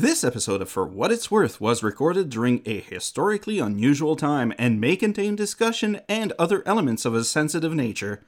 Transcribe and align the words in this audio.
This 0.00 0.24
episode 0.24 0.62
of 0.62 0.70
For 0.70 0.86
What 0.86 1.12
It's 1.12 1.30
Worth 1.30 1.60
was 1.60 1.82
recorded 1.82 2.30
during 2.30 2.62
a 2.64 2.80
historically 2.80 3.58
unusual 3.58 4.16
time 4.16 4.50
and 4.56 4.80
may 4.80 4.96
contain 4.96 5.36
discussion 5.36 6.00
and 6.08 6.32
other 6.38 6.62
elements 6.64 7.04
of 7.04 7.14
a 7.14 7.22
sensitive 7.22 7.74
nature. 7.74 8.22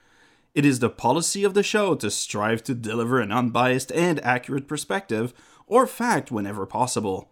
It 0.54 0.66
is 0.66 0.80
the 0.80 0.90
policy 0.90 1.45
of 1.45 1.54
the 1.54 1.62
show 1.62 1.95
to 1.95 2.11
strive 2.11 2.62
to 2.64 2.74
deliver 2.74 3.21
an 3.21 3.32
unbiased 3.32 3.90
and 3.93 4.22
accurate 4.22 4.69
perspective 4.69 5.32
or 5.66 5.87
fact 5.87 6.30
whenever 6.30 6.66
possible. 6.66 7.30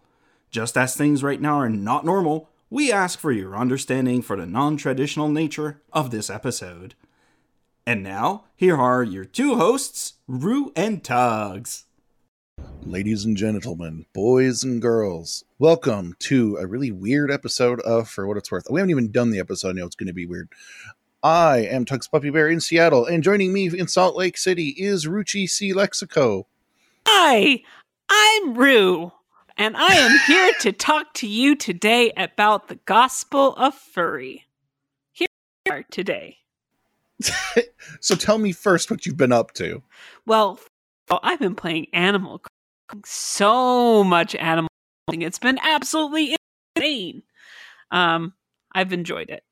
Just 0.49 0.75
as 0.75 0.95
things 0.95 1.21
right 1.21 1.39
now 1.39 1.59
are 1.59 1.69
not 1.69 2.03
normal, 2.03 2.49
we 2.71 2.91
ask 2.91 3.19
for 3.19 3.31
your 3.31 3.55
understanding 3.55 4.23
for 4.23 4.35
the 4.37 4.47
non 4.47 4.75
traditional 4.75 5.29
nature 5.29 5.83
of 5.93 6.09
this 6.09 6.31
episode. 6.31 6.95
And 7.85 8.01
now, 8.01 8.45
here 8.55 8.75
are 8.75 9.03
your 9.03 9.25
two 9.25 9.57
hosts, 9.57 10.13
Rue 10.27 10.71
and 10.75 11.03
Tugs. 11.03 11.83
Ladies 12.85 13.25
and 13.25 13.37
gentlemen, 13.37 14.05
boys 14.11 14.63
and 14.63 14.81
girls, 14.81 15.45
welcome 15.59 16.15
to 16.19 16.57
a 16.57 16.65
really 16.65 16.91
weird 16.91 17.31
episode 17.31 17.79
of 17.81 18.09
For 18.09 18.27
What 18.27 18.37
It's 18.37 18.51
Worth. 18.51 18.65
We 18.69 18.79
haven't 18.79 18.89
even 18.89 19.11
done 19.11 19.29
the 19.29 19.39
episode, 19.39 19.69
I 19.69 19.71
know 19.73 19.85
it's 19.85 19.95
going 19.95 20.07
to 20.07 20.13
be 20.13 20.25
weird. 20.25 20.49
I 21.21 21.59
am 21.59 21.85
Tugs 21.85 22.07
Puppy 22.07 22.31
Bear 22.31 22.49
in 22.49 22.59
Seattle, 22.59 23.05
and 23.05 23.23
joining 23.23 23.53
me 23.53 23.67
in 23.67 23.87
Salt 23.87 24.15
Lake 24.15 24.35
City 24.35 24.69
is 24.69 25.05
Ruchi 25.05 25.47
C. 25.47 25.73
Lexico. 25.73 26.45
Hi, 27.07 27.61
I'm 28.09 28.55
Rue, 28.55 29.11
and 29.55 29.77
I 29.77 29.93
am 29.93 30.17
here 30.25 30.51
to 30.61 30.71
talk 30.71 31.13
to 31.15 31.27
you 31.27 31.55
today 31.55 32.11
about 32.17 32.67
the 32.67 32.79
gospel 32.85 33.53
of 33.57 33.75
furry. 33.75 34.45
Here 35.11 35.27
we 35.67 35.71
are 35.71 35.83
today. 35.83 36.39
so 37.99 38.15
tell 38.15 38.39
me 38.39 38.51
first 38.51 38.89
what 38.89 39.05
you've 39.05 39.17
been 39.17 39.31
up 39.31 39.53
to. 39.53 39.83
Well, 40.25 40.59
I've 41.21 41.39
been 41.39 41.55
playing 41.55 41.87
Animal 41.93 42.39
Crossing 42.39 42.60
so 43.05 44.03
much 44.03 44.35
Animal. 44.35 44.69
It's 45.11 45.39
been 45.39 45.59
absolutely 45.61 46.35
insane. 46.75 47.23
Um, 47.91 48.33
I've 48.73 48.93
enjoyed 48.93 49.29
it. 49.29 49.43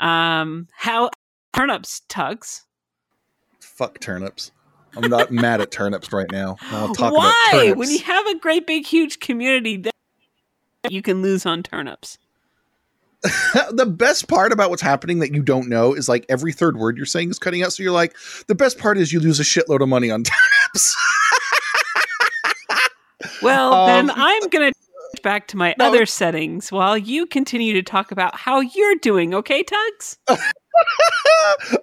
Um, 0.00 0.68
how 0.72 1.10
turnips 1.54 2.02
tugs? 2.08 2.64
Fuck 3.60 4.00
turnips. 4.00 4.52
I'm 4.96 5.08
not 5.10 5.30
mad 5.30 5.60
at 5.60 5.70
turnips 5.70 6.12
right 6.12 6.30
now. 6.30 6.56
I'll 6.70 6.94
talk 6.94 7.14
Why? 7.14 7.28
about 7.50 7.58
turnips. 7.58 7.78
When 7.78 7.90
you 7.90 7.98
have 8.00 8.26
a 8.26 8.38
great 8.38 8.66
big 8.66 8.86
huge 8.86 9.20
community, 9.20 9.76
then 9.76 9.92
you 10.88 11.02
can 11.02 11.22
lose 11.22 11.46
on 11.46 11.62
turnips. 11.62 12.18
the 13.70 13.86
best 13.86 14.26
part 14.26 14.50
about 14.52 14.70
what's 14.70 14.82
happening 14.82 15.20
that 15.20 15.32
you 15.32 15.42
don't 15.42 15.68
know 15.68 15.94
is 15.94 16.08
like 16.08 16.26
every 16.28 16.52
third 16.52 16.76
word 16.76 16.96
you're 16.96 17.06
saying 17.06 17.30
is 17.30 17.38
cutting 17.38 17.62
out. 17.62 17.72
So 17.72 17.82
you're 17.82 17.92
like, 17.92 18.16
the 18.48 18.54
best 18.54 18.78
part 18.78 18.98
is 18.98 19.12
you 19.12 19.20
lose 19.20 19.38
a 19.38 19.44
shitload 19.44 19.80
of 19.80 19.88
money 19.88 20.10
on 20.10 20.24
turnips. 20.74 20.96
Well, 23.42 23.74
Um, 23.74 23.86
then 23.86 24.10
I'm 24.10 24.48
going 24.48 24.72
to 24.72 24.78
back 25.22 25.46
to 25.48 25.56
my 25.56 25.74
No. 25.78 25.86
other 25.88 26.06
settings 26.06 26.72
while 26.72 26.96
you 26.96 27.26
continue 27.26 27.74
to 27.74 27.82
talk 27.82 28.10
about 28.10 28.34
how 28.36 28.60
you're 28.60 28.96
doing, 28.96 29.34
okay, 29.34 29.62
Tugs? 29.62 30.18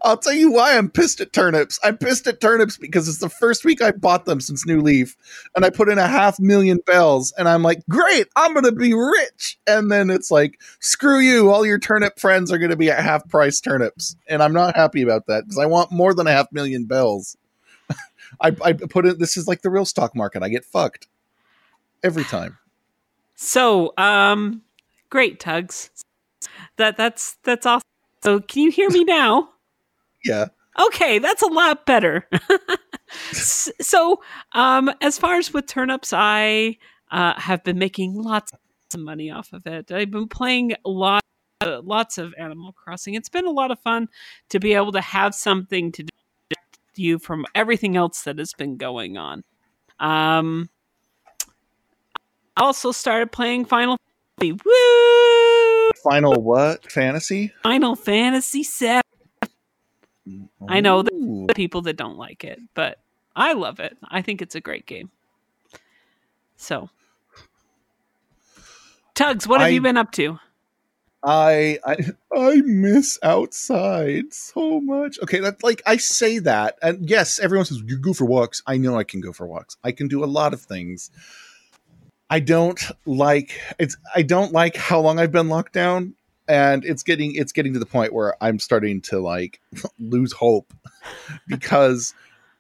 I'll 0.04 0.18
tell 0.18 0.34
you 0.34 0.52
why 0.52 0.78
I'm 0.78 0.90
pissed 0.90 1.22
at 1.22 1.32
turnips. 1.32 1.80
I'm 1.84 1.98
pissed 1.98 2.26
at 2.28 2.42
turnips 2.42 2.78
because 2.78 3.08
it's 3.08 3.20
the 3.20 3.30
first 3.30 3.64
week 3.64 3.82
I 3.82 3.92
bought 3.92 4.26
them 4.26 4.42
since 4.42 4.66
New 4.66 4.82
Leaf, 4.82 5.16
and 5.56 5.64
I 5.64 5.70
put 5.70 5.90
in 5.90 5.98
a 6.00 6.08
half 6.08 6.40
million 6.40 6.80
bells, 6.86 7.32
and 7.38 7.48
I'm 7.48 7.62
like, 7.62 7.82
great, 7.90 8.28
I'm 8.36 8.54
gonna 8.54 8.72
be 8.72 8.94
rich. 8.94 9.60
And 9.68 9.92
then 9.92 10.10
it's 10.10 10.32
like, 10.32 10.60
screw 10.80 11.20
you, 11.20 11.52
all 11.52 11.66
your 11.66 11.80
turnip 11.80 12.20
friends 12.20 12.52
are 12.52 12.58
gonna 12.58 12.76
be 12.76 12.90
at 12.90 13.04
half 13.04 13.28
price 13.30 13.62
turnips, 13.62 14.16
and 14.28 14.42
I'm 14.42 14.54
not 14.54 14.76
happy 14.76 15.02
about 15.02 15.28
that 15.28 15.44
because 15.46 15.60
I 15.60 15.66
want 15.68 15.92
more 15.92 16.14
than 16.14 16.26
a 16.28 16.32
half 16.32 16.52
million 16.52 16.86
bells. 16.86 17.38
I, 18.42 18.56
I 18.64 18.74
put 18.74 19.06
it. 19.06 19.20
This 19.20 19.38
is 19.38 19.48
like 19.48 19.62
the 19.62 19.70
real 19.70 19.86
stock 19.86 20.16
market. 20.16 20.42
I 20.42 20.50
get 20.50 20.66
fucked 20.66 21.08
every 22.04 22.24
time. 22.24 22.58
So, 23.36 23.94
um, 23.98 24.62
great, 25.10 25.40
Tugs. 25.40 25.90
That 26.78 26.98
that's 26.98 27.38
that's 27.44 27.66
awesome. 27.66 27.88
So, 28.24 28.40
can 28.40 28.64
you 28.64 28.72
hear 28.72 28.90
me 28.90 29.04
now? 29.04 29.50
Yeah. 30.26 30.48
Okay, 30.78 31.20
that's 31.20 31.42
a 31.42 31.48
lot 31.48 31.86
better. 31.86 32.28
So, 33.32 34.22
um, 34.52 34.92
as 35.02 35.18
far 35.18 35.38
as 35.38 35.54
with 35.54 35.66
turnips, 35.66 36.14
I 36.14 36.78
uh, 37.10 37.40
have 37.40 37.64
been 37.64 37.80
making 37.80 38.16
lots 38.16 38.52
of 38.94 39.00
money 39.00 39.32
off 39.32 39.52
of 39.54 39.66
it. 39.66 39.92
I've 39.92 40.12
been 40.12 40.28
playing 40.28 40.74
a 40.86 40.90
lot, 40.90 41.24
uh, 41.62 41.82
lots 41.84 42.18
of 42.18 42.34
Animal 42.38 42.74
Crossing. 42.74 43.16
It's 43.16 43.30
been 43.30 43.46
a 43.46 43.52
lot 43.52 43.72
of 43.72 43.80
fun 43.80 44.10
to 44.50 44.60
be 44.60 44.74
able 44.74 44.92
to 44.92 45.02
have 45.02 45.34
something 45.34 45.92
to 45.94 46.04
do 46.04 46.10
you 46.96 47.18
from 47.18 47.46
everything 47.56 47.96
else 47.96 48.24
that 48.24 48.38
has 48.38 48.54
been 48.54 48.78
going 48.78 49.18
on. 49.18 49.44
Um, 50.00 50.70
also 52.60 52.92
started 52.92 53.32
playing 53.32 53.66
Final 53.66 53.98
Fantasy. 54.40 54.60
Woo! 54.66 55.90
Final 56.10 56.42
what 56.42 56.90
fantasy? 56.92 57.52
Final 57.64 57.96
Fantasy 57.96 58.64
VII. 58.64 59.02
I 60.68 60.80
know 60.80 61.02
the 61.02 61.54
people 61.56 61.82
that 61.84 61.98
don't 61.98 62.18
like 62.18 62.44
it, 62.44 62.60
but 62.74 63.00
I 63.36 63.54
love 63.54 63.80
it. 63.80 63.98
I 64.08 64.22
think 64.22 64.42
it's 64.42 64.56
a 64.56 64.62
great 64.62 64.86
game. 64.86 65.10
So, 66.58 66.90
Tugs, 69.16 69.48
what 69.48 69.60
have 69.62 69.68
I- 69.68 69.72
you 69.72 69.82
been 69.82 69.98
up 69.98 70.12
to? 70.14 70.40
I, 71.22 71.80
I 71.86 71.98
I 72.34 72.56
miss 72.64 73.20
outside 73.22 74.34
so 74.34 74.80
much. 74.80 75.20
Okay, 75.22 75.42
that's 75.42 75.62
like 75.64 75.82
I 75.86 75.98
say 75.98 76.40
that, 76.40 76.78
and 76.82 77.10
yes, 77.10 77.40
everyone 77.40 77.66
says 77.66 77.82
you 77.86 77.98
go 77.98 78.14
for 78.14 78.24
walks. 78.24 78.64
I 78.66 78.78
know 78.78 78.98
I 78.98 79.04
can 79.04 79.20
go 79.20 79.34
for 79.34 79.46
walks. 79.46 79.76
I 79.84 79.92
can 79.92 80.08
do 80.08 80.24
a 80.24 80.28
lot 80.28 80.54
of 80.54 80.62
things. 80.62 81.12
I 82.30 82.40
don't 82.40 82.80
like 83.06 83.60
it's. 83.80 83.98
I 84.16 84.22
don't 84.22 84.52
like 84.52 84.76
how 84.76 85.00
long 85.00 85.20
I've 85.20 85.32
been 85.32 85.50
locked 85.50 85.74
down, 85.74 86.14
and 86.48 86.86
it's 86.86 87.04
getting 87.04 87.36
it's 87.36 87.52
getting 87.52 87.74
to 87.74 87.80
the 87.80 87.86
point 87.86 88.14
where 88.14 88.36
I'm 88.42 88.60
starting 88.60 89.02
to 89.02 89.20
like 89.20 89.60
lose 90.00 90.34
hope 90.34 90.74
because 91.48 92.14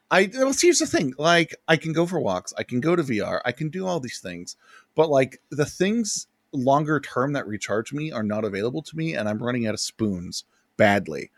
I. 0.10 0.30
Well, 0.34 0.54
see, 0.54 0.68
here's 0.68 0.80
the 0.80 0.88
thing: 0.88 1.14
like 1.18 1.56
I 1.68 1.78
can 1.78 1.94
go 1.94 2.06
for 2.06 2.20
walks, 2.20 2.54
I 2.58 2.64
can 2.64 2.80
go 2.80 2.96
to 2.96 3.04
VR, 3.04 3.42
I 3.46 3.52
can 3.52 3.70
do 3.70 3.86
all 3.86 4.00
these 4.00 4.20
things, 4.20 4.56
but 4.96 5.10
like 5.10 5.40
the 5.52 5.66
things 5.66 6.28
longer 6.52 7.00
term 7.00 7.34
that 7.34 7.48
recharge 7.48 7.94
me 7.94 8.12
are 8.12 8.24
not 8.24 8.44
available 8.44 8.82
to 8.82 8.98
me 8.98 9.14
and 9.14 9.30
i'm 9.30 9.42
running 9.42 9.68
out 9.68 9.74
of 9.74 9.80
spoons 9.80 10.46
badly 10.78 11.30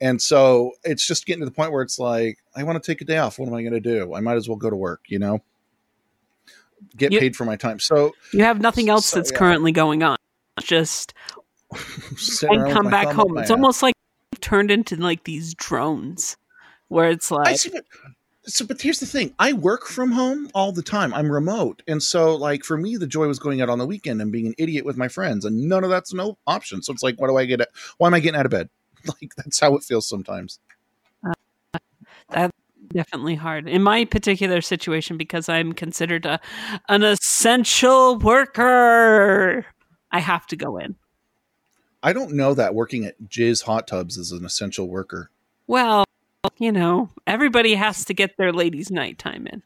and 0.00 0.20
so 0.20 0.72
it's 0.84 1.06
just 1.06 1.26
getting 1.26 1.40
to 1.40 1.46
the 1.46 1.50
point 1.50 1.72
where 1.72 1.82
it's 1.82 1.98
like 1.98 2.38
i 2.54 2.62
want 2.62 2.80
to 2.80 2.92
take 2.92 3.00
a 3.00 3.04
day 3.04 3.18
off 3.18 3.38
what 3.38 3.48
am 3.48 3.54
i 3.54 3.62
going 3.62 3.72
to 3.72 3.80
do 3.80 4.14
i 4.14 4.20
might 4.20 4.36
as 4.36 4.48
well 4.48 4.56
go 4.56 4.70
to 4.70 4.76
work 4.76 5.02
you 5.08 5.18
know 5.18 5.42
get 6.96 7.12
You- 7.12 7.20
paid 7.20 7.36
for 7.36 7.44
my 7.44 7.56
time 7.56 7.78
so 7.78 8.14
You 8.32 8.44
have 8.44 8.60
nothing 8.60 8.88
else 8.88 9.06
So, 9.06 9.16
that's 9.18 9.30
yeah. 9.32 9.38
currently 9.38 9.72
going 9.72 10.02
on. 10.02 10.16
Just 10.60 11.14
and 12.42 12.70
come 12.72 12.90
back 12.90 13.08
home. 13.08 13.38
It's 13.38 13.50
almost 13.50 13.82
like 13.82 13.94
you've 14.32 14.40
turned 14.40 14.70
into 14.70 14.96
like 14.96 15.24
these 15.24 15.54
drones, 15.54 16.36
where 16.88 17.08
it's 17.10 17.30
like 17.30 17.56
see, 17.56 17.70
but, 17.70 17.84
so, 18.44 18.66
but 18.66 18.80
here's 18.82 18.98
the 19.00 19.06
thing: 19.06 19.32
I 19.38 19.52
work 19.52 19.86
from 19.86 20.10
home 20.10 20.50
all 20.54 20.72
the 20.72 20.82
time. 20.82 21.14
I'm 21.14 21.30
remote, 21.30 21.82
and 21.86 22.02
so 22.02 22.34
like 22.34 22.64
for 22.64 22.76
me, 22.76 22.96
the 22.96 23.06
joy 23.06 23.26
was 23.28 23.38
going 23.38 23.62
out 23.62 23.68
on 23.70 23.78
the 23.78 23.86
weekend 23.86 24.20
and 24.20 24.32
being 24.32 24.46
an 24.48 24.54
idiot 24.58 24.84
with 24.84 24.96
my 24.96 25.08
friends, 25.08 25.44
and 25.44 25.68
none 25.68 25.84
of 25.84 25.90
that's 25.90 26.12
no 26.12 26.36
option. 26.46 26.82
So 26.82 26.92
it's 26.92 27.02
like, 27.02 27.20
what 27.20 27.28
do 27.28 27.36
I 27.36 27.44
get? 27.44 27.60
At, 27.60 27.68
why 27.98 28.08
am 28.08 28.14
I 28.14 28.20
getting 28.20 28.38
out 28.38 28.46
of 28.46 28.52
bed? 28.52 28.68
Like 29.06 29.32
that's 29.36 29.58
how 29.58 29.76
it 29.76 29.82
feels 29.82 30.06
sometimes. 30.06 30.58
Uh, 32.28 32.48
definitely 32.92 33.34
hard 33.34 33.68
in 33.68 33.82
my 33.82 34.04
particular 34.04 34.60
situation 34.60 35.16
because 35.16 35.48
I'm 35.48 35.72
considered 35.72 36.26
a 36.26 36.40
an 36.88 37.02
essential 37.02 38.18
worker. 38.18 39.66
I 40.12 40.20
have 40.20 40.46
to 40.48 40.56
go 40.56 40.76
in. 40.78 40.96
I 42.02 42.12
don't 42.12 42.32
know 42.32 42.54
that 42.54 42.74
working 42.74 43.04
at 43.04 43.20
Jizz 43.28 43.64
Hot 43.64 43.86
Tubs 43.86 44.16
is 44.16 44.32
an 44.32 44.44
essential 44.44 44.88
worker. 44.88 45.30
Well, 45.66 46.04
you 46.58 46.72
know, 46.72 47.10
everybody 47.26 47.74
has 47.74 48.04
to 48.06 48.14
get 48.14 48.36
their 48.38 48.52
ladies' 48.52 48.90
nighttime 48.90 49.46
in 49.46 49.62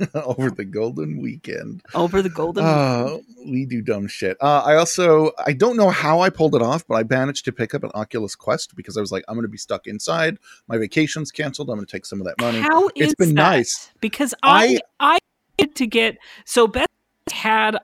over 0.14 0.50
the 0.50 0.64
golden 0.64 1.20
weekend. 1.20 1.82
over 1.94 2.22
the 2.22 2.28
golden. 2.28 2.64
Uh, 2.64 3.18
we 3.46 3.64
do 3.66 3.82
dumb 3.82 4.06
shit. 4.06 4.36
Uh, 4.40 4.62
I 4.64 4.76
also 4.76 5.32
I 5.44 5.52
don't 5.52 5.76
know 5.76 5.90
how 5.90 6.20
I 6.20 6.30
pulled 6.30 6.54
it 6.54 6.62
off, 6.62 6.86
but 6.86 6.94
I 6.94 7.02
managed 7.02 7.44
to 7.46 7.52
pick 7.52 7.74
up 7.74 7.84
an 7.84 7.90
Oculus 7.94 8.34
Quest 8.34 8.76
because 8.76 8.96
I 8.96 9.00
was 9.00 9.12
like, 9.12 9.24
I'm 9.28 9.34
going 9.34 9.42
to 9.42 9.48
be 9.48 9.58
stuck 9.58 9.86
inside. 9.86 10.38
My 10.68 10.78
vacation's 10.78 11.30
canceled. 11.30 11.70
I'm 11.70 11.76
going 11.76 11.86
to 11.86 11.90
take 11.90 12.06
some 12.06 12.20
of 12.20 12.26
that 12.26 12.40
money. 12.40 12.60
How 12.60 12.88
it's 12.88 13.08
is 13.08 13.14
been 13.14 13.28
that? 13.30 13.34
nice. 13.34 13.90
because 14.00 14.34
I 14.42 14.78
I 15.00 15.18
had 15.58 15.74
to 15.76 15.86
get 15.86 16.18
so 16.44 16.66
Beth 16.66 16.86
had 17.30 17.76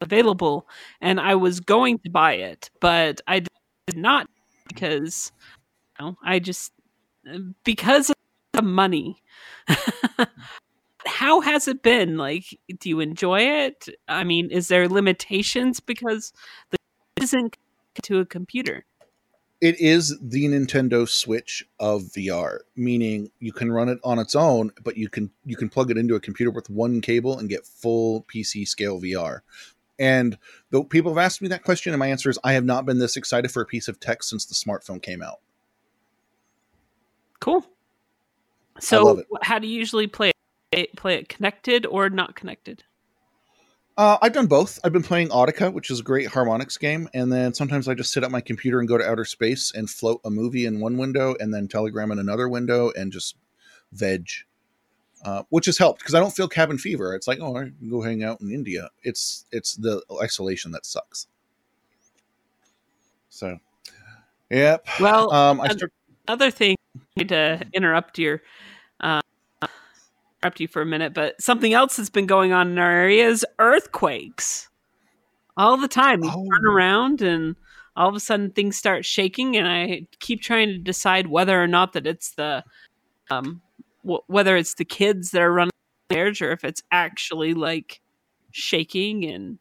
available 0.00 0.66
and 1.00 1.20
I 1.20 1.36
was 1.36 1.60
going 1.60 1.98
to 2.00 2.10
buy 2.10 2.34
it, 2.34 2.70
but 2.80 3.20
I 3.26 3.40
did 3.40 3.96
not 3.96 4.28
because 4.68 5.32
you 5.98 6.06
know, 6.06 6.16
I 6.22 6.38
just 6.38 6.72
because 7.64 8.10
of 8.10 8.16
the 8.52 8.62
money. 8.62 9.22
How 11.06 11.40
has 11.40 11.68
it 11.68 11.82
been? 11.82 12.16
Like, 12.16 12.58
do 12.78 12.88
you 12.88 13.00
enjoy 13.00 13.40
it? 13.40 13.88
I 14.08 14.24
mean, 14.24 14.50
is 14.50 14.68
there 14.68 14.88
limitations 14.88 15.80
because 15.80 16.32
the 16.70 16.76
isn't 17.20 17.56
to 18.02 18.20
a 18.20 18.26
computer? 18.26 18.84
it 19.62 19.78
is 19.78 20.18
the 20.20 20.46
Nintendo 20.46 21.08
Switch 21.08 21.64
of 21.78 22.02
VR, 22.02 22.58
meaning 22.74 23.30
you 23.38 23.52
can 23.52 23.70
run 23.70 23.88
it 23.88 24.00
on 24.02 24.18
its 24.18 24.34
own, 24.34 24.72
but 24.82 24.96
you 24.96 25.08
can 25.08 25.30
you 25.46 25.56
can 25.56 25.68
plug 25.68 25.90
it 25.92 25.96
into 25.96 26.16
a 26.16 26.20
computer 26.20 26.50
with 26.50 26.68
one 26.68 27.00
cable 27.00 27.38
and 27.38 27.48
get 27.48 27.64
full 27.64 28.24
PC 28.24 28.66
scale 28.66 29.00
VR. 29.00 29.40
And 30.00 30.36
though 30.70 30.82
people 30.82 31.12
have 31.12 31.24
asked 31.24 31.40
me 31.40 31.48
that 31.48 31.62
question, 31.62 31.92
and 31.92 32.00
my 32.00 32.08
answer 32.08 32.28
is 32.28 32.40
I 32.42 32.54
have 32.54 32.64
not 32.64 32.84
been 32.84 32.98
this 32.98 33.16
excited 33.16 33.52
for 33.52 33.62
a 33.62 33.66
piece 33.66 33.86
of 33.86 34.00
tech 34.00 34.24
since 34.24 34.44
the 34.44 34.54
smartphone 34.54 35.00
came 35.00 35.22
out. 35.22 35.38
Cool. 37.38 37.64
So, 38.80 39.22
how 39.42 39.60
do 39.60 39.68
you 39.68 39.78
usually 39.78 40.08
play 40.08 40.31
it? 40.72 40.96
Play 40.96 41.14
it 41.16 41.28
connected 41.28 41.86
or 41.86 42.10
not 42.10 42.34
connected? 42.34 42.84
Uh, 43.96 44.16
I've 44.22 44.32
done 44.32 44.46
both. 44.46 44.78
I've 44.82 44.92
been 44.92 45.02
playing 45.02 45.28
Audica, 45.28 45.70
which 45.70 45.90
is 45.90 46.00
a 46.00 46.02
great 46.02 46.28
Harmonix 46.28 46.80
game, 46.80 47.10
and 47.12 47.30
then 47.30 47.52
sometimes 47.52 47.88
I 47.88 47.94
just 47.94 48.10
sit 48.10 48.24
at 48.24 48.30
my 48.30 48.40
computer 48.40 48.78
and 48.80 48.88
go 48.88 48.96
to 48.96 49.06
outer 49.06 49.26
space 49.26 49.70
and 49.74 49.88
float 49.88 50.20
a 50.24 50.30
movie 50.30 50.64
in 50.64 50.80
one 50.80 50.96
window 50.96 51.36
and 51.38 51.52
then 51.52 51.68
Telegram 51.68 52.10
in 52.10 52.18
another 52.18 52.48
window 52.48 52.90
and 52.96 53.12
just 53.12 53.36
veg, 53.92 54.28
uh, 55.24 55.42
which 55.50 55.66
has 55.66 55.76
helped 55.76 56.00
because 56.00 56.14
I 56.14 56.20
don't 56.20 56.34
feel 56.34 56.48
cabin 56.48 56.78
fever. 56.78 57.14
It's 57.14 57.28
like, 57.28 57.38
oh, 57.40 57.54
I 57.54 57.64
can 57.64 57.90
go 57.90 58.00
hang 58.00 58.24
out 58.24 58.40
in 58.40 58.50
India. 58.50 58.88
It's 59.02 59.44
it's 59.52 59.74
the 59.74 60.02
isolation 60.22 60.72
that 60.72 60.86
sucks. 60.86 61.26
So, 63.28 63.58
yep. 64.50 64.86
Well, 65.00 65.30
Um, 65.30 65.60
I 65.60 65.68
start, 65.68 65.92
other 66.28 66.50
thing 66.50 66.76
to 67.18 67.62
interrupt 67.74 68.18
your 68.18 68.40
interrupt 70.42 70.60
you 70.60 70.68
for 70.68 70.82
a 70.82 70.86
minute, 70.86 71.14
but 71.14 71.40
something 71.40 71.72
else 71.72 71.96
that's 71.96 72.10
been 72.10 72.26
going 72.26 72.52
on 72.52 72.72
in 72.72 72.78
our 72.78 72.90
area 72.90 73.28
is 73.28 73.46
earthquakes. 73.58 74.68
All 75.56 75.76
the 75.76 75.88
time, 75.88 76.22
you 76.24 76.30
Oh. 76.30 76.46
turn 76.50 76.66
around 76.66 77.22
and 77.22 77.54
all 77.94 78.08
of 78.08 78.14
a 78.16 78.20
sudden 78.20 78.50
things 78.50 78.76
start 78.76 79.04
shaking, 79.04 79.56
and 79.56 79.68
I 79.68 80.06
keep 80.18 80.40
trying 80.42 80.68
to 80.68 80.78
decide 80.78 81.26
whether 81.28 81.62
or 81.62 81.66
not 81.66 81.92
that 81.92 82.06
it's 82.06 82.32
the 82.32 82.64
um 83.30 83.60
w- 84.02 84.22
whether 84.26 84.56
it's 84.56 84.74
the 84.74 84.84
kids 84.84 85.30
that 85.30 85.42
are 85.42 85.52
running 85.52 85.70
upstairs 86.10 86.40
or 86.40 86.52
if 86.52 86.64
it's 86.64 86.82
actually 86.90 87.54
like 87.54 88.00
shaking 88.50 89.24
and 89.24 89.58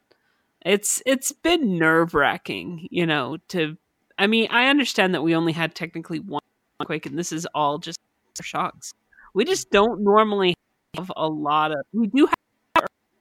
it's 0.65 1.03
it's 1.05 1.31
been 1.31 1.77
nerve 1.77 2.13
wracking, 2.13 2.87
you 2.89 3.05
know, 3.05 3.37
to 3.49 3.77
I 4.17 4.27
mean, 4.27 4.47
I 4.49 4.67
understand 4.67 5.13
that 5.13 5.23
we 5.23 5.35
only 5.35 5.51
had 5.53 5.75
technically 5.75 6.19
one 6.19 6.41
quake 6.85 7.05
and 7.05 7.17
this 7.19 7.31
is 7.31 7.45
all 7.53 7.77
just 7.79 7.99
shocks. 8.41 8.93
We 9.33 9.45
just 9.45 9.71
don't 9.71 10.01
normally 10.03 10.53
have 10.97 11.11
a 11.15 11.27
lot 11.27 11.71
of 11.71 11.79
we 11.93 12.07
do 12.07 12.25
have 12.25 12.35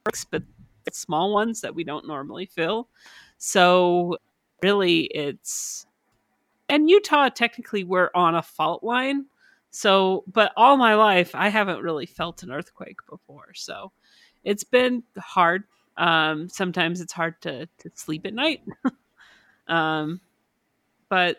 earthquakes, 0.06 0.24
but 0.24 0.42
small 0.92 1.32
ones 1.32 1.60
that 1.60 1.74
we 1.74 1.84
don't 1.84 2.06
normally 2.06 2.46
feel. 2.46 2.88
So 3.38 4.18
really 4.62 5.02
it's 5.02 5.86
and 6.68 6.90
Utah 6.90 7.28
technically 7.30 7.84
we're 7.84 8.10
on 8.14 8.34
a 8.34 8.42
fault 8.42 8.82
line. 8.84 9.26
So 9.70 10.24
but 10.32 10.52
all 10.56 10.76
my 10.76 10.94
life 10.94 11.34
I 11.34 11.48
haven't 11.48 11.82
really 11.82 12.06
felt 12.06 12.42
an 12.42 12.50
earthquake 12.52 12.98
before. 13.08 13.54
So 13.54 13.92
it's 14.44 14.64
been 14.64 15.02
hard. 15.18 15.64
Um 15.96 16.48
sometimes 16.48 17.00
it's 17.00 17.12
hard 17.12 17.40
to 17.42 17.66
to 17.78 17.90
sleep 17.94 18.26
at 18.26 18.34
night. 18.34 18.62
um 19.68 20.20
but 21.08 21.38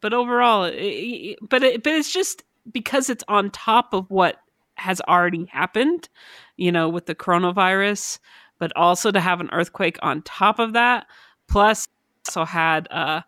but 0.00 0.14
overall 0.14 0.64
it- 0.64 1.38
but 1.48 1.62
it, 1.62 1.82
but 1.82 1.92
it's 1.94 2.12
just 2.12 2.44
because 2.72 3.10
it's 3.10 3.24
on 3.28 3.50
top 3.50 3.94
of 3.94 4.10
what 4.10 4.38
has 4.76 5.00
already 5.02 5.46
happened 5.46 6.08
you 6.56 6.70
know 6.70 6.88
with 6.88 7.06
the 7.06 7.14
coronavirus 7.14 8.18
but 8.58 8.74
also 8.76 9.10
to 9.10 9.20
have 9.20 9.40
an 9.40 9.50
earthquake 9.52 9.98
on 10.02 10.22
top 10.22 10.58
of 10.58 10.72
that 10.72 11.06
plus 11.48 11.86
also 12.28 12.44
had 12.44 12.88
uh 12.90 13.20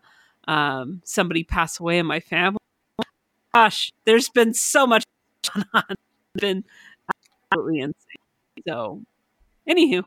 um 0.47 1.01
somebody 1.03 1.43
pass 1.43 1.79
away 1.79 1.99
in 1.99 2.05
my 2.05 2.19
family 2.19 2.57
gosh 3.53 3.91
there's 4.05 4.29
been 4.29 4.53
so 4.53 4.85
much 4.85 5.03
going 5.53 5.65
on 5.73 5.83
it's 5.89 6.41
been 6.41 6.63
absolutely 7.51 7.79
insane 7.79 8.63
so 8.67 9.01
anywho 9.67 10.03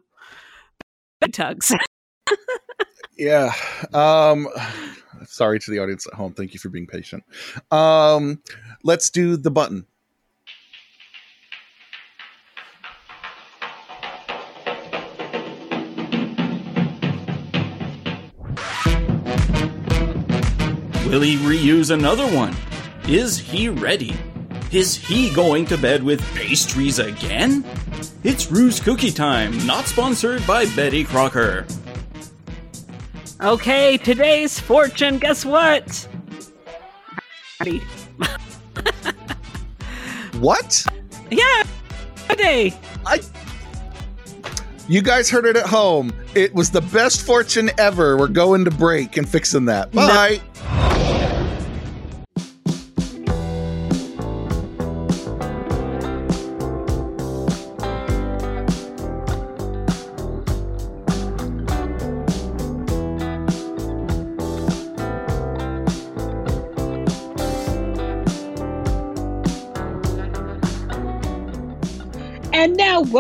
big 1.21 1.33
tugs 1.33 1.73
yeah. 3.17 3.53
Um, 3.93 4.49
sorry 5.27 5.59
to 5.61 5.71
the 5.71 5.79
audience 5.79 6.07
at 6.07 6.15
home. 6.15 6.35
Thank 6.35 6.55
you 6.55 6.61
for 6.61 6.69
being 6.69 6.87
patient. 6.87 7.25
Um, 7.71 8.43
let's 8.85 9.11
do 9.11 9.37
the 9.37 9.51
button. 9.51 9.87
Will 21.13 21.21
he 21.21 21.37
reuse 21.37 21.91
another 21.91 22.27
one? 22.35 22.57
Is 23.07 23.37
he 23.39 23.69
ready? 23.69 24.17
Is 24.71 24.97
he 24.97 25.31
going 25.35 25.67
to 25.67 25.77
bed 25.77 26.03
with 26.03 26.23
pastries 26.35 26.99
again? 26.99 27.67
It's 28.25 28.51
Rue's 28.51 28.81
Cookie 28.81 29.11
Time, 29.11 29.67
not 29.67 29.85
sponsored 29.85 30.47
by 30.47 30.65
Betty 30.75 31.05
Crocker. 31.05 31.67
Okay, 33.43 33.99
today's 33.99 34.59
fortune, 34.59 35.19
guess 35.19 35.45
what? 35.45 36.09
Ready. 37.61 37.83
What? 40.39 40.87
Yeah, 41.31 41.65
today. 42.27 42.73
You 44.89 45.03
guys 45.03 45.29
heard 45.29 45.45
it 45.45 45.57
at 45.57 45.67
home. 45.67 46.11
It 46.35 46.55
was 46.55 46.71
the 46.71 46.81
best 46.81 47.21
fortune 47.21 47.71
ever. 47.77 48.17
We're 48.17 48.29
going 48.29 48.65
to 48.65 48.71
break 48.71 49.19
and 49.19 49.29
fixing 49.29 49.67
that. 49.67 49.93
Bye. 49.93 50.41
And 50.41 50.52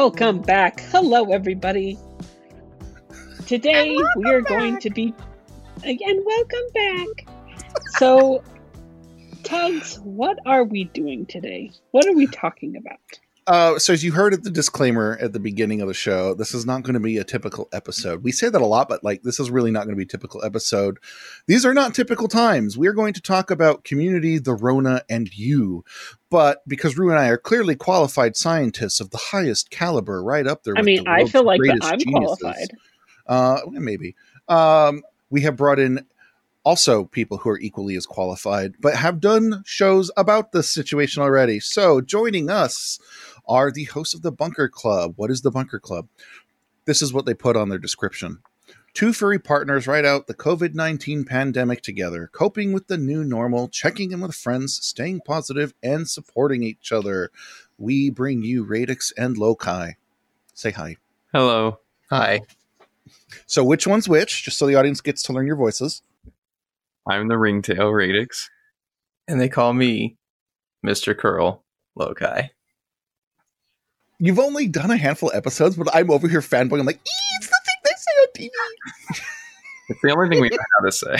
welcome 0.02 0.40
back. 0.40 0.80
Hello, 0.90 1.30
everybody. 1.30 1.96
Today, 3.46 3.96
we 4.16 4.30
are 4.32 4.40
going 4.40 4.80
to 4.80 4.90
be. 4.90 5.14
Again, 5.84 6.24
welcome 6.26 6.66
back. 6.74 7.28
So, 7.98 8.42
Tugs, 9.44 10.00
what 10.00 10.40
are 10.44 10.64
we 10.64 10.86
doing 10.86 11.24
today? 11.26 11.70
What 11.92 12.08
are 12.08 12.14
we 12.14 12.26
talking 12.26 12.76
about? 12.76 12.98
Uh, 13.46 13.76
so, 13.76 13.92
as 13.92 14.04
you 14.04 14.12
heard 14.12 14.32
at 14.32 14.44
the 14.44 14.50
disclaimer 14.50 15.18
at 15.20 15.32
the 15.32 15.40
beginning 15.40 15.80
of 15.80 15.88
the 15.88 15.94
show, 15.94 16.32
this 16.32 16.54
is 16.54 16.64
not 16.64 16.82
going 16.82 16.94
to 16.94 17.00
be 17.00 17.18
a 17.18 17.24
typical 17.24 17.68
episode. 17.72 18.22
We 18.22 18.30
say 18.30 18.48
that 18.48 18.62
a 18.62 18.66
lot, 18.66 18.88
but 18.88 19.02
like 19.02 19.22
this 19.24 19.40
is 19.40 19.50
really 19.50 19.72
not 19.72 19.84
going 19.84 19.96
to 19.96 19.96
be 19.96 20.04
a 20.04 20.06
typical 20.06 20.44
episode. 20.44 20.98
These 21.48 21.66
are 21.66 21.74
not 21.74 21.94
typical 21.94 22.28
times. 22.28 22.78
We 22.78 22.86
are 22.86 22.92
going 22.92 23.14
to 23.14 23.20
talk 23.20 23.50
about 23.50 23.82
community, 23.82 24.38
the 24.38 24.54
Rona, 24.54 25.02
and 25.10 25.32
you. 25.36 25.84
But 26.30 26.62
because 26.68 26.96
Rue 26.96 27.10
and 27.10 27.18
I 27.18 27.28
are 27.28 27.38
clearly 27.38 27.74
qualified 27.74 28.36
scientists 28.36 29.00
of 29.00 29.10
the 29.10 29.18
highest 29.18 29.70
caliber, 29.70 30.22
right 30.22 30.46
up 30.46 30.62
there. 30.62 30.74
I 30.78 30.82
mean, 30.82 31.04
the 31.04 31.10
I 31.10 31.24
feel 31.24 31.44
like 31.44 31.60
I'm 31.82 31.98
geniuses, 31.98 32.38
qualified. 32.38 32.68
Uh, 33.26 33.60
maybe. 33.70 34.14
Um, 34.48 35.02
we 35.30 35.40
have 35.40 35.56
brought 35.56 35.80
in 35.80 36.06
also 36.64 37.04
people 37.04 37.38
who 37.38 37.50
are 37.50 37.58
equally 37.58 37.96
as 37.96 38.06
qualified, 38.06 38.74
but 38.80 38.94
have 38.94 39.20
done 39.20 39.62
shows 39.66 40.10
about 40.16 40.52
this 40.52 40.70
situation 40.70 41.22
already. 41.22 41.60
So 41.60 42.00
joining 42.00 42.50
us 42.50 42.98
are 43.48 43.70
the 43.70 43.84
hosts 43.84 44.14
of 44.14 44.22
the 44.22 44.32
Bunker 44.32 44.68
Club. 44.68 45.14
What 45.16 45.30
is 45.30 45.42
the 45.42 45.50
Bunker 45.50 45.78
Club? 45.78 46.08
This 46.84 47.02
is 47.02 47.12
what 47.12 47.26
they 47.26 47.34
put 47.34 47.56
on 47.56 47.68
their 47.68 47.78
description. 47.78 48.38
Two 48.94 49.12
furry 49.14 49.38
partners 49.38 49.86
ride 49.86 50.04
out 50.04 50.26
the 50.26 50.34
COVID 50.34 50.74
19 50.74 51.24
pandemic 51.24 51.82
together, 51.82 52.28
coping 52.32 52.72
with 52.72 52.88
the 52.88 52.98
new 52.98 53.24
normal, 53.24 53.68
checking 53.68 54.12
in 54.12 54.20
with 54.20 54.34
friends, 54.34 54.74
staying 54.86 55.20
positive, 55.20 55.72
and 55.82 56.08
supporting 56.08 56.62
each 56.62 56.92
other. 56.92 57.30
We 57.78 58.10
bring 58.10 58.42
you 58.42 58.64
Radix 58.64 59.12
and 59.16 59.36
Lokai. 59.36 59.94
Say 60.52 60.72
hi. 60.72 60.96
Hello. 61.32 61.78
Hi. 62.10 62.42
So, 63.46 63.64
which 63.64 63.86
one's 63.86 64.08
which? 64.08 64.44
Just 64.44 64.58
so 64.58 64.66
the 64.66 64.74
audience 64.74 65.00
gets 65.00 65.22
to 65.24 65.32
learn 65.32 65.46
your 65.46 65.56
voices. 65.56 66.02
I'm 67.08 67.28
the 67.28 67.38
ringtail 67.38 67.90
Radix. 67.90 68.50
And 69.26 69.40
they 69.40 69.48
call 69.48 69.72
me 69.72 70.16
Mr. 70.84 71.16
Curl 71.16 71.62
Lokai. 71.98 72.50
You've 74.22 74.38
only 74.38 74.68
done 74.68 74.92
a 74.92 74.96
handful 74.96 75.30
of 75.30 75.36
episodes, 75.36 75.74
but 75.76 75.88
I'm 75.92 76.08
over 76.08 76.28
here 76.28 76.40
fanboying. 76.40 76.78
I'm 76.78 76.86
like, 76.86 77.00
it's 77.04 77.48
the 77.48 77.60
thing 77.64 77.74
they 77.84 77.90
say 77.96 78.12
on 78.20 78.28
TV. 78.38 78.50
It's 79.88 80.00
the 80.00 80.12
only 80.12 80.28
thing 80.28 80.40
we 80.40 80.48
know 80.48 80.56
how 80.78 80.84
to 80.86 80.92
say. 80.92 81.16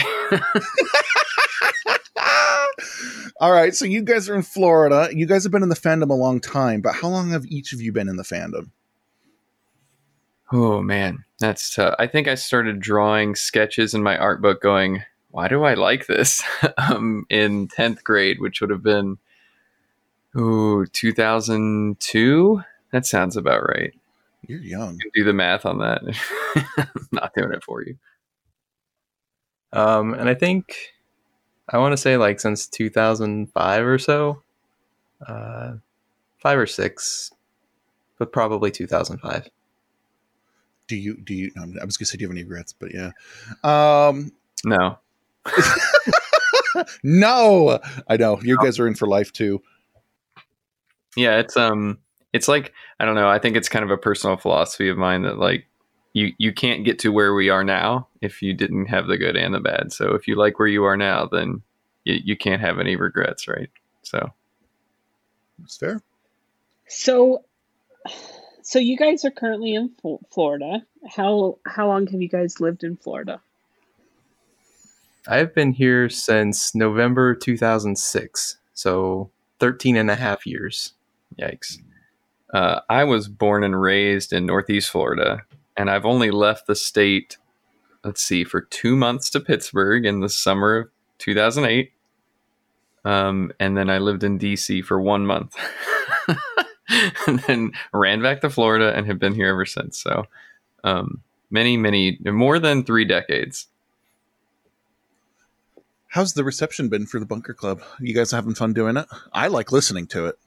All 3.41 3.51
right, 3.51 3.75
so 3.75 3.83
you 3.85 4.01
guys 4.01 4.29
are 4.29 4.35
in 4.35 4.41
Florida. 4.41 5.09
You 5.13 5.27
guys 5.27 5.43
have 5.43 5.51
been 5.51 5.61
in 5.61 5.69
the 5.69 5.75
fandom 5.75 6.09
a 6.09 6.13
long 6.13 6.39
time, 6.39 6.81
but 6.81 6.95
how 6.95 7.09
long 7.09 7.31
have 7.31 7.45
each 7.45 7.73
of 7.73 7.81
you 7.81 7.91
been 7.91 8.07
in 8.07 8.15
the 8.15 8.23
fandom? 8.23 8.71
oh 10.53 10.81
man, 10.81 11.25
that's 11.39 11.75
tough. 11.75 11.93
I 11.99 12.07
think 12.07 12.27
I 12.27 12.35
started 12.35 12.79
drawing 12.79 13.35
sketches 13.35 13.93
in 13.93 14.01
my 14.01 14.17
art 14.17 14.41
book 14.41 14.61
going 14.61 15.03
why 15.33 15.47
do 15.47 15.63
I 15.63 15.73
like 15.73 16.05
this? 16.05 16.43
um, 16.77 17.25
in 17.29 17.67
10th 17.67 18.03
grade, 18.03 18.39
which 18.39 18.61
would 18.61 18.69
have 18.69 18.83
been, 18.83 19.17
ooh, 20.37 20.85
2002? 20.85 22.63
That 22.93 23.07
sounds 23.07 23.35
about 23.35 23.63
right. 23.67 23.91
You're 24.45 24.61
young. 24.61 24.99
You 25.03 25.11
do 25.15 25.23
the 25.23 25.33
math 25.33 25.65
on 25.65 25.79
that. 25.79 26.03
Not 27.11 27.33
doing 27.35 27.51
it 27.51 27.63
for 27.63 27.81
you. 27.81 27.97
Um, 29.73 30.13
and 30.13 30.29
I 30.29 30.35
think 30.35 30.75
I 31.67 31.79
want 31.79 31.93
to 31.93 31.97
say 31.97 32.17
like 32.17 32.39
since 32.39 32.67
2005 32.67 33.85
or 33.85 33.97
so, 33.97 34.43
uh, 35.27 35.73
five 36.37 36.59
or 36.59 36.67
six, 36.67 37.31
but 38.19 38.31
probably 38.31 38.69
2005. 38.69 39.49
Do 40.85 40.95
you 40.95 41.17
do 41.17 41.33
you? 41.33 41.51
I 41.57 41.83
was 41.83 41.97
gonna 41.97 42.05
say, 42.05 42.17
do 42.17 42.21
you 42.21 42.27
have 42.27 42.35
any 42.35 42.43
regrets? 42.43 42.73
But 42.73 42.93
yeah, 42.93 43.09
um, 43.63 44.33
No. 44.63 44.99
no, 47.03 47.79
I 48.07 48.17
know 48.17 48.39
you 48.43 48.55
guys 48.57 48.77
are 48.77 48.87
in 48.87 48.93
for 48.93 49.07
life 49.07 49.33
too. 49.33 49.63
Yeah, 51.15 51.39
it's 51.39 51.57
um 51.57 51.97
it's 52.33 52.47
like 52.47 52.73
I 52.99 53.05
don't 53.05 53.15
know, 53.15 53.29
I 53.29 53.39
think 53.39 53.55
it's 53.55 53.69
kind 53.69 53.85
of 53.85 53.91
a 53.91 53.97
personal 53.97 54.37
philosophy 54.37 54.89
of 54.89 54.97
mine 54.97 55.21
that 55.21 55.37
like 55.37 55.67
you 56.13 56.33
you 56.37 56.53
can't 56.53 56.83
get 56.83 56.99
to 56.99 57.11
where 57.11 57.33
we 57.33 57.49
are 57.49 57.63
now 57.63 58.07
if 58.21 58.41
you 58.41 58.53
didn't 58.53 58.87
have 58.87 59.07
the 59.07 59.17
good 59.17 59.35
and 59.35 59.53
the 59.53 59.59
bad. 59.59 59.93
So 59.93 60.13
if 60.13 60.27
you 60.27 60.35
like 60.35 60.59
where 60.59 60.67
you 60.67 60.83
are 60.83 60.97
now, 60.97 61.25
then 61.25 61.61
you, 62.03 62.19
you 62.23 62.37
can't 62.37 62.61
have 62.61 62.79
any 62.79 62.95
regrets, 62.95 63.47
right? 63.47 63.69
So 64.01 64.31
It's 65.63 65.77
fair. 65.77 66.01
So, 66.87 67.43
so 68.61 68.79
you 68.79 68.97
guys 68.97 69.25
are 69.25 69.31
currently 69.31 69.73
in 69.73 69.91
Florida. 70.31 70.85
How 71.07 71.57
how 71.65 71.87
long 71.87 72.07
have 72.07 72.21
you 72.21 72.29
guys 72.29 72.59
lived 72.59 72.83
in 72.83 72.97
Florida? 72.97 73.41
I've 75.27 75.55
been 75.55 75.71
here 75.71 76.09
since 76.09 76.75
November 76.75 77.33
2006, 77.33 78.57
so 78.73 79.31
13 79.59 79.95
and 79.95 80.11
a 80.11 80.15
half 80.15 80.45
years. 80.45 80.93
Yikes. 81.39 81.77
Uh, 82.53 82.81
I 82.87 83.03
was 83.03 83.27
born 83.27 83.63
and 83.63 83.81
raised 83.81 84.31
in 84.31 84.45
Northeast 84.45 84.91
Florida, 84.91 85.41
and 85.75 85.89
I've 85.89 86.05
only 86.05 86.29
left 86.29 86.67
the 86.67 86.75
state, 86.75 87.37
let's 88.03 88.21
see, 88.21 88.43
for 88.43 88.61
two 88.61 88.95
months 88.95 89.31
to 89.31 89.39
Pittsburgh 89.39 90.05
in 90.05 90.19
the 90.19 90.29
summer 90.29 90.77
of 90.77 90.89
2008. 91.17 91.91
Um, 93.05 93.51
and 93.59 93.75
then 93.75 93.89
I 93.89 93.97
lived 93.97 94.23
in 94.23 94.39
DC 94.39 94.85
for 94.85 95.01
one 95.01 95.25
month. 95.25 95.57
and 97.27 97.39
then 97.39 97.71
ran 97.91 98.21
back 98.21 98.41
to 98.41 98.49
Florida 98.49 98.93
and 98.95 99.07
have 99.07 99.19
been 99.19 99.33
here 99.33 99.47
ever 99.47 99.65
since. 99.65 99.99
So, 99.99 100.25
um, 100.83 101.21
many, 101.49 101.75
many, 101.75 102.19
more 102.23 102.59
than 102.59 102.83
three 102.83 103.05
decades. 103.05 103.67
How's 106.07 106.33
the 106.33 106.43
reception 106.43 106.89
been 106.89 107.07
for 107.07 107.19
the 107.19 107.25
Bunker 107.25 107.55
Club? 107.55 107.81
You 107.99 108.13
guys 108.13 108.31
having 108.31 108.53
fun 108.53 108.73
doing 108.73 108.97
it? 108.97 109.07
I 109.33 109.47
like 109.47 109.71
listening 109.71 110.05
to 110.07 110.27
it. 110.27 110.37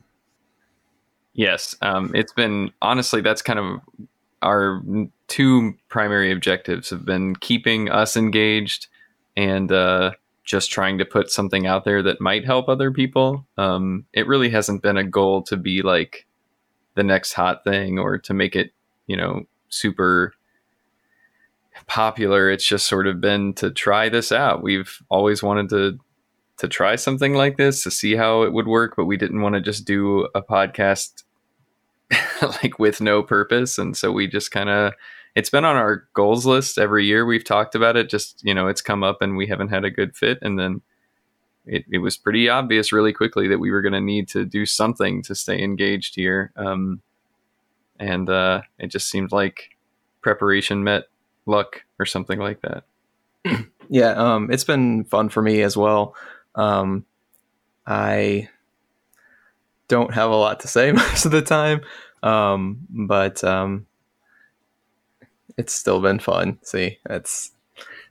Yes, 1.37 1.77
um, 1.83 2.13
it's 2.15 2.33
been 2.33 2.73
honestly 2.81 3.21
that's 3.21 3.43
kind 3.43 3.59
of 3.59 3.81
our 4.41 4.83
two 5.29 5.75
primary 5.89 6.33
objectives 6.33 6.89
have 6.89 7.05
been 7.05 7.37
keeping 7.37 7.91
us 7.91 8.17
engaged 8.17 8.87
and 9.37 9.71
uh, 9.71 10.13
just 10.45 10.71
trying 10.71 10.97
to 10.97 11.05
put 11.05 11.31
something 11.31 11.67
out 11.67 11.85
there 11.85 12.03
that 12.03 12.23
might 12.23 12.47
help 12.47 12.71
other 12.71 12.91
people. 12.91 13.47
Um, 13.59 14.07
it 14.15 14.27
really 14.27 14.49
hasn't 14.49 14.83
been 14.83 14.97
a 14.97 15.05
goal 15.05 15.43
to 15.43 15.59
be 15.59 15.83
like 15.83 16.27
the 16.95 17.03
next 17.03 17.35
hot 17.35 17.65
thing 17.65 17.99
or 17.99 18.17
to 18.17 18.33
make 18.33 18.57
it, 18.57 18.73
you 19.07 19.17
know, 19.19 19.45
super 19.69 20.33
popular. 21.87 22.51
It's 22.51 22.67
just 22.67 22.87
sort 22.87 23.07
of 23.07 23.21
been 23.21 23.53
to 23.55 23.71
try 23.71 24.09
this 24.09 24.33
out. 24.33 24.63
We've 24.63 25.03
always 25.11 25.43
wanted 25.43 25.69
to 25.69 25.99
to 26.59 26.69
try 26.69 26.97
something 26.97 27.35
like 27.35 27.59
this 27.59 27.83
to 27.83 27.91
see 27.91 28.17
how 28.17 28.41
it 28.41 28.55
would 28.55 28.67
work, 28.67 28.95
but 28.97 29.05
we 29.05 29.19
didn't 29.19 29.43
want 29.43 29.55
to 29.55 29.61
just 29.61 29.85
do 29.85 30.27
a 30.35 30.41
podcast 30.41 31.25
like 32.63 32.79
with 32.79 33.01
no 33.01 33.23
purpose. 33.23 33.79
And 33.79 33.97
so 33.97 34.13
we 34.13 34.27
just 34.27 34.51
kind 34.51 34.69
of, 34.69 34.93
it's 35.35 35.51
been 35.51 35.65
on 35.65 35.77
our 35.77 36.09
goals 36.15 36.47
list 36.47 36.79
every 36.79 37.05
year. 37.05 37.27
We've 37.27 37.45
talked 37.45 37.75
about 37.75 37.97
it. 37.97 38.09
Just, 38.09 38.41
you 38.43 38.55
know, 38.55 38.69
it's 38.69 38.81
come 38.81 39.03
up 39.03 39.21
and 39.21 39.37
we 39.37 39.47
haven't 39.47 39.69
had 39.69 39.85
a 39.85 39.91
good 39.91 40.17
fit. 40.17 40.39
And 40.41 40.59
then 40.59 40.81
it, 41.67 41.85
it 41.91 41.99
was 41.99 42.17
pretty 42.17 42.49
obvious 42.49 42.93
really 42.93 43.13
quickly 43.13 43.49
that 43.49 43.59
we 43.59 43.71
were 43.71 43.83
going 43.83 43.93
to 43.93 44.01
need 44.01 44.29
to 44.29 44.45
do 44.45 44.65
something 44.65 45.23
to 45.23 45.35
stay 45.35 45.61
engaged 45.63 46.15
here. 46.15 46.53
Um, 46.57 47.03
and 47.99 48.29
uh, 48.31 48.63
it 48.79 48.89
just 48.89 49.11
seemed 49.11 49.33
like 49.33 49.77
preparation 50.23 50.85
met 50.85 51.05
luck 51.45 51.83
or 51.99 52.07
something 52.07 52.39
like 52.39 52.63
that. 52.63 52.85
Yeah, 53.89 54.13
um, 54.13 54.51
it's 54.51 54.65
been 54.65 55.05
fun 55.05 55.29
for 55.29 55.43
me 55.43 55.63
as 55.63 55.77
well. 55.77 56.17
Um, 56.55 57.05
I 57.87 58.49
don't 59.89 60.15
have 60.15 60.31
a 60.31 60.37
lot 60.37 60.61
to 60.61 60.69
say 60.69 60.93
most 60.93 61.25
of 61.25 61.33
the 61.33 61.43
time, 61.43 61.81
um, 62.23 62.79
but 62.89 63.43
um, 63.45 63.87
it's 65.57 65.75
still 65.75 66.01
been 66.01 66.19
fun. 66.19 66.59
See, 66.63 66.99
it's 67.09 67.53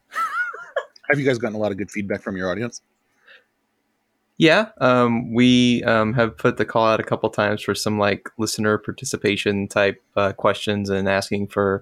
Have 1.09 1.19
you 1.19 1.25
guys 1.25 1.37
gotten 1.37 1.55
a 1.55 1.59
lot 1.59 1.71
of 1.71 1.77
good 1.77 1.91
feedback 1.91 2.21
from 2.21 2.37
your 2.37 2.49
audience? 2.49 2.81
yeah. 4.37 4.69
Um, 4.79 5.33
we 5.33 5.83
um, 5.83 6.13
have 6.13 6.37
put 6.37 6.57
the 6.57 6.65
call 6.65 6.85
out 6.85 6.99
a 6.99 7.03
couple 7.03 7.29
times 7.29 7.61
for 7.61 7.73
some 7.73 7.97
like 7.97 8.29
listener 8.37 8.77
participation 8.77 9.67
type 9.67 10.03
uh, 10.15 10.33
questions 10.33 10.89
and 10.89 11.07
asking 11.07 11.47
for 11.47 11.81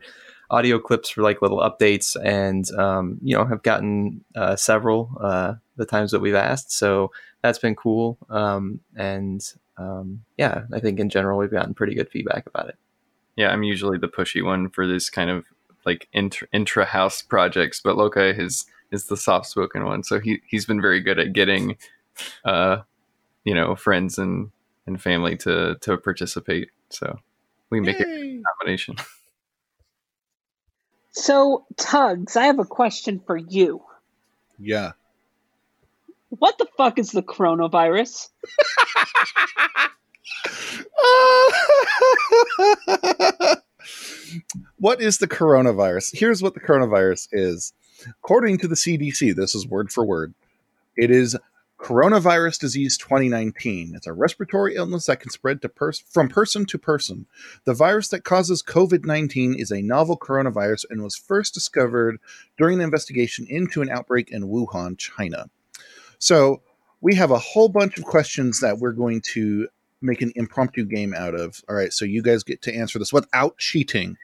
audio 0.52 0.78
clips 0.78 1.10
for 1.10 1.24
like 1.24 1.42
little 1.42 1.60
updates, 1.60 2.16
and 2.24 2.70
um, 2.78 3.18
you 3.24 3.36
know 3.36 3.46
have 3.46 3.64
gotten 3.64 4.24
uh, 4.36 4.56
several 4.56 5.12
uh, 5.20 5.54
the 5.78 5.86
times 5.86 6.12
that 6.12 6.20
we've 6.20 6.36
asked. 6.36 6.72
So 6.72 7.12
that's 7.42 7.60
been 7.60 7.76
cool. 7.76 8.18
Um, 8.30 8.82
and 8.96 9.42
um, 9.78 10.24
yeah, 10.38 10.64
I 10.72 10.80
think 10.80 11.00
in 11.00 11.10
general 11.10 11.38
we've 11.38 11.52
gotten 11.52 11.74
pretty 11.74 11.96
good 11.96 12.10
feedback 12.10 12.46
about 12.48 12.70
it. 12.70 12.76
Yeah, 13.36 13.50
I'm 13.50 13.64
usually 13.64 13.98
the 13.98 14.08
pushy 14.08 14.44
one 14.44 14.70
for 14.70 14.86
this 14.88 15.10
kind 15.10 15.30
of 15.30 15.46
like 15.86 16.08
intra, 16.14 16.48
intra 16.54 16.86
house 16.86 17.22
projects, 17.22 17.82
but 17.82 17.96
Loka 17.96 18.38
is 18.38 18.66
is 18.92 19.08
the 19.08 19.18
soft 19.18 19.48
spoken 19.48 19.86
one. 19.86 20.04
So 20.04 20.20
he 20.20 20.42
he's 20.48 20.66
been 20.66 20.82
very 20.82 21.02
good 21.02 21.20
at 21.20 21.34
getting, 21.34 21.78
uh, 22.46 22.78
you 23.44 23.56
know, 23.56 23.76
friends 23.76 24.18
and 24.18 24.52
and 24.86 25.02
family 25.02 25.36
to 25.38 25.76
to 25.82 25.98
participate. 25.98 26.70
So 26.90 27.20
we 27.70 27.80
make 27.80 28.00
it 28.00 28.08
Yay. 28.08 28.38
a 28.38 28.42
combination. 28.60 28.96
So, 31.16 31.68
Tugs, 31.78 32.36
I 32.36 32.46
have 32.46 32.58
a 32.58 32.66
question 32.66 33.22
for 33.26 33.38
you. 33.38 33.84
Yeah. 34.58 34.94
What 36.40 36.58
the 36.58 36.66
fuck 36.78 36.98
is 36.98 37.12
the 37.12 37.22
coronavirus? 37.22 38.30
what 44.78 45.00
is 45.00 45.20
the 45.20 45.28
coronavirus? 45.28 46.18
Here's 46.18 46.42
what 46.42 46.56
the 46.56 46.60
coronavirus 46.60 47.28
is. 47.32 47.74
According 48.24 48.58
to 48.60 48.68
the 48.68 48.74
CDC, 48.74 49.36
this 49.36 49.54
is 49.54 49.68
word 49.68 49.92
for 49.92 50.04
word. 50.04 50.34
It 50.98 51.12
is 51.12 51.38
coronavirus 51.80 52.60
disease 52.60 52.98
2019. 52.98 53.94
It's 53.96 54.08
a 54.08 54.14
respiratory 54.14 54.76
illness 54.76 55.06
that 55.06 55.20
can 55.20 55.30
spread 55.30 55.62
pers- 55.76 56.00
from 56.00 56.30
person 56.30 56.66
to 56.66 56.80
person. 56.80 57.28
The 57.66 57.76
virus 57.76 58.08
that 58.08 58.24
causes 58.24 58.64
COVID-19 58.64 59.60
is 59.60 59.70
a 59.70 59.84
novel 59.84 60.18
coronavirus 60.18 60.86
and 60.90 61.04
was 61.04 61.16
first 61.16 61.54
discovered 61.54 62.20
during 62.58 62.80
an 62.80 62.86
investigation 62.86 63.46
into 63.48 63.84
an 63.84 63.90
outbreak 63.90 64.32
in 64.32 64.48
Wuhan, 64.48 64.98
China. 64.98 65.52
So, 66.24 66.62
we 67.02 67.16
have 67.16 67.32
a 67.32 67.38
whole 67.38 67.68
bunch 67.68 67.98
of 67.98 68.06
questions 68.06 68.62
that 68.62 68.78
we're 68.78 68.94
going 68.94 69.20
to 69.34 69.68
make 70.02 70.22
an 70.22 70.32
impromptu 70.38 70.86
game 70.86 71.14
out 71.14 71.36
of. 71.36 71.62
All 71.68 71.76
right, 71.76 71.92
so 71.92 72.06
you 72.06 72.22
guys 72.22 72.44
get 72.44 72.62
to 72.62 72.74
answer 72.74 72.98
this 72.98 73.12
without 73.12 73.58
cheating. 73.58 74.16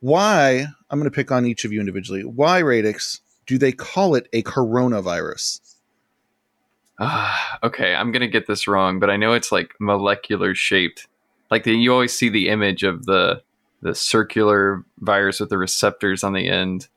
Why, 0.00 0.66
I'm 0.90 0.98
going 0.98 1.10
to 1.10 1.14
pick 1.14 1.32
on 1.32 1.46
each 1.46 1.64
of 1.64 1.72
you 1.72 1.80
individually. 1.80 2.22
Why, 2.22 2.60
Radix, 2.60 3.20
do 3.46 3.56
they 3.56 3.72
call 3.72 4.14
it 4.14 4.28
a 4.34 4.42
coronavirus? 4.42 5.60
Ah, 6.98 7.58
okay, 7.62 7.94
I'm 7.94 8.12
gonna 8.12 8.28
get 8.28 8.46
this 8.46 8.68
wrong, 8.68 9.00
but 9.00 9.08
I 9.08 9.16
know 9.16 9.32
it's 9.32 9.50
like 9.50 9.72
molecular 9.80 10.54
shaped. 10.54 11.08
Like 11.50 11.64
the, 11.64 11.72
you 11.72 11.94
always 11.94 12.12
see 12.12 12.28
the 12.28 12.50
image 12.50 12.82
of 12.82 13.06
the 13.06 13.42
the 13.80 13.94
circular 13.94 14.84
virus 14.98 15.40
with 15.40 15.48
the 15.48 15.56
receptors 15.56 16.22
on 16.22 16.34
the 16.34 16.46
end. 16.46 16.88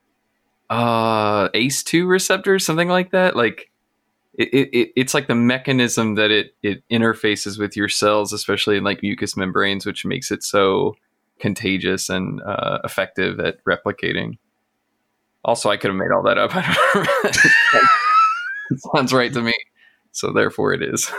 Uh, 0.70 1.48
ACE2 1.50 2.06
receptors, 2.06 2.66
something 2.66 2.90
like 2.90 3.12
that. 3.12 3.38
Like 3.38 3.72
it, 4.36 4.54
it, 4.54 4.70
it, 4.74 4.92
it's 4.96 5.14
like 5.14 5.28
the 5.28 5.36
mechanism 5.36 6.16
that 6.16 6.32
it 6.32 6.56
it 6.64 6.84
interfaces 6.90 7.60
with 7.60 7.78
your 7.78 7.90
cells, 7.90 8.34
especially 8.34 8.78
in 8.78 8.84
like 8.84 9.04
mucous 9.04 9.38
membranes, 9.38 9.86
which 9.86 10.06
makes 10.06 10.32
it 10.32 10.44
so 10.44 10.96
contagious 11.40 12.10
and 12.10 12.42
uh, 12.42 12.80
effective 12.84 13.40
at 13.40 13.64
replicating. 13.66 14.38
Also, 15.46 15.70
I 15.70 15.78
could 15.78 15.90
have 15.90 15.98
made 15.98 16.12
all 16.12 16.24
that 16.24 16.38
up. 16.38 16.52
it 18.72 18.80
sounds 18.96 19.14
right 19.14 19.34
to 19.34 19.42
me, 19.42 19.54
so 20.12 20.32
therefore 20.32 20.74
it 20.74 20.82
is. 20.82 21.12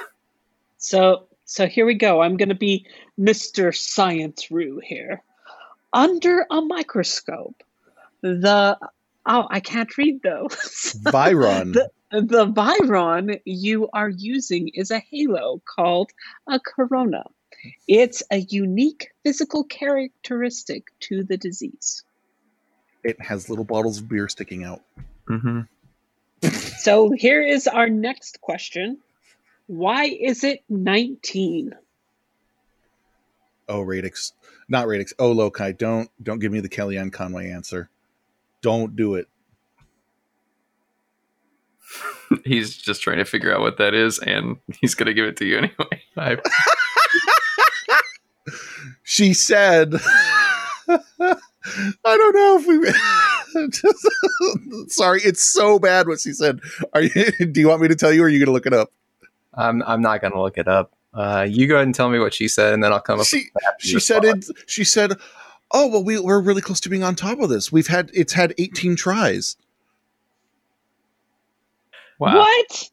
So, 0.78 1.26
so 1.44 1.66
here 1.66 1.86
we 1.86 1.94
go. 1.94 2.22
I'm 2.22 2.36
going 2.36 2.48
to 2.48 2.54
be 2.54 2.86
Mr. 3.18 3.76
Science 3.76 4.50
Rue 4.50 4.80
here. 4.82 5.22
Under 5.92 6.46
a 6.50 6.62
microscope, 6.62 7.62
the 8.22 8.78
Oh, 9.26 9.46
I 9.50 9.60
can't 9.60 9.96
read 9.96 10.20
though. 10.22 10.48
Virion. 10.50 11.72
the, 11.72 11.90
the 12.10 12.46
Virion 12.46 13.40
you 13.44 13.88
are 13.92 14.08
using 14.10 14.68
is 14.74 14.90
a 14.90 15.02
halo 15.10 15.62
called 15.64 16.10
a 16.46 16.60
corona. 16.60 17.24
It's 17.88 18.22
a 18.30 18.38
unique 18.38 19.08
physical 19.24 19.64
characteristic 19.64 20.84
to 21.00 21.24
the 21.24 21.38
disease. 21.38 22.04
it 23.02 23.20
has 23.20 23.48
little 23.48 23.64
bottles 23.64 23.98
of 23.98 24.08
beer 24.08 24.28
sticking 24.28 24.64
out. 24.64 24.82
hmm 25.26 25.60
So 26.42 27.10
here 27.16 27.42
is 27.42 27.66
our 27.66 27.88
next 27.88 28.40
question. 28.42 28.98
Why 29.66 30.04
is 30.04 30.44
it 30.44 30.62
19? 30.68 31.72
Oh, 33.66 33.80
Radix, 33.80 34.32
not 34.68 34.86
Radix. 34.86 35.14
Oh, 35.18 35.34
Lokai, 35.34 35.76
don't 35.78 36.10
don't 36.22 36.38
give 36.38 36.52
me 36.52 36.60
the 36.60 36.68
Kellyanne 36.68 37.10
Conway 37.12 37.48
answer. 37.50 37.88
Don't 38.64 38.96
do 38.96 39.14
it. 39.14 39.28
He's 42.46 42.74
just 42.74 43.02
trying 43.02 43.18
to 43.18 43.26
figure 43.26 43.54
out 43.54 43.60
what 43.60 43.76
that 43.76 43.92
is, 43.92 44.18
and 44.18 44.56
he's 44.80 44.94
going 44.94 45.06
to 45.06 45.12
give 45.12 45.26
it 45.26 45.36
to 45.36 45.44
you 45.44 45.58
anyway. 45.58 46.02
I, 46.16 46.38
She 49.02 49.34
said, 49.34 49.94
"I 50.88 50.96
don't 52.04 52.34
know 52.34 52.58
if 52.58 52.66
we." 52.66 52.90
Sorry, 54.88 55.20
it's 55.22 55.44
so 55.44 55.78
bad 55.78 56.08
what 56.08 56.20
she 56.20 56.32
said. 56.32 56.60
Are 56.94 57.02
you? 57.02 57.10
Do 57.52 57.60
you 57.60 57.68
want 57.68 57.82
me 57.82 57.88
to 57.88 57.94
tell 57.94 58.14
you, 58.14 58.22
or 58.22 58.26
are 58.26 58.30
you 58.30 58.38
going 58.38 58.46
to 58.46 58.52
look 58.52 58.66
it 58.66 58.72
up? 58.72 58.90
I'm 59.52 59.82
I'm 59.82 60.00
not 60.00 60.22
gonna 60.22 60.40
look 60.40 60.56
it 60.56 60.68
up. 60.68 60.92
Uh, 61.12 61.46
you 61.48 61.66
go 61.68 61.74
ahead 61.74 61.86
and 61.86 61.94
tell 61.94 62.08
me 62.08 62.18
what 62.18 62.32
she 62.32 62.48
said, 62.48 62.72
and 62.72 62.82
then 62.82 62.92
I'll 62.92 63.00
come 63.00 63.20
up. 63.20 63.26
She 63.26 63.50
with 63.54 63.64
she 63.78 64.00
said 64.00 64.24
it. 64.24 64.46
She 64.66 64.84
said, 64.84 65.12
"Oh 65.72 65.88
well, 65.88 66.04
we, 66.04 66.18
we're 66.18 66.40
really 66.40 66.62
close 66.62 66.80
to 66.80 66.88
being 66.88 67.02
on 67.02 67.14
top 67.14 67.40
of 67.40 67.48
this. 67.48 67.70
We've 67.72 67.86
had 67.86 68.10
it's 68.14 68.32
had 68.32 68.54
18 68.58 68.96
tries." 68.96 69.56
Wow. 72.18 72.36
What? 72.38 72.90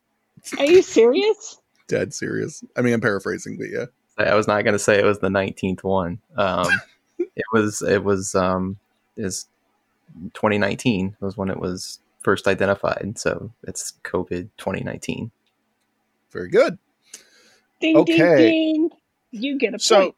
Are 0.58 0.66
you 0.66 0.82
serious? 0.82 1.60
Dead 1.88 2.14
serious. 2.14 2.64
I 2.76 2.82
mean, 2.82 2.94
I'm 2.94 3.02
paraphrasing, 3.02 3.58
but 3.58 3.70
yeah. 3.70 3.86
I 4.18 4.36
was 4.36 4.48
not 4.48 4.64
gonna 4.64 4.80
say 4.80 5.00
it 5.00 5.06
was 5.06 5.20
the 5.20 5.30
19th 5.30 5.84
one. 5.84 6.20
Um, 6.38 6.68
it 7.20 7.46
was 7.54 7.82
it 7.82 8.04
was 8.04 8.36
um 8.36 8.78
is 9.18 9.48
2019 10.34 11.16
was 11.20 11.38
when 11.38 11.50
it 11.50 11.60
was 11.60 12.00
first 12.24 12.48
identified. 12.48 13.14
So 13.18 13.52
it's 13.64 13.94
COVID 14.04 14.50
2019. 14.58 15.32
Very 16.32 16.50
good. 16.50 16.78
Ding, 17.80 17.98
Okay. 17.98 18.18
ding, 18.18 18.38
ding. 18.38 18.90
You 19.32 19.58
get 19.58 19.74
a 19.74 19.80
So, 19.80 20.00
point. 20.02 20.16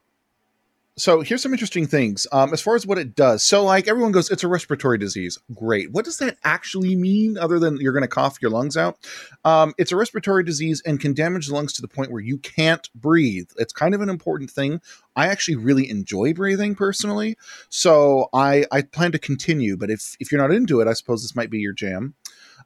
So 0.96 1.22
here's 1.22 1.42
some 1.42 1.54
interesting 1.54 1.88
things. 1.88 2.28
Um, 2.32 2.54
as 2.54 2.62
far 2.62 2.76
as 2.76 2.86
what 2.86 2.98
it 2.98 3.16
does, 3.16 3.44
so 3.44 3.64
like 3.64 3.88
everyone 3.88 4.12
goes, 4.12 4.30
it's 4.30 4.44
a 4.44 4.48
respiratory 4.48 4.98
disease. 4.98 5.40
Great. 5.54 5.92
What 5.92 6.06
does 6.06 6.18
that 6.20 6.38
actually 6.44 6.96
mean, 6.96 7.38
other 7.38 7.58
than 7.58 7.78
you're 7.78 7.94
going 7.94 8.04
to 8.04 8.08
cough 8.08 8.38
your 8.42 8.52
lungs 8.52 8.78
out? 8.78 8.98
Um, 9.44 9.74
it's 9.78 9.92
a 9.92 9.96
respiratory 9.96 10.44
disease 10.44 10.82
and 10.86 11.00
can 11.00 11.14
damage 11.14 11.48
the 11.48 11.56
lungs 11.56 11.74
to 11.74 11.82
the 11.82 11.88
point 11.88 12.12
where 12.12 12.22
you 12.22 12.38
can't 12.38 12.88
breathe. 12.94 13.50
It's 13.58 13.74
kind 13.74 13.96
of 13.96 14.02
an 14.02 14.10
important 14.10 14.52
thing. 14.52 14.82
I 15.16 15.28
actually 15.28 15.56
really 15.56 15.90
enjoy 15.90 16.34
breathing 16.34 16.76
personally, 16.76 17.38
so 17.70 18.30
I 18.34 18.66
I 18.72 18.82
plan 18.82 19.12
to 19.14 19.20
continue. 19.20 19.78
But 19.78 19.90
if 19.90 20.16
if 20.20 20.32
you're 20.32 20.42
not 20.42 20.54
into 20.54 20.82
it, 20.82 20.88
I 20.88 20.94
suppose 20.94 21.22
this 21.22 21.36
might 21.36 21.50
be 21.50 21.60
your 21.60 21.74
jam. 21.74 22.16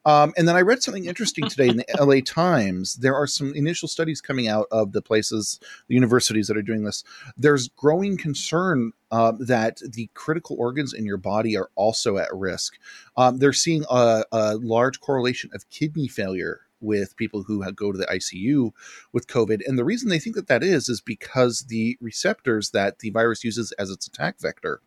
Um, 0.08 0.34
and 0.38 0.48
then 0.48 0.56
I 0.56 0.62
read 0.62 0.82
something 0.82 1.06
interesting 1.06 1.46
today 1.50 1.68
in 1.68 1.78
the 1.78 1.86
LA 2.00 2.22
Times. 2.26 2.96
There 2.96 3.14
are 3.14 3.28
some 3.28 3.54
initial 3.54 3.90
studies 3.90 4.22
coming 4.22 4.48
out 4.48 4.68
of 4.72 4.94
the 4.94 5.02
places, 5.02 5.60
the 5.90 5.96
universities 5.96 6.48
that 6.48 6.58
are 6.58 6.62
doing 6.62 6.86
this. 6.86 7.04
There's 7.36 7.68
growing 7.68 8.18
concern 8.18 8.94
uh, 9.12 9.34
that 9.40 9.80
the 9.80 10.10
critical 10.14 10.56
organs 10.58 10.94
in 10.94 11.06
your 11.06 11.18
body 11.18 11.58
are 11.58 11.70
also 11.76 12.18
at 12.18 12.34
risk. 12.34 12.78
Um, 13.18 13.40
they're 13.40 13.54
seeing 13.54 13.84
a, 13.90 14.24
a 14.32 14.56
large 14.56 15.02
correlation 15.02 15.50
of 15.54 15.70
kidney 15.70 16.08
failure 16.08 16.62
with 16.80 17.18
people 17.18 17.44
who 17.44 17.70
go 17.74 17.92
to 17.92 17.98
the 17.98 18.06
ICU 18.06 18.72
with 19.12 19.28
COVID. 19.28 19.62
And 19.66 19.78
the 19.78 19.86
reason 19.86 20.10
they 20.10 20.20
think 20.20 20.36
that 20.36 20.48
that 20.48 20.64
is, 20.64 20.90
is 20.90 21.02
because 21.02 21.66
the 21.70 21.98
receptors 22.00 22.70
that 22.72 23.00
the 23.00 23.10
virus 23.10 23.44
uses 23.44 23.72
as 23.74 23.90
its 23.90 24.08
attack 24.08 24.40
vector 24.40 24.80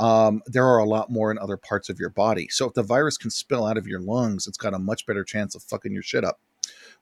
um, 0.00 0.42
there 0.46 0.66
are 0.66 0.78
a 0.78 0.84
lot 0.84 1.10
more 1.10 1.30
in 1.30 1.38
other 1.38 1.56
parts 1.56 1.88
of 1.88 2.00
your 2.00 2.10
body. 2.10 2.48
So 2.48 2.66
if 2.66 2.74
the 2.74 2.82
virus 2.82 3.18
can 3.18 3.30
spill 3.30 3.66
out 3.66 3.76
of 3.76 3.86
your 3.86 4.00
lungs, 4.00 4.46
it's 4.46 4.58
got 4.58 4.74
a 4.74 4.78
much 4.78 5.06
better 5.06 5.22
chance 5.22 5.54
of 5.54 5.62
fucking 5.62 5.92
your 5.92 6.02
shit 6.02 6.24
up. 6.24 6.40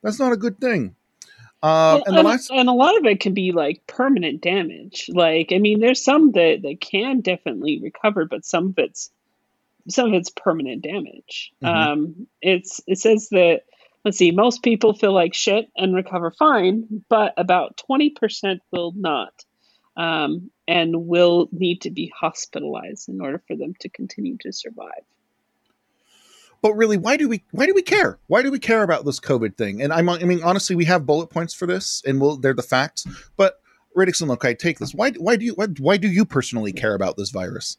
That's 0.02 0.18
not 0.18 0.32
a 0.32 0.37
good 0.37 0.61
thing. 0.61 0.96
Well, 1.62 2.02
and 2.06 2.16
the 2.16 2.22
last, 2.22 2.50
and 2.50 2.68
a 2.68 2.72
lot 2.72 2.96
of 2.96 3.04
it 3.04 3.18
can 3.20 3.34
be 3.34 3.50
like 3.52 3.84
permanent 3.87 4.42
damage. 4.42 5.11
Like, 5.12 5.52
I 5.52 5.58
mean, 5.58 5.80
there's 5.80 6.02
some 6.02 6.32
that, 6.32 6.61
that 6.62 6.80
can 6.80 7.20
definitely 7.20 7.80
recover, 7.82 8.26
but 8.26 8.44
some 8.44 8.68
of 8.68 8.74
it's 8.78 9.11
some 9.88 10.08
of 10.08 10.14
it's 10.14 10.30
permanent 10.30 10.82
damage. 10.82 11.52
Mhm. 11.62 11.68
Um, 11.68 12.26
it's 12.42 12.80
it 12.87 12.98
says 12.98 13.28
that 13.30 13.62
let's 14.04 14.18
see, 14.18 14.30
most 14.30 14.62
people 14.62 14.94
feel 14.94 15.12
like 15.12 15.34
shit 15.34 15.68
and 15.76 15.94
recover 15.94 16.30
fine, 16.30 17.04
but 17.08 17.34
about 17.37 17.76
twenty 17.76 18.11
percent 18.11 18.61
will 18.70 18.92
not, 18.96 19.32
um, 19.98 20.50
and 20.68 21.08
will 21.08 21.48
need 21.52 21.82
to 21.82 21.90
be 21.90 22.11
hospitalized 22.16 23.08
in 23.08 23.20
order 23.20 23.42
for 23.46 23.56
them 23.56 23.74
to 23.80 23.88
continue 23.88 24.38
to 24.38 24.52
survive. 24.52 25.04
but 26.62 26.72
really, 26.74 26.96
why 26.96 27.16
do 27.16 27.28
we 27.28 27.44
why 27.50 27.66
do 27.66 27.74
we 27.74 27.82
care? 27.82 28.18
Why 28.28 28.42
do 28.42 28.50
we 28.50 28.61
care 28.61 28.82
about 28.82 29.04
this 29.04 29.20
COVID 29.20 29.56
thing? 29.56 29.82
And 29.82 29.92
I'm, 29.92 30.08
I 30.08 30.18
mean, 30.18 30.42
honestly, 30.42 30.76
we 30.76 30.84
have 30.87 31.04
bullet 31.04 31.28
points 31.28 31.52
for 31.52 31.66
this, 31.66 32.02
and 32.06 32.20
we'll 32.20 32.37
they're 32.37 32.54
the 32.54 32.62
facts. 32.62 33.06
But 33.37 33.61
Radix 33.94 34.20
and 34.20 34.30
Lokai, 34.30 34.56
take 34.58 34.78
this. 34.78 34.94
Why 34.94 35.11
why 35.12 35.37
do 35.37 35.44
you 35.44 35.52
why, 35.54 35.66
why 35.78 35.96
do 35.96 36.08
you 36.08 36.24
personally 36.24 36.72
care 36.72 36.94
about 36.94 37.16
this 37.16 37.30
virus? 37.30 37.76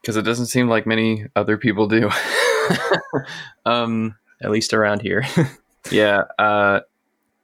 Because 0.00 0.16
it 0.16 0.22
doesn't 0.22 0.46
seem 0.46 0.68
like 0.68 0.86
many 0.86 1.26
other 1.34 1.56
people 1.56 1.88
do. 1.88 2.10
um, 3.66 4.16
At 4.42 4.50
least 4.50 4.72
around 4.72 5.02
here. 5.02 5.24
yeah, 5.90 6.22
uh, 6.38 6.80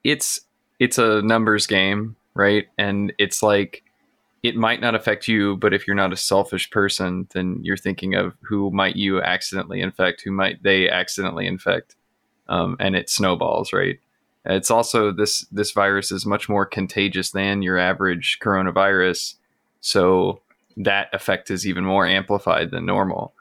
it's 0.04 0.42
it's 0.78 0.98
a 0.98 1.22
numbers 1.22 1.66
game, 1.66 2.16
right? 2.34 2.66
And 2.78 3.12
it's 3.18 3.42
like 3.42 3.82
it 4.44 4.56
might 4.56 4.80
not 4.80 4.94
affect 4.94 5.26
you, 5.26 5.56
but 5.56 5.72
if 5.72 5.86
you're 5.86 5.96
not 5.96 6.12
a 6.12 6.16
selfish 6.16 6.70
person, 6.70 7.26
then 7.32 7.60
you're 7.62 7.78
thinking 7.78 8.14
of 8.14 8.34
who 8.42 8.70
might 8.70 8.94
you 8.94 9.22
accidentally 9.22 9.80
infect, 9.80 10.20
who 10.22 10.30
might 10.30 10.62
they 10.62 10.88
accidentally 10.88 11.46
infect, 11.46 11.96
um, 12.48 12.76
and 12.78 12.94
it 12.94 13.08
snowballs, 13.08 13.72
right? 13.72 13.98
It's 14.44 14.70
also 14.70 15.10
this 15.10 15.46
this 15.50 15.70
virus 15.70 16.12
is 16.12 16.26
much 16.26 16.48
more 16.48 16.66
contagious 16.66 17.30
than 17.30 17.62
your 17.62 17.78
average 17.78 18.38
coronavirus, 18.42 19.36
so 19.80 20.42
that 20.76 21.08
effect 21.14 21.50
is 21.50 21.66
even 21.66 21.84
more 21.84 22.06
amplified 22.06 22.70
than 22.70 22.84
normal. 22.84 23.32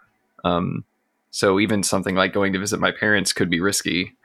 Um, 0.46 0.86
so 1.32 1.60
even 1.60 1.84
something 1.84 2.16
like 2.16 2.32
going 2.32 2.54
to 2.54 2.60
visit 2.60 2.80
my 2.80 2.92
parents 2.92 3.34
could 3.34 3.50
be 3.50 3.60
risky, 3.60 4.16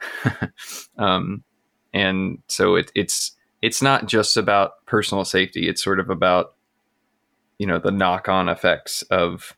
um, 0.97 1.43
and 1.93 2.41
so 2.47 2.75
it, 2.75 2.89
it's 2.95 3.35
it's 3.61 3.81
not 3.81 4.07
just 4.07 4.37
about 4.37 4.85
personal 4.85 5.25
safety. 5.25 5.67
It's 5.67 5.83
sort 5.83 5.99
of 5.99 6.09
about 6.09 6.53
you 7.57 7.67
know 7.67 7.79
the 7.79 7.91
knock 7.91 8.29
on 8.29 8.49
effects 8.49 9.01
of 9.03 9.55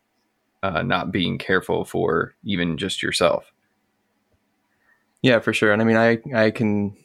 uh, 0.64 0.82
not 0.82 1.12
being 1.12 1.38
careful 1.38 1.86
for 1.86 2.36
even 2.44 2.78
just 2.78 3.02
yourself. 3.02 3.52
Yeah, 5.22 5.40
for 5.40 5.54
sure. 5.54 5.72
And 5.72 5.82
I 5.82 5.86
mean, 5.86 5.98
I 5.98 6.20
I 6.36 6.52
can 6.52 6.96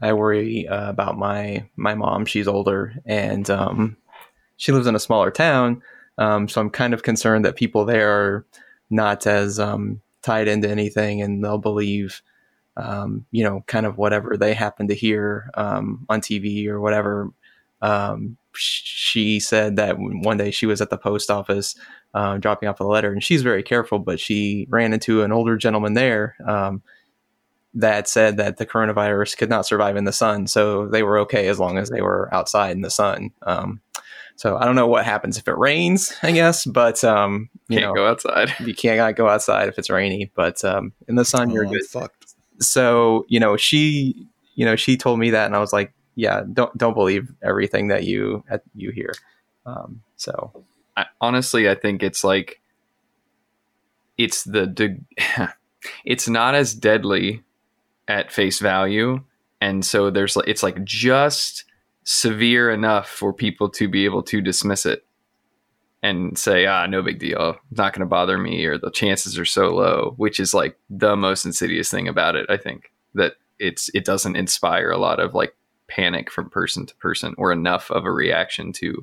I 0.00 0.12
worry 0.12 0.66
uh, 0.66 0.88
about 0.88 1.18
my 1.18 1.66
my 1.76 1.94
mom. 1.94 2.24
She's 2.24 2.48
older 2.48 2.94
and 3.04 3.48
um, 3.50 3.96
she 4.56 4.72
lives 4.72 4.86
in 4.86 4.94
a 4.94 5.00
smaller 5.00 5.30
town, 5.30 5.82
um, 6.16 6.48
so 6.48 6.60
I'm 6.60 6.70
kind 6.70 6.94
of 6.94 7.02
concerned 7.02 7.44
that 7.44 7.56
people 7.56 7.84
there 7.84 8.10
are 8.10 8.46
not 8.90 9.26
as 9.26 9.60
um, 9.60 10.00
tied 10.22 10.48
into 10.48 10.68
anything, 10.68 11.22
and 11.22 11.44
they'll 11.44 11.58
believe. 11.58 12.22
Um, 12.78 13.26
you 13.32 13.42
know, 13.44 13.64
kind 13.66 13.84
of 13.86 13.98
whatever 13.98 14.36
they 14.36 14.54
happen 14.54 14.88
to 14.88 14.94
hear 14.94 15.50
um, 15.54 16.06
on 16.08 16.20
TV 16.20 16.68
or 16.68 16.80
whatever. 16.80 17.30
Um, 17.82 18.36
she 18.54 19.38
said 19.40 19.76
that 19.76 19.96
one 19.98 20.36
day 20.36 20.50
she 20.50 20.66
was 20.66 20.80
at 20.80 20.90
the 20.90 20.98
post 20.98 21.30
office 21.30 21.74
uh, 22.14 22.38
dropping 22.38 22.68
off 22.68 22.80
a 22.80 22.84
letter, 22.84 23.12
and 23.12 23.22
she's 23.22 23.42
very 23.42 23.62
careful, 23.62 23.98
but 23.98 24.18
she 24.18 24.66
ran 24.70 24.92
into 24.92 25.22
an 25.22 25.32
older 25.32 25.56
gentleman 25.56 25.94
there 25.94 26.36
um, 26.46 26.82
that 27.74 28.08
said 28.08 28.36
that 28.38 28.56
the 28.56 28.66
coronavirus 28.66 29.36
could 29.36 29.50
not 29.50 29.66
survive 29.66 29.96
in 29.96 30.04
the 30.04 30.12
sun, 30.12 30.46
so 30.46 30.86
they 30.88 31.02
were 31.02 31.18
okay 31.18 31.48
as 31.48 31.58
long 31.60 31.78
as 31.78 31.90
they 31.90 32.00
were 32.00 32.28
outside 32.34 32.70
in 32.72 32.80
the 32.80 32.90
sun. 32.90 33.30
Um, 33.42 33.80
so 34.36 34.56
I 34.56 34.64
don't 34.64 34.76
know 34.76 34.86
what 34.86 35.04
happens 35.04 35.36
if 35.36 35.46
it 35.48 35.56
rains, 35.58 36.14
I 36.22 36.30
guess, 36.32 36.64
but 36.64 37.02
um, 37.04 37.48
you 37.68 37.78
Can't 37.78 37.88
know, 37.88 37.94
go 37.94 38.06
outside. 38.08 38.54
you 38.60 38.74
can't 38.74 39.16
go 39.16 39.28
outside 39.28 39.68
if 39.68 39.78
it's 39.78 39.90
rainy, 39.90 40.30
but 40.34 40.64
um, 40.64 40.92
in 41.06 41.14
the 41.16 41.24
sun 41.24 41.50
you're 41.50 41.66
Oh, 41.66 41.70
good. 41.70 41.84
fucked. 41.86 42.17
So 42.60 43.24
you 43.28 43.40
know, 43.40 43.56
she, 43.56 44.26
you 44.54 44.64
know, 44.64 44.76
she 44.76 44.96
told 44.96 45.18
me 45.18 45.30
that, 45.30 45.46
and 45.46 45.56
I 45.56 45.58
was 45.60 45.72
like, 45.72 45.92
yeah, 46.14 46.42
don't 46.52 46.76
don't 46.76 46.94
believe 46.94 47.32
everything 47.42 47.88
that 47.88 48.04
you 48.04 48.44
you 48.74 48.90
hear. 48.90 49.12
Um, 49.66 50.02
so 50.16 50.64
I, 50.96 51.06
honestly, 51.20 51.68
I 51.68 51.74
think 51.74 52.02
it's 52.02 52.24
like 52.24 52.60
it's 54.16 54.42
the 54.42 54.66
de- 54.66 55.00
it's 56.04 56.28
not 56.28 56.54
as 56.54 56.74
deadly 56.74 57.44
at 58.08 58.32
face 58.32 58.58
value, 58.58 59.22
and 59.60 59.84
so 59.84 60.10
there's 60.10 60.36
it's 60.46 60.62
like 60.62 60.82
just 60.84 61.64
severe 62.02 62.70
enough 62.70 63.08
for 63.08 63.32
people 63.32 63.68
to 63.68 63.86
be 63.86 64.04
able 64.04 64.22
to 64.24 64.40
dismiss 64.40 64.86
it. 64.86 65.04
And 66.02 66.38
say, 66.38 66.66
ah, 66.66 66.86
no 66.86 67.02
big 67.02 67.18
deal, 67.18 67.56
not 67.72 67.92
going 67.92 68.00
to 68.00 68.06
bother 68.06 68.38
me, 68.38 68.64
or 68.64 68.78
the 68.78 68.90
chances 68.90 69.38
are 69.38 69.44
so 69.44 69.74
low, 69.74 70.14
which 70.16 70.38
is 70.38 70.54
like 70.54 70.78
the 70.88 71.16
most 71.16 71.44
insidious 71.44 71.90
thing 71.90 72.06
about 72.06 72.36
it. 72.36 72.46
I 72.48 72.56
think 72.56 72.92
that 73.14 73.34
it's 73.58 73.90
it 73.94 74.04
doesn't 74.04 74.36
inspire 74.36 74.90
a 74.90 74.98
lot 74.98 75.18
of 75.18 75.34
like 75.34 75.56
panic 75.88 76.30
from 76.30 76.50
person 76.50 76.86
to 76.86 76.94
person 76.96 77.34
or 77.38 77.50
enough 77.50 77.90
of 77.90 78.04
a 78.04 78.12
reaction 78.12 78.72
to 78.74 79.02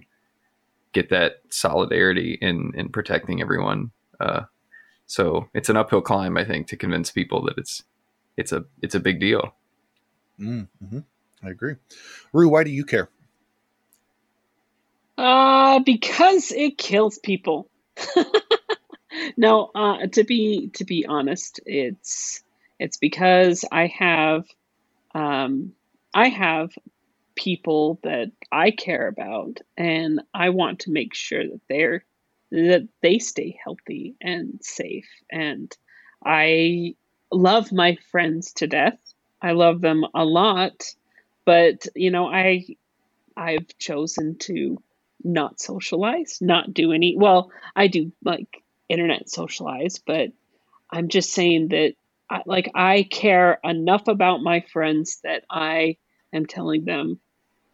get 0.93 1.09
that 1.09 1.41
solidarity 1.49 2.37
in 2.41 2.71
in 2.75 2.89
protecting 2.89 3.41
everyone. 3.41 3.91
Uh, 4.19 4.43
so 5.05 5.49
it's 5.53 5.69
an 5.69 5.77
uphill 5.77 6.01
climb, 6.01 6.37
I 6.37 6.45
think, 6.45 6.67
to 6.67 6.77
convince 6.77 7.11
people 7.11 7.43
that 7.45 7.57
it's 7.57 7.83
it's 8.37 8.51
a 8.51 8.65
it's 8.81 8.95
a 8.95 8.99
big 8.99 9.19
deal. 9.19 9.53
Mm-hmm. 10.39 10.99
I 11.43 11.49
agree. 11.49 11.75
Rue, 12.33 12.49
why 12.49 12.63
do 12.63 12.71
you 12.71 12.85
care? 12.85 13.09
Uh, 15.17 15.79
because 15.79 16.51
it 16.51 16.77
kills 16.77 17.17
people. 17.19 17.69
no, 19.37 19.71
uh, 19.73 20.07
to 20.07 20.23
be 20.23 20.69
to 20.75 20.85
be 20.85 21.05
honest, 21.05 21.59
it's 21.65 22.43
it's 22.79 22.97
because 22.97 23.63
I 23.71 23.87
have 23.87 24.45
um, 25.15 25.73
I 26.13 26.29
have 26.29 26.71
people 27.35 27.99
that 28.03 28.31
I 28.51 28.71
care 28.71 29.07
about, 29.07 29.59
and 29.77 30.21
I 30.33 30.49
want 30.49 30.81
to 30.81 30.91
make 30.91 31.15
sure 31.15 31.43
that 31.45 31.61
they're 31.69 32.05
that 32.51 32.87
they 33.01 33.19
stay 33.19 33.57
healthy 33.63 34.15
and 34.21 34.59
safe. 34.61 35.09
And 35.31 35.75
I 36.25 36.95
love 37.31 37.71
my 37.71 37.97
friends 38.11 38.53
to 38.55 38.67
death. 38.67 38.99
I 39.41 39.53
love 39.53 39.81
them 39.81 40.05
a 40.15 40.25
lot, 40.25 40.83
but 41.45 41.87
you 41.95 42.11
know, 42.11 42.27
I 42.27 42.65
I've 43.37 43.77
chosen 43.79 44.37
to 44.39 44.81
not 45.23 45.59
socialize, 45.59 46.39
not 46.41 46.73
do 46.73 46.91
any. 46.91 47.15
Well, 47.17 47.51
I 47.75 47.87
do 47.87 48.11
like 48.23 48.63
internet 48.89 49.29
socialize, 49.29 49.99
but 50.05 50.29
I'm 50.91 51.07
just 51.07 51.33
saying 51.33 51.69
that 51.69 51.93
I, 52.29 52.41
like 52.45 52.71
I 52.75 53.03
care 53.03 53.59
enough 53.63 54.07
about 54.07 54.41
my 54.41 54.61
friends 54.61 55.19
that 55.23 55.43
I 55.49 55.97
am 56.33 56.45
telling 56.45 56.85
them 56.85 57.19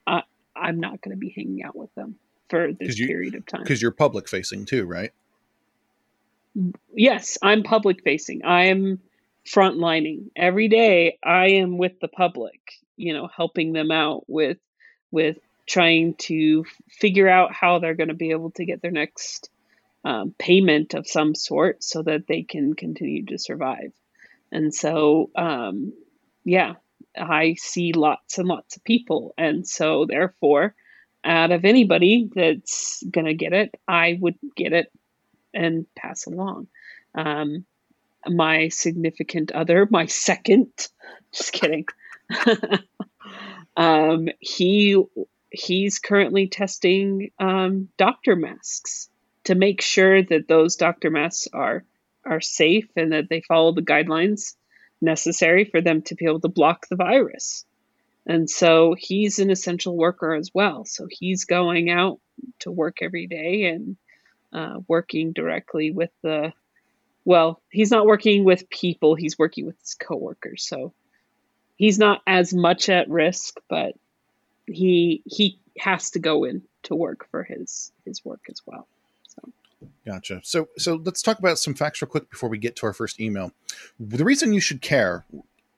I, 0.08 0.24
I'm 0.56 0.80
not 0.80 1.02
going 1.02 1.16
to 1.16 1.20
be 1.20 1.34
hanging 1.36 1.64
out 1.64 1.76
with 1.76 1.94
them 1.96 2.16
for 2.50 2.72
this 2.74 3.00
you, 3.00 3.08
period 3.08 3.36
of 3.36 3.46
time. 3.46 3.64
Because 3.64 3.82
you're 3.82 3.92
public 3.92 4.30
facing 4.30 4.66
too, 4.66 4.86
right? 4.86 5.12
Yes, 6.94 7.38
I'm 7.42 7.64
public 7.64 8.04
facing. 8.04 8.44
I'm 8.44 9.00
frontlining 9.46 10.32
every 10.36 10.68
day. 10.68 11.18
I 11.24 11.48
am 11.52 11.78
with 11.78 12.00
the 12.00 12.10
public, 12.10 12.60
you 12.98 13.14
know, 13.14 13.30
helping 13.34 13.74
them 13.74 13.92
out 13.92 14.26
with 14.28 14.58
with 15.12 15.38
trying 15.72 16.14
to 16.16 16.66
figure 16.90 17.30
out 17.30 17.54
how 17.54 17.80
they're 17.80 17.96
going 17.96 18.10
to 18.10 18.14
be 18.14 18.32
able 18.32 18.52
to 18.52 18.66
get 18.66 18.82
their 18.82 18.92
next 18.92 19.50
um, 20.04 20.36
payment 20.38 20.94
of 20.94 21.08
some 21.08 21.34
sort 21.34 21.82
so 21.82 22.04
that 22.04 22.28
they 22.28 22.44
can 22.44 22.74
continue 22.74 23.26
to 23.26 23.38
survive. 23.38 23.94
And 24.52 24.74
so, 24.74 25.30
um, 25.34 25.94
yeah, 26.44 26.74
I 27.18 27.56
see 27.58 27.94
lots 27.94 28.38
and 28.38 28.50
lots 28.50 28.76
of 28.76 28.84
people. 28.84 29.34
And 29.38 29.66
so, 29.66 30.06
therefore, 30.06 30.76
out 31.24 31.52
of 31.52 31.64
anybody 31.64 32.30
that's 32.36 33.02
going 33.10 33.28
to 33.28 33.34
get 33.34 33.54
it, 33.54 33.74
I 33.88 34.18
would 34.20 34.38
get 34.58 34.74
it 34.74 34.92
and 35.54 35.86
pass 35.96 36.26
along. 36.26 36.68
Um, 37.16 37.64
my 38.28 38.68
significant 38.68 39.54
other, 39.54 39.88
my 39.90 40.08
second, 40.08 40.68
just 41.32 41.54
kidding. 41.54 41.86
um, 43.78 44.28
he 44.42 45.02
he's 45.52 46.00
currently 46.00 46.48
testing 46.48 47.32
um, 47.40 47.90
doctor 47.98 48.36
masks 48.36 49.10
to 49.44 49.56
make 49.56 49.82
sure 49.82 50.24
that 50.24 50.48
those 50.48 50.76
doctor 50.76 51.10
masks 51.10 51.48
are 51.54 51.84
are 52.24 52.42
safe 52.42 52.88
and 52.96 53.14
that 53.14 53.30
they 53.30 53.42
follow 53.42 53.74
the 53.74 53.82
guidelines 53.82 54.56
necessary 55.02 55.66
for 55.66 55.82
them 55.82 56.04
to 56.04 56.16
be 56.16 56.26
able 56.26 56.40
to 56.40 56.48
block 56.48 56.88
the 56.88 56.96
virus. 56.96 57.66
And 58.28 58.48
so 58.48 58.96
he's 58.98 59.40
an 59.40 59.50
essential 59.50 59.98
worker 59.98 60.36
as 60.36 60.52
well. 60.54 60.86
So 60.86 61.08
he's 61.10 61.46
going 61.46 61.90
out 61.90 62.20
to 62.60 62.72
work 62.72 62.98
every 63.02 63.26
day 63.26 63.66
and 63.66 63.98
uh, 64.54 64.82
working 64.88 65.32
directly 65.32 65.90
with 65.90 66.12
the, 66.22 66.54
well, 67.26 67.60
he's 67.72 67.90
not 67.90 68.06
working 68.06 68.44
with 68.44 68.70
people, 68.70 69.16
he's 69.16 69.40
working 69.40 69.66
with 69.66 69.80
his 69.80 69.96
coworkers. 69.96 70.64
So 70.64 70.94
he's 71.78 71.98
not 71.98 72.22
as 72.28 72.54
much 72.54 72.90
at 72.90 73.10
risk, 73.10 73.56
but 73.68 73.96
he 74.72 75.22
he 75.26 75.60
has 75.78 76.10
to 76.12 76.20
go 76.20 76.44
in 76.44 76.62
to 76.84 76.96
work 76.96 77.28
for 77.30 77.44
his 77.44 77.92
his 78.06 78.24
work 78.26 78.42
as 78.50 78.62
well. 78.66 78.88
Gotcha. 80.06 80.42
So 80.44 80.68
so 80.78 81.02
let's 81.04 81.22
talk 81.22 81.40
about 81.40 81.60
some 81.60 81.74
facts 81.74 82.02
real 82.02 82.10
quick 82.10 82.30
before 82.30 82.50
we 82.50 82.58
get 82.58 82.76
to 82.78 82.86
our 82.86 82.94
first 82.94 83.20
email. 83.20 83.52
The 84.00 84.24
reason 84.24 84.54
you 84.54 84.60
should 84.60 84.82
care, 84.82 85.26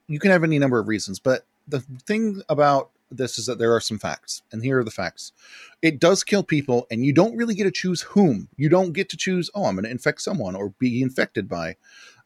you 0.08 0.20
can 0.20 0.32
have 0.32 0.44
any 0.44 0.60
number 0.60 0.80
of 0.80 0.88
reasons, 0.88 1.20
but 1.20 1.46
the 1.68 1.82
thing 2.06 2.42
about 2.50 2.90
this 3.12 3.38
is 3.38 3.46
that 3.46 3.60
there 3.60 3.74
are 3.76 3.80
some 3.80 4.00
facts, 4.00 4.42
and 4.52 4.64
here 4.64 4.80
are 4.80 4.84
the 4.84 4.92
facts. 4.92 5.34
It 5.82 6.00
does 6.00 6.24
kill 6.24 6.44
people, 6.44 6.88
and 6.90 7.06
you 7.06 7.14
don't 7.14 7.36
really 7.36 7.54
get 7.54 7.66
to 7.66 7.72
choose 7.72 8.02
whom. 8.02 8.50
You 8.58 8.70
don't 8.70 8.94
get 8.94 9.10
to 9.10 9.18
choose, 9.18 9.50
oh, 9.54 9.66
I'm 9.66 9.76
going 9.76 9.86
to 9.86 9.92
infect 9.92 10.22
someone 10.22 10.56
or 10.56 10.70
be 10.80 11.02
infected 11.02 11.48
by. 11.48 11.76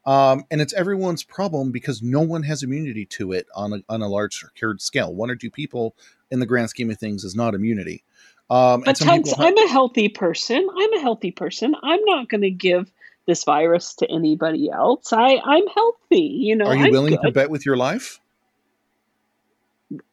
Um, 0.06 0.46
and 0.50 0.62
it's 0.62 0.74
everyone's 0.74 1.24
problem 1.24 1.72
because 1.72 2.02
no 2.02 2.22
one 2.22 2.44
has 2.44 2.64
immunity 2.64 3.06
to 3.08 3.34
it 3.34 3.48
on 3.54 3.74
a, 3.74 3.84
on 3.90 4.02
a 4.02 4.08
large 4.08 4.40
secured 4.40 4.82
scale. 4.82 5.14
One 5.14 5.30
or 5.30 5.36
two 5.36 5.52
people 5.52 5.96
in 6.32 6.40
the 6.40 6.46
grand 6.46 6.70
scheme 6.70 6.90
of 6.90 6.98
things 6.98 7.24
is 7.24 7.36
not 7.36 7.56
immunity. 7.56 8.04
Um, 8.50 8.84
but 8.86 8.96
Tugs, 8.96 9.30
have- 9.32 9.40
I'm 9.40 9.58
a 9.58 9.68
healthy 9.68 10.10
person. 10.10 10.68
I'm 10.76 10.94
a 10.94 11.02
healthy 11.02 11.32
person. 11.32 11.76
I'm 11.84 12.04
not 12.06 12.30
going 12.30 12.42
to 12.42 12.52
give 12.52 12.92
this 13.26 13.44
virus 13.44 13.96
to 13.96 14.10
anybody 14.10 14.70
else. 14.70 15.12
I 15.12 15.38
I'm 15.44 15.68
healthy. 15.68 16.22
You 16.22 16.56
know. 16.56 16.66
Are 16.66 16.76
you 16.76 16.86
I'm 16.86 16.92
willing 16.92 17.16
good. 17.16 17.24
to 17.24 17.32
bet 17.32 17.50
with 17.50 17.66
your 17.66 17.76
life? 17.76 18.20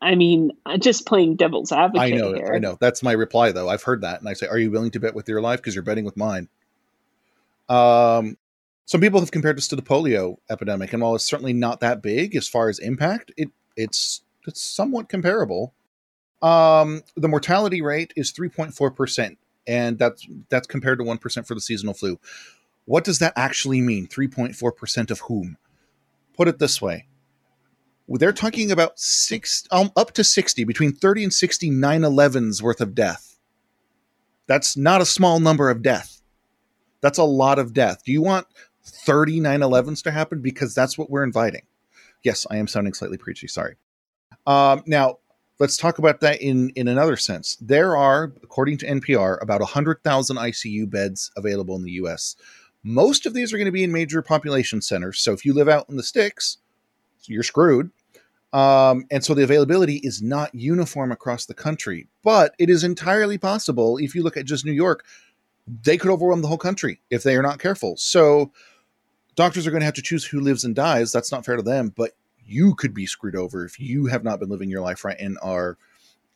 I 0.00 0.14
mean, 0.14 0.52
just 0.78 1.06
playing 1.06 1.36
devil's 1.36 1.72
advocate. 1.72 2.00
I 2.00 2.10
know. 2.10 2.32
Here. 2.32 2.52
I 2.54 2.58
know. 2.58 2.76
That's 2.80 3.02
my 3.02 3.12
reply, 3.12 3.52
though. 3.52 3.68
I've 3.68 3.82
heard 3.82 4.02
that, 4.02 4.20
and 4.20 4.28
I 4.28 4.32
say, 4.34 4.46
"Are 4.46 4.58
you 4.58 4.70
willing 4.70 4.90
to 4.92 5.00
bet 5.00 5.14
with 5.14 5.28
your 5.28 5.40
life? 5.40 5.60
Because 5.60 5.74
you're 5.74 5.82
betting 5.82 6.04
with 6.04 6.16
mine." 6.16 6.48
Um, 7.68 8.36
some 8.86 9.00
people 9.00 9.20
have 9.20 9.30
compared 9.30 9.56
this 9.56 9.68
to 9.68 9.76
the 9.76 9.82
polio 9.82 10.36
epidemic, 10.50 10.92
and 10.92 11.02
while 11.02 11.14
it's 11.14 11.24
certainly 11.24 11.52
not 11.52 11.80
that 11.80 12.02
big 12.02 12.36
as 12.36 12.46
far 12.48 12.68
as 12.68 12.78
impact, 12.78 13.32
it 13.36 13.50
it's 13.76 14.22
it's 14.46 14.60
somewhat 14.60 15.08
comparable. 15.08 15.72
Um, 16.44 17.02
the 17.16 17.26
mortality 17.26 17.80
rate 17.80 18.12
is 18.16 18.30
3.4%, 18.32 19.36
and 19.66 19.98
that's 19.98 20.26
that's 20.50 20.66
compared 20.66 20.98
to 20.98 21.04
1% 21.04 21.46
for 21.46 21.54
the 21.54 21.60
seasonal 21.60 21.94
flu. 21.94 22.20
What 22.84 23.04
does 23.04 23.18
that 23.20 23.32
actually 23.34 23.80
mean? 23.80 24.06
3.4% 24.06 25.10
of 25.10 25.20
whom? 25.20 25.56
Put 26.36 26.48
it 26.48 26.58
this 26.58 26.82
way. 26.82 27.06
They're 28.06 28.32
talking 28.32 28.70
about 28.70 28.98
six 28.98 29.64
um, 29.70 29.90
up 29.96 30.12
to 30.12 30.24
60, 30.24 30.64
between 30.64 30.92
30 30.92 31.24
and 31.24 31.32
60 31.32 31.70
9/11s 31.70 32.60
worth 32.60 32.82
of 32.82 32.94
death. 32.94 33.38
That's 34.46 34.76
not 34.76 35.00
a 35.00 35.06
small 35.06 35.40
number 35.40 35.70
of 35.70 35.80
death. 35.80 36.20
That's 37.00 37.16
a 37.16 37.24
lot 37.24 37.58
of 37.58 37.72
death. 37.72 38.04
Do 38.04 38.12
you 38.12 38.20
want 38.20 38.46
30 38.84 39.40
9/11s 39.40 40.02
to 40.02 40.10
happen 40.10 40.42
because 40.42 40.74
that's 40.74 40.98
what 40.98 41.08
we're 41.08 41.24
inviting? 41.24 41.62
Yes, 42.22 42.46
I 42.50 42.58
am 42.58 42.66
sounding 42.66 42.92
slightly 42.92 43.16
preachy, 43.16 43.48
sorry. 43.48 43.76
Um, 44.46 44.82
now, 44.86 45.20
let's 45.58 45.76
talk 45.76 45.98
about 45.98 46.20
that 46.20 46.40
in 46.40 46.70
in 46.70 46.88
another 46.88 47.16
sense. 47.16 47.56
There 47.60 47.96
are, 47.96 48.32
according 48.42 48.78
to 48.78 48.86
NPR, 48.86 49.40
about 49.42 49.60
100,000 49.60 50.36
ICU 50.36 50.90
beds 50.90 51.30
available 51.36 51.76
in 51.76 51.82
the 51.82 51.92
US. 51.92 52.36
Most 52.82 53.24
of 53.26 53.34
these 53.34 53.52
are 53.52 53.56
going 53.56 53.66
to 53.66 53.72
be 53.72 53.84
in 53.84 53.92
major 53.92 54.20
population 54.20 54.82
centers. 54.82 55.20
So 55.20 55.32
if 55.32 55.44
you 55.44 55.54
live 55.54 55.68
out 55.68 55.88
in 55.88 55.96
the 55.96 56.02
sticks, 56.02 56.58
you're 57.26 57.42
screwed. 57.42 57.90
Um, 58.52 59.06
and 59.10 59.24
so 59.24 59.34
the 59.34 59.42
availability 59.42 59.96
is 60.04 60.22
not 60.22 60.54
uniform 60.54 61.10
across 61.10 61.46
the 61.46 61.54
country, 61.54 62.06
but 62.22 62.54
it 62.58 62.70
is 62.70 62.84
entirely 62.84 63.36
possible. 63.36 63.96
If 63.96 64.14
you 64.14 64.22
look 64.22 64.36
at 64.36 64.44
just 64.44 64.64
New 64.64 64.72
York, 64.72 65.04
they 65.66 65.96
could 65.96 66.10
overwhelm 66.10 66.42
the 66.42 66.48
whole 66.48 66.58
country 66.58 67.00
if 67.10 67.22
they 67.22 67.36
are 67.36 67.42
not 67.42 67.58
careful. 67.58 67.96
So 67.96 68.52
doctors 69.34 69.66
are 69.66 69.70
going 69.70 69.80
to 69.80 69.86
have 69.86 69.94
to 69.94 70.02
choose 70.02 70.24
who 70.24 70.40
lives 70.40 70.64
and 70.64 70.74
dies. 70.74 71.10
That's 71.10 71.32
not 71.32 71.44
fair 71.44 71.56
to 71.56 71.62
them, 71.62 71.92
but 71.96 72.12
you 72.46 72.74
could 72.74 72.94
be 72.94 73.06
screwed 73.06 73.36
over 73.36 73.64
if 73.64 73.80
you 73.80 74.06
have 74.06 74.24
not 74.24 74.40
been 74.40 74.48
living 74.48 74.70
your 74.70 74.80
life 74.80 75.04
right 75.04 75.16
and 75.18 75.38
are 75.42 75.76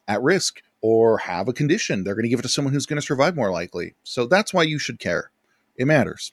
at 0.07 0.23
risk 0.23 0.63
or 0.81 1.19
have 1.19 1.49
a 1.49 1.53
condition. 1.53 2.05
They're 2.05 2.15
going 2.15 2.25
to 2.25 2.29
give 2.29 2.39
it 2.39 2.43
to 2.43 2.49
someone 2.49 2.73
who's 2.73 2.87
going 2.87 3.01
to 3.01 3.07
survive 3.07 3.37
more 3.37 3.51
likely. 3.51 3.95
So 4.05 4.27
that's 4.27 4.55
why 4.55 4.63
you 4.63 4.79
should 4.79 4.99
care. 4.99 5.31
It 5.77 5.87
matters. 5.87 6.33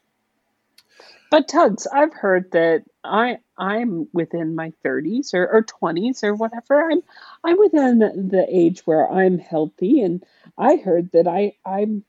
But 1.32 1.48
Tugs, 1.48 1.88
I've 1.88 2.14
heard 2.14 2.52
that 2.52 2.84
I 3.04 3.40
I'm 3.58 4.08
within 4.14 4.56
my 4.56 4.72
30s 4.86 5.34
or, 5.34 5.48
or 5.48 5.64
20s 5.64 6.24
or 6.24 6.36
whatever. 6.36 6.90
I'm 6.90 7.02
I'm 7.44 7.58
within 7.58 8.00
the 8.00 8.46
age 8.50 8.82
where 8.86 9.12
I'm 9.12 9.40
healthy, 9.40 10.02
and 10.02 10.24
I 10.58 10.76
heard 10.76 11.12
that 11.14 11.28
I 11.28 11.54
I'm 11.66 12.04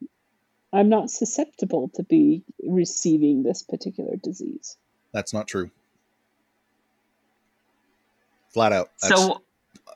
I'm 0.72 0.88
not 0.90 1.10
susceptible 1.10 1.90
to 1.94 2.02
be 2.02 2.44
receiving 2.62 3.42
this 3.42 3.62
particular 3.62 4.16
disease. 4.16 4.76
That's 5.12 5.32
not 5.32 5.48
true 5.48 5.70
flat 8.56 8.72
out. 8.72 8.90
That's, 9.02 9.20
so, 9.20 9.42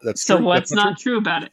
that's 0.03 0.23
so 0.23 0.37
true. 0.37 0.47
what's 0.47 0.71
that's 0.71 0.77
not, 0.77 0.91
not 0.91 0.99
true. 0.99 1.13
true. 1.13 1.19
about 1.19 1.43
it? 1.45 1.53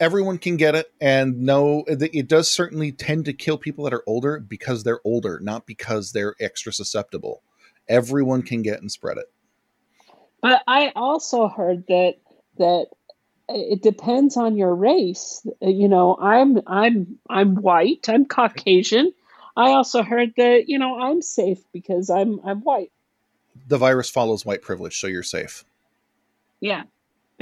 everyone 0.00 0.38
can 0.38 0.56
get 0.56 0.74
it 0.74 0.90
and 1.00 1.42
no 1.42 1.84
it 1.86 2.02
it 2.14 2.26
does 2.26 2.50
certainly 2.50 2.90
tend 2.90 3.26
to 3.26 3.34
kill 3.34 3.58
people 3.58 3.84
that 3.84 3.92
are 3.92 4.02
older 4.06 4.40
because 4.40 4.82
they're 4.82 5.00
older 5.04 5.38
not 5.40 5.66
because 5.66 6.12
they're 6.12 6.34
extra 6.40 6.72
susceptible 6.72 7.42
everyone 7.86 8.40
can 8.40 8.62
get 8.62 8.80
and 8.80 8.90
spread 8.90 9.18
it 9.18 9.30
But 10.40 10.62
I 10.66 10.92
also 10.96 11.48
heard 11.48 11.84
that 11.88 12.14
that 12.56 12.86
it 13.52 13.82
depends 13.82 14.36
on 14.36 14.56
your 14.56 14.74
race. 14.74 15.44
You 15.60 15.88
know, 15.88 16.16
I'm 16.20 16.60
I'm 16.66 17.18
I'm 17.28 17.56
white. 17.56 18.08
I'm 18.08 18.24
Caucasian. 18.24 19.12
I 19.56 19.72
also 19.72 20.02
heard 20.02 20.32
that 20.36 20.68
you 20.68 20.78
know 20.78 20.98
I'm 20.98 21.20
safe 21.20 21.58
because 21.72 22.10
I'm 22.10 22.40
I'm 22.44 22.62
white. 22.62 22.92
the 23.68 23.76
virus 23.78 24.08
follows 24.08 24.46
white 24.46 24.62
privilege 24.62 24.98
so 24.98 25.06
you're 25.06 25.22
safe 25.22 25.64
Yeah. 26.60 26.84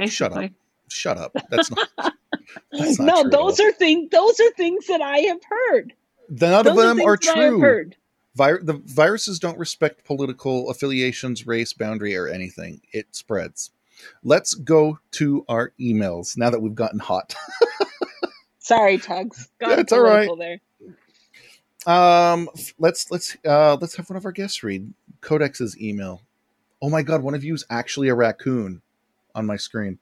Shut 0.07 0.33
up. 0.33 0.51
shut 0.89 1.19
up 1.19 1.33
that's 1.51 1.71
not 1.71 1.89
that's 2.73 2.99
not 2.99 3.25
no, 3.27 3.31
those 3.31 3.61
are 3.61 3.73
things. 3.73 4.11
Those 4.11 4.39
are 4.41 4.51
things 4.53 4.87
that 4.87 5.01
I 5.01 5.19
have 5.19 5.41
heard. 5.45 5.93
none 6.29 6.65
those 6.65 6.73
of 6.73 6.77
them 6.77 7.01
are 7.07 7.19
have 7.21 7.35
true 7.35 7.91
the 8.63 8.81
viruses 8.85 9.39
don't 9.39 9.59
respect 9.59 10.05
political 10.05 10.71
affiliations, 10.71 11.47
race, 11.47 11.73
boundary, 11.73 12.17
or 12.17 12.29
anything. 12.29 12.81
It 12.93 13.09
spreads. 13.11 13.71
Let's 14.23 14.55
go 14.55 15.01
to 15.13 15.45
our 15.49 15.73
emails 15.81 16.37
now 16.37 16.51
that 16.51 16.61
we've 16.61 16.75
gotten 16.75 17.01
hot. 17.01 17.35
Sorry, 18.61 18.99
Tugs. 18.99 19.49
Got 19.59 19.77
That's 19.77 19.93
all 19.93 20.03
right. 20.03 20.31
There. 20.39 20.61
Um, 21.87 22.49
let's 22.79 23.11
let's 23.11 23.37
uh 23.45 23.77
let's 23.81 23.97
have 23.97 24.09
one 24.09 24.17
of 24.17 24.25
our 24.25 24.33
guests 24.33 24.63
read 24.63 24.93
Codex's 25.21 25.81
email. 25.81 26.23
Oh 26.81 26.91
my 26.91 27.03
god, 27.03 27.23
one 27.23 27.35
of 27.35 27.43
you 27.43 27.55
is 27.55 27.65
actually 27.71 28.09
a 28.09 28.15
raccoon 28.15 28.83
on 29.39 29.47
my 29.47 29.57
screen. 29.57 29.99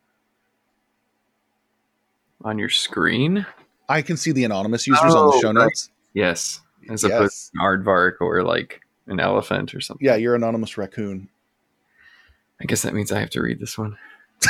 On 2.42 2.58
your 2.58 2.68
screen? 2.70 3.46
I 3.88 4.02
can 4.02 4.16
see 4.16 4.32
the 4.32 4.44
anonymous 4.44 4.86
users 4.86 5.14
on 5.14 5.28
the 5.28 5.34
Oh, 5.36 5.40
show 5.40 5.48
right. 5.48 5.54
notes. 5.66 5.90
Yes. 6.14 6.60
As 6.90 7.02
Yes. 7.02 7.12
opposed 7.12 7.52
to 7.52 7.58
an 7.60 7.64
aardvark 7.64 8.14
or 8.20 8.42
like 8.42 8.80
an 9.06 9.20
elephant 9.20 9.74
or 9.74 9.80
something. 9.80 10.04
Yeah, 10.04 10.16
you're 10.16 10.34
anonymous 10.34 10.76
raccoon. 10.78 11.28
I 12.60 12.64
guess 12.64 12.82
that 12.82 12.94
means 12.94 13.12
I 13.12 13.20
have 13.20 13.30
to 13.30 13.42
read 13.42 13.60
this 13.60 13.76
one. 13.76 13.96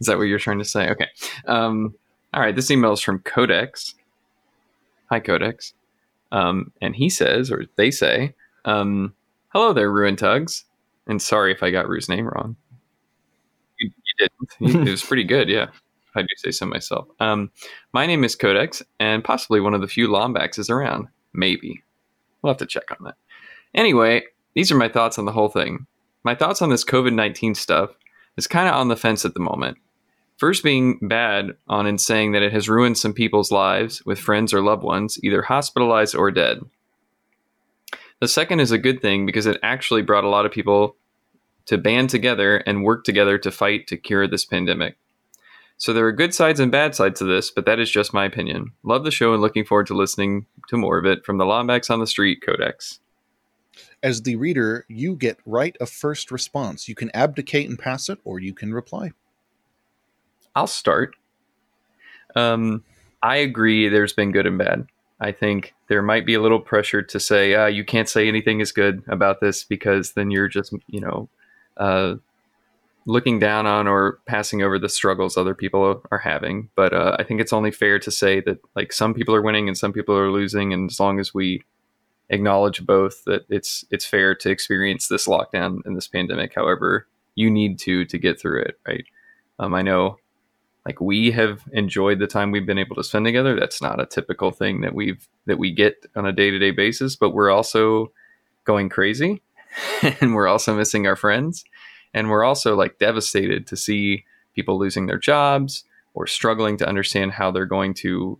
is 0.00 0.06
that 0.06 0.18
what 0.18 0.24
you're 0.24 0.38
trying 0.40 0.58
to 0.58 0.64
say? 0.64 0.90
Okay. 0.90 1.08
Um, 1.46 1.94
all 2.34 2.40
right. 2.42 2.54
This 2.54 2.70
email 2.70 2.92
is 2.92 3.00
from 3.00 3.20
Codex. 3.20 3.94
Hi, 5.10 5.20
Codex. 5.20 5.72
Um, 6.32 6.72
and 6.82 6.96
he 6.96 7.08
says, 7.08 7.52
or 7.52 7.66
they 7.76 7.92
say, 7.92 8.34
um, 8.64 9.14
"Hello 9.50 9.72
there, 9.72 9.90
Ruin 9.90 10.16
Tugs." 10.16 10.64
And 11.06 11.22
sorry 11.22 11.52
if 11.52 11.62
I 11.62 11.70
got 11.70 11.88
Rue's 11.88 12.08
name 12.08 12.26
wrong. 12.26 12.56
Didn't. 14.18 14.86
it 14.88 14.90
was 14.90 15.02
pretty 15.02 15.24
good, 15.24 15.48
yeah. 15.48 15.66
I 16.14 16.22
do 16.22 16.28
say 16.36 16.50
so 16.50 16.66
myself. 16.66 17.08
Um, 17.20 17.50
my 17.92 18.06
name 18.06 18.24
is 18.24 18.34
Codex, 18.34 18.82
and 18.98 19.22
possibly 19.22 19.60
one 19.60 19.74
of 19.74 19.82
the 19.82 19.88
few 19.88 20.08
Lombaxes 20.08 20.70
around. 20.70 21.08
Maybe. 21.34 21.82
We'll 22.40 22.52
have 22.52 22.58
to 22.58 22.66
check 22.66 22.90
on 22.90 23.04
that. 23.04 23.16
Anyway, 23.74 24.22
these 24.54 24.72
are 24.72 24.76
my 24.76 24.88
thoughts 24.88 25.18
on 25.18 25.26
the 25.26 25.32
whole 25.32 25.50
thing. 25.50 25.86
My 26.24 26.34
thoughts 26.34 26.62
on 26.62 26.70
this 26.70 26.84
COVID 26.84 27.12
19 27.12 27.54
stuff 27.54 27.90
is 28.36 28.46
kind 28.46 28.68
of 28.68 28.74
on 28.74 28.88
the 28.88 28.96
fence 28.96 29.24
at 29.24 29.34
the 29.34 29.40
moment. 29.40 29.78
First, 30.38 30.62
being 30.62 30.98
bad 31.00 31.52
on 31.68 31.86
in 31.86 31.98
saying 31.98 32.32
that 32.32 32.42
it 32.42 32.52
has 32.52 32.68
ruined 32.68 32.98
some 32.98 33.14
people's 33.14 33.50
lives 33.50 34.04
with 34.04 34.18
friends 34.18 34.52
or 34.52 34.60
loved 34.60 34.82
ones, 34.82 35.18
either 35.22 35.42
hospitalized 35.42 36.14
or 36.14 36.30
dead. 36.30 36.60
The 38.20 38.28
second 38.28 38.60
is 38.60 38.70
a 38.70 38.78
good 38.78 39.00
thing 39.00 39.26
because 39.26 39.46
it 39.46 39.58
actually 39.62 40.02
brought 40.02 40.24
a 40.24 40.28
lot 40.28 40.46
of 40.46 40.52
people 40.52 40.96
to 41.66 41.78
band 41.78 42.10
together 42.10 42.58
and 42.58 42.84
work 42.84 43.04
together 43.04 43.38
to 43.38 43.50
fight 43.50 43.86
to 43.88 43.96
cure 43.96 44.26
this 44.26 44.44
pandemic. 44.44 44.96
So 45.78 45.92
there 45.92 46.06
are 46.06 46.12
good 46.12 46.34
sides 46.34 46.58
and 46.58 46.72
bad 46.72 46.94
sides 46.94 47.18
to 47.18 47.24
this, 47.24 47.50
but 47.50 47.66
that 47.66 47.78
is 47.78 47.90
just 47.90 48.14
my 48.14 48.24
opinion. 48.24 48.72
Love 48.82 49.04
the 49.04 49.10
show 49.10 49.32
and 49.34 49.42
looking 49.42 49.64
forward 49.64 49.86
to 49.88 49.94
listening 49.94 50.46
to 50.68 50.76
more 50.76 50.96
of 50.96 51.04
it 51.04 51.24
from 51.24 51.36
the 51.36 51.44
Lombax 51.44 51.90
on 51.90 52.00
the 52.00 52.06
Street 52.06 52.40
Codex. 52.44 53.00
As 54.02 54.22
the 54.22 54.36
reader, 54.36 54.86
you 54.88 55.16
get 55.16 55.38
right 55.44 55.76
of 55.78 55.90
first 55.90 56.30
response. 56.30 56.88
You 56.88 56.94
can 56.94 57.10
abdicate 57.14 57.68
and 57.68 57.78
pass 57.78 58.08
it, 58.08 58.18
or 58.24 58.40
you 58.40 58.54
can 58.54 58.72
reply. 58.72 59.12
I'll 60.54 60.66
start. 60.66 61.14
Um, 62.34 62.82
I 63.22 63.36
agree. 63.36 63.88
There's 63.88 64.14
been 64.14 64.32
good 64.32 64.46
and 64.46 64.56
bad. 64.56 64.86
I 65.20 65.32
think 65.32 65.74
there 65.88 66.02
might 66.02 66.26
be 66.26 66.34
a 66.34 66.40
little 66.40 66.60
pressure 66.60 67.02
to 67.02 67.20
say 67.20 67.54
uh, 67.54 67.66
you 67.66 67.84
can't 67.84 68.08
say 68.08 68.28
anything 68.28 68.60
is 68.60 68.72
good 68.72 69.02
about 69.08 69.40
this 69.40 69.64
because 69.64 70.12
then 70.12 70.30
you're 70.30 70.48
just 70.48 70.72
you 70.88 71.00
know 71.00 71.28
uh, 71.76 72.16
looking 73.06 73.38
down 73.38 73.66
on 73.66 73.86
or 73.86 74.18
passing 74.26 74.62
over 74.62 74.78
the 74.78 74.88
struggles 74.88 75.36
other 75.36 75.54
people 75.54 76.02
are 76.10 76.18
having. 76.18 76.68
But 76.74 76.92
uh, 76.92 77.16
I 77.18 77.22
think 77.22 77.40
it's 77.40 77.52
only 77.52 77.70
fair 77.70 77.98
to 77.98 78.10
say 78.10 78.40
that 78.40 78.58
like 78.74 78.92
some 78.92 79.14
people 79.14 79.34
are 79.34 79.42
winning 79.42 79.68
and 79.68 79.78
some 79.78 79.92
people 79.92 80.16
are 80.16 80.30
losing, 80.30 80.72
and 80.72 80.90
as 80.90 81.00
long 81.00 81.20
as 81.20 81.32
we 81.32 81.62
acknowledge 82.30 82.84
both, 82.84 83.24
that 83.24 83.46
it's 83.48 83.84
it's 83.90 84.04
fair 84.04 84.34
to 84.34 84.50
experience 84.50 85.08
this 85.08 85.26
lockdown 85.26 85.80
and 85.84 85.96
this 85.96 86.08
pandemic, 86.08 86.54
however 86.54 87.06
you 87.34 87.50
need 87.50 87.78
to 87.80 88.04
to 88.06 88.18
get 88.18 88.40
through 88.40 88.62
it. 88.62 88.78
Right. 88.86 89.04
Um, 89.58 89.74
I 89.74 89.82
know 89.82 90.18
like 90.86 91.00
we 91.00 91.32
have 91.32 91.64
enjoyed 91.72 92.20
the 92.20 92.26
time 92.28 92.52
we've 92.52 92.64
been 92.64 92.78
able 92.78 92.96
to 92.96 93.04
spend 93.04 93.26
together 93.26 93.58
that's 93.58 93.82
not 93.82 94.00
a 94.00 94.06
typical 94.06 94.52
thing 94.52 94.80
that 94.80 94.94
we've 94.94 95.28
that 95.46 95.58
we 95.58 95.72
get 95.72 96.06
on 96.14 96.24
a 96.24 96.32
day-to-day 96.32 96.70
basis 96.70 97.16
but 97.16 97.30
we're 97.30 97.50
also 97.50 98.10
going 98.64 98.88
crazy 98.88 99.42
and 100.20 100.34
we're 100.34 100.48
also 100.48 100.76
missing 100.76 101.06
our 101.06 101.16
friends 101.16 101.64
and 102.14 102.30
we're 102.30 102.44
also 102.44 102.74
like 102.74 102.98
devastated 102.98 103.66
to 103.66 103.76
see 103.76 104.24
people 104.54 104.78
losing 104.78 105.06
their 105.06 105.18
jobs 105.18 105.84
or 106.14 106.26
struggling 106.26 106.76
to 106.78 106.88
understand 106.88 107.32
how 107.32 107.50
they're 107.50 107.66
going 107.66 107.94
to 107.94 108.38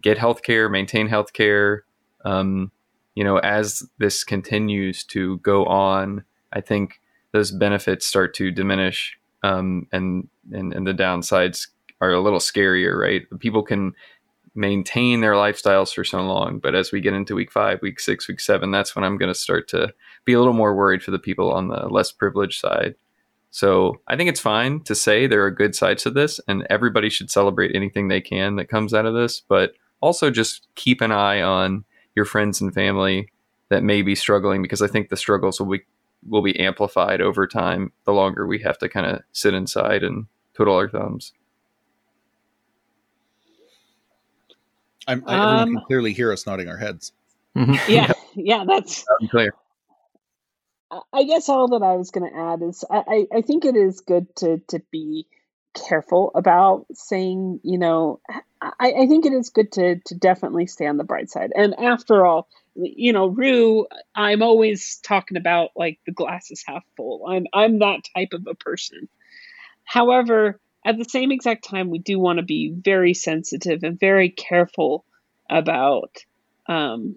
get 0.00 0.18
healthcare 0.18 0.70
maintain 0.70 1.08
healthcare 1.08 1.80
um, 2.24 2.70
you 3.14 3.24
know 3.24 3.38
as 3.38 3.82
this 3.98 4.24
continues 4.24 5.04
to 5.04 5.38
go 5.38 5.64
on 5.66 6.24
i 6.52 6.60
think 6.60 7.00
those 7.32 7.50
benefits 7.50 8.06
start 8.06 8.34
to 8.34 8.50
diminish 8.50 9.16
um, 9.42 9.86
and, 9.92 10.28
and 10.52 10.72
and 10.74 10.86
the 10.86 10.92
downsides 10.92 11.68
are 12.00 12.12
a 12.12 12.20
little 12.20 12.38
scarier, 12.38 12.98
right? 12.98 13.22
People 13.38 13.62
can 13.62 13.92
maintain 14.54 15.20
their 15.20 15.34
lifestyles 15.34 15.94
for 15.94 16.04
so 16.04 16.20
long, 16.22 16.58
but 16.58 16.74
as 16.74 16.92
we 16.92 17.00
get 17.00 17.14
into 17.14 17.34
week 17.34 17.52
five, 17.52 17.80
week 17.82 18.00
six, 18.00 18.28
week 18.28 18.40
seven, 18.40 18.70
that's 18.70 18.96
when 18.96 19.04
I'm 19.04 19.16
going 19.16 19.32
to 19.32 19.38
start 19.38 19.68
to 19.68 19.92
be 20.24 20.32
a 20.32 20.38
little 20.38 20.52
more 20.54 20.74
worried 20.74 21.02
for 21.02 21.12
the 21.12 21.18
people 21.18 21.52
on 21.52 21.68
the 21.68 21.88
less 21.88 22.10
privileged 22.10 22.60
side. 22.60 22.94
So 23.50 24.00
I 24.06 24.16
think 24.16 24.28
it's 24.28 24.40
fine 24.40 24.80
to 24.82 24.94
say 24.94 25.26
there 25.26 25.44
are 25.44 25.50
good 25.50 25.74
sides 25.74 26.02
to 26.04 26.10
this, 26.10 26.40
and 26.48 26.66
everybody 26.70 27.10
should 27.10 27.30
celebrate 27.30 27.74
anything 27.74 28.08
they 28.08 28.20
can 28.20 28.56
that 28.56 28.68
comes 28.68 28.94
out 28.94 29.06
of 29.06 29.14
this, 29.14 29.40
but 29.40 29.72
also 30.00 30.30
just 30.30 30.66
keep 30.74 31.00
an 31.00 31.12
eye 31.12 31.42
on 31.42 31.84
your 32.14 32.24
friends 32.24 32.60
and 32.60 32.72
family 32.74 33.28
that 33.68 33.82
may 33.82 34.02
be 34.02 34.14
struggling 34.14 34.62
because 34.62 34.82
I 34.82 34.88
think 34.88 35.08
the 35.08 35.16
struggles 35.16 35.60
will 35.60 35.70
be 35.70 35.82
will 36.28 36.42
be 36.42 36.58
amplified 36.60 37.22
over 37.22 37.46
time 37.46 37.92
the 38.04 38.12
longer 38.12 38.46
we 38.46 38.58
have 38.58 38.76
to 38.76 38.90
kind 38.90 39.06
of 39.06 39.22
sit 39.32 39.54
inside 39.54 40.02
and 40.02 40.26
twiddle 40.52 40.74
our 40.74 40.88
thumbs. 40.88 41.32
I'm, 45.06 45.24
I, 45.26 45.34
everyone 45.34 45.62
Um, 45.62 45.68
can 45.74 45.80
clearly 45.86 46.12
hear 46.12 46.32
us 46.32 46.46
nodding 46.46 46.68
our 46.68 46.76
heads. 46.76 47.12
Yeah, 47.88 48.12
yeah, 48.34 48.64
that's. 48.66 49.04
Clear. 49.30 49.54
I- 50.90 51.00
I 51.12 51.24
guess 51.24 51.48
all 51.48 51.68
that 51.68 51.84
I 51.84 51.96
was 51.96 52.10
going 52.10 52.30
to 52.30 52.36
add 52.36 52.62
is 52.62 52.84
I, 52.90 53.02
I, 53.06 53.38
I 53.38 53.40
think 53.42 53.64
it 53.64 53.76
is 53.76 54.00
good 54.00 54.34
to 54.36 54.58
to 54.68 54.80
be 54.90 55.26
careful 55.74 56.32
about 56.34 56.86
saying 56.92 57.60
you 57.62 57.78
know 57.78 58.20
I, 58.60 58.72
I 58.80 59.06
think 59.06 59.24
it 59.24 59.32
is 59.32 59.50
good 59.50 59.70
to 59.72 60.00
to 60.06 60.14
definitely 60.16 60.66
stay 60.66 60.86
on 60.86 60.96
the 60.96 61.04
bright 61.04 61.30
side 61.30 61.52
and 61.54 61.78
after 61.78 62.26
all 62.26 62.48
you 62.74 63.12
know 63.12 63.28
Rue 63.28 63.86
I'm 64.12 64.42
always 64.42 64.98
talking 65.04 65.36
about 65.36 65.70
like 65.76 66.00
the 66.06 66.12
glass 66.12 66.50
is 66.50 66.64
half 66.66 66.82
full 66.96 67.24
I'm 67.28 67.46
I'm 67.52 67.78
that 67.78 68.00
type 68.16 68.32
of 68.32 68.48
a 68.48 68.56
person 68.56 69.08
however 69.84 70.60
at 70.84 70.96
the 70.98 71.04
same 71.04 71.30
exact 71.32 71.64
time 71.64 71.90
we 71.90 71.98
do 71.98 72.18
want 72.18 72.38
to 72.38 72.44
be 72.44 72.70
very 72.70 73.14
sensitive 73.14 73.82
and 73.82 73.98
very 73.98 74.30
careful 74.30 75.04
about 75.48 76.24
um 76.66 77.16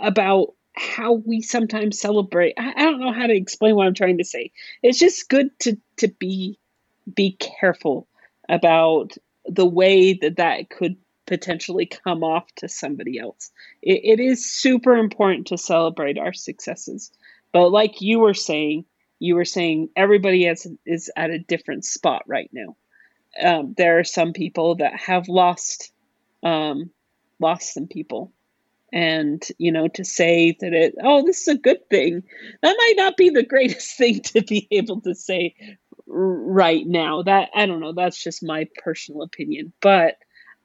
about 0.00 0.54
how 0.76 1.12
we 1.12 1.40
sometimes 1.40 2.00
celebrate. 2.00 2.54
I, 2.58 2.72
I 2.76 2.82
don't 2.84 3.00
know 3.00 3.12
how 3.12 3.26
to 3.26 3.34
explain 3.34 3.76
what 3.76 3.86
I'm 3.86 3.94
trying 3.94 4.18
to 4.18 4.24
say. 4.24 4.50
It's 4.82 4.98
just 4.98 5.28
good 5.28 5.48
to 5.60 5.78
to 5.98 6.08
be 6.08 6.58
be 7.14 7.32
careful 7.32 8.08
about 8.48 9.16
the 9.46 9.66
way 9.66 10.14
that 10.14 10.36
that 10.36 10.70
could 10.70 10.96
potentially 11.26 11.86
come 11.86 12.24
off 12.24 12.46
to 12.56 12.68
somebody 12.68 13.18
else. 13.18 13.50
It, 13.82 14.18
it 14.18 14.20
is 14.20 14.50
super 14.50 14.96
important 14.96 15.48
to 15.48 15.58
celebrate 15.58 16.18
our 16.18 16.32
successes, 16.32 17.12
but 17.52 17.70
like 17.70 18.00
you 18.00 18.20
were 18.20 18.34
saying, 18.34 18.84
you 19.18 19.34
were 19.36 19.44
saying 19.44 19.90
everybody 19.96 20.44
has, 20.44 20.66
is 20.84 21.10
at 21.16 21.30
a 21.30 21.38
different 21.38 21.84
spot 21.84 22.22
right 22.26 22.50
now. 22.52 22.76
Um, 23.42 23.74
there 23.76 23.98
are 23.98 24.04
some 24.04 24.32
people 24.32 24.76
that 24.76 24.94
have 24.94 25.28
lost 25.28 25.92
um, 26.42 26.90
lost 27.40 27.74
some 27.74 27.88
people 27.88 28.32
and 28.92 29.42
you 29.58 29.72
know 29.72 29.88
to 29.88 30.04
say 30.04 30.56
that 30.60 30.72
it 30.72 30.94
oh 31.02 31.24
this 31.26 31.40
is 31.40 31.48
a 31.48 31.58
good 31.58 31.88
thing 31.88 32.22
that 32.62 32.76
might 32.78 32.94
not 32.96 33.16
be 33.16 33.30
the 33.30 33.42
greatest 33.48 33.96
thing 33.96 34.20
to 34.20 34.42
be 34.42 34.68
able 34.70 35.00
to 35.00 35.14
say 35.14 35.54
right 36.06 36.86
now. 36.86 37.22
That 37.22 37.50
I 37.54 37.66
don't 37.66 37.80
know. 37.80 37.92
That's 37.92 38.22
just 38.22 38.42
my 38.42 38.68
personal 38.82 39.22
opinion, 39.22 39.72
but 39.80 40.16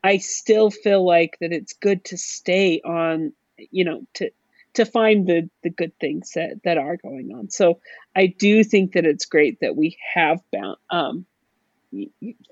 I 0.03 0.17
still 0.17 0.69
feel 0.69 1.05
like 1.05 1.37
that 1.41 1.51
it's 1.51 1.73
good 1.73 2.05
to 2.05 2.17
stay 2.17 2.81
on. 2.81 3.33
You 3.71 3.83
know, 3.83 4.01
to 4.15 4.31
to 4.79 4.85
find 4.85 5.27
the 5.27 5.49
the 5.63 5.69
good 5.69 5.91
things 5.99 6.31
that 6.35 6.61
that 6.63 6.77
are 6.77 6.97
going 6.97 7.31
on. 7.35 7.49
So 7.49 7.79
I 8.15 8.27
do 8.27 8.63
think 8.63 8.93
that 8.93 9.05
it's 9.05 9.25
great 9.25 9.59
that 9.59 9.75
we 9.75 9.97
have 10.13 10.39
bound, 10.51 10.77
um, 10.89 11.25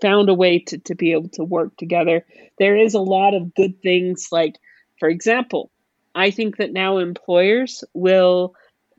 found 0.01 0.29
a 0.29 0.33
way 0.33 0.59
to 0.59 0.77
to 0.77 0.95
be 0.95 1.13
able 1.13 1.29
to 1.29 1.43
work 1.43 1.75
together. 1.77 2.25
There 2.59 2.75
is 2.75 2.93
a 2.93 2.99
lot 2.99 3.33
of 3.33 3.55
good 3.55 3.81
things, 3.81 4.27
like 4.31 4.55
for 4.99 5.09
example, 5.09 5.71
I 6.15 6.31
think 6.31 6.57
that 6.57 6.73
now 6.73 6.97
employers 6.97 7.83
will 7.93 8.55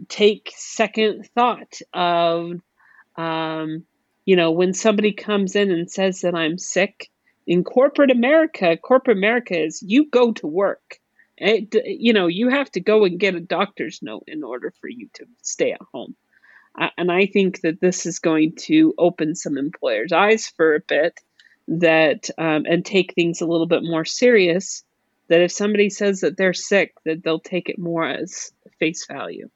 take 0.09 0.53
second 0.57 1.29
thought 1.35 1.81
of 1.93 2.53
um, 3.17 3.85
you 4.25 4.37
know 4.37 4.51
when 4.51 4.73
somebody 4.73 5.13
comes 5.13 5.57
in 5.57 5.71
and 5.71 5.91
says 5.91 6.21
that 6.21 6.35
i'm 6.35 6.59
sick 6.59 7.11
in 7.47 7.65
corporate 7.65 8.11
america 8.11 8.77
corporate 8.77 9.17
america 9.17 9.59
is 9.59 9.83
you 9.85 10.09
go 10.11 10.33
to 10.33 10.47
work 10.47 10.99
it, 11.41 11.75
you 11.87 12.13
know 12.13 12.27
you 12.27 12.49
have 12.49 12.71
to 12.71 12.81
go 12.81 13.05
and 13.05 13.19
get 13.19 13.35
a 13.35 13.41
doctor's 13.41 14.01
note 14.03 14.25
in 14.27 14.43
order 14.45 14.73
for 14.81 14.89
you 14.89 15.09
to 15.15 15.25
stay 15.43 15.73
at 15.73 15.81
home 15.93 16.15
uh, 16.81 16.89
and 16.97 17.11
i 17.11 17.27
think 17.27 17.61
that 17.63 17.81
this 17.81 18.07
is 18.07 18.19
going 18.19 18.55
to 18.57 18.95
open 18.99 19.35
some 19.35 19.59
employers 19.59 20.13
eyes 20.13 20.47
for 20.47 20.75
a 20.75 20.81
bit 20.81 21.21
that 21.69 22.31
um, 22.39 22.65
and 22.67 22.85
take 22.85 23.15
things 23.15 23.41
a 23.41 23.47
little 23.47 23.67
bit 23.67 23.83
more 23.83 24.05
serious 24.05 24.85
that 25.29 25.43
if 25.43 25.53
somebody 25.53 25.91
says 25.91 26.21
that 26.21 26.37
they're 26.37 26.55
sick 26.55 26.95
that 27.05 27.23
they'll 27.23 27.41
take 27.41 27.69
it 27.69 27.79
more 27.79 28.07
as 28.07 28.53
face 28.79 29.07
value 29.07 29.49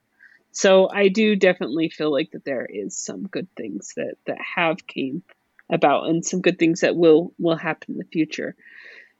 so 0.53 0.87
I 0.87 1.07
do 1.07 1.35
definitely 1.35 1.89
feel 1.89 2.11
like 2.11 2.31
that 2.31 2.45
there 2.45 2.65
is 2.65 2.95
some 2.95 3.23
good 3.23 3.47
things 3.57 3.93
that 3.97 4.15
that 4.27 4.37
have 4.39 4.85
came 4.85 5.23
about 5.69 6.07
and 6.07 6.23
some 6.23 6.41
good 6.41 6.59
things 6.59 6.81
that 6.81 6.95
will 6.95 7.33
will 7.39 7.55
happen 7.55 7.93
in 7.93 7.97
the 7.97 8.05
future. 8.05 8.55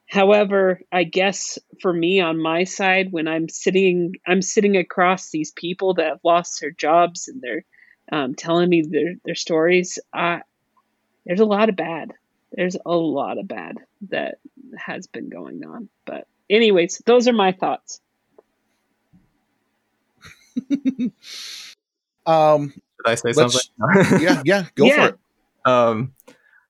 However, 0.07 0.81
I 0.91 1.05
guess 1.05 1.57
for 1.81 1.91
me 1.91 2.19
on 2.19 2.41
my 2.41 2.65
side, 2.65 3.11
when 3.11 3.27
I'm 3.27 3.49
sitting, 3.49 4.13
I'm 4.27 4.41
sitting 4.41 4.77
across 4.77 5.29
these 5.29 5.51
people 5.51 5.95
that 5.95 6.07
have 6.07 6.19
lost 6.23 6.61
their 6.61 6.71
jobs 6.71 7.27
and 7.27 7.41
they're 7.41 7.65
um, 8.11 8.35
telling 8.35 8.69
me 8.69 8.83
their 8.83 9.15
their 9.25 9.35
stories. 9.35 9.97
Uh, 10.13 10.39
there's 11.25 11.39
a 11.39 11.45
lot 11.45 11.69
of 11.69 11.75
bad. 11.75 12.11
There's 12.51 12.77
a 12.85 12.95
lot 12.95 13.37
of 13.39 13.47
bad 13.47 13.77
that 14.09 14.35
has 14.77 15.07
been 15.07 15.29
going 15.29 15.65
on. 15.65 15.89
But 16.05 16.27
anyways, 16.49 17.01
those 17.05 17.27
are 17.27 17.33
my 17.33 17.51
thoughts. 17.51 17.99
um, 22.25 22.67
Did 22.67 23.05
I 23.05 23.15
say 23.15 23.33
something? 23.33 23.61
yeah, 24.21 24.43
yeah, 24.45 24.65
go 24.75 24.85
yeah. 24.85 24.95
for 24.95 25.07
it. 25.07 25.19
Um, 25.65 26.13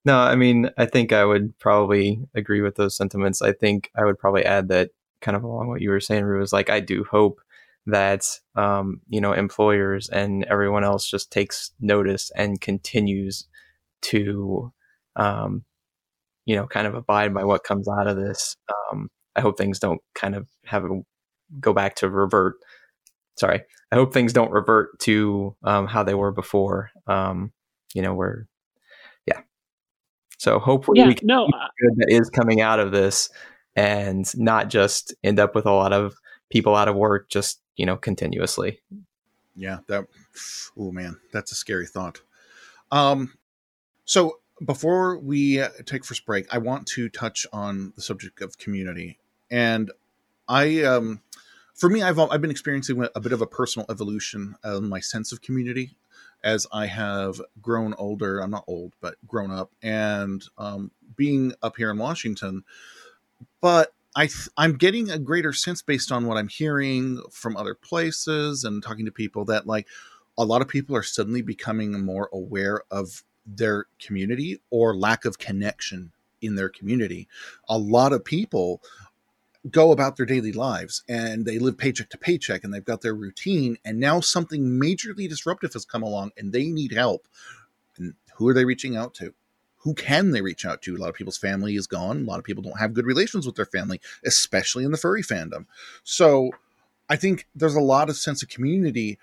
no, 0.05 0.17
I 0.19 0.35
mean, 0.35 0.69
I 0.77 0.85
think 0.85 1.13
I 1.13 1.23
would 1.25 1.57
probably 1.59 2.19
agree 2.35 2.61
with 2.61 2.75
those 2.75 2.95
sentiments. 2.97 3.41
I 3.41 3.53
think 3.53 3.89
I 3.95 4.03
would 4.05 4.19
probably 4.19 4.45
add 4.45 4.67
that 4.69 4.91
kind 5.21 5.37
of 5.37 5.43
along 5.43 5.69
what 5.69 5.81
you 5.81 5.89
were 5.89 5.99
saying, 6.01 6.23
Rue, 6.25 6.39
was 6.39 6.53
like, 6.53 6.69
I 6.69 6.79
do 6.81 7.05
hope 7.09 7.39
that, 7.85 8.25
um, 8.55 9.01
you 9.09 9.21
know, 9.21 9.33
employers 9.33 10.09
and 10.09 10.43
everyone 10.45 10.83
else 10.83 11.09
just 11.09 11.31
takes 11.31 11.71
notice 11.79 12.31
and 12.35 12.59
continues 12.61 13.47
to, 14.03 14.71
um, 15.15 15.63
you 16.45 16.55
know, 16.55 16.67
kind 16.67 16.87
of 16.87 16.95
abide 16.95 17.33
by 17.33 17.43
what 17.43 17.63
comes 17.63 17.87
out 17.89 18.07
of 18.07 18.17
this. 18.17 18.57
Um, 18.91 19.09
I 19.35 19.41
hope 19.41 19.57
things 19.57 19.79
don't 19.79 20.01
kind 20.15 20.35
of 20.35 20.47
have 20.65 20.85
a 20.85 20.89
go 21.61 21.73
back 21.73 21.95
to 21.97 22.09
revert 22.09 22.55
sorry, 23.37 23.61
I 23.91 23.95
hope 23.95 24.13
things 24.13 24.33
don't 24.33 24.51
revert 24.51 24.99
to 25.01 25.55
um, 25.63 25.87
how 25.87 26.03
they 26.03 26.13
were 26.15 26.31
before. 26.31 26.91
Um, 27.07 27.51
you 27.93 28.01
know, 28.01 28.13
where. 28.15 28.47
So 30.43 30.59
hopefully 30.59 30.99
yeah, 30.99 31.07
we 31.07 31.15
can 31.15 31.27
no, 31.27 31.47
good 31.79 31.95
that 31.95 32.09
is 32.09 32.29
coming 32.29 32.59
out 32.59 32.77
of 32.77 32.91
this, 32.91 33.29
and 33.77 34.27
not 34.37 34.69
just 34.69 35.15
end 35.23 35.39
up 35.39 35.55
with 35.55 35.65
a 35.65 35.71
lot 35.71 35.93
of 35.93 36.15
people 36.49 36.75
out 36.75 36.89
of 36.89 36.97
work 36.97 37.29
just 37.29 37.61
you 37.77 37.85
know 37.85 37.95
continuously. 37.95 38.81
Yeah, 39.55 39.77
that. 39.87 40.05
Oh 40.77 40.91
man, 40.91 41.17
that's 41.31 41.53
a 41.53 41.55
scary 41.55 41.87
thought. 41.87 42.19
Um, 42.91 43.35
so 44.03 44.39
before 44.65 45.17
we 45.17 45.61
uh, 45.61 45.69
take 45.85 46.03
first 46.03 46.25
break, 46.25 46.53
I 46.53 46.57
want 46.57 46.87
to 46.87 47.07
touch 47.07 47.47
on 47.53 47.93
the 47.95 48.01
subject 48.01 48.41
of 48.41 48.57
community, 48.57 49.19
and 49.49 49.91
I 50.49 50.83
um 50.83 51.21
for 51.73 51.87
me, 51.87 52.03
I've 52.03 52.19
I've 52.19 52.41
been 52.41 52.51
experiencing 52.51 53.07
a 53.15 53.21
bit 53.21 53.31
of 53.31 53.41
a 53.41 53.47
personal 53.47 53.85
evolution 53.89 54.55
in 54.65 54.89
my 54.89 54.99
sense 54.99 55.31
of 55.31 55.41
community 55.41 55.95
as 56.43 56.67
I 56.71 56.87
have 56.87 57.41
grown 57.61 57.93
older. 57.95 58.39
I'm 58.39 58.51
not 58.51 58.65
old, 58.67 58.93
but 59.01 59.15
grown 59.27 59.51
up, 59.51 59.71
and 59.81 60.43
um, 60.57 60.91
being 61.15 61.53
up 61.61 61.77
here 61.77 61.91
in 61.91 61.97
Washington. 61.97 62.63
But 63.61 63.93
I 64.15 64.27
th- 64.27 64.49
I'm 64.57 64.77
getting 64.77 65.09
a 65.09 65.19
greater 65.19 65.53
sense 65.53 65.81
based 65.81 66.11
on 66.11 66.27
what 66.27 66.37
I'm 66.37 66.47
hearing 66.47 67.21
from 67.31 67.57
other 67.57 67.75
places 67.75 68.63
and 68.63 68.83
talking 68.83 69.05
to 69.05 69.11
people 69.11 69.45
that 69.45 69.65
like 69.65 69.87
a 70.37 70.45
lot 70.45 70.61
of 70.61 70.67
people 70.67 70.95
are 70.95 71.03
suddenly 71.03 71.41
becoming 71.41 72.03
more 72.03 72.29
aware 72.33 72.83
of 72.91 73.23
their 73.45 73.85
community 73.99 74.61
or 74.69 74.95
lack 74.95 75.25
of 75.25 75.39
connection 75.39 76.11
in 76.41 76.55
their 76.55 76.69
community. 76.69 77.27
A 77.69 77.77
lot 77.77 78.13
of 78.13 78.23
people 78.23 78.81
go 79.71 79.91
about 79.91 80.17
their 80.17 80.25
daily 80.25 80.51
lives 80.51 81.03
and 81.07 81.45
they 81.45 81.57
live 81.57 81.77
paycheck 81.77 82.09
to 82.09 82.17
paycheck 82.17 82.63
and 82.63 82.73
they've 82.73 82.83
got 82.83 83.01
their 83.01 83.15
routine 83.15 83.77
and 83.85 83.99
now 83.99 84.19
something 84.19 84.61
majorly 84.63 85.27
disruptive 85.29 85.73
has 85.73 85.85
come 85.85 86.03
along 86.03 86.31
and 86.37 86.51
they 86.51 86.69
need 86.69 86.91
help. 86.91 87.27
And 87.97 88.15
who 88.35 88.47
are 88.47 88.53
they 88.53 88.65
reaching 88.65 88.97
out 88.97 89.13
to? 89.15 89.33
Who 89.77 89.93
can 89.93 90.31
they 90.31 90.41
reach 90.41 90.65
out 90.65 90.81
to? 90.83 90.95
A 90.95 90.97
lot 90.97 91.09
of 91.09 91.15
people's 91.15 91.37
family 91.37 91.75
is 91.75 91.87
gone. 91.87 92.23
A 92.23 92.25
lot 92.25 92.39
of 92.39 92.45
people 92.45 92.63
don't 92.63 92.79
have 92.79 92.93
good 92.93 93.05
relations 93.05 93.45
with 93.45 93.55
their 93.55 93.65
family 93.65 94.01
especially 94.25 94.83
in 94.83 94.91
the 94.91 94.97
furry 94.97 95.23
fandom. 95.23 95.65
So 96.03 96.51
i 97.09 97.17
think 97.17 97.47
there's 97.53 97.75
a 97.75 97.81
lot 97.81 98.09
of 98.09 98.15
sense 98.15 98.41
of 98.41 98.49
community 98.49 99.19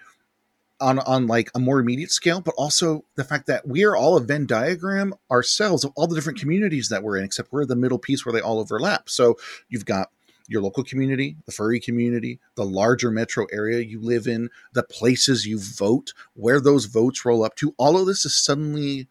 on 0.80 0.98
on 1.00 1.26
like 1.26 1.50
a 1.54 1.58
more 1.58 1.80
immediate 1.80 2.10
scale 2.10 2.40
but 2.40 2.54
also 2.56 3.04
the 3.16 3.24
fact 3.24 3.46
that 3.46 3.66
we 3.66 3.84
are 3.84 3.96
all 3.96 4.16
a 4.16 4.20
venn 4.20 4.46
diagram 4.46 5.14
ourselves 5.30 5.82
of 5.82 5.92
all 5.96 6.06
the 6.06 6.14
different 6.14 6.38
communities 6.38 6.88
that 6.88 7.02
we're 7.02 7.16
in 7.16 7.24
except 7.24 7.52
we're 7.52 7.64
the 7.64 7.76
middle 7.76 7.98
piece 7.98 8.24
where 8.24 8.32
they 8.32 8.40
all 8.40 8.58
overlap. 8.58 9.08
So 9.08 9.36
you've 9.68 9.84
got 9.84 10.10
your 10.50 10.60
local 10.60 10.82
community, 10.82 11.36
the 11.46 11.52
furry 11.52 11.78
community, 11.78 12.40
the 12.56 12.64
larger 12.64 13.08
metro 13.10 13.46
area 13.52 13.78
you 13.78 14.00
live 14.00 14.26
in, 14.26 14.50
the 14.72 14.82
places 14.82 15.46
you 15.46 15.60
vote, 15.60 16.12
where 16.34 16.60
those 16.60 16.86
votes 16.86 17.24
roll 17.24 17.44
up 17.44 17.54
to. 17.54 17.72
All 17.78 17.96
of 17.96 18.06
this 18.06 18.24
is 18.24 18.36
suddenly 18.36 19.06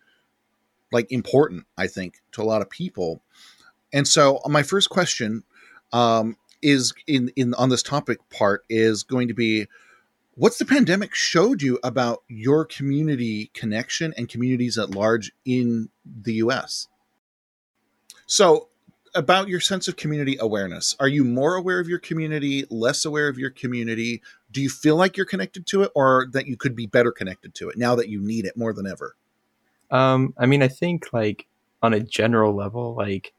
like 0.92 1.10
important, 1.10 1.66
I 1.78 1.88
think, 1.88 2.22
to 2.34 2.42
a 2.42 2.44
lot 2.44 2.62
of 2.62 2.70
people. 2.70 3.22
And 3.94 4.06
so 4.06 4.42
my 4.48 4.64
first 4.64 4.90
question 4.90 5.44
um, 5.94 6.36
is 6.62 6.94
in 7.08 7.32
in 7.38 7.54
on 7.54 7.70
this 7.70 7.84
topic 7.84 8.20
part 8.30 8.66
is 8.70 9.04
going 9.04 9.30
to 9.30 9.34
be 9.34 9.68
what's 10.36 10.58
the 10.58 10.66
pandemic 10.66 11.16
showed 11.16 11.62
you 11.62 11.80
about 11.86 12.24
your 12.28 12.66
community 12.66 13.50
connection 13.54 14.14
and 14.18 14.28
communities 14.28 14.78
at 14.78 14.92
large 14.92 15.32
in 15.46 15.88
the 16.06 16.34
US? 16.34 16.90
So 18.26 18.68
about 19.16 19.48
your 19.48 19.60
sense 19.60 19.88
of 19.88 19.96
community 19.96 20.38
awareness. 20.40 20.96
Are 21.00 21.08
you 21.08 21.24
more 21.24 21.56
aware 21.56 21.80
of 21.80 21.88
your 21.88 22.00
community, 22.00 22.66
less 22.70 23.06
aware 23.06 23.28
of 23.28 23.38
your 23.38 23.50
community? 23.50 24.22
Do 24.52 24.62
you 24.62 24.70
feel 24.70 24.96
like 24.96 25.18
you're 25.18 25.26
connected 25.26 25.66
to 25.68 25.84
it 25.84 25.92
or 25.96 26.28
that 26.32 26.48
you 26.48 26.58
could 26.58 26.76
be 26.76 26.86
better 26.86 27.12
connected 27.12 27.54
to 27.56 27.70
it 27.70 27.78
now 27.78 27.96
that 27.96 28.10
you 28.10 28.22
need 28.22 28.46
it 28.46 28.58
more 28.58 28.74
than 28.74 28.88
ever? 28.88 29.16
Um, 29.92 30.34
I 30.38 30.46
mean, 30.46 30.62
I 30.62 30.68
think 30.68 31.12
like 31.14 31.48
on 31.82 31.94
a 31.94 32.00
general 32.00 32.54
level, 32.54 32.96
like, 32.96 33.34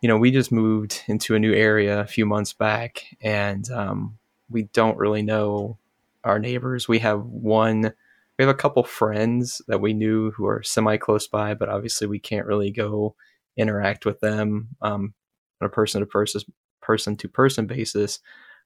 you 0.00 0.08
know, 0.08 0.16
we 0.16 0.30
just 0.30 0.52
moved 0.52 1.02
into 1.06 1.34
a 1.34 1.38
new 1.38 1.52
area 1.52 2.00
a 2.00 2.06
few 2.06 2.26
months 2.26 2.52
back 2.52 3.16
and 3.20 3.70
um, 3.70 4.18
we 4.50 4.64
don't 4.64 4.98
really 4.98 5.22
know 5.22 5.78
our 6.22 6.38
neighbors. 6.38 6.86
We 6.88 7.00
have 7.00 7.24
one, 7.24 7.92
we 8.38 8.44
have 8.44 8.48
a 8.48 8.54
couple 8.54 8.84
friends 8.84 9.62
that 9.66 9.80
we 9.80 9.92
knew 9.92 10.30
who 10.32 10.46
are 10.46 10.62
semi 10.62 10.96
close 10.96 11.26
by, 11.26 11.54
but 11.54 11.68
obviously 11.68 12.06
we 12.06 12.18
can't 12.18 12.46
really 12.46 12.70
go 12.70 13.14
interact 13.56 14.06
with 14.06 14.20
them 14.20 14.68
um, 14.82 15.14
on 15.60 15.66
a 15.66 15.70
person 15.70 16.00
to 16.00 16.06
person 16.06 16.42
person 16.80 17.16
to 17.16 17.28
person 17.28 17.66
basis. 17.66 18.20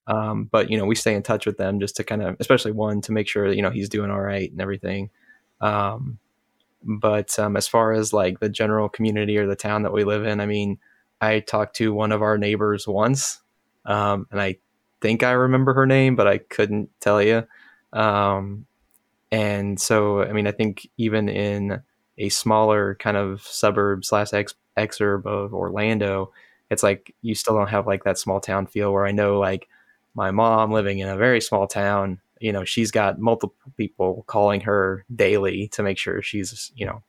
Um, 0.07 0.45
but 0.45 0.69
you 0.69 0.77
know, 0.77 0.85
we 0.85 0.95
stay 0.95 1.13
in 1.13 1.23
touch 1.23 1.45
with 1.45 1.57
them 1.57 1.79
just 1.79 1.95
to 1.97 2.03
kind 2.03 2.23
of, 2.23 2.35
especially 2.39 2.71
one 2.71 3.01
to 3.01 3.11
make 3.11 3.27
sure 3.27 3.47
that 3.47 3.55
you 3.55 3.61
know 3.61 3.69
he's 3.69 3.89
doing 3.89 4.11
all 4.11 4.21
right 4.21 4.51
and 4.51 4.61
everything. 4.61 5.09
Um, 5.61 6.19
but 6.83 7.37
um, 7.37 7.57
as 7.57 7.67
far 7.67 7.91
as 7.91 8.13
like 8.13 8.39
the 8.39 8.49
general 8.49 8.89
community 8.89 9.37
or 9.37 9.47
the 9.47 9.55
town 9.55 9.83
that 9.83 9.93
we 9.93 10.03
live 10.03 10.25
in, 10.25 10.39
I 10.39 10.45
mean, 10.45 10.79
I 11.21 11.41
talked 11.41 11.75
to 11.77 11.93
one 11.93 12.11
of 12.11 12.21
our 12.21 12.37
neighbors 12.37 12.87
once, 12.87 13.41
um, 13.85 14.27
and 14.31 14.41
I 14.41 14.57
think 15.01 15.23
I 15.23 15.31
remember 15.31 15.73
her 15.73 15.85
name, 15.85 16.15
but 16.15 16.27
I 16.27 16.37
couldn't 16.37 16.89
tell 17.01 17.21
you. 17.21 17.45
Um, 17.93 18.65
and 19.31 19.79
so, 19.79 20.23
I 20.23 20.31
mean, 20.31 20.47
I 20.47 20.51
think 20.51 20.89
even 20.97 21.29
in 21.29 21.81
a 22.17 22.29
smaller 22.29 22.95
kind 22.95 23.17
of 23.17 23.41
suburb 23.41 24.03
slash 24.05 24.33
exurb 24.87 25.25
of 25.25 25.53
Orlando, 25.53 26.31
it's 26.69 26.83
like 26.83 27.15
you 27.21 27.35
still 27.35 27.55
don't 27.55 27.69
have 27.69 27.87
like 27.87 28.03
that 28.03 28.17
small 28.17 28.39
town 28.39 28.67
feel 28.67 28.91
where 28.91 29.05
I 29.05 29.11
know 29.11 29.39
like 29.39 29.67
my 30.15 30.31
mom 30.31 30.71
living 30.71 30.99
in 30.99 31.07
a 31.07 31.17
very 31.17 31.41
small 31.41 31.67
town, 31.67 32.19
you 32.39 32.51
know, 32.51 32.63
she's 32.63 32.91
got 32.91 33.19
multiple 33.19 33.55
people 33.77 34.23
calling 34.27 34.61
her 34.61 35.05
daily 35.15 35.67
to 35.69 35.83
make 35.83 35.97
sure 35.97 36.21
she's, 36.21 36.71
you 36.75 36.85
know, 36.85 37.01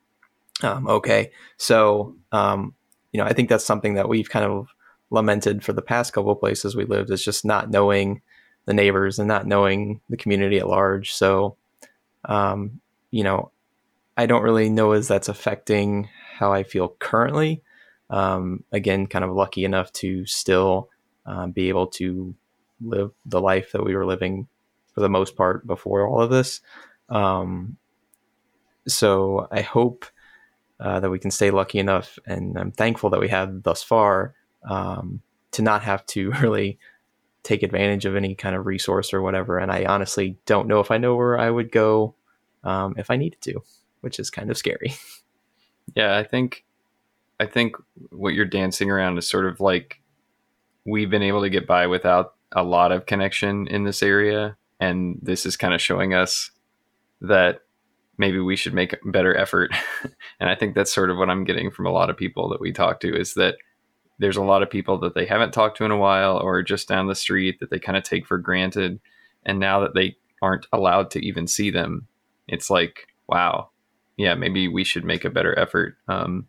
um, 0.63 0.87
okay. 0.87 1.31
So, 1.57 2.15
um, 2.31 2.75
you 3.11 3.19
know, 3.19 3.25
I 3.25 3.33
think 3.33 3.49
that's 3.49 3.65
something 3.65 3.95
that 3.95 4.09
we've 4.09 4.29
kind 4.29 4.45
of 4.45 4.67
lamented 5.09 5.63
for 5.63 5.73
the 5.73 5.81
past 5.81 6.13
couple 6.13 6.33
places 6.35 6.75
we 6.75 6.85
lived 6.85 7.11
is 7.11 7.23
just 7.23 7.43
not 7.43 7.69
knowing 7.69 8.21
the 8.65 8.73
neighbors 8.73 9.19
and 9.19 9.27
not 9.27 9.47
knowing 9.47 9.99
the 10.09 10.17
community 10.17 10.59
at 10.59 10.67
large. 10.67 11.11
So, 11.13 11.57
um, 12.25 12.79
you 13.09 13.23
know, 13.23 13.51
I 14.17 14.25
don't 14.25 14.43
really 14.43 14.69
know 14.69 14.91
as 14.91 15.07
that's 15.07 15.29
affecting 15.29 16.09
how 16.41 16.51
I 16.51 16.63
feel 16.63 16.89
currently. 16.99 17.61
Um, 18.09 18.63
again, 18.71 19.07
kind 19.07 19.23
of 19.23 19.31
lucky 19.31 19.63
enough 19.63 19.93
to 19.93 20.25
still 20.25 20.89
um, 21.25 21.51
be 21.51 21.69
able 21.69 21.87
to 21.87 22.35
live 22.81 23.11
the 23.25 23.39
life 23.39 23.71
that 23.71 23.85
we 23.85 23.95
were 23.95 24.07
living 24.07 24.47
for 24.93 25.01
the 25.01 25.07
most 25.07 25.35
part 25.35 25.65
before 25.65 26.07
all 26.07 26.19
of 26.19 26.31
this. 26.31 26.59
Um, 27.09 27.77
so 28.87 29.47
I 29.51 29.61
hope 29.61 30.05
uh, 30.79 30.99
that 30.99 31.11
we 31.11 31.19
can 31.19 31.29
stay 31.29 31.51
lucky 31.51 31.77
enough, 31.77 32.17
and 32.25 32.57
I'm 32.57 32.71
thankful 32.71 33.11
that 33.11 33.19
we 33.19 33.29
have 33.29 33.61
thus 33.61 33.83
far 33.83 34.33
um, 34.67 35.21
to 35.51 35.61
not 35.61 35.83
have 35.83 36.03
to 36.07 36.31
really 36.41 36.79
take 37.43 37.61
advantage 37.61 38.05
of 38.05 38.15
any 38.15 38.33
kind 38.33 38.55
of 38.55 38.65
resource 38.65 39.13
or 39.13 39.21
whatever. 39.21 39.59
And 39.59 39.71
I 39.71 39.85
honestly 39.85 40.37
don't 40.47 40.67
know 40.67 40.79
if 40.79 40.89
I 40.89 40.97
know 40.97 41.15
where 41.15 41.39
I 41.39 41.49
would 41.49 41.71
go 41.71 42.15
um, 42.63 42.95
if 42.97 43.11
I 43.11 43.15
needed 43.15 43.41
to, 43.41 43.61
which 44.01 44.19
is 44.19 44.29
kind 44.31 44.49
of 44.49 44.57
scary. 44.57 44.95
Yeah, 45.95 46.17
I 46.17 46.23
think 46.23 46.63
I 47.39 47.45
think 47.45 47.75
what 48.11 48.33
you're 48.33 48.45
dancing 48.45 48.91
around 48.91 49.17
is 49.17 49.27
sort 49.27 49.45
of 49.45 49.59
like 49.59 50.01
we've 50.85 51.09
been 51.09 51.23
able 51.23 51.41
to 51.41 51.49
get 51.49 51.67
by 51.67 51.87
without 51.87 52.35
a 52.51 52.63
lot 52.63 52.91
of 52.91 53.05
connection 53.05 53.67
in 53.67 53.83
this 53.83 54.03
area, 54.03 54.57
and 54.79 55.19
this 55.21 55.45
is 55.45 55.57
kind 55.57 55.73
of 55.73 55.81
showing 55.81 56.13
us 56.13 56.51
that 57.21 57.61
maybe 58.17 58.39
we 58.39 58.55
should 58.55 58.73
make 58.73 58.93
a 58.93 58.97
better 59.05 59.35
effort. 59.35 59.71
and 60.39 60.49
I 60.49 60.55
think 60.55 60.75
that's 60.75 60.93
sort 60.93 61.09
of 61.09 61.17
what 61.17 61.29
I'm 61.29 61.43
getting 61.43 61.71
from 61.71 61.87
a 61.87 61.91
lot 61.91 62.09
of 62.09 62.17
people 62.17 62.47
that 62.49 62.61
we 62.61 62.71
talk 62.71 62.99
to 63.01 63.19
is 63.19 63.33
that 63.33 63.55
there's 64.19 64.37
a 64.37 64.43
lot 64.43 64.61
of 64.61 64.69
people 64.69 64.99
that 64.99 65.15
they 65.15 65.25
haven't 65.25 65.51
talked 65.51 65.77
to 65.77 65.85
in 65.85 65.89
a 65.91 65.97
while 65.97 66.37
or 66.37 66.61
just 66.61 66.87
down 66.87 67.07
the 67.07 67.15
street 67.15 67.59
that 67.59 67.71
they 67.71 67.79
kind 67.79 67.97
of 67.97 68.03
take 68.03 68.27
for 68.27 68.37
granted. 68.37 68.99
And 69.43 69.59
now 69.59 69.79
that 69.79 69.95
they 69.95 70.15
aren't 70.43 70.67
allowed 70.71 71.09
to 71.11 71.25
even 71.25 71.47
see 71.47 71.71
them, 71.71 72.05
it's 72.47 72.69
like, 72.69 73.07
wow, 73.27 73.70
yeah, 74.21 74.35
maybe 74.35 74.67
we 74.67 74.83
should 74.83 75.03
make 75.03 75.25
a 75.25 75.29
better 75.29 75.57
effort. 75.57 75.97
Um, 76.07 76.47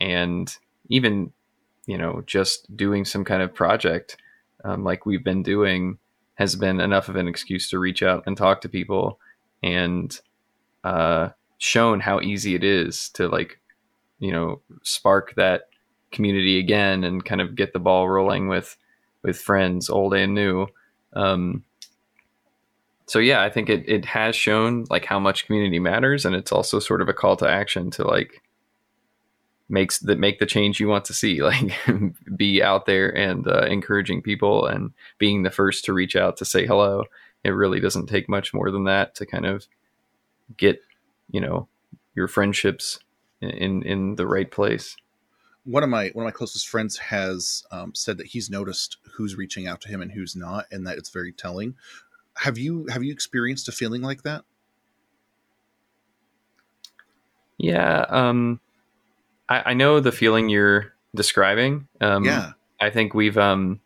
and 0.00 0.54
even, 0.88 1.32
you 1.86 1.98
know, 1.98 2.22
just 2.26 2.74
doing 2.76 3.04
some 3.04 3.24
kind 3.24 3.42
of 3.42 3.54
project 3.54 4.16
um, 4.64 4.82
like 4.82 5.04
we've 5.04 5.22
been 5.22 5.42
doing 5.42 5.98
has 6.36 6.56
been 6.56 6.80
enough 6.80 7.08
of 7.08 7.16
an 7.16 7.28
excuse 7.28 7.68
to 7.70 7.78
reach 7.78 8.02
out 8.02 8.24
and 8.26 8.36
talk 8.36 8.60
to 8.62 8.68
people 8.68 9.20
and 9.62 10.20
uh, 10.82 11.28
shown 11.58 12.00
how 12.00 12.20
easy 12.20 12.54
it 12.54 12.64
is 12.64 13.10
to 13.10 13.28
like, 13.28 13.60
you 14.18 14.32
know, 14.32 14.60
spark 14.82 15.34
that 15.36 15.68
community 16.10 16.58
again 16.58 17.04
and 17.04 17.24
kind 17.24 17.40
of 17.40 17.54
get 17.54 17.72
the 17.72 17.78
ball 17.78 18.08
rolling 18.08 18.48
with 18.48 18.76
with 19.22 19.38
friends, 19.38 19.88
old 19.88 20.14
and 20.14 20.34
new. 20.34 20.66
Um, 21.14 21.64
so 23.06 23.18
yeah, 23.18 23.42
I 23.42 23.50
think 23.50 23.68
it 23.68 23.84
it 23.88 24.04
has 24.06 24.34
shown 24.34 24.86
like 24.88 25.04
how 25.04 25.18
much 25.18 25.46
community 25.46 25.78
matters, 25.78 26.24
and 26.24 26.34
it's 26.34 26.52
also 26.52 26.78
sort 26.78 27.02
of 27.02 27.08
a 27.08 27.14
call 27.14 27.36
to 27.36 27.48
action 27.48 27.90
to 27.92 28.04
like 28.04 28.42
makes 29.68 29.98
that 30.00 30.18
make 30.18 30.38
the 30.38 30.46
change 30.46 30.78
you 30.78 30.88
want 30.88 31.04
to 31.06 31.14
see 31.14 31.42
like 31.42 31.72
be 32.36 32.62
out 32.62 32.86
there 32.86 33.14
and 33.14 33.46
uh, 33.46 33.66
encouraging 33.66 34.22
people 34.22 34.66
and 34.66 34.92
being 35.18 35.42
the 35.42 35.50
first 35.50 35.84
to 35.84 35.92
reach 35.92 36.16
out 36.16 36.36
to 36.38 36.44
say 36.44 36.66
hello. 36.66 37.04
It 37.44 37.50
really 37.50 37.80
doesn't 37.80 38.06
take 38.06 38.28
much 38.28 38.54
more 38.54 38.70
than 38.70 38.84
that 38.84 39.14
to 39.16 39.26
kind 39.26 39.44
of 39.44 39.66
get 40.56 40.80
you 41.30 41.40
know 41.40 41.68
your 42.14 42.28
friendships 42.28 42.98
in 43.40 43.82
in 43.82 44.14
the 44.14 44.26
right 44.26 44.50
place. 44.50 44.96
One 45.64 45.82
of 45.82 45.90
my 45.90 46.10
one 46.14 46.24
of 46.24 46.26
my 46.26 46.36
closest 46.36 46.68
friends 46.68 46.96
has 46.98 47.64
um, 47.70 47.94
said 47.94 48.16
that 48.16 48.28
he's 48.28 48.48
noticed 48.48 48.96
who's 49.14 49.36
reaching 49.36 49.66
out 49.66 49.80
to 49.82 49.88
him 49.88 50.00
and 50.00 50.12
who's 50.12 50.34
not 50.34 50.66
and 50.70 50.86
that 50.86 50.98
it's 50.98 51.10
very 51.10 51.32
telling 51.32 51.74
have 52.36 52.58
you 52.58 52.86
have 52.90 53.02
you 53.02 53.12
experienced 53.12 53.68
a 53.68 53.72
feeling 53.72 54.02
like 54.02 54.22
that 54.22 54.44
yeah 57.58 58.04
um 58.08 58.60
I, 59.48 59.62
I 59.66 59.74
know 59.74 60.00
the 60.00 60.12
feeling 60.12 60.48
you're 60.48 60.92
describing. 61.14 61.88
Um, 62.00 62.24
yeah. 62.24 62.52
I 62.80 62.90
think 62.90 63.14
we've 63.14 63.38
um, 63.38 63.80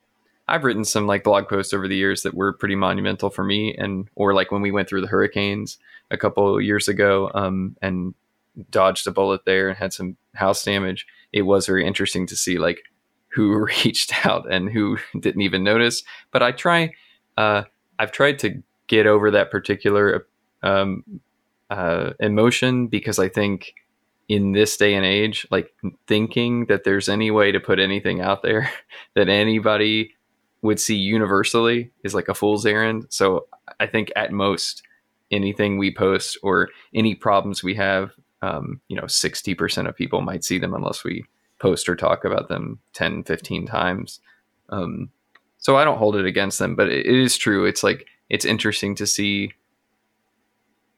I've 0.47 0.65
written 0.65 0.85
some 0.85 1.07
like 1.07 1.25
blog 1.25 1.49
posts 1.49 1.73
over 1.73 1.89
the 1.89 1.97
years 1.97 2.23
that 2.23 2.35
were 2.35 2.53
pretty 2.53 2.75
monumental 2.75 3.31
for 3.31 3.45
me, 3.45 3.75
and 3.75 4.09
or 4.15 4.35
like 4.35 4.51
when 4.51 4.63
we 4.63 4.71
went 4.71 4.89
through 4.89 5.03
the 5.03 5.07
hurricanes 5.07 5.79
a 6.11 6.17
couple 6.17 6.61
years 6.61 6.89
ago, 6.89 7.31
um, 7.35 7.77
and 7.83 8.15
dodged 8.71 9.07
a 9.07 9.11
bullet 9.11 9.45
there 9.45 9.69
and 9.69 9.79
had 9.79 9.93
some 9.93 10.17
house 10.35 10.65
damage. 10.65 11.07
It 11.33 11.43
was 11.43 11.67
very 11.67 11.87
interesting 11.87 12.27
to 12.27 12.37
see 12.37 12.59
like 12.59 12.83
who 13.29 13.57
reached 13.85 14.27
out 14.27 14.51
and 14.51 14.71
who 14.71 14.99
didn't 15.21 15.43
even 15.43 15.63
notice. 15.63 16.03
But 16.31 16.43
I 16.43 16.53
try, 16.53 16.95
uh, 17.37 17.65
I've 17.99 18.13
tried 18.13 18.39
to 18.41 18.63
get 18.87 19.07
over 19.07 19.31
that 19.31 19.51
particular 19.51 20.27
um, 20.63 21.05
uh, 21.71 22.13
emotion 22.21 22.87
because 22.87 23.19
I 23.19 23.29
think 23.29 23.75
in 24.29 24.53
this 24.53 24.77
day 24.77 24.95
and 24.95 25.05
age, 25.05 25.47
like 25.51 25.73
thinking 26.07 26.67
that 26.67 26.85
there's 26.85 27.09
any 27.09 27.31
way 27.31 27.51
to 27.51 27.61
put 27.61 27.79
anything 27.79 28.21
out 28.21 28.43
there 28.43 28.71
that 29.15 29.29
anybody 29.29 30.15
would 30.63 30.81
see 30.81 30.97
universally 30.97 31.91
is 32.03 32.15
like 32.15 32.29
a 32.29 32.35
fool's 32.35 32.67
errand. 32.67 33.07
So 33.11 33.47
I 33.81 33.87
think 33.87 34.13
at 34.17 34.33
most 34.33 34.83
anything 35.31 35.79
we 35.79 35.95
post 35.95 36.39
or 36.43 36.69
any 36.95 37.15
problems 37.15 37.63
we 37.63 37.75
have, 37.77 38.13
um, 38.43 38.81
you 38.89 38.97
know, 38.97 39.05
60% 39.05 39.89
of 39.89 39.97
people 39.97 40.21
might 40.21 40.45
see 40.45 40.59
them 40.59 40.75
unless 40.75 41.05
we 41.05 41.25
post 41.59 41.89
or 41.89 41.97
talk 41.97 42.25
about 42.25 42.49
them 42.49 42.79
10, 42.95 43.25
15 43.25 43.67
times. 43.67 44.21
Um, 44.69 45.11
so 45.59 45.77
I 45.77 45.85
don't 45.85 45.99
hold 45.99 46.17
it 46.17 46.25
against 46.25 46.59
them, 46.59 46.75
but 46.75 46.89
it, 46.89 47.07
is 47.07 47.37
true. 47.37 47.67
It's 47.67 47.83
like, 47.83 48.07
it's 48.29 48.45
interesting 48.45 48.95
to 48.97 49.07
see 49.07 49.53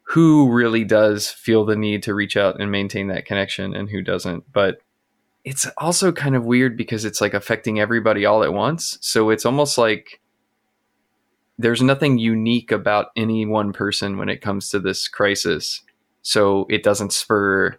who 0.03 0.51
really 0.51 0.85
does 0.85 1.29
feel 1.29 1.65
the 1.65 1.77
need 1.77 2.03
to 2.05 2.15
reach 2.15 2.37
out 2.37 2.61
and 2.61 2.71
maintain 2.71 3.09
that 3.09 3.25
connection 3.25 3.75
and 3.75 3.89
who 3.89 4.03
doesn't. 4.03 4.53
But 4.53 4.79
it's 5.45 5.67
also 5.79 6.13
kind 6.13 6.37
of 6.37 6.45
weird 6.45 6.77
because 6.77 7.05
it's 7.05 7.21
like 7.21 7.33
affecting 7.33 7.81
everybody 7.81 8.27
all 8.27 8.45
at 8.45 8.53
once. 8.53 8.99
So 9.01 9.31
it's 9.31 9.47
almost 9.47 9.79
like 9.79 10.21
there's 11.59 11.83
nothing 11.83 12.19
unique 12.19 12.73
about 12.73 13.09
any 13.17 13.47
one 13.47 13.73
person 13.73 14.19
when 14.19 14.29
it 14.29 14.43
comes 14.43 14.71
to 14.71 14.81
this 14.81 15.09
crisis. 15.09 15.83
So 16.23 16.67
it 16.69 16.83
doesn't 16.83 17.13
spur 17.13 17.79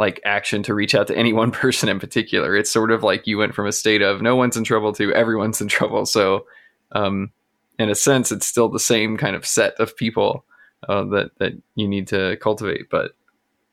like 0.00 0.18
action 0.24 0.62
to 0.64 0.74
reach 0.74 0.94
out 0.94 1.06
to 1.06 1.16
any 1.16 1.32
one 1.42 1.52
person 1.52 1.88
in 1.88 2.00
particular. 2.00 2.56
It's 2.56 2.72
sort 2.72 2.90
of 2.90 3.04
like 3.04 3.28
you 3.28 3.38
went 3.38 3.54
from 3.54 3.68
a 3.68 3.72
state 3.72 4.02
of 4.02 4.22
no 4.22 4.34
one's 4.34 4.56
in 4.56 4.64
trouble 4.64 4.92
to 4.94 5.14
everyone's 5.14 5.60
in 5.60 5.68
trouble. 5.68 6.06
So 6.06 6.46
um, 6.92 7.30
in 7.78 7.88
a 7.88 7.94
sense, 7.94 8.32
it's 8.32 8.46
still 8.46 8.68
the 8.68 8.80
same 8.80 9.16
kind 9.16 9.36
of 9.36 9.46
set 9.46 9.74
of 9.74 9.96
people 9.96 10.44
uh, 10.88 11.04
that 11.04 11.30
that 11.38 11.52
you 11.76 11.86
need 11.86 12.08
to 12.08 12.36
cultivate. 12.38 12.90
But 12.90 13.12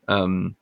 um, 0.08 0.56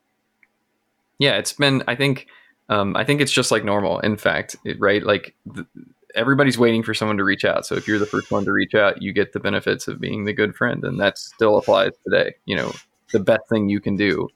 yeah, 1.17 1.37
it's 1.37 1.53
been. 1.53 1.83
I 1.87 1.95
think 1.95 2.27
um, 2.69 2.95
I 2.95 3.03
think 3.03 3.19
it's 3.19 3.31
just 3.31 3.51
like 3.51 3.65
normal. 3.65 3.99
In 3.99 4.17
fact, 4.17 4.55
it, 4.65 4.79
right? 4.79 5.03
Like 5.03 5.35
everybody's 6.13 6.59
waiting 6.59 6.83
for 6.83 6.93
someone 6.93 7.17
to 7.17 7.23
reach 7.23 7.43
out. 7.43 7.65
So 7.65 7.75
if 7.75 7.87
you're 7.87 7.99
the 7.99 8.05
first 8.05 8.31
one 8.31 8.45
to 8.45 8.51
reach 8.51 8.75
out, 8.75 9.01
you 9.01 9.11
get 9.11 9.33
the 9.33 9.39
benefits 9.39 9.87
of 9.87 9.99
being 9.99 10.25
the 10.25 10.33
good 10.33 10.55
friend, 10.55 10.83
and 10.83 10.99
that 10.99 11.17
still 11.17 11.57
applies 11.57 11.93
today. 12.03 12.35
You 12.45 12.55
know, 12.55 12.71
the 13.11 13.19
best 13.19 13.49
thing 13.49 13.67
you 13.67 13.79
can 13.79 13.95
do 13.95 14.29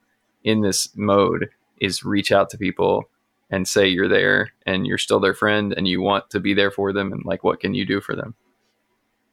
in 0.44 0.62
this 0.62 0.90
mode 0.96 1.50
is 1.80 2.04
reach 2.04 2.32
out 2.32 2.50
to 2.50 2.58
people 2.58 3.10
and 3.50 3.68
say 3.68 3.88
you're 3.88 4.08
there 4.08 4.52
and 4.66 4.86
you're 4.86 4.98
still 4.98 5.20
their 5.20 5.34
friend 5.34 5.74
and 5.76 5.88
you 5.88 6.02
want 6.02 6.30
to 6.30 6.40
be 6.40 6.54
there 6.54 6.72
for 6.72 6.94
them 6.94 7.12
and 7.12 7.24
like 7.26 7.44
what 7.44 7.60
can 7.60 7.74
you 7.74 7.86
do 7.86 8.02
for 8.02 8.16
them 8.16 8.36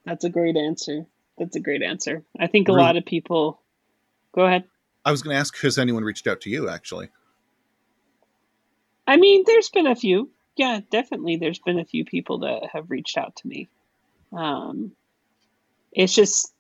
that's 0.04 0.24
a 0.24 0.30
great 0.30 0.56
answer 0.56 1.06
that's 1.38 1.56
a 1.56 1.60
great 1.60 1.82
answer. 1.82 2.24
I 2.38 2.46
think 2.46 2.68
a 2.68 2.72
really? 2.72 2.84
lot 2.84 2.96
of 2.96 3.04
people. 3.04 3.60
Go 4.34 4.42
ahead. 4.42 4.64
I 5.04 5.10
was 5.10 5.22
going 5.22 5.34
to 5.34 5.40
ask, 5.40 5.56
has 5.60 5.78
anyone 5.78 6.02
reached 6.02 6.26
out 6.26 6.40
to 6.42 6.50
you? 6.50 6.68
Actually, 6.68 7.10
I 9.06 9.16
mean, 9.16 9.44
there's 9.46 9.68
been 9.68 9.86
a 9.86 9.96
few. 9.96 10.30
Yeah, 10.56 10.80
definitely. 10.90 11.36
There's 11.36 11.58
been 11.58 11.78
a 11.78 11.84
few 11.84 12.04
people 12.04 12.40
that 12.40 12.70
have 12.72 12.90
reached 12.90 13.18
out 13.18 13.36
to 13.36 13.48
me. 13.48 13.68
Um, 14.32 14.92
it's 15.92 16.14
just 16.14 16.52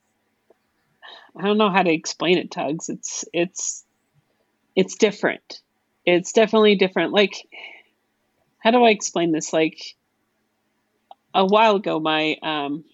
I 1.36 1.42
don't 1.42 1.58
know 1.58 1.70
how 1.70 1.82
to 1.82 1.92
explain 1.92 2.38
it, 2.38 2.50
Tugs. 2.50 2.88
It's 2.88 3.24
it's 3.32 3.84
it's 4.76 4.96
different. 4.96 5.60
It's 6.04 6.32
definitely 6.32 6.76
different. 6.76 7.12
Like, 7.12 7.48
how 8.58 8.70
do 8.70 8.84
I 8.84 8.90
explain 8.90 9.32
this? 9.32 9.52
Like, 9.52 9.96
a 11.34 11.44
while 11.44 11.76
ago, 11.76 11.98
my 11.98 12.36
um, 12.42 12.84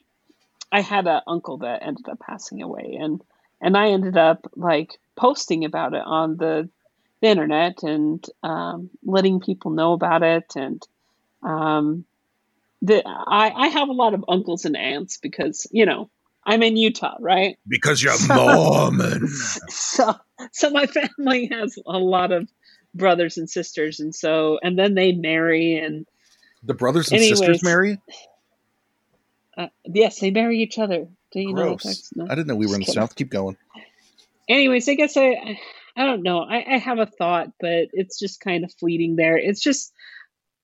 I 0.71 0.81
had 0.81 1.07
an 1.07 1.21
uncle 1.27 1.59
that 1.59 1.83
ended 1.83 2.09
up 2.09 2.19
passing 2.21 2.63
away, 2.63 2.99
and 3.01 3.23
and 3.61 3.77
I 3.77 3.91
ended 3.91 4.17
up 4.17 4.51
like 4.57 4.99
posting 5.17 5.65
about 5.65 5.95
it 5.95 6.03
on 6.05 6.37
the, 6.37 6.69
the 7.21 7.29
internet 7.29 7.83
and 7.83 8.25
um, 8.43 8.91
letting 9.05 9.41
people 9.41 9.71
know 9.71 9.93
about 9.93 10.23
it. 10.23 10.53
And 10.57 10.83
um, 11.43 12.05
the 12.81 13.03
I 13.07 13.51
I 13.51 13.69
have 13.69 13.89
a 13.89 13.93
lot 13.93 14.15
of 14.15 14.25
uncles 14.29 14.65
and 14.65 14.77
aunts 14.77 15.19
because 15.19 15.67
you 15.71 15.87
know 15.87 16.11
I'm 16.45 16.63
in 16.63 16.77
Utah, 16.77 17.17
right? 17.21 17.57
Because 17.69 18.03
you're 18.03 18.15
Mormon. 18.29 19.29
so 19.69 20.15
so 20.53 20.71
my 20.71 20.87
family 20.87 21.47
has 21.53 21.79
a 21.87 21.99
lot 21.99 22.33
of 22.33 22.49
brothers 22.95 23.39
and 23.39 23.49
sisters 23.49 24.01
and 24.01 24.15
so 24.15 24.59
and 24.63 24.79
then 24.79 24.95
they 24.95 25.13
marry 25.13 25.77
and 25.79 26.07
The 26.63 26.75
brothers 26.75 27.09
and 27.11 27.19
Anyways. 27.21 27.39
sisters 27.39 27.63
marry? 27.65 27.99
uh, 29.57 29.69
yes 29.87 30.19
they 30.21 30.31
marry 30.31 30.59
each 30.59 30.79
other 30.79 31.07
do 31.33 31.41
you 31.41 31.55
know 31.55 31.63
that 31.63 31.69
Gross. 31.69 31.83
that's- 31.85 32.11
no? 32.17 32.25
I 32.27 32.35
didn't 32.35 32.49
know 32.49 32.57
we 32.57 32.67
were 32.67 32.75
in 32.75 32.81
the 32.81 32.87
kidding. 32.87 33.01
South. 33.01 33.15
Keep 33.17 33.31
going. 33.31 33.57
anyways 34.49 34.89
i 34.89 34.95
guess 34.95 35.17
i 35.17 35.59
i 35.97 36.05
don't 36.05 36.23
know 36.23 36.41
I, 36.41 36.75
I 36.75 36.79
have 36.79 36.99
a 36.99 37.07
thought 37.07 37.49
but 37.61 37.89
it's 37.93 38.19
just 38.19 38.41
kind 38.41 38.65
of 38.65 38.73
fleeting 38.75 39.17
there 39.17 39.37
it's 39.39 39.63
just 39.63 39.93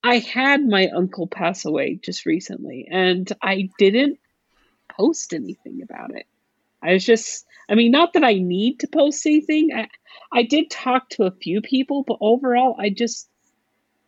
i 0.03 0.17
had 0.19 0.65
my 0.65 0.89
uncle 0.89 1.27
pass 1.27 1.65
away 1.65 1.99
just 2.03 2.25
recently 2.25 2.87
and 2.91 3.31
i 3.41 3.69
didn't 3.79 4.19
post 4.99 5.33
anything 5.33 5.81
about 5.81 6.15
it 6.15 6.25
i 6.83 6.93
was 6.93 7.05
just 7.05 7.45
i 7.69 7.75
mean 7.75 7.91
not 7.91 8.13
that 8.13 8.23
i 8.23 8.33
need 8.33 8.79
to 8.79 8.87
post 8.87 9.25
anything 9.25 9.69
i, 9.75 9.87
I 10.31 10.43
did 10.43 10.69
talk 10.69 11.09
to 11.11 11.23
a 11.23 11.31
few 11.31 11.61
people 11.61 12.03
but 12.03 12.17
overall 12.21 12.75
i 12.79 12.89
just 12.89 13.29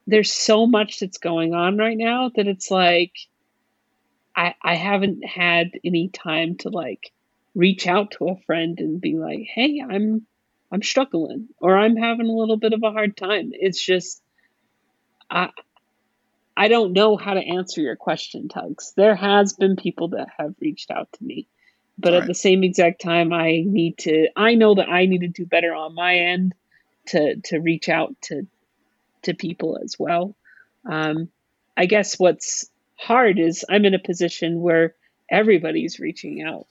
there's 0.08 0.34
so 0.34 0.68
much 0.68 1.00
that's 1.00 1.18
going 1.20 1.54
on 1.54 1.78
right 1.78 1.98
now 1.98 2.32
that 2.36 2.48
it's 2.48 2.70
like 2.70 3.14
i 4.36 4.54
i 4.62 4.76
haven't 4.76 5.26
had 5.26 5.72
any 5.84 6.10
time 6.10 6.58
to 6.58 6.70
like 6.70 7.12
reach 7.56 7.88
out 7.88 8.12
to 8.12 8.30
a 8.30 8.38
friend 8.46 8.80
and 8.80 9.02
be 9.02 9.18
like, 9.18 9.42
"Hey, 9.54 9.82
I'm 9.88 10.26
I'm 10.72 10.82
struggling 10.82 11.50
or 11.58 11.78
I'm 11.78 11.96
having 11.96 12.28
a 12.28 12.34
little 12.34 12.58
bit 12.58 12.74
of 12.74 12.84
a 12.84 12.92
hard 12.92 13.18
time." 13.18 13.52
It's 13.54 13.84
just 13.84 14.22
I 15.30 15.50
I 16.62 16.68
don't 16.68 16.93
know 16.93 17.18
how 17.18 17.34
to 17.34 17.39
answer 17.39 17.82
your 17.82 17.95
question, 17.95 18.47
Tugs. 18.47 18.93
There 18.95 19.16
has 19.16 19.53
been 19.53 19.76
people 19.76 20.09
that 20.09 20.28
have 20.38 20.53
reached 20.62 20.91
out 20.91 21.12
to 21.14 21.24
me. 21.24 21.47
But 21.97 22.14
at 22.14 22.28
the 22.28 22.36
same 22.36 22.64
exact 22.64 23.01
time 23.01 23.34
I 23.34 23.64
need 23.66 23.97
to 23.99 24.30
I 24.36 24.53
know 24.53 24.76
that 24.76 24.88
I 24.88 25.07
need 25.07 25.22
to 25.22 25.28
do 25.28 25.45
better 25.45 25.74
on 25.74 25.95
my 25.95 26.16
end 26.16 26.53
to 27.07 27.38
to 27.45 27.59
reach 27.59 27.89
out 27.89 28.16
to 28.24 28.45
to 29.24 29.34
people 29.34 29.80
as 29.84 29.97
well. 29.97 30.36
Um 30.86 31.30
I 31.76 31.88
guess 31.88 32.20
what's 32.20 32.70
hard 32.95 33.39
is 33.39 33.66
I'm 33.68 33.86
in 33.86 33.95
a 33.95 33.99
position 33.99 34.62
where 34.62 34.93
everybody's 35.32 35.99
reaching 35.99 36.43
out 36.43 36.68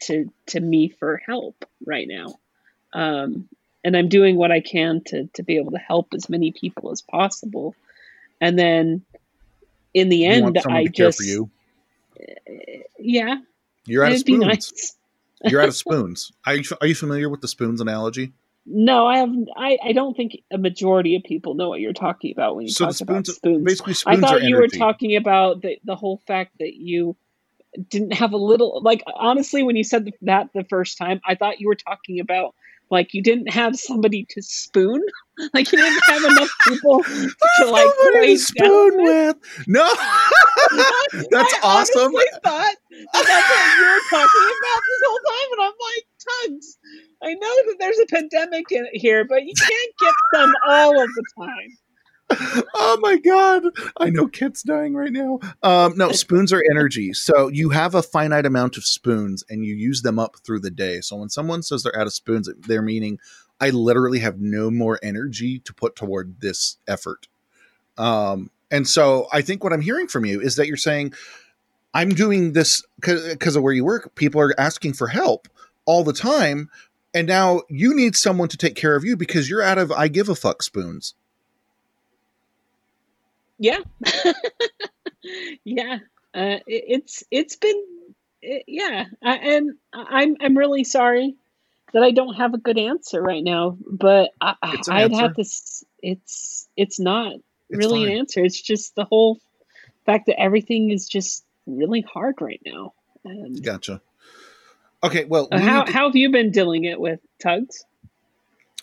to 0.00 0.30
to 0.48 0.60
me 0.60 0.88
for 0.88 1.22
help 1.24 1.64
right 1.86 2.08
now 2.08 2.34
um, 2.92 3.48
and 3.84 3.96
i'm 3.96 4.08
doing 4.08 4.36
what 4.36 4.50
i 4.50 4.60
can 4.60 5.02
to 5.04 5.28
to 5.34 5.42
be 5.42 5.56
able 5.56 5.72
to 5.72 5.78
help 5.78 6.08
as 6.14 6.28
many 6.28 6.50
people 6.50 6.90
as 6.90 7.02
possible 7.02 7.74
and 8.40 8.58
then 8.58 9.02
in 9.94 10.08
the 10.08 10.24
end 10.26 10.58
i 10.68 10.86
just 10.86 11.18
for 11.18 11.24
you. 11.24 11.50
yeah 12.98 13.36
You're 13.86 14.04
out 14.04 14.12
of 14.12 14.18
spoons. 14.18 14.40
nice 14.44 14.96
You're 15.44 15.62
out 15.62 15.68
of 15.68 15.76
spoons. 15.84 16.32
Are 16.46 16.54
you, 16.56 16.64
are 16.80 16.86
you 16.86 16.94
familiar 16.94 17.28
with 17.28 17.40
the 17.40 17.48
spoons 17.48 17.80
analogy? 17.80 18.32
no 18.66 19.06
i 19.06 19.18
have 19.18 19.30
I, 19.56 19.78
I 19.82 19.92
don't 19.92 20.14
think 20.14 20.42
a 20.52 20.58
majority 20.58 21.16
of 21.16 21.22
people 21.24 21.54
know 21.54 21.70
what 21.70 21.80
you're 21.80 21.94
talking 21.94 22.30
about 22.32 22.56
when 22.56 22.66
you 22.66 22.72
So 22.72 22.84
talk 22.86 23.00
about 23.00 23.26
spoons, 23.26 23.36
spoons 23.36 23.64
basically, 23.64 23.92
i 23.92 23.94
spoons 23.94 24.18
are 24.18 24.20
thought 24.28 24.42
you 24.42 24.56
were 24.56 24.68
talking 24.68 25.16
about 25.16 25.62
the, 25.62 25.78
the 25.84 25.96
whole 25.96 26.20
fact 26.26 26.52
that 26.58 26.74
you 26.74 27.16
didn't 27.88 28.12
have 28.12 28.32
a 28.32 28.36
little 28.36 28.80
like 28.82 29.02
honestly 29.14 29.62
when 29.62 29.76
you 29.76 29.84
said 29.84 30.10
that 30.22 30.50
the 30.54 30.64
first 30.64 30.98
time 30.98 31.20
i 31.24 31.34
thought 31.34 31.58
you 31.60 31.68
were 31.68 31.74
talking 31.74 32.20
about 32.20 32.54
like 32.90 33.14
you 33.14 33.22
didn't 33.22 33.50
have 33.50 33.76
somebody 33.76 34.26
to 34.30 34.42
spoon 34.42 35.02
like 35.54 35.70
you 35.72 35.78
didn't 35.78 36.02
have 36.06 36.24
enough 36.24 36.50
people 36.68 37.02
to 37.58 37.64
like 37.66 37.88
to 38.22 38.36
spoon 38.36 39.02
with. 39.02 39.36
No, 39.66 39.84
that's 41.30 41.54
I 41.54 41.60
awesome. 41.62 42.02
honestly 42.02 42.24
thought 42.44 42.74
that 42.90 43.08
that's 43.12 43.50
what 43.50 43.78
you 43.78 43.86
were 43.86 44.00
talking 44.10 44.50
about 44.60 44.80
this 44.88 45.00
whole 45.06 45.20
time, 45.28 45.52
and 45.52 45.62
I'm 45.62 45.72
like, 45.80 46.06
Tugs, 46.58 46.78
I 47.22 47.34
know 47.34 47.54
that 47.66 47.76
there's 47.78 47.98
a 47.98 48.06
pandemic 48.06 48.70
in 48.70 48.86
here, 48.92 49.24
but 49.24 49.44
you 49.44 49.54
can't 49.58 49.92
get 50.00 50.14
them 50.32 50.52
all 50.68 51.00
of 51.00 51.08
the 51.08 51.24
time. 51.38 51.78
Oh 52.74 52.98
my 53.00 53.18
god. 53.18 53.64
I 53.96 54.10
know 54.10 54.26
kit's 54.26 54.62
dying 54.62 54.94
right 54.94 55.12
now. 55.12 55.40
Um 55.62 55.96
no 55.96 56.12
spoons 56.12 56.52
are 56.52 56.62
energy. 56.70 57.12
So 57.12 57.48
you 57.48 57.70
have 57.70 57.94
a 57.94 58.02
finite 58.02 58.46
amount 58.46 58.76
of 58.76 58.84
spoons 58.84 59.44
and 59.48 59.64
you 59.64 59.74
use 59.74 60.02
them 60.02 60.18
up 60.18 60.36
through 60.44 60.60
the 60.60 60.70
day. 60.70 61.00
So 61.00 61.16
when 61.16 61.28
someone 61.28 61.62
says 61.62 61.82
they're 61.82 61.98
out 61.98 62.06
of 62.06 62.12
spoons 62.12 62.48
they're 62.66 62.82
meaning 62.82 63.18
i 63.60 63.70
literally 63.70 64.20
have 64.20 64.40
no 64.40 64.70
more 64.70 64.98
energy 65.02 65.58
to 65.60 65.74
put 65.74 65.96
toward 65.96 66.40
this 66.40 66.78
effort. 66.86 67.28
Um 67.98 68.50
and 68.70 68.86
so 68.86 69.26
i 69.32 69.42
think 69.42 69.64
what 69.64 69.72
i'm 69.72 69.80
hearing 69.80 70.06
from 70.06 70.24
you 70.24 70.40
is 70.40 70.56
that 70.56 70.66
you're 70.68 70.76
saying 70.76 71.12
i'm 71.92 72.10
doing 72.10 72.52
this 72.52 72.84
because 73.00 73.56
of 73.56 73.62
where 73.62 73.72
you 73.72 73.84
work. 73.84 74.14
People 74.14 74.40
are 74.40 74.54
asking 74.58 74.92
for 74.92 75.08
help 75.08 75.48
all 75.86 76.04
the 76.04 76.12
time. 76.12 76.70
And 77.12 77.26
now 77.26 77.62
you 77.68 77.92
need 77.92 78.14
someone 78.14 78.48
to 78.50 78.56
take 78.56 78.76
care 78.76 78.94
of 78.94 79.02
you 79.04 79.16
because 79.16 79.50
you're 79.50 79.62
out 79.62 79.78
of 79.78 79.90
i 79.90 80.06
give 80.06 80.28
a 80.28 80.36
fuck 80.36 80.62
spoons 80.62 81.14
Yeah, 83.62 83.78
yeah. 85.64 85.98
Uh, 86.34 86.58
it, 86.66 86.84
it's 86.88 87.24
it's 87.30 87.56
been 87.56 87.82
it, 88.40 88.64
yeah, 88.66 89.04
I, 89.22 89.34
and 89.36 89.72
I'm 89.92 90.36
I'm 90.40 90.56
really 90.56 90.84
sorry 90.84 91.36
that 91.92 92.02
I 92.02 92.10
don't 92.12 92.34
have 92.34 92.54
a 92.54 92.58
good 92.58 92.78
answer 92.78 93.20
right 93.20 93.42
now, 93.44 93.76
but 93.86 94.30
I, 94.40 94.54
It's 94.74 94.88
an 94.88 94.94
I'd 94.94 95.02
answer. 95.12 95.20
have 95.22 95.34
to. 95.34 95.44
It's 96.02 96.66
it's 96.76 96.98
not 97.00 97.34
It's 97.68 97.78
really 97.78 98.04
fine. 98.06 98.12
an 98.12 98.18
answer. 98.20 98.42
It's 98.44 98.60
just 98.60 98.94
the 98.94 99.04
whole 99.04 99.38
fact 100.06 100.26
that 100.26 100.40
everything 100.40 100.90
is 100.90 101.06
just 101.08 101.44
really 101.66 102.00
hard 102.00 102.36
right 102.40 102.62
now. 102.64 102.94
And 103.24 103.62
Gotcha. 103.62 104.00
Okay, 105.02 105.24
well, 105.24 105.48
we 105.52 105.58
how 105.60 105.84
to- 105.84 105.92
how 105.92 106.06
have 106.08 106.16
you 106.16 106.30
been 106.30 106.50
dealing 106.50 106.84
it 106.84 106.98
with 107.00 107.20
tugs? 107.42 107.84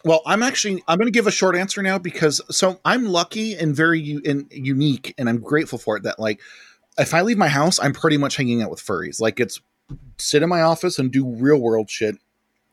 Well, 0.07 0.21
I'm 0.25 0.41
actually 0.41 0.83
I'm 0.87 0.97
going 0.97 1.07
to 1.07 1.11
give 1.11 1.27
a 1.27 1.31
short 1.31 1.55
answer 1.55 1.81
now 1.83 1.97
because 1.97 2.41
so 2.49 2.79
I'm 2.85 3.05
lucky 3.05 3.55
and 3.55 3.75
very 3.75 3.99
u- 3.99 4.21
and 4.25 4.47
unique, 4.51 5.13
and 5.17 5.29
I'm 5.29 5.39
grateful 5.39 5.77
for 5.77 5.97
it. 5.97 6.03
That 6.03 6.19
like, 6.19 6.41
if 6.97 7.13
I 7.13 7.21
leave 7.21 7.37
my 7.37 7.49
house, 7.49 7.79
I'm 7.79 7.93
pretty 7.93 8.17
much 8.17 8.37
hanging 8.37 8.61
out 8.61 8.69
with 8.69 8.79
furries. 8.79 9.19
Like, 9.21 9.39
it's 9.39 9.59
sit 10.17 10.43
in 10.43 10.49
my 10.49 10.61
office 10.61 10.99
and 10.99 11.11
do 11.11 11.27
real 11.27 11.59
world 11.59 11.89
shit 11.89 12.15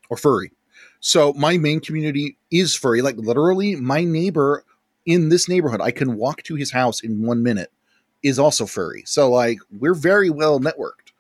or 0.09 0.17
furry. 0.17 0.53
So 1.01 1.33
my 1.35 1.59
main 1.59 1.81
community 1.81 2.39
is 2.51 2.75
furry. 2.75 3.03
Like 3.03 3.17
literally, 3.17 3.77
my 3.77 4.05
neighbor 4.05 4.65
in 5.05 5.29
this 5.29 5.49
neighborhood, 5.49 5.81
I 5.81 5.91
can 5.91 6.17
walk 6.17 6.43
to 6.45 6.55
his 6.55 6.73
house 6.73 7.03
in 7.03 7.23
one 7.27 7.43
minute, 7.43 7.71
is 8.23 8.39
also 8.39 8.65
furry. 8.65 9.03
So 9.07 9.31
like, 9.31 9.59
we're 9.71 9.95
very 9.95 10.31
well 10.31 10.61
networked. 10.61 11.13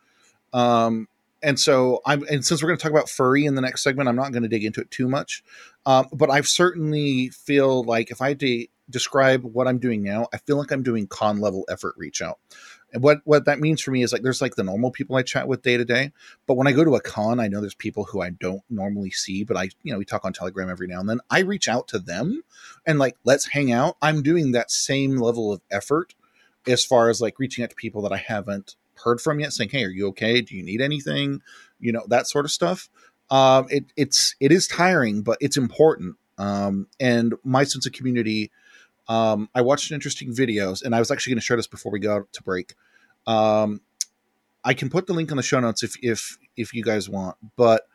Um, 0.52 1.08
and 1.44 1.60
so 1.60 2.00
I'm, 2.06 2.24
and 2.30 2.44
since 2.44 2.62
we're 2.62 2.68
going 2.68 2.78
to 2.78 2.82
talk 2.82 2.90
about 2.90 3.08
furry 3.08 3.44
in 3.44 3.54
the 3.54 3.60
next 3.60 3.82
segment, 3.82 4.08
I'm 4.08 4.16
not 4.16 4.32
going 4.32 4.42
to 4.42 4.48
dig 4.48 4.64
into 4.64 4.80
it 4.80 4.90
too 4.90 5.08
much. 5.08 5.44
Um, 5.86 6.08
but 6.12 6.30
I've 6.30 6.48
certainly 6.48 7.28
feel 7.28 7.84
like 7.84 8.10
if 8.10 8.22
I 8.22 8.28
had 8.28 8.40
to 8.40 8.66
describe 8.90 9.44
what 9.44 9.68
I'm 9.68 9.78
doing 9.78 10.02
now, 10.02 10.28
I 10.32 10.38
feel 10.38 10.56
like 10.56 10.70
I'm 10.70 10.82
doing 10.82 11.06
con 11.06 11.40
level 11.40 11.64
effort 11.68 11.94
reach 11.96 12.22
out. 12.22 12.38
And 12.92 13.02
what 13.02 13.18
what 13.24 13.44
that 13.46 13.58
means 13.58 13.80
for 13.80 13.90
me 13.90 14.02
is 14.02 14.12
like 14.12 14.22
there's 14.22 14.40
like 14.40 14.54
the 14.54 14.62
normal 14.62 14.90
people 14.90 15.16
I 15.16 15.22
chat 15.22 15.48
with 15.48 15.62
day 15.62 15.76
to 15.76 15.84
day, 15.84 16.12
but 16.46 16.54
when 16.54 16.66
I 16.66 16.72
go 16.72 16.84
to 16.84 16.94
a 16.94 17.00
con, 17.00 17.40
I 17.40 17.48
know 17.48 17.60
there's 17.60 17.74
people 17.74 18.04
who 18.04 18.22
I 18.22 18.30
don't 18.30 18.62
normally 18.70 19.10
see, 19.10 19.42
but 19.42 19.56
I 19.56 19.70
you 19.82 19.92
know 19.92 19.98
we 19.98 20.04
talk 20.04 20.24
on 20.24 20.32
Telegram 20.32 20.70
every 20.70 20.86
now 20.86 21.00
and 21.00 21.08
then. 21.08 21.20
I 21.28 21.40
reach 21.40 21.68
out 21.68 21.88
to 21.88 21.98
them 21.98 22.42
and 22.86 22.98
like 22.98 23.16
let's 23.24 23.48
hang 23.48 23.72
out. 23.72 23.96
I'm 24.00 24.22
doing 24.22 24.52
that 24.52 24.70
same 24.70 25.16
level 25.16 25.52
of 25.52 25.60
effort 25.70 26.14
as 26.66 26.84
far 26.84 27.10
as 27.10 27.20
like 27.20 27.38
reaching 27.38 27.64
out 27.64 27.70
to 27.70 27.76
people 27.76 28.02
that 28.02 28.12
I 28.12 28.16
haven't 28.16 28.76
heard 29.04 29.20
from 29.20 29.40
yet, 29.40 29.52
saying, 29.52 29.70
"Hey, 29.70 29.84
are 29.84 29.90
you 29.90 30.08
okay? 30.08 30.40
Do 30.40 30.56
you 30.56 30.62
need 30.62 30.80
anything?" 30.80 31.42
You 31.78 31.92
know 31.92 32.04
that 32.08 32.26
sort 32.26 32.44
of 32.44 32.50
stuff 32.50 32.88
um, 33.30 33.66
it, 33.70 33.86
it's 33.96 34.34
it 34.40 34.52
is 34.52 34.66
tiring, 34.66 35.22
but 35.22 35.38
it's 35.40 35.56
important. 35.56 36.16
Um, 36.38 36.88
and 37.00 37.34
my 37.44 37.64
sense 37.64 37.86
of 37.86 37.92
community. 37.92 38.50
Um, 39.06 39.50
I 39.54 39.60
watched 39.60 39.92
interesting 39.92 40.30
videos, 40.34 40.82
and 40.82 40.94
I 40.94 40.98
was 40.98 41.10
actually 41.10 41.32
going 41.32 41.40
to 41.40 41.44
share 41.44 41.56
this 41.56 41.66
before 41.66 41.92
we 41.92 42.00
go 42.00 42.26
to 42.30 42.42
break. 42.42 42.74
Um, 43.26 43.82
I 44.64 44.72
can 44.72 44.88
put 44.88 45.06
the 45.06 45.12
link 45.12 45.30
in 45.30 45.36
the 45.36 45.42
show 45.42 45.60
notes 45.60 45.82
if 45.82 45.96
if 46.02 46.38
if 46.56 46.72
you 46.72 46.82
guys 46.82 47.08
want, 47.08 47.36
but 47.56 47.86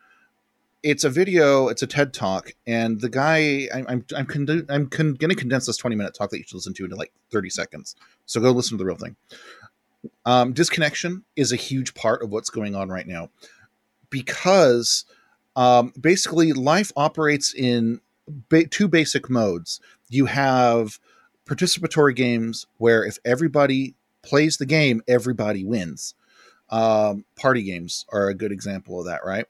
it's 0.82 1.04
a 1.04 1.10
video, 1.10 1.68
it's 1.68 1.82
a 1.82 1.88
TED 1.88 2.14
talk, 2.14 2.52
and 2.68 3.02
the 3.02 3.10
guy 3.10 3.68
I'm 3.74 3.86
I'm 3.88 4.06
I'm, 4.16 4.66
I'm 4.70 4.88
con- 4.88 5.18
to 5.18 5.36
condense 5.36 5.66
this 5.66 5.78
20 5.78 5.96
minute 5.96 6.14
talk 6.14 6.30
that 6.30 6.38
you 6.38 6.44
should 6.44 6.56
listen 6.56 6.74
to 6.76 6.84
into 6.86 6.96
like 6.96 7.12
30 7.32 7.50
seconds. 7.50 7.96
So 8.26 8.40
go 8.40 8.52
listen 8.52 8.78
to 8.78 8.84
the 8.84 8.86
real 8.86 8.96
thing. 8.96 9.16
Um, 10.26 10.54
disconnection 10.54 11.24
is 11.36 11.52
a 11.52 11.58
huge 11.58 11.94
part 11.94 12.22
of 12.22 12.30
what's 12.30 12.50
going 12.50 12.76
on 12.76 12.90
right 12.90 13.08
now 13.08 13.30
because 14.10 15.06
um, 15.56 15.94
basically 16.00 16.54
life 16.54 16.92
operates 16.96 17.54
in 17.54 18.00
ba- 18.28 18.68
two 18.68 18.88
basic 18.88 19.30
modes. 19.30 19.80
You 20.10 20.26
have 20.26 21.00
participatory 21.46 22.16
games 22.16 22.68
where 22.78 23.04
if 23.04 23.18
everybody 23.26 23.96
plays 24.22 24.58
the 24.58 24.66
game, 24.66 25.02
everybody 25.08 25.64
wins. 25.66 26.14
Um, 26.70 27.26
party 27.36 27.64
games 27.64 28.06
are 28.10 28.30
a 28.30 28.36
good 28.36 28.52
example 28.52 29.00
of 29.00 29.08
that, 29.08 29.26
right? 29.26 29.46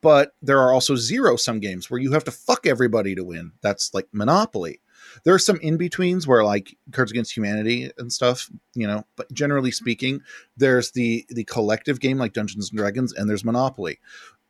But 0.00 0.34
there 0.40 0.60
are 0.60 0.72
also 0.72 0.94
zero 0.94 1.36
sum 1.36 1.58
games 1.58 1.90
where 1.90 1.98
you 1.98 2.12
have 2.12 2.24
to 2.24 2.30
fuck 2.30 2.66
everybody 2.66 3.14
to 3.16 3.24
win. 3.24 3.52
That's 3.60 3.92
like 3.92 4.06
Monopoly. 4.12 4.80
There 5.24 5.34
are 5.34 5.38
some 5.38 5.58
in 5.60 5.76
betweens 5.76 6.26
where 6.26 6.44
like 6.44 6.76
Cards 6.92 7.10
Against 7.10 7.36
Humanity 7.36 7.90
and 7.98 8.12
stuff, 8.12 8.50
you 8.74 8.86
know. 8.86 9.04
But 9.16 9.32
generally 9.32 9.70
speaking, 9.70 10.20
there's 10.56 10.92
the 10.92 11.24
the 11.28 11.44
collective 11.44 12.00
game 12.00 12.18
like 12.18 12.32
Dungeons 12.32 12.70
and 12.70 12.78
Dragons, 12.78 13.12
and 13.12 13.28
there's 13.28 13.44
Monopoly. 13.44 13.98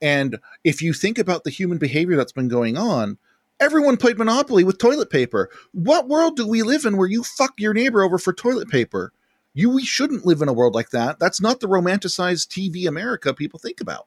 And 0.01 0.39
if 0.65 0.83
you 0.83 0.93
think 0.93 1.19
about 1.19 1.45
the 1.45 1.51
human 1.51 1.79
behavior 1.79 2.17
that's 2.17 2.33
been 2.33 2.49
going 2.49 2.77
on, 2.77 3.19
everyone 3.61 3.97
played 3.97 4.19
Monopoly 4.19 4.65
with 4.65 4.79
toilet 4.79 5.11
paper. 5.11 5.51
What 5.73 6.09
world 6.09 6.37
do 6.37 6.47
we 6.47 6.63
live 6.63 6.85
in 6.85 6.97
where 6.97 7.09
you 7.09 7.23
fuck 7.23 7.55
your 7.59 7.75
neighbor 7.75 8.03
over 8.03 8.19
for 8.19 8.33
toilet 8.33 8.69
paper? 8.69 9.13
You 9.55 9.71
we 9.71 9.85
shouldn't 9.85 10.27
live 10.27 10.43
in 10.43 10.49
a 10.49 10.53
world 10.53 10.75
like 10.75 10.91
that. 10.91 11.19
That's 11.19 11.41
not 11.41 11.61
the 11.61 11.69
romanticized 11.69 12.49
TV 12.49 12.87
America 12.87 13.33
people 13.33 13.59
think 13.59 13.81
about. 13.81 14.07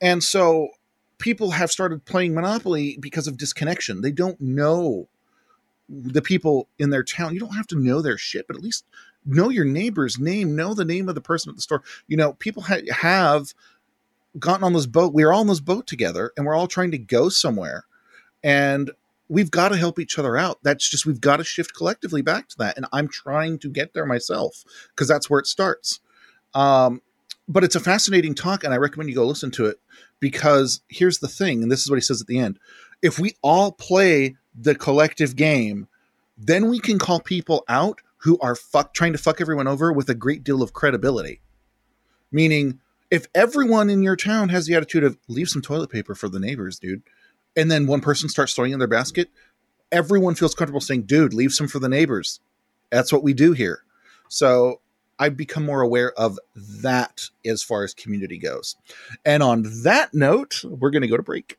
And 0.00 0.22
so 0.22 0.68
people 1.18 1.52
have 1.52 1.72
started 1.72 2.04
playing 2.04 2.34
Monopoly 2.34 2.96
because 3.00 3.26
of 3.26 3.36
disconnection. 3.36 4.00
They 4.00 4.12
don't 4.12 4.40
know 4.40 5.08
the 5.88 6.22
people 6.22 6.68
in 6.78 6.90
their 6.90 7.02
town. 7.02 7.34
You 7.34 7.40
don't 7.40 7.54
have 7.56 7.66
to 7.68 7.78
know 7.78 8.02
their 8.02 8.18
shit, 8.18 8.46
but 8.46 8.56
at 8.56 8.62
least 8.62 8.84
know 9.24 9.48
your 9.48 9.64
neighbor's 9.64 10.18
name, 10.18 10.56
know 10.56 10.74
the 10.74 10.84
name 10.84 11.08
of 11.08 11.14
the 11.14 11.20
person 11.20 11.50
at 11.50 11.56
the 11.56 11.62
store. 11.62 11.82
You 12.06 12.16
know, 12.16 12.32
people 12.34 12.62
ha- 12.62 12.80
have 12.90 13.54
gotten 14.38 14.64
on 14.64 14.72
this 14.72 14.86
boat. 14.86 15.12
We're 15.12 15.32
all 15.32 15.40
on 15.40 15.46
this 15.46 15.60
boat 15.60 15.86
together 15.86 16.32
and 16.36 16.46
we're 16.46 16.54
all 16.54 16.68
trying 16.68 16.90
to 16.92 16.98
go 16.98 17.28
somewhere. 17.28 17.84
And 18.42 18.90
we've 19.28 19.50
got 19.50 19.70
to 19.70 19.76
help 19.76 19.98
each 19.98 20.18
other 20.18 20.36
out. 20.36 20.58
That's 20.62 20.88
just, 20.88 21.06
we've 21.06 21.20
got 21.20 21.38
to 21.38 21.44
shift 21.44 21.74
collectively 21.74 22.22
back 22.22 22.48
to 22.48 22.58
that. 22.58 22.76
And 22.76 22.86
I'm 22.92 23.08
trying 23.08 23.58
to 23.60 23.70
get 23.70 23.94
there 23.94 24.06
myself 24.06 24.64
because 24.90 25.08
that's 25.08 25.28
where 25.28 25.40
it 25.40 25.46
starts. 25.46 26.00
Um, 26.54 27.02
but 27.48 27.64
it's 27.64 27.76
a 27.76 27.80
fascinating 27.80 28.34
talk, 28.34 28.64
and 28.64 28.74
I 28.74 28.76
recommend 28.76 29.08
you 29.08 29.14
go 29.14 29.24
listen 29.24 29.50
to 29.52 29.66
it 29.66 29.78
because 30.18 30.80
here's 30.88 31.18
the 31.18 31.28
thing, 31.28 31.62
and 31.62 31.70
this 31.70 31.82
is 31.82 31.90
what 31.90 31.96
he 31.96 32.02
says 32.02 32.20
at 32.20 32.26
the 32.26 32.38
end. 32.38 32.58
If 33.02 33.18
we 33.18 33.36
all 33.42 33.72
play 33.72 34.36
the 34.58 34.74
collective 34.74 35.36
game, 35.36 35.88
then 36.36 36.68
we 36.68 36.78
can 36.78 36.98
call 36.98 37.20
people 37.20 37.64
out 37.68 38.00
who 38.18 38.38
are 38.40 38.54
fuck 38.54 38.94
trying 38.94 39.12
to 39.12 39.18
fuck 39.18 39.40
everyone 39.40 39.68
over 39.68 39.92
with 39.92 40.08
a 40.08 40.14
great 40.14 40.42
deal 40.42 40.62
of 40.62 40.72
credibility. 40.72 41.40
Meaning, 42.32 42.80
if 43.10 43.26
everyone 43.34 43.88
in 43.88 44.02
your 44.02 44.16
town 44.16 44.48
has 44.48 44.66
the 44.66 44.74
attitude 44.74 45.04
of 45.04 45.18
leave 45.28 45.48
some 45.48 45.62
toilet 45.62 45.90
paper 45.90 46.14
for 46.14 46.28
the 46.28 46.40
neighbors, 46.40 46.78
dude, 46.78 47.02
and 47.56 47.70
then 47.70 47.86
one 47.86 48.00
person 48.00 48.28
starts 48.28 48.54
throwing 48.54 48.72
in 48.72 48.78
their 48.78 48.88
basket, 48.88 49.30
everyone 49.92 50.34
feels 50.34 50.54
comfortable 50.54 50.80
saying, 50.80 51.02
dude, 51.02 51.32
leave 51.32 51.52
some 51.52 51.68
for 51.68 51.78
the 51.78 51.88
neighbors. 51.88 52.40
That's 52.90 53.12
what 53.12 53.22
we 53.22 53.32
do 53.32 53.52
here. 53.52 53.82
So 54.28 54.80
I've 55.18 55.36
become 55.36 55.64
more 55.64 55.80
aware 55.80 56.12
of 56.18 56.38
that 56.54 57.30
as 57.44 57.62
far 57.62 57.84
as 57.84 57.94
community 57.94 58.38
goes. 58.38 58.76
And 59.24 59.42
on 59.42 59.64
that 59.84 60.12
note, 60.12 60.64
we're 60.64 60.90
going 60.90 61.02
to 61.02 61.08
go 61.08 61.16
to 61.16 61.22
break. 61.22 61.58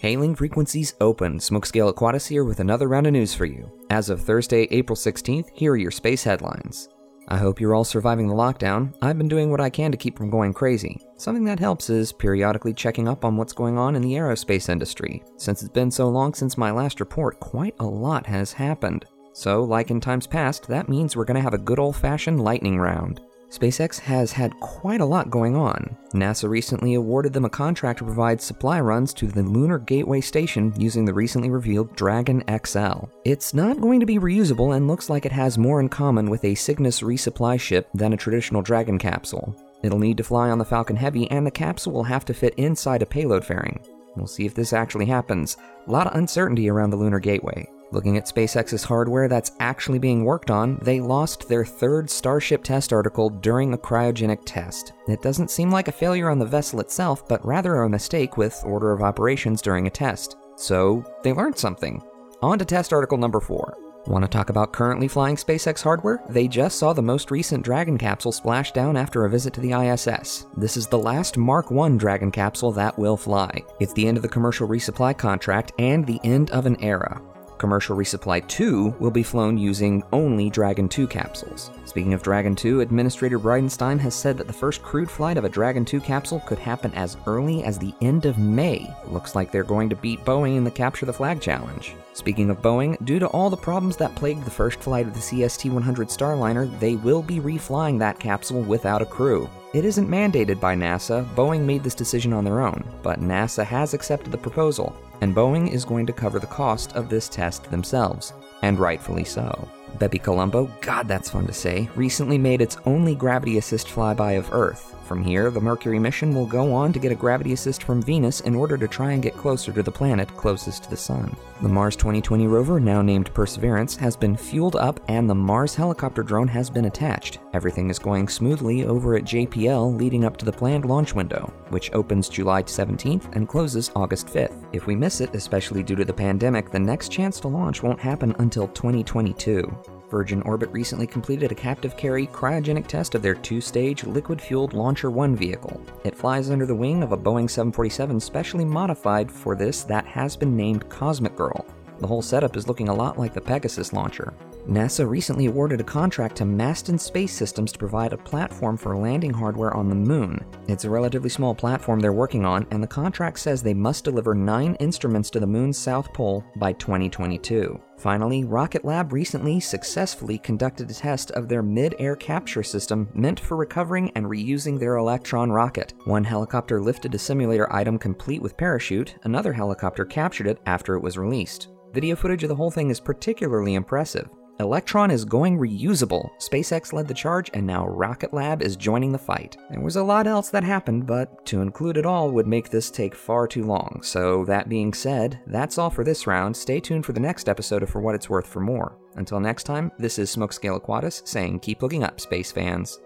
Hailing 0.00 0.34
frequencies 0.34 0.94
open. 1.02 1.36
Smokescale 1.36 1.92
Aquatis 1.92 2.26
here 2.26 2.44
with 2.44 2.60
another 2.60 2.88
round 2.88 3.06
of 3.06 3.12
news 3.12 3.34
for 3.34 3.44
you. 3.44 3.70
As 3.90 4.08
of 4.08 4.22
Thursday, 4.22 4.66
April 4.70 4.96
16th, 4.96 5.50
here 5.52 5.72
are 5.72 5.76
your 5.76 5.90
space 5.90 6.24
headlines. 6.24 6.88
I 7.28 7.36
hope 7.36 7.60
you're 7.60 7.74
all 7.74 7.84
surviving 7.84 8.26
the 8.26 8.34
lockdown. 8.34 8.94
I've 9.02 9.18
been 9.18 9.28
doing 9.28 9.50
what 9.50 9.60
I 9.60 9.68
can 9.68 9.90
to 9.90 9.98
keep 9.98 10.16
from 10.16 10.30
going 10.30 10.54
crazy. 10.54 10.98
Something 11.18 11.44
that 11.44 11.58
helps 11.58 11.90
is 11.90 12.14
periodically 12.14 12.72
checking 12.72 13.08
up 13.08 13.26
on 13.26 13.36
what's 13.36 13.52
going 13.52 13.76
on 13.76 13.94
in 13.94 14.00
the 14.00 14.14
aerospace 14.14 14.70
industry. 14.70 15.22
Since 15.36 15.60
it's 15.60 15.70
been 15.70 15.90
so 15.90 16.08
long 16.08 16.32
since 16.32 16.56
my 16.56 16.70
last 16.70 16.98
report, 17.00 17.38
quite 17.38 17.74
a 17.78 17.84
lot 17.84 18.24
has 18.24 18.54
happened. 18.54 19.04
So, 19.34 19.64
like 19.64 19.90
in 19.90 20.00
times 20.00 20.26
past, 20.26 20.66
that 20.68 20.88
means 20.88 21.14
we're 21.14 21.26
gonna 21.26 21.42
have 21.42 21.52
a 21.52 21.58
good 21.58 21.78
old 21.78 21.96
fashioned 21.96 22.40
lightning 22.40 22.78
round. 22.78 23.20
SpaceX 23.50 23.98
has 23.98 24.30
had 24.30 24.58
quite 24.60 25.00
a 25.00 25.04
lot 25.04 25.28
going 25.28 25.56
on. 25.56 25.96
NASA 26.14 26.48
recently 26.48 26.94
awarded 26.94 27.32
them 27.32 27.44
a 27.44 27.50
contract 27.50 27.98
to 27.98 28.04
provide 28.04 28.40
supply 28.40 28.80
runs 28.80 29.12
to 29.14 29.26
the 29.26 29.42
Lunar 29.42 29.78
Gateway 29.78 30.20
Station 30.20 30.72
using 30.78 31.04
the 31.04 31.12
recently 31.12 31.50
revealed 31.50 31.94
Dragon 31.96 32.44
XL. 32.64 33.06
It's 33.24 33.52
not 33.52 33.80
going 33.80 33.98
to 33.98 34.06
be 34.06 34.20
reusable 34.20 34.76
and 34.76 34.86
looks 34.86 35.10
like 35.10 35.26
it 35.26 35.32
has 35.32 35.58
more 35.58 35.80
in 35.80 35.88
common 35.88 36.30
with 36.30 36.44
a 36.44 36.54
Cygnus 36.54 37.00
resupply 37.00 37.58
ship 37.58 37.88
than 37.92 38.12
a 38.12 38.16
traditional 38.16 38.62
Dragon 38.62 38.98
capsule. 38.98 39.56
It'll 39.82 39.98
need 39.98 40.18
to 40.18 40.24
fly 40.24 40.50
on 40.50 40.58
the 40.58 40.64
Falcon 40.64 40.96
Heavy, 40.96 41.28
and 41.30 41.44
the 41.44 41.50
capsule 41.50 41.92
will 41.92 42.04
have 42.04 42.24
to 42.26 42.34
fit 42.34 42.54
inside 42.54 43.02
a 43.02 43.06
payload 43.06 43.44
fairing. 43.44 43.80
We'll 44.14 44.26
see 44.26 44.46
if 44.46 44.54
this 44.54 44.72
actually 44.72 45.06
happens. 45.06 45.56
A 45.88 45.90
lot 45.90 46.06
of 46.06 46.14
uncertainty 46.14 46.68
around 46.68 46.90
the 46.90 46.96
Lunar 46.96 47.18
Gateway. 47.18 47.66
Looking 47.92 48.16
at 48.16 48.26
SpaceX's 48.26 48.84
hardware 48.84 49.26
that's 49.26 49.50
actually 49.58 49.98
being 49.98 50.24
worked 50.24 50.50
on, 50.50 50.78
they 50.82 51.00
lost 51.00 51.48
their 51.48 51.64
third 51.64 52.08
Starship 52.08 52.62
test 52.62 52.92
article 52.92 53.30
during 53.30 53.72
a 53.72 53.78
cryogenic 53.78 54.42
test. 54.44 54.92
It 55.08 55.22
doesn't 55.22 55.50
seem 55.50 55.72
like 55.72 55.88
a 55.88 55.92
failure 55.92 56.30
on 56.30 56.38
the 56.38 56.46
vessel 56.46 56.80
itself, 56.80 57.26
but 57.26 57.44
rather 57.44 57.82
a 57.82 57.88
mistake 57.88 58.36
with 58.36 58.62
order 58.64 58.92
of 58.92 59.02
operations 59.02 59.60
during 59.60 59.88
a 59.88 59.90
test. 59.90 60.36
So, 60.54 61.04
they 61.24 61.32
learned 61.32 61.58
something. 61.58 62.00
On 62.42 62.58
to 62.58 62.64
test 62.64 62.92
article 62.92 63.18
number 63.18 63.40
4. 63.40 63.76
Want 64.06 64.24
to 64.24 64.30
talk 64.30 64.50
about 64.50 64.72
currently 64.72 65.08
flying 65.08 65.36
SpaceX 65.36 65.82
hardware? 65.82 66.22
They 66.28 66.48
just 66.48 66.78
saw 66.78 66.92
the 66.92 67.02
most 67.02 67.30
recent 67.30 67.64
Dragon 67.64 67.98
capsule 67.98 68.32
splash 68.32 68.72
down 68.72 68.96
after 68.96 69.24
a 69.24 69.30
visit 69.30 69.52
to 69.54 69.60
the 69.60 69.72
ISS. 69.72 70.46
This 70.56 70.76
is 70.76 70.86
the 70.86 70.98
last 70.98 71.36
Mark 71.36 71.70
1 71.70 71.98
Dragon 71.98 72.30
capsule 72.30 72.72
that 72.72 72.98
will 72.98 73.16
fly. 73.16 73.62
It's 73.78 73.92
the 73.92 74.06
end 74.08 74.16
of 74.16 74.22
the 74.22 74.28
commercial 74.28 74.66
resupply 74.66 75.18
contract 75.18 75.72
and 75.78 76.06
the 76.06 76.20
end 76.24 76.50
of 76.50 76.66
an 76.66 76.80
era. 76.82 77.20
Commercial 77.60 77.94
Resupply 77.94 78.48
2 78.48 78.96
will 78.98 79.10
be 79.10 79.22
flown 79.22 79.58
using 79.58 80.02
only 80.14 80.48
Dragon 80.48 80.88
2 80.88 81.06
capsules. 81.06 81.70
Speaking 81.84 82.14
of 82.14 82.22
Dragon 82.22 82.56
2, 82.56 82.80
Administrator 82.80 83.38
Bridenstine 83.38 83.98
has 83.98 84.14
said 84.14 84.38
that 84.38 84.46
the 84.46 84.52
first 84.52 84.82
crewed 84.82 85.10
flight 85.10 85.36
of 85.36 85.44
a 85.44 85.48
Dragon 85.50 85.84
2 85.84 86.00
capsule 86.00 86.40
could 86.46 86.58
happen 86.58 86.90
as 86.94 87.18
early 87.26 87.62
as 87.62 87.78
the 87.78 87.92
end 88.00 88.24
of 88.24 88.38
May. 88.38 88.88
Looks 89.08 89.34
like 89.34 89.52
they're 89.52 89.62
going 89.62 89.90
to 89.90 89.96
beat 89.96 90.24
Boeing 90.24 90.56
in 90.56 90.64
the 90.64 90.70
Capture 90.70 91.04
the 91.04 91.12
Flag 91.12 91.42
challenge. 91.42 91.94
Speaking 92.14 92.48
of 92.48 92.62
Boeing, 92.62 92.96
due 93.04 93.18
to 93.18 93.26
all 93.26 93.50
the 93.50 93.58
problems 93.58 93.98
that 93.98 94.14
plagued 94.14 94.46
the 94.46 94.50
first 94.50 94.80
flight 94.80 95.06
of 95.06 95.12
the 95.12 95.20
CST 95.20 95.70
100 95.70 96.08
Starliner, 96.08 96.80
they 96.80 96.96
will 96.96 97.22
be 97.22 97.40
reflying 97.40 97.98
that 97.98 98.18
capsule 98.18 98.62
without 98.62 99.02
a 99.02 99.06
crew. 99.06 99.50
It 99.72 99.84
isn't 99.84 100.08
mandated 100.08 100.58
by 100.58 100.74
NASA, 100.74 101.24
Boeing 101.36 101.60
made 101.60 101.84
this 101.84 101.94
decision 101.94 102.32
on 102.32 102.44
their 102.44 102.60
own, 102.60 102.84
but 103.02 103.20
NASA 103.20 103.64
has 103.64 103.94
accepted 103.94 104.32
the 104.32 104.38
proposal 104.38 104.96
and 105.20 105.34
Boeing 105.34 105.70
is 105.70 105.84
going 105.84 106.06
to 106.06 106.12
cover 106.12 106.38
the 106.38 106.46
cost 106.46 106.94
of 106.94 107.08
this 107.08 107.28
test 107.28 107.70
themselves, 107.70 108.32
and 108.62 108.78
rightfully 108.78 109.24
so. 109.24 109.68
Bepi 109.98 110.18
Colombo, 110.18 110.66
God 110.80 111.08
that's 111.08 111.30
fun 111.30 111.46
to 111.46 111.52
say, 111.52 111.88
recently 111.94 112.38
made 112.38 112.60
its 112.60 112.78
only 112.86 113.14
gravity 113.14 113.58
assist 113.58 113.88
flyby 113.88 114.38
of 114.38 114.52
Earth. 114.52 114.96
From 115.04 115.22
here, 115.22 115.50
the 115.50 115.60
Mercury 115.60 115.98
mission 115.98 116.34
will 116.34 116.46
go 116.46 116.72
on 116.72 116.92
to 116.92 116.98
get 116.98 117.12
a 117.12 117.16
gravity 117.16 117.52
assist 117.52 117.82
from 117.82 118.02
Venus 118.02 118.40
in 118.40 118.54
order 118.54 118.78
to 118.78 118.88
try 118.88 119.12
and 119.12 119.22
get 119.22 119.36
closer 119.36 119.72
to 119.72 119.82
the 119.82 119.90
planet 119.90 120.28
closest 120.36 120.84
to 120.84 120.90
the 120.90 120.96
Sun. 120.96 121.36
The 121.62 121.68
Mars 121.68 121.94
2020 121.94 122.46
rover, 122.46 122.80
now 122.80 123.02
named 123.02 123.34
Perseverance, 123.34 123.94
has 123.96 124.16
been 124.16 124.34
fueled 124.34 124.76
up 124.76 124.98
and 125.08 125.28
the 125.28 125.34
Mars 125.34 125.74
helicopter 125.74 126.22
drone 126.22 126.48
has 126.48 126.70
been 126.70 126.86
attached. 126.86 127.38
Everything 127.52 127.90
is 127.90 127.98
going 127.98 128.28
smoothly 128.28 128.86
over 128.86 129.14
at 129.14 129.24
JPL 129.24 129.94
leading 129.98 130.24
up 130.24 130.38
to 130.38 130.46
the 130.46 130.52
planned 130.52 130.86
launch 130.86 131.14
window, 131.14 131.52
which 131.68 131.92
opens 131.92 132.30
July 132.30 132.62
17th 132.62 133.36
and 133.36 133.46
closes 133.46 133.90
August 133.94 134.28
5th. 134.28 134.64
If 134.72 134.86
we 134.86 134.96
miss 134.96 135.20
it, 135.20 135.34
especially 135.34 135.82
due 135.82 135.96
to 135.96 136.04
the 136.06 136.14
pandemic, 136.14 136.70
the 136.70 136.78
next 136.78 137.12
chance 137.12 137.38
to 137.40 137.48
launch 137.48 137.82
won't 137.82 138.00
happen 138.00 138.34
until 138.38 138.68
2022. 138.68 139.99
Virgin 140.10 140.42
Orbit 140.42 140.70
recently 140.70 141.06
completed 141.06 141.52
a 141.52 141.54
captive 141.54 141.96
carry 141.96 142.26
cryogenic 142.26 142.86
test 142.86 143.14
of 143.14 143.22
their 143.22 143.34
two 143.34 143.60
stage 143.60 144.04
liquid 144.04 144.42
fueled 144.42 144.74
Launcher 144.74 145.10
1 145.10 145.36
vehicle. 145.36 145.80
It 146.04 146.16
flies 146.16 146.50
under 146.50 146.66
the 146.66 146.74
wing 146.74 147.02
of 147.02 147.12
a 147.12 147.16
Boeing 147.16 147.48
747 147.48 148.18
specially 148.20 148.64
modified 148.64 149.30
for 149.30 149.54
this 149.54 149.84
that 149.84 150.06
has 150.06 150.36
been 150.36 150.56
named 150.56 150.88
Cosmic 150.88 151.36
Girl. 151.36 151.64
The 152.00 152.06
whole 152.06 152.22
setup 152.22 152.56
is 152.56 152.66
looking 152.66 152.88
a 152.88 152.94
lot 152.94 153.18
like 153.18 153.34
the 153.34 153.40
Pegasus 153.40 153.92
launcher. 153.92 154.34
NASA 154.68 155.08
recently 155.08 155.46
awarded 155.46 155.80
a 155.80 155.84
contract 155.84 156.36
to 156.36 156.44
Masten 156.44 156.98
Space 156.98 157.32
Systems 157.32 157.72
to 157.72 157.78
provide 157.78 158.12
a 158.12 158.18
platform 158.18 158.76
for 158.76 158.96
landing 158.96 159.32
hardware 159.32 159.74
on 159.74 159.88
the 159.88 159.94
moon. 159.94 160.44
It's 160.68 160.84
a 160.84 160.90
relatively 160.90 161.30
small 161.30 161.54
platform 161.54 162.00
they're 162.00 162.12
working 162.12 162.44
on, 162.44 162.66
and 162.70 162.82
the 162.82 162.86
contract 162.86 163.38
says 163.38 163.62
they 163.62 163.74
must 163.74 164.04
deliver 164.04 164.34
nine 164.34 164.74
instruments 164.76 165.30
to 165.30 165.40
the 165.40 165.46
moon's 165.46 165.78
south 165.78 166.12
pole 166.12 166.44
by 166.56 166.72
2022. 166.74 167.80
Finally, 167.98 168.44
Rocket 168.44 168.84
Lab 168.84 169.12
recently 169.12 169.60
successfully 169.60 170.38
conducted 170.38 170.90
a 170.90 170.94
test 170.94 171.30
of 171.32 171.48
their 171.48 171.62
mid 171.62 171.94
air 171.98 172.16
capture 172.16 172.62
system 172.62 173.08
meant 173.12 173.38
for 173.38 173.56
recovering 173.56 174.10
and 174.14 174.24
reusing 174.24 174.78
their 174.78 174.96
Electron 174.96 175.50
rocket. 175.50 175.92
One 176.04 176.24
helicopter 176.24 176.80
lifted 176.80 177.14
a 177.14 177.18
simulator 177.18 177.70
item 177.72 177.98
complete 177.98 178.40
with 178.40 178.56
parachute, 178.56 179.16
another 179.24 179.52
helicopter 179.52 180.04
captured 180.04 180.46
it 180.46 180.60
after 180.64 180.94
it 180.94 181.02
was 181.02 181.18
released. 181.18 181.68
Video 181.92 182.14
footage 182.14 182.44
of 182.44 182.48
the 182.48 182.56
whole 182.56 182.70
thing 182.70 182.88
is 182.88 183.00
particularly 183.00 183.74
impressive. 183.74 184.30
Electron 184.60 185.10
is 185.10 185.24
going 185.24 185.58
reusable. 185.58 186.30
SpaceX 186.38 186.92
led 186.92 187.08
the 187.08 187.14
charge, 187.14 187.50
and 187.54 187.66
now 187.66 187.88
Rocket 187.88 188.34
Lab 188.34 188.62
is 188.62 188.76
joining 188.76 189.10
the 189.10 189.18
fight. 189.18 189.56
There 189.70 189.80
was 189.80 189.96
a 189.96 190.02
lot 190.02 190.26
else 190.26 190.50
that 190.50 190.64
happened, 190.64 191.06
but 191.06 191.46
to 191.46 191.62
include 191.62 191.96
it 191.96 192.04
all 192.04 192.30
would 192.30 192.46
make 192.46 192.68
this 192.68 192.90
take 192.90 193.14
far 193.14 193.48
too 193.48 193.64
long. 193.64 194.00
So, 194.02 194.44
that 194.44 194.68
being 194.68 194.92
said, 194.92 195.40
that's 195.46 195.78
all 195.78 195.88
for 195.88 196.04
this 196.04 196.26
round. 196.26 196.54
Stay 196.54 196.78
tuned 196.78 197.06
for 197.06 197.14
the 197.14 197.20
next 197.20 197.48
episode 197.48 197.82
of 197.82 197.88
For 197.88 198.00
What 198.02 198.14
It's 198.14 198.28
Worth 198.28 198.46
for 198.46 198.60
more. 198.60 198.98
Until 199.16 199.40
next 199.40 199.64
time, 199.64 199.90
this 199.98 200.18
is 200.18 200.34
Smokescale 200.34 200.80
Aquatis 200.80 201.26
saying 201.26 201.60
keep 201.60 201.80
looking 201.80 202.04
up, 202.04 202.20
space 202.20 202.52
fans. 202.52 203.00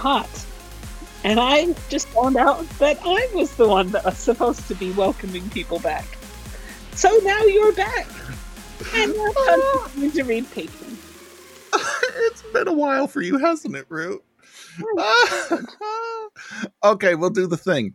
Hot. 0.00 0.46
And 1.24 1.38
I 1.38 1.74
just 1.90 2.08
found 2.08 2.38
out 2.38 2.66
that 2.78 2.98
I 3.04 3.28
was 3.34 3.54
the 3.56 3.68
one 3.68 3.90
that 3.90 4.06
was 4.06 4.16
supposed 4.16 4.66
to 4.68 4.74
be 4.74 4.92
welcoming 4.92 5.46
people 5.50 5.78
back. 5.78 6.06
So 6.92 7.10
now 7.22 7.42
you're 7.42 7.74
back. 7.74 8.06
And 8.94 9.14
you're 9.14 9.34
continuing 9.34 10.12
to 10.12 10.22
read 10.22 10.44
Patreon. 10.46 10.96
it's 12.30 12.42
been 12.54 12.66
a 12.66 12.72
while 12.72 13.08
for 13.08 13.20
you, 13.20 13.36
hasn't 13.36 13.76
it, 13.76 13.84
Rue? 13.90 14.22
okay, 16.82 17.14
we'll 17.14 17.28
do 17.28 17.46
the 17.46 17.58
thing. 17.58 17.92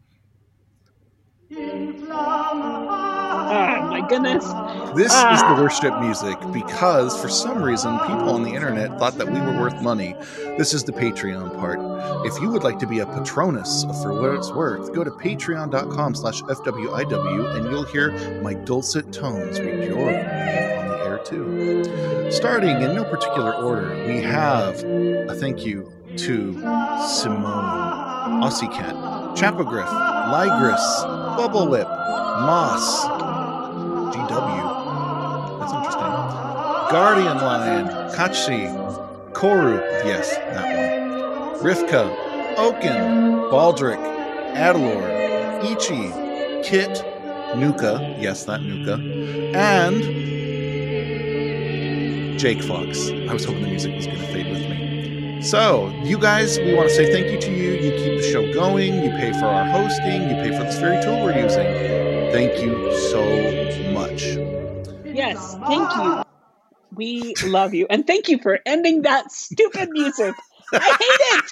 Oh 3.48 3.88
my 3.89 4.02
goodness. 4.08 4.43
This 4.96 5.08
is 5.08 5.14
Ah. 5.14 5.54
the 5.56 5.62
worship 5.62 6.00
music 6.02 6.38
because 6.52 7.20
for 7.22 7.30
some 7.30 7.62
reason 7.62 7.98
people 8.00 8.32
on 8.32 8.43
the 8.43 8.50
internet 8.54 8.98
thought 8.98 9.18
that 9.18 9.28
we 9.32 9.39
were 9.39 9.60
worth 9.60 9.82
money. 9.82 10.16
This 10.58 10.74
is 10.74 10.84
the 10.84 10.91
Patreon 10.91 11.56
part. 11.60 11.80
If 12.26 12.41
you 12.41 12.50
would 12.50 12.64
like 12.64 12.80
to 12.80 12.88
be 12.88 13.00
a 13.00 13.06
patronus 13.06 13.86
for 14.02 14.20
what 14.20 14.32
it's 14.34 14.52
worth, 14.52 14.93
go 14.93 15.04
to 15.04 15.12
patreon.com 15.12 16.16
slash 16.16 16.41
FWIW 16.43 17.56
and 17.56 17.66
you'll 17.70 17.84
hear 17.84 18.12
my 18.41 18.54
dulcet 18.54 19.12
tones 19.14 19.60
read 19.60 19.86
your 19.88 20.08
on 20.08 20.88
the 20.89 21.02
air 21.06 21.20
too. 21.24 22.32
Starting 22.32 22.82
in 22.82 22.96
no 22.96 23.04
particular 23.04 23.54
order, 23.54 23.96
we 24.08 24.22
have 24.22 24.84
a 24.84 25.36
thank 25.36 25.66
you 25.66 25.91
to 26.18 26.54
Simone, 27.08 28.41
Ossicat, 28.41 28.93
Chapogriff, 29.36 29.88
Ligris, 30.32 31.38
Bubble 31.38 31.68
Whip, 31.68 31.88
Moss, 31.88 33.06
GW. 34.16 35.59
That's 35.59 35.74
interesting. 35.74 36.01
Guardian 36.91 37.38
Lion, 37.38 37.88
Kachi, 38.16 38.72
Koru, 39.34 39.80
yes, 40.05 40.36
that 40.36 40.63
one. 40.63 41.59
Rivka, 41.61 42.57
Oaken, 42.57 43.49
Baldric, 43.51 43.99
Adalor, 44.55 45.63
Ichi, 45.63 46.11
Kit, 46.68 47.03
Nuka, 47.57 48.16
yes, 48.20 48.45
that 48.45 48.61
Nuka, 48.61 48.93
and 49.55 50.01
Jake 52.39 52.61
Fox. 52.61 53.09
I 53.09 53.34
was 53.34 53.43
hoping 53.43 53.63
the 53.63 53.68
music 53.70 53.95
was 53.95 54.05
going 54.05 54.20
to 54.20 54.28
fade 54.28 54.47
with 54.51 54.70
me. 54.70 55.41
So, 55.41 55.89
you 56.03 56.18
guys, 56.18 56.57
we 56.59 56.74
want 56.74 56.89
to 56.89 56.95
say 56.95 57.11
thank 57.11 57.32
you 57.32 57.39
to 57.39 57.51
you. 57.51 57.72
You 57.72 57.91
keep 57.91 58.22
the 58.22 58.32
show 58.32 58.53
going. 58.53 59.03
You 59.03 59.09
pay 59.11 59.32
for 59.34 59.45
our 59.45 59.66
hosting. 59.66 60.30
You 60.30 60.36
pay 60.36 60.57
for 60.57 60.63
this 60.63 60.80
very 60.80 61.01
tool 61.03 61.24
we're 61.24 61.38
using. 61.38 62.14
Thank 62.36 62.61
you 62.61 62.93
so 62.97 63.23
much. 63.93 64.23
Yes, 65.05 65.55
thank 65.67 65.95
you. 65.95 66.21
We 66.93 67.33
love 67.45 67.73
you. 67.73 67.88
And 67.89 68.05
thank 68.05 68.27
you 68.27 68.39
for 68.39 68.59
ending 68.65 69.03
that 69.03 69.31
stupid 69.31 69.91
music. 69.91 70.36
I 70.73 70.97
hate 70.99 71.39
it. 71.39 71.45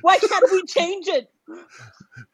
Why 0.00 0.18
can't 0.18 0.50
we 0.50 0.64
change 0.64 1.06
it? 1.06 1.30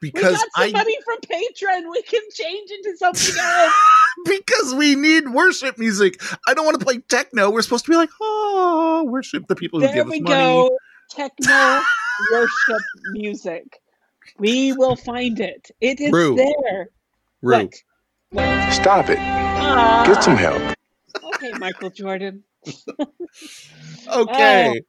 We 0.00 0.10
Because 0.12 0.32
got 0.32 0.46
some 0.56 0.68
I 0.68 0.72
money 0.72 0.96
from 1.04 1.18
Patreon. 1.30 1.90
We 1.90 2.00
can 2.00 2.22
change 2.32 2.70
into 2.70 2.96
something 2.96 3.34
else. 3.38 3.74
because 4.24 4.74
we 4.74 4.94
need 4.94 5.28
worship 5.28 5.76
music. 5.76 6.22
I 6.48 6.54
don't 6.54 6.64
want 6.64 6.80
to 6.80 6.84
play 6.86 7.00
techno. 7.00 7.50
We're 7.50 7.60
supposed 7.60 7.84
to 7.84 7.90
be 7.90 7.98
like, 7.98 8.08
oh, 8.18 9.04
worship 9.10 9.46
the 9.46 9.56
people 9.56 9.80
who 9.80 9.88
There 9.88 9.96
give 9.96 10.06
we 10.06 10.20
us 10.20 10.22
money. 10.22 10.36
There 10.36 10.54
we 10.54 10.68
go. 10.70 10.78
Techno 11.10 11.82
worship 12.32 12.82
music. 13.10 13.78
We 14.38 14.72
will 14.72 14.96
find 14.96 15.38
it. 15.38 15.70
It 15.82 16.00
is 16.00 16.14
Rue. 16.14 16.34
there. 16.36 16.88
Rue. 17.44 17.56
What? 17.58 17.74
What? 18.30 18.72
Stop 18.72 19.10
it. 19.10 19.18
Ah, 19.20 20.04
Get 20.06 20.24
some 20.24 20.36
help. 20.36 20.62
Okay, 21.34 21.52
Michael 21.58 21.90
Jordan. 21.90 22.42
Okay. 24.06 24.82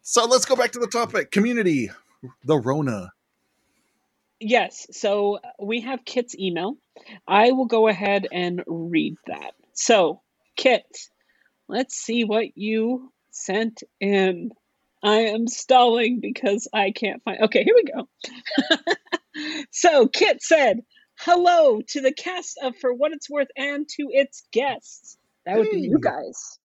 So 0.00 0.24
let's 0.24 0.44
go 0.44 0.56
back 0.56 0.72
to 0.72 0.78
the 0.78 0.86
topic. 0.86 1.30
Community. 1.30 1.90
The 2.44 2.58
Rona. 2.58 3.12
Yes. 4.40 4.86
So 4.90 5.38
we 5.60 5.82
have 5.82 6.04
Kit's 6.04 6.36
email. 6.36 6.76
I 7.28 7.52
will 7.52 7.66
go 7.66 7.86
ahead 7.86 8.26
and 8.32 8.62
read 8.66 9.16
that. 9.26 9.52
So, 9.74 10.20
Kit, 10.56 10.84
let's 11.68 11.94
see 11.94 12.24
what 12.24 12.56
you 12.56 13.12
sent 13.30 13.82
in. 14.00 14.50
I 15.02 15.26
am 15.26 15.46
stalling 15.48 16.20
because 16.20 16.66
I 16.72 16.90
can't 16.90 17.22
find. 17.22 17.42
Okay, 17.42 17.62
here 17.62 17.74
we 17.74 17.84
go. 17.84 18.08
so, 19.70 20.08
Kit 20.08 20.42
said, 20.42 20.80
Hello 21.24 21.80
to 21.80 22.00
the 22.00 22.12
cast 22.12 22.58
of 22.60 22.76
For 22.78 22.92
What 22.92 23.12
It's 23.12 23.30
Worth 23.30 23.46
and 23.56 23.88
to 23.90 24.08
its 24.10 24.42
guests. 24.50 25.16
That 25.46 25.56
would 25.56 25.70
be 25.70 25.82
you 25.82 26.00
guys. 26.00 26.58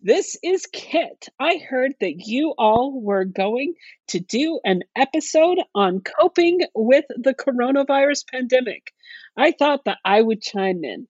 This 0.00 0.38
is 0.42 0.64
Kit. 0.64 1.28
I 1.38 1.58
heard 1.58 1.92
that 2.00 2.26
you 2.26 2.54
all 2.56 2.98
were 2.98 3.26
going 3.26 3.74
to 4.08 4.18
do 4.18 4.60
an 4.64 4.80
episode 4.96 5.58
on 5.74 6.00
coping 6.00 6.60
with 6.74 7.04
the 7.14 7.34
coronavirus 7.34 8.24
pandemic. 8.32 8.94
I 9.36 9.52
thought 9.52 9.84
that 9.84 9.98
I 10.06 10.22
would 10.22 10.40
chime 10.40 10.82
in. 10.82 11.06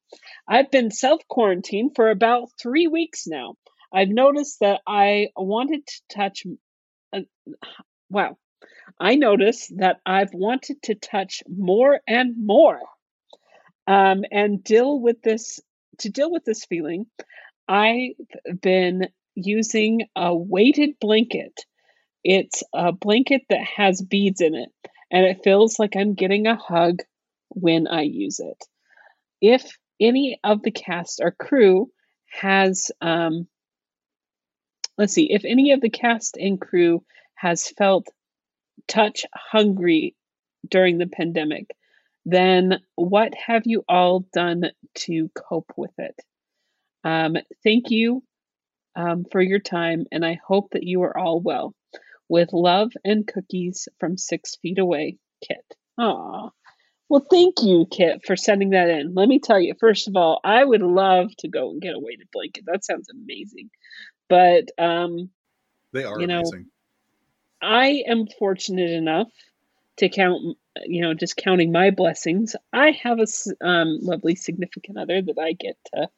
I've 0.48 0.72
been 0.72 0.90
self 0.90 1.20
quarantined 1.28 1.92
for 1.94 2.10
about 2.10 2.48
three 2.60 2.88
weeks 2.88 3.28
now. 3.28 3.54
I've 3.94 4.08
noticed 4.08 4.58
that 4.58 4.80
I 4.88 5.28
wanted 5.36 5.86
to 5.86 6.02
touch. 6.12 6.46
Uh, 7.12 7.20
wow. 8.10 8.36
I 8.98 9.14
notice 9.14 9.68
that 9.76 10.00
I've 10.04 10.34
wanted 10.34 10.82
to 10.82 10.94
touch 10.94 11.42
more 11.48 12.00
and 12.06 12.34
more 12.36 12.80
um, 13.86 14.24
and 14.30 14.62
deal 14.62 15.00
with 15.00 15.22
this. 15.22 15.60
To 15.98 16.10
deal 16.10 16.30
with 16.30 16.44
this 16.44 16.64
feeling, 16.64 17.06
I've 17.68 18.12
been 18.62 19.08
using 19.34 20.06
a 20.16 20.34
weighted 20.34 20.98
blanket. 21.00 21.52
It's 22.24 22.62
a 22.72 22.92
blanket 22.92 23.42
that 23.48 23.64
has 23.76 24.00
beads 24.00 24.40
in 24.40 24.54
it, 24.54 24.70
and 25.10 25.24
it 25.24 25.42
feels 25.44 25.78
like 25.78 25.96
I'm 25.96 26.14
getting 26.14 26.46
a 26.46 26.56
hug 26.56 27.00
when 27.48 27.86
I 27.86 28.02
use 28.02 28.40
it. 28.40 28.64
If 29.40 29.76
any 30.00 30.38
of 30.44 30.62
the 30.62 30.70
cast 30.70 31.20
or 31.22 31.30
crew 31.30 31.90
has, 32.30 32.90
um, 33.00 33.46
let's 34.96 35.12
see, 35.12 35.32
if 35.32 35.44
any 35.44 35.72
of 35.72 35.80
the 35.80 35.90
cast 35.90 36.36
and 36.36 36.60
crew 36.60 37.04
has 37.34 37.68
felt 37.68 38.08
touch 38.86 39.24
hungry 39.34 40.14
during 40.68 40.98
the 40.98 41.06
pandemic, 41.06 41.70
then 42.24 42.80
what 42.96 43.32
have 43.34 43.62
you 43.64 43.84
all 43.88 44.26
done 44.32 44.64
to 44.94 45.30
cope 45.34 45.72
with 45.76 45.92
it? 45.98 46.18
Um, 47.02 47.36
thank 47.64 47.90
you 47.90 48.22
um, 48.94 49.24
for 49.30 49.40
your 49.40 49.60
time, 49.60 50.04
and 50.12 50.24
I 50.24 50.38
hope 50.46 50.70
that 50.72 50.82
you 50.82 51.02
are 51.02 51.16
all 51.16 51.40
well. 51.40 51.74
With 52.28 52.52
love 52.52 52.92
and 53.04 53.26
cookies 53.26 53.88
from 53.98 54.16
six 54.16 54.56
feet 54.56 54.78
away, 54.78 55.16
Kit. 55.46 55.64
Aw. 55.98 56.50
Well, 57.08 57.26
thank 57.28 57.56
you, 57.62 57.86
Kit, 57.90 58.24
for 58.24 58.36
sending 58.36 58.70
that 58.70 58.88
in. 58.88 59.14
Let 59.14 59.28
me 59.28 59.40
tell 59.40 59.58
you, 59.58 59.74
first 59.80 60.06
of 60.06 60.14
all, 60.14 60.40
I 60.44 60.64
would 60.64 60.82
love 60.82 61.34
to 61.38 61.48
go 61.48 61.70
and 61.70 61.82
get 61.82 61.96
a 61.96 61.98
weighted 61.98 62.28
blanket. 62.32 62.64
That 62.66 62.84
sounds 62.84 63.08
amazing. 63.10 63.70
But 64.28 64.70
um, 64.78 65.30
They 65.92 66.04
are 66.04 66.20
You 66.20 66.28
know, 66.28 66.38
amazing. 66.38 66.66
I 67.62 68.04
am 68.06 68.26
fortunate 68.26 68.90
enough 68.90 69.30
to 69.98 70.08
count, 70.08 70.56
you 70.86 71.02
know, 71.02 71.14
just 71.14 71.36
counting 71.36 71.72
my 71.72 71.90
blessings. 71.90 72.56
I 72.72 72.92
have 73.02 73.18
a 73.20 73.26
um, 73.64 73.98
lovely 74.00 74.34
significant 74.34 74.98
other 74.98 75.20
that 75.20 75.38
I 75.38 75.52
get 75.52 75.76
to 75.94 76.08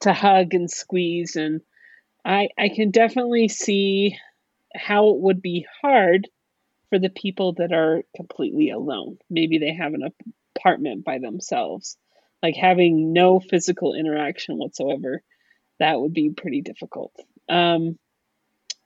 to 0.00 0.12
hug 0.12 0.54
and 0.54 0.70
squeeze, 0.70 1.36
and 1.36 1.60
I 2.24 2.48
I 2.58 2.70
can 2.70 2.90
definitely 2.90 3.48
see 3.48 4.18
how 4.74 5.10
it 5.10 5.18
would 5.18 5.42
be 5.42 5.66
hard 5.82 6.28
for 6.88 6.98
the 6.98 7.10
people 7.10 7.54
that 7.54 7.72
are 7.72 8.02
completely 8.16 8.70
alone. 8.70 9.18
Maybe 9.28 9.58
they 9.58 9.74
have 9.74 9.94
an 9.94 10.12
apartment 10.56 11.04
by 11.04 11.18
themselves, 11.18 11.96
like 12.42 12.56
having 12.56 13.12
no 13.12 13.40
physical 13.40 13.94
interaction 13.94 14.58
whatsoever. 14.58 15.22
That 15.78 16.00
would 16.00 16.12
be 16.12 16.30
pretty 16.30 16.62
difficult. 16.62 17.12
Um, 17.48 17.98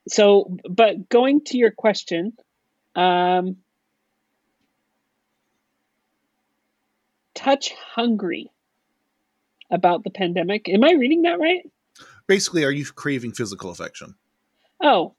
so, 0.08 0.56
but 0.68 1.08
going 1.08 1.42
to 1.46 1.56
your 1.56 1.70
question, 1.70 2.34
um, 2.94 3.56
touch 7.34 7.74
hungry 7.94 8.50
about 9.70 10.04
the 10.04 10.10
pandemic. 10.10 10.68
Am 10.68 10.84
I 10.84 10.92
reading 10.92 11.22
that 11.22 11.40
right? 11.40 11.68
Basically, 12.26 12.64
are 12.64 12.70
you 12.70 12.84
craving 12.86 13.32
physical 13.32 13.70
affection? 13.70 14.14
Oh, 14.82 15.14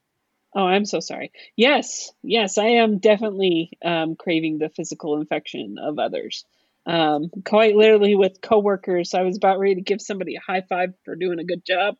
oh, 0.54 0.64
I'm 0.64 0.84
so 0.84 1.00
sorry. 1.00 1.32
Yes, 1.56 2.12
yes, 2.22 2.58
I 2.58 2.66
am 2.66 2.98
definitely 2.98 3.70
um, 3.84 4.16
craving 4.16 4.58
the 4.58 4.68
physical 4.68 5.20
infection 5.20 5.76
of 5.78 5.98
others. 5.98 6.44
Um, 6.86 7.30
quite 7.44 7.74
literally 7.74 8.14
with 8.14 8.40
coworkers, 8.40 9.12
I 9.12 9.22
was 9.22 9.36
about 9.36 9.58
ready 9.58 9.76
to 9.76 9.80
give 9.80 10.00
somebody 10.00 10.36
a 10.36 10.40
high 10.40 10.62
five 10.62 10.94
for 11.04 11.16
doing 11.16 11.40
a 11.40 11.44
good 11.44 11.64
job, 11.64 11.96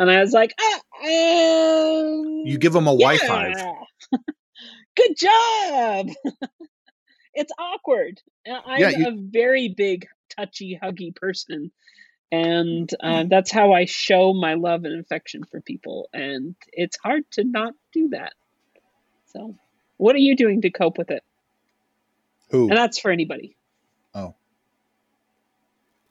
and 0.00 0.10
I 0.10 0.20
was 0.20 0.32
like, 0.32 0.54
ah, 0.58 0.80
um, 1.04 2.42
You 2.44 2.58
give 2.58 2.72
them 2.72 2.88
a 2.88 2.94
Y 2.94 3.18
Wi-Fi. 3.18 3.52
good 4.96 5.16
job. 5.16 6.08
it's 7.34 7.52
awkward. 7.58 8.20
Uh, 8.48 8.60
I'm 8.66 8.80
Yeah, 8.80 8.90
you- 8.90 9.08
a 9.08 9.12
very 9.14 9.68
big 9.68 10.06
touchy, 10.36 10.78
huggy 10.82 11.14
person. 11.14 11.70
And 12.32 12.88
uh, 13.02 13.24
that's 13.28 13.50
how 13.50 13.72
I 13.72 13.86
show 13.86 14.32
my 14.32 14.54
love 14.54 14.84
and 14.84 15.00
affection 15.00 15.42
for 15.44 15.60
people. 15.60 16.08
And 16.12 16.54
it's 16.72 16.96
hard 16.96 17.24
to 17.32 17.44
not 17.44 17.74
do 17.92 18.10
that. 18.10 18.34
So, 19.32 19.56
what 19.96 20.14
are 20.14 20.20
you 20.20 20.36
doing 20.36 20.62
to 20.62 20.70
cope 20.70 20.96
with 20.96 21.10
it? 21.10 21.24
Who? 22.50 22.68
And 22.68 22.76
that's 22.76 23.00
for 23.00 23.10
anybody. 23.10 23.56
Oh. 24.14 24.34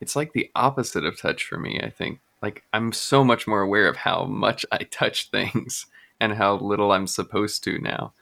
It's 0.01 0.15
like 0.15 0.33
the 0.33 0.51
opposite 0.55 1.05
of 1.05 1.17
touch 1.17 1.43
for 1.45 1.57
me, 1.57 1.79
I 1.81 1.89
think. 1.89 2.19
Like 2.41 2.63
I'm 2.73 2.91
so 2.91 3.23
much 3.23 3.47
more 3.47 3.61
aware 3.61 3.87
of 3.87 3.97
how 3.97 4.25
much 4.25 4.65
I 4.71 4.79
touch 4.79 5.29
things 5.29 5.85
and 6.19 6.33
how 6.33 6.55
little 6.57 6.91
I'm 6.91 7.07
supposed 7.07 7.63
to 7.65 7.79
now. 7.79 8.13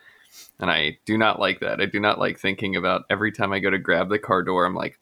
And 0.59 0.71
I 0.71 0.97
do 1.05 1.17
not 1.17 1.39
like 1.39 1.59
that. 1.59 1.81
I 1.81 1.85
do 1.85 1.99
not 1.99 2.19
like 2.19 2.39
thinking 2.39 2.75
about 2.75 3.05
every 3.09 3.31
time 3.31 3.53
I 3.53 3.59
go 3.59 3.69
to 3.69 3.77
grab 3.77 4.09
the 4.09 4.19
car 4.19 4.41
door, 4.43 4.65
I'm 4.65 4.73
like, 4.75 4.99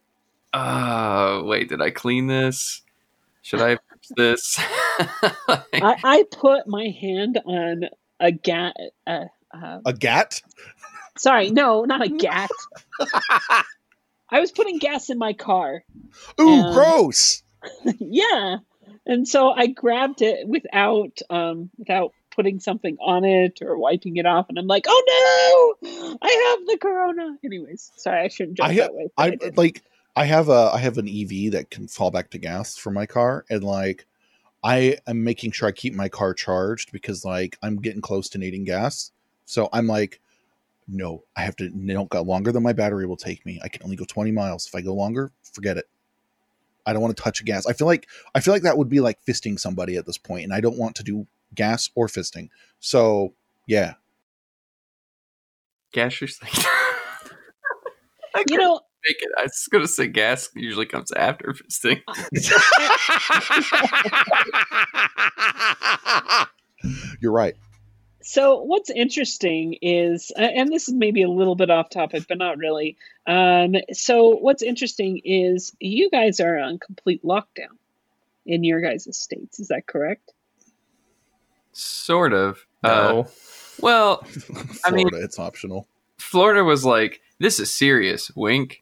oh, 0.54 1.44
wait, 1.46 1.70
did 1.70 1.82
I 1.82 1.92
clean 1.92 2.28
this? 2.28 2.82
Should 3.42 3.62
I 3.62 3.78
fix 3.90 4.10
this? 4.18 4.58
I, 5.00 5.64
I 6.04 6.26
put 6.32 6.68
my 6.68 6.88
hand 7.00 7.40
on 7.46 7.86
a 8.20 8.32
gat. 8.32 8.76
Uh, 9.08 9.26
uh, 9.54 9.80
a 9.86 9.94
gat? 9.94 10.42
sorry, 11.18 11.52
no, 11.52 11.84
not 11.86 12.02
a 12.02 12.10
gat. 12.18 12.50
I 14.30 14.40
was 14.40 14.52
putting 14.52 14.80
gas 14.80 15.10
in 15.10 15.18
my 15.18 15.34
car. 15.34 15.84
Ooh, 16.40 16.62
Um, 16.62 16.74
gross. 16.74 17.44
yeah, 18.00 18.58
and 19.06 19.28
so 19.28 19.52
I 19.52 19.68
grabbed 19.68 20.22
it 20.22 20.48
without 20.48 21.20
um, 21.30 21.70
without 21.78 22.12
putting 22.32 22.60
something 22.60 22.98
on 23.02 23.24
it 23.24 23.60
or 23.62 23.78
wiping 23.78 24.18
it 24.18 24.26
off, 24.26 24.48
and 24.50 24.58
I'm 24.58 24.68
like, 24.68 24.86
oh 24.88 25.78
no, 25.82 26.18
I 26.22 26.58
have 26.58 26.68
the 26.68 26.78
corona. 26.78 27.38
Anyways, 27.44 27.92
sorry, 27.98 28.22
I 28.22 28.28
shouldn't 28.28 28.58
joke 28.58 28.68
I 28.68 28.76
that 28.76 28.94
way. 28.94 29.10
I 29.18 29.38
I 29.42 29.52
like 29.56 29.84
I 30.16 30.26
have 30.26 30.50
a 30.50 30.72
I 30.74 30.80
have 30.80 30.98
an 30.98 31.08
EV 31.08 31.52
that 31.52 31.70
can 31.70 31.88
fall 31.88 32.12
back 32.12 32.32
to 32.32 32.38
gas 32.38 32.78
for 32.78 32.92
my 32.92 33.06
car 33.06 33.46
and 33.50 33.64
like 33.64 34.06
I 34.64 34.98
am 35.06 35.24
making 35.24 35.52
sure 35.52 35.68
I 35.68 35.72
keep 35.72 35.94
my 35.94 36.10
car 36.10 36.34
charged 36.34 36.92
because 36.92 37.26
like 37.26 37.58
I'm 37.62 37.78
getting 37.82 38.02
close 38.02 38.30
to 38.30 38.38
needing 38.38 38.64
gas. 38.64 39.12
So 39.46 39.70
I'm 39.74 39.88
like 39.88 40.20
no, 40.88 41.24
I 41.36 41.42
have 41.42 41.56
to 41.58 41.70
don't 41.70 42.10
go 42.10 42.22
longer 42.22 42.52
than 42.52 42.64
my 42.64 42.74
battery 42.74 43.08
will 43.08 43.18
take 43.18 43.46
me. 43.46 43.60
I 43.64 43.70
can 43.70 43.84
only 43.84 43.96
go 43.96 44.06
20 44.06 44.32
miles. 44.32 44.68
If 44.68 44.76
I 44.76 44.82
go 44.82 44.94
longer, 44.94 45.32
forget 45.54 45.78
it. 45.78 45.90
I 46.86 46.94
don't 46.94 47.02
want 47.02 47.16
to 47.16 47.22
touch 47.22 47.44
gas. 47.46 47.66
I 47.66 47.74
feel 47.74 47.88
like 47.88 48.08
I 48.34 48.40
feel 48.40 48.54
like 48.54 48.64
that 48.64 48.78
would 48.78 48.90
be 48.90 49.00
like 49.00 49.20
fisting 49.26 49.60
somebody 49.60 49.98
at 49.98 50.06
this 50.06 50.18
point 50.18 50.44
and 50.44 50.54
I 50.54 50.62
don't 50.62 50.78
want 50.78 50.96
to 50.98 51.04
do 51.04 51.28
gas 51.54 51.90
or 51.96 52.08
fisting. 52.08 52.50
So, 52.80 53.34
yeah. 53.68 53.94
gas 55.94 56.22
is 56.22 56.40
like 58.36 58.50
you 58.50 58.58
know, 58.58 58.82
make 59.08 59.18
it. 59.20 59.30
I 59.38 59.44
was 59.44 59.68
gonna 59.72 59.88
say 59.88 60.08
gas 60.08 60.50
usually 60.56 60.86
comes 60.86 61.12
after 61.12 61.54
fisting. 61.54 62.02
You're 67.22 67.32
right. 67.32 67.56
So 68.28 68.64
what's 68.64 68.90
interesting 68.90 69.78
is, 69.84 70.32
uh, 70.36 70.42
and 70.42 70.72
this 70.72 70.88
is 70.88 70.96
maybe 70.96 71.22
a 71.22 71.30
little 71.30 71.54
bit 71.56 71.70
off 71.70 71.92
topic, 71.92 72.24
but 72.28 72.40
not 72.40 72.58
really. 72.58 72.98
Um, 73.28 73.76
so 73.94 74.30
what's 74.38 74.64
interesting 74.64 75.22
is 75.24 75.76
you 75.80 76.10
guys 76.10 76.40
are 76.40 76.58
on 76.58 76.80
complete 76.80 77.24
lockdown 77.24 77.78
in 78.44 78.64
your 78.64 78.82
guys' 78.82 79.16
states. 79.16 79.60
Is 79.60 79.68
that 79.68 79.86
correct? 79.86 80.34
Sort 81.72 82.34
of. 82.34 82.66
Uh, 82.84 82.88
No. 82.90 83.28
well, 83.80 84.26
I 84.84 84.90
mean- 84.90 85.08
Florida, 85.08 85.24
it's 85.24 85.38
optional. 85.38 85.88
Florida 86.18 86.64
was 86.64 86.84
like, 86.84 87.22
"This 87.40 87.60
is 87.60 87.72
serious." 87.72 88.32
Wink, 88.36 88.82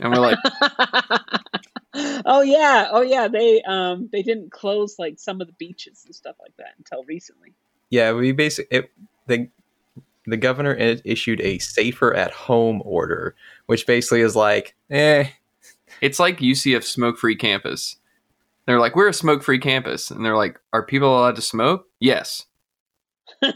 and 0.00 0.10
we're 0.10 0.18
like, 0.20 0.38
oh 2.24 2.40
yeah, 2.40 2.88
oh 2.90 3.02
yeah. 3.02 3.28
They 3.28 3.60
um 3.62 4.08
they 4.10 4.22
didn't 4.22 4.50
close 4.50 4.98
like 4.98 5.18
some 5.18 5.42
of 5.42 5.46
the 5.46 5.52
beaches 5.54 6.04
and 6.06 6.14
stuff 6.14 6.36
like 6.40 6.56
that 6.56 6.72
until 6.78 7.04
recently. 7.04 7.52
Yeah, 7.92 8.12
we 8.14 8.32
basically 8.32 8.78
it, 8.78 8.90
the 9.28 9.48
the 10.26 10.38
governor 10.38 10.74
issued 10.74 11.40
a 11.42 11.58
safer 11.58 12.14
at 12.14 12.32
home 12.32 12.82
order, 12.84 13.34
which 13.66 13.86
basically 13.86 14.22
is 14.22 14.36
like, 14.36 14.74
eh, 14.90 15.28
It's 16.02 16.18
like 16.20 16.40
UCF 16.40 16.84
smoke 16.84 17.18
free 17.18 17.36
campus. 17.36 17.96
They're 18.66 18.80
like, 18.80 18.96
we're 18.96 19.08
a 19.08 19.14
smoke 19.14 19.42
free 19.42 19.58
campus. 19.60 20.10
And 20.10 20.24
they're 20.24 20.36
like, 20.36 20.60
are 20.72 20.84
people 20.84 21.18
allowed 21.18 21.36
to 21.36 21.42
smoke? 21.42 21.86
Yes. 22.00 22.46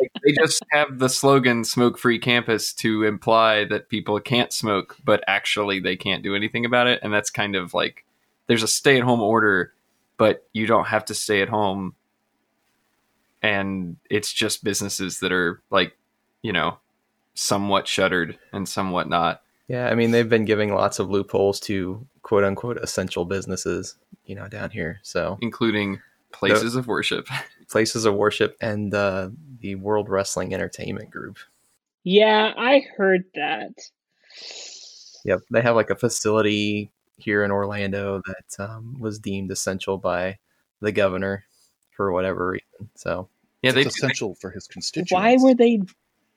Like, 0.00 0.10
they 0.24 0.32
just 0.32 0.62
have 0.72 0.98
the 0.98 1.08
slogan 1.08 1.64
smoke 1.64 1.98
free 1.98 2.18
campus 2.18 2.72
to 2.74 3.04
imply 3.04 3.64
that 3.64 3.88
people 3.88 4.20
can't 4.20 4.52
smoke, 4.52 4.96
but 5.04 5.24
actually 5.26 5.80
they 5.80 5.96
can't 5.96 6.22
do 6.22 6.36
anything 6.36 6.64
about 6.64 6.86
it. 6.86 7.00
And 7.02 7.12
that's 7.12 7.30
kind 7.30 7.56
of 7.56 7.74
like 7.74 8.04
there's 8.46 8.62
a 8.62 8.68
stay 8.68 8.98
at 8.98 9.02
home 9.02 9.20
order, 9.20 9.72
but 10.16 10.46
you 10.52 10.66
don't 10.66 10.86
have 10.86 11.04
to 11.06 11.14
stay 11.14 11.42
at 11.42 11.48
home. 11.48 11.94
And 13.42 13.96
it's 14.10 14.32
just 14.32 14.64
businesses 14.64 15.20
that 15.20 15.32
are 15.32 15.62
like, 15.70 15.96
you 16.42 16.52
know, 16.52 16.78
somewhat 17.34 17.86
shuttered 17.86 18.38
and 18.52 18.68
somewhat 18.68 19.08
not. 19.08 19.42
yeah. 19.68 19.88
I 19.88 19.94
mean, 19.94 20.10
they've 20.10 20.28
been 20.28 20.44
giving 20.44 20.74
lots 20.74 20.98
of 20.98 21.10
loopholes 21.10 21.60
to 21.60 22.04
quote 22.22 22.44
unquote 22.44 22.78
essential 22.78 23.24
businesses, 23.24 23.96
you 24.24 24.34
know, 24.34 24.48
down 24.48 24.70
here. 24.70 24.98
So 25.02 25.38
including 25.40 26.00
places 26.32 26.74
of 26.74 26.86
worship. 26.86 27.28
places 27.70 28.04
of 28.04 28.14
worship 28.14 28.56
and 28.60 28.92
uh, 28.94 29.30
the 29.60 29.74
World 29.76 30.08
Wrestling 30.08 30.54
Entertainment 30.54 31.10
Group. 31.10 31.38
Yeah, 32.04 32.52
I 32.56 32.84
heard 32.96 33.24
that. 33.34 33.72
Yep, 35.24 35.40
they 35.50 35.60
have 35.62 35.76
like 35.76 35.90
a 35.90 35.96
facility 35.96 36.90
here 37.18 37.44
in 37.44 37.50
Orlando 37.50 38.22
that 38.26 38.64
um, 38.64 38.96
was 38.98 39.18
deemed 39.18 39.50
essential 39.50 39.98
by 39.98 40.38
the 40.80 40.92
governor 40.92 41.44
for 41.98 42.12
whatever 42.12 42.48
reason. 42.50 42.88
So 42.94 43.28
Yeah, 43.60 43.72
they 43.72 43.82
it's 43.82 43.96
essential 43.96 44.36
for 44.36 44.50
his 44.50 44.68
constituents. 44.68 45.12
Why 45.12 45.36
were 45.36 45.54
they 45.54 45.82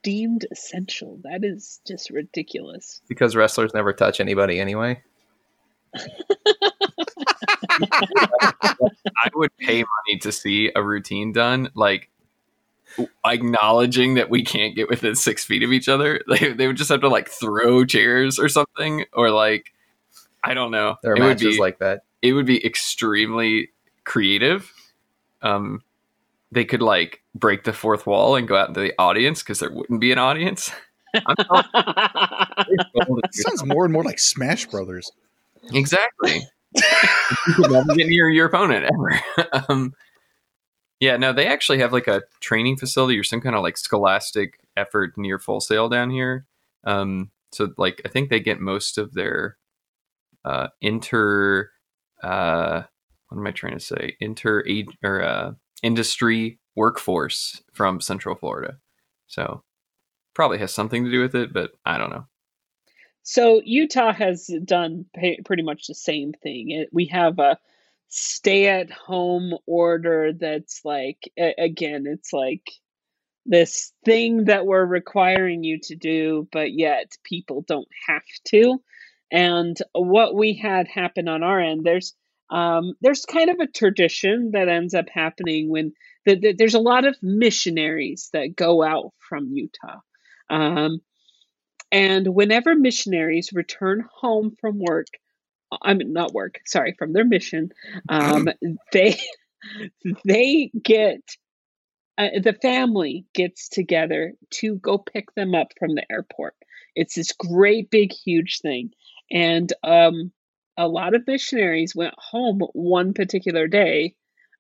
deemed 0.04 0.48
essential? 0.52 1.20
That 1.24 1.44
is 1.46 1.80
just 1.88 2.10
ridiculous. 2.10 3.00
because 3.08 3.36
wrestlers 3.36 3.74
never 3.74 3.94
touch 3.94 4.20
anybody 4.20 4.60
anyway. 4.60 5.02
I 7.60 9.30
would 9.36 9.56
pay 9.58 9.78
money 9.84 10.20
to 10.22 10.32
see 10.32 10.72
a 10.76 10.82
routine 10.84 11.32
done, 11.32 11.70
like 11.76 12.10
acknowledging 13.26 14.16
that 14.16 14.30
we 14.30 14.44
can't 14.44 14.76
get 14.76 14.90
within 14.90 15.16
six 15.16 15.46
feet 15.46 15.64
of 15.64 15.72
each 15.72 15.88
other. 15.88 16.22
They, 16.28 16.54
they 16.54 16.68
would 16.68 16.78
just 16.78 16.90
have 16.90 17.02
to 17.02 17.10
like 17.10 17.30
throw 17.30 17.86
chairs 17.86 18.40
or 18.40 18.50
something, 18.50 19.06
or 19.14 19.30
like 19.30 19.72
I 20.44 20.54
don't 20.54 20.72
know. 20.72 20.96
There 21.04 21.14
are 21.14 21.18
it 21.18 21.22
would 21.22 21.38
be 21.40 21.60
like 21.60 21.80
that. 21.80 22.04
it 22.22 22.34
would 22.34 22.46
be 22.48 22.66
extremely 22.66 23.70
creative. 24.06 24.72
Um, 25.42 25.82
they 26.52 26.66
could 26.66 26.82
like 26.82 27.22
break 27.34 27.64
the 27.64 27.74
fourth 27.74 28.06
wall 28.06 28.36
and 28.36 28.48
go 28.48 28.56
out 28.58 28.68
into 28.70 28.82
the 28.82 28.94
audience 29.00 29.42
because 29.42 29.60
there 29.60 29.72
wouldn't 29.72 30.02
be 30.02 30.12
an 30.12 30.18
audience. 30.18 30.72
I'm 31.16 31.36
not- 31.50 31.72
That 31.74 33.30
sounds 33.32 33.66
more 33.66 33.86
and 33.86 33.94
more 33.94 34.04
like 34.04 34.20
Smash 34.20 34.66
Brothers. 34.68 35.12
Exactly. 35.74 36.42
you 36.76 37.54
could 37.56 37.72
never 37.72 37.96
get 37.96 38.08
near 38.08 38.30
your 38.30 38.48
opponent 38.48 38.86
ever. 38.86 39.64
um, 39.70 39.94
yeah, 41.00 41.18
no, 41.18 41.34
they 41.34 41.48
actually 41.48 41.80
have 41.80 41.94
like 41.94 42.08
a 42.08 42.22
training 42.40 42.78
facility 42.78 43.18
or 43.18 43.24
some 43.24 43.42
kind 43.42 43.56
of 43.56 43.64
like 43.64 43.78
scholastic 43.78 44.60
effort 44.78 45.18
near 45.18 45.40
Full 45.40 45.60
Sail 45.60 45.90
down 45.90 46.10
here. 46.10 46.46
Um, 46.84 47.32
so 47.52 47.70
like 47.78 48.02
I 48.06 48.10
think 48.10 48.30
they 48.30 48.40
get 48.40 48.60
most 48.60 48.98
of 48.98 49.14
their 49.14 49.58
uh, 50.46 50.68
inter 50.82 51.70
uh, 52.24 52.84
what 53.32 53.40
am 53.40 53.48
I 53.48 53.52
trying 53.52 53.74
to 53.74 53.80
say? 53.80 54.18
Inter 54.20 54.62
or 55.02 55.24
uh, 55.24 55.52
industry 55.82 56.60
workforce 56.76 57.64
from 57.72 58.02
Central 58.02 58.36
Florida. 58.36 58.78
So 59.28 59.64
probably 60.34 60.58
has 60.58 60.74
something 60.74 61.06
to 61.06 61.12
do 61.12 61.22
with 61.22 61.34
it, 61.36 61.54
but 61.54 61.72
I 61.86 61.98
don't 61.98 62.10
know. 62.10 62.26
So 63.24 63.62
Utah 63.64 64.12
has 64.12 64.50
done 64.66 65.06
pretty 65.46 65.64
much 65.64 65.88
the 65.88 65.96
same 65.96 66.34
thing. 66.44 66.86
We 66.92 67.06
have 67.06 67.40
a 67.40 67.58
stay-at-home 68.10 69.54
order 69.66 70.34
that's 70.34 70.82
like 70.84 71.32
again, 71.38 72.06
it's 72.08 72.34
like 72.34 72.70
this 73.46 73.94
thing 74.04 74.46
that 74.46 74.66
we're 74.66 74.86
requiring 74.86 75.64
you 75.64 75.80
to 75.84 75.96
do, 75.96 76.50
but 76.52 76.74
yet 76.74 77.16
people 77.24 77.64
don't 77.66 77.88
have 78.08 78.22
to. 78.50 78.82
And 79.32 79.78
what 79.94 80.36
we 80.36 80.56
had 80.56 80.90
happen 80.90 81.30
on 81.30 81.44
our 81.44 81.62
end, 81.62 81.86
there's 81.86 82.14
um, 82.52 82.94
there's 83.02 83.26
kind 83.26 83.50
of 83.50 83.60
a 83.60 83.68
tradition 83.68 84.52
that 84.52 84.68
ends 84.68 84.94
up 84.94 85.08
happening 85.10 85.70
when 85.70 85.94
the, 86.26 86.36
the, 86.36 86.54
there's 86.54 86.74
a 86.74 86.80
lot 86.80 87.06
of 87.06 87.16
missionaries 87.22 88.30
that 88.34 88.56
go 88.56 88.84
out 88.84 89.14
from 89.18 89.48
Utah. 89.54 90.00
Um, 90.50 91.00
and 91.92 92.28
whenever 92.28 92.76
missionaries 92.76 93.52
return 93.54 94.06
home 94.14 94.56
from 94.60 94.80
work, 94.80 95.08
I 95.82 95.94
mean 95.94 96.12
not 96.12 96.34
work, 96.34 96.60
sorry, 96.66 96.94
from 96.98 97.14
their 97.14 97.26
mission, 97.26 97.72
um, 98.10 98.50
they 98.92 99.18
they 100.26 100.72
get 100.84 101.22
uh, 102.18 102.40
the 102.44 102.58
family 102.62 103.26
gets 103.34 103.70
together 103.70 104.34
to 104.50 104.76
go 104.76 104.98
pick 104.98 105.34
them 105.36 105.56
up 105.56 105.68
from 105.80 105.96
the 105.96 106.04
airport. 106.12 106.56
It's 106.96 107.16
this 107.16 107.32
great 107.32 107.90
big 107.90 108.12
huge 108.12 108.60
thing, 108.60 108.92
and 109.32 109.72
um, 109.84 110.32
a 110.78 110.88
lot 110.88 111.16
of 111.16 111.28
missionaries 111.28 111.96
went 111.96 112.14
home 112.18 112.62
one 112.74 113.14
particular 113.14 113.68
day 113.68 114.16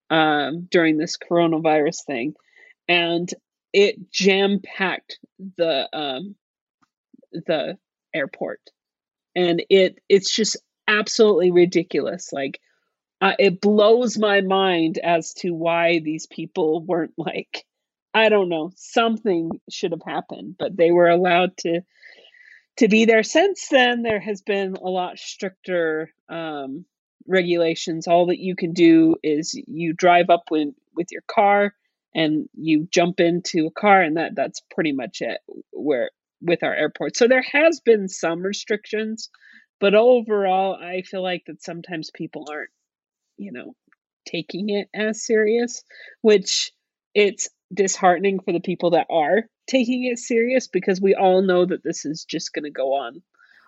um, 0.10 0.68
during 0.70 0.98
this 0.98 1.18
coronavirus 1.18 2.06
thing, 2.06 2.34
and 2.88 3.30
it 3.74 4.12
jam 4.12 4.60
packed 4.64 5.20
the 5.58 5.88
um, 5.94 6.36
the 7.32 7.78
airport, 8.14 8.60
and 9.36 9.64
it 9.70 10.00
it's 10.10 10.36
just 10.36 10.58
absolutely 10.88 11.52
ridiculous. 11.52 12.34
Like 12.34 12.60
uh, 13.22 13.34
it 13.40 13.62
blows 13.62 14.18
my 14.18 14.42
mind 14.42 14.98
as 14.98 15.34
to 15.36 15.52
why 15.52 16.00
these 16.00 16.28
people 16.28 16.84
weren't 16.84 17.14
like 17.18 17.66
I 18.14 18.30
don't 18.30 18.50
know 18.50 18.72
something 18.76 19.52
should 19.70 19.92
have 19.92 20.04
happened, 20.06 20.56
but 20.60 20.76
they 20.76 20.92
were 20.92 21.10
allowed 21.10 21.56
to 21.60 21.82
to 22.78 22.88
be 22.88 23.06
there. 23.06 23.24
Since 23.24 23.68
then, 23.70 24.02
there 24.04 24.20
has 24.20 24.42
been 24.42 24.76
a 24.76 24.90
lot 24.90 25.20
stricter 25.20 26.12
um, 26.30 26.86
regulations. 27.28 28.08
All 28.08 28.28
that 28.28 28.40
you 28.40 28.56
can 28.56 28.74
do 28.74 29.16
is 29.24 29.54
you 29.68 29.94
drive 29.94 30.30
up 30.30 30.44
with 30.50 30.70
with 30.96 31.08
your 31.12 31.24
car 31.28 31.74
and 32.14 32.50
you 32.54 32.88
jump 32.92 33.20
into 33.20 33.68
a 33.68 33.80
car, 33.80 34.02
and 34.02 34.18
that 34.18 34.36
that's 34.36 34.62
pretty 34.74 34.92
much 34.92 35.22
it. 35.22 35.40
Where 35.72 36.12
with 36.42 36.64
our 36.64 36.74
airport, 36.74 37.16
so 37.18 37.28
there 37.28 37.46
has 37.52 37.82
been 37.82 38.08
some 38.08 38.42
restrictions, 38.42 39.30
but 39.80 39.94
overall, 39.94 40.76
I 40.76 41.04
feel 41.04 41.22
like 41.22 41.44
that 41.48 41.62
sometimes 41.62 42.10
people 42.12 42.48
aren't, 42.50 42.72
you 43.38 43.52
know, 43.52 43.76
taking 44.26 44.70
it 44.70 44.88
as 44.94 45.26
serious, 45.26 45.84
which 46.22 46.72
it's 47.14 47.50
disheartening 47.74 48.40
for 48.40 48.54
the 48.54 48.60
people 48.60 48.92
that 48.92 49.08
are 49.10 49.44
taking 49.72 50.04
it 50.04 50.20
serious 50.20 50.68
because 50.68 51.02
we 51.02 51.16
all 51.16 51.42
know 51.42 51.66
that 51.66 51.84
this 51.84 52.06
is 52.06 52.26
just 52.26 52.54
going 52.54 52.66
to 52.66 52.70
go 52.70 52.94
on. 52.94 53.22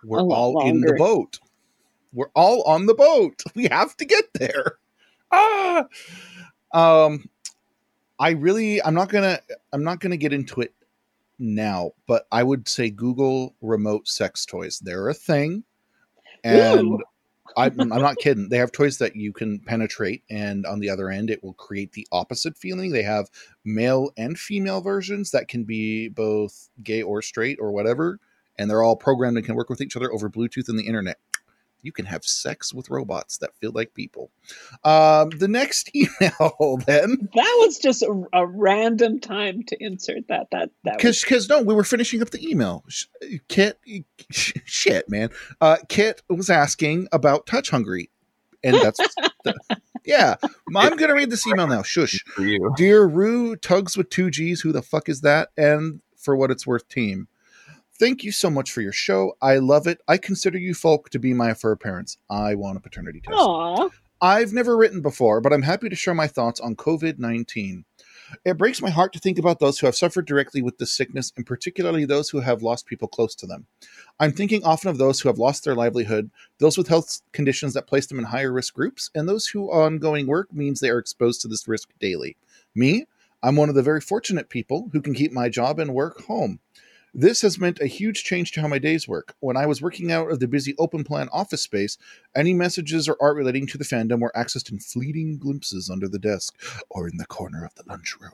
We're 0.03 0.19
all 0.19 0.67
in 0.67 0.81
the 0.81 0.93
boat. 0.93 1.39
We're 2.11 2.31
all 2.35 2.61
on 2.63 2.85
the 2.85 2.93
boat. 2.93 3.41
We 3.55 3.67
have 3.71 3.95
to 3.97 4.05
get 4.05 4.25
there. 4.33 4.77
Ah. 5.31 5.85
Um 6.73 7.29
I 8.19 8.31
really 8.31 8.83
I'm 8.83 8.93
not 8.93 9.09
going 9.09 9.23
to 9.23 9.41
I'm 9.71 9.83
not 9.83 9.99
going 9.99 10.11
to 10.11 10.17
get 10.17 10.33
into 10.33 10.61
it 10.61 10.73
now, 11.39 11.91
but 12.07 12.27
I 12.31 12.43
would 12.43 12.67
say 12.67 12.89
Google 12.89 13.55
remote 13.61 14.07
sex 14.07 14.45
toys. 14.45 14.79
They're 14.79 15.09
a 15.09 15.13
thing. 15.13 15.63
And 16.43 16.87
Ooh. 16.87 16.99
I'm, 17.57 17.79
I'm 17.79 18.01
not 18.01 18.17
kidding. 18.19 18.49
They 18.49 18.57
have 18.57 18.71
toys 18.71 18.97
that 18.97 19.15
you 19.15 19.33
can 19.33 19.59
penetrate, 19.59 20.23
and 20.29 20.65
on 20.65 20.79
the 20.79 20.89
other 20.89 21.09
end, 21.09 21.29
it 21.29 21.43
will 21.43 21.53
create 21.53 21.93
the 21.93 22.07
opposite 22.11 22.57
feeling. 22.57 22.91
They 22.91 23.03
have 23.03 23.29
male 23.63 24.11
and 24.17 24.37
female 24.37 24.81
versions 24.81 25.31
that 25.31 25.47
can 25.47 25.63
be 25.63 26.09
both 26.09 26.69
gay 26.81 27.01
or 27.01 27.21
straight 27.21 27.57
or 27.59 27.71
whatever, 27.71 28.19
and 28.57 28.69
they're 28.69 28.83
all 28.83 28.95
programmed 28.95 29.37
and 29.37 29.45
can 29.45 29.55
work 29.55 29.69
with 29.69 29.81
each 29.81 29.95
other 29.95 30.11
over 30.11 30.29
Bluetooth 30.29 30.69
and 30.69 30.77
the 30.77 30.87
internet. 30.87 31.19
You 31.83 31.91
can 31.91 32.05
have 32.05 32.23
sex 32.23 32.73
with 32.73 32.89
robots 32.89 33.37
that 33.39 33.55
feel 33.57 33.71
like 33.73 33.93
people. 33.93 34.31
Um, 34.83 35.29
the 35.29 35.47
next 35.47 35.91
email, 35.95 36.79
then, 36.85 37.29
That 37.35 37.57
was 37.59 37.77
just 37.77 38.01
a, 38.01 38.23
a 38.33 38.47
random 38.47 39.19
time 39.19 39.63
to 39.67 39.77
insert 39.79 40.27
that. 40.29 40.47
That 40.51 40.71
that 40.83 40.95
was 40.95 40.97
because 40.97 41.21
because 41.21 41.49
no, 41.49 41.61
we 41.61 41.73
were 41.73 41.83
finishing 41.83 42.21
up 42.21 42.31
the 42.31 42.45
email. 42.49 42.83
Kit, 43.47 43.79
sh- 44.31 44.53
shit, 44.65 45.09
man. 45.09 45.29
Uh, 45.61 45.77
Kit 45.89 46.23
was 46.29 46.49
asking 46.49 47.07
about 47.11 47.45
Touch 47.45 47.69
Hungry, 47.69 48.09
and 48.63 48.75
that's 48.75 48.99
the, 49.43 49.53
yeah. 50.05 50.35
I'm 50.75 50.97
gonna 50.97 51.15
read 51.15 51.29
this 51.29 51.45
email 51.45 51.67
now. 51.67 51.83
Shush. 51.83 52.23
Dear 52.77 53.05
Rue 53.05 53.55
Tugs 53.55 53.97
with 53.97 54.09
two 54.09 54.31
G's, 54.31 54.61
who 54.61 54.71
the 54.71 54.81
fuck 54.81 55.09
is 55.09 55.21
that? 55.21 55.49
And 55.57 56.01
for 56.17 56.35
what 56.35 56.51
it's 56.51 56.65
worth, 56.65 56.87
team. 56.87 57.27
Thank 57.99 58.23
you 58.23 58.31
so 58.31 58.49
much 58.49 58.71
for 58.71 58.81
your 58.81 58.91
show. 58.91 59.35
I 59.41 59.57
love 59.57 59.87
it. 59.87 60.01
I 60.07 60.17
consider 60.17 60.57
you 60.57 60.73
folk 60.73 61.09
to 61.11 61.19
be 61.19 61.33
my 61.33 61.53
fur 61.53 61.75
parents. 61.75 62.17
I 62.29 62.55
want 62.55 62.77
a 62.77 62.81
paternity 62.81 63.21
test. 63.21 63.37
Aw. 63.37 63.89
I've 64.21 64.53
never 64.53 64.77
written 64.77 65.01
before, 65.01 65.41
but 65.41 65.51
I'm 65.51 65.63
happy 65.63 65.89
to 65.89 65.95
share 65.95 66.13
my 66.13 66.27
thoughts 66.27 66.59
on 66.59 66.75
COVID 66.75 67.19
19. 67.19 67.85
It 68.45 68.57
breaks 68.57 68.81
my 68.81 68.89
heart 68.89 69.13
to 69.13 69.19
think 69.19 69.37
about 69.37 69.59
those 69.59 69.77
who 69.77 69.85
have 69.85 69.95
suffered 69.95 70.25
directly 70.25 70.61
with 70.61 70.77
this 70.77 70.91
sickness, 70.91 71.31
and 71.35 71.45
particularly 71.45 72.05
those 72.05 72.29
who 72.29 72.39
have 72.39 72.63
lost 72.63 72.85
people 72.85 73.07
close 73.07 73.35
to 73.35 73.45
them. 73.45 73.67
I'm 74.19 74.31
thinking 74.31 74.63
often 74.63 74.89
of 74.89 74.97
those 74.97 75.19
who 75.19 75.29
have 75.29 75.37
lost 75.37 75.63
their 75.63 75.75
livelihood, 75.75 76.31
those 76.59 76.77
with 76.77 76.87
health 76.87 77.21
conditions 77.31 77.73
that 77.73 77.85
place 77.85 78.07
them 78.07 78.17
in 78.17 78.25
higher 78.25 78.51
risk 78.51 78.73
groups, 78.73 79.11
and 79.13 79.27
those 79.27 79.47
who 79.47 79.69
ongoing 79.69 80.25
work 80.25 80.53
means 80.53 80.79
they 80.79 80.89
are 80.89 80.99
exposed 80.99 81.41
to 81.41 81.47
this 81.47 81.67
risk 81.67 81.89
daily. 81.99 82.37
Me, 82.73 83.05
I'm 83.43 83.57
one 83.57 83.69
of 83.69 83.75
the 83.75 83.83
very 83.83 84.01
fortunate 84.01 84.49
people 84.49 84.89
who 84.93 85.01
can 85.01 85.13
keep 85.13 85.31
my 85.31 85.49
job 85.49 85.79
and 85.79 85.93
work 85.93 86.23
home. 86.23 86.59
This 87.15 87.43
has 87.43 87.59
meant 87.59 87.79
a 87.79 87.85
huge 87.85 88.23
change 88.23 88.53
to 88.53 88.61
how 88.61 88.67
my 88.67 88.79
days 88.79 89.07
work. 89.07 89.35
When 89.39 89.55
I 89.55 89.67
was 89.67 89.83
working 89.83 90.11
out 90.11 90.31
of 90.31 90.39
the 90.39 90.47
busy 90.47 90.73
open 90.79 91.03
plan 91.03 91.29
office 91.31 91.61
space, 91.61 91.99
any 92.35 92.55
messages 92.55 93.07
or 93.07 93.15
art 93.21 93.35
relating 93.35 93.67
to 93.67 93.77
the 93.77 93.83
fandom 93.83 94.19
were 94.19 94.31
accessed 94.35 94.71
in 94.71 94.79
fleeting 94.79 95.37
glimpses 95.37 95.91
under 95.91 96.07
the 96.07 96.17
desk 96.17 96.55
or 96.89 97.07
in 97.07 97.17
the 97.17 97.27
corner 97.27 97.63
of 97.63 97.75
the 97.75 97.83
lunchroom. 97.87 98.31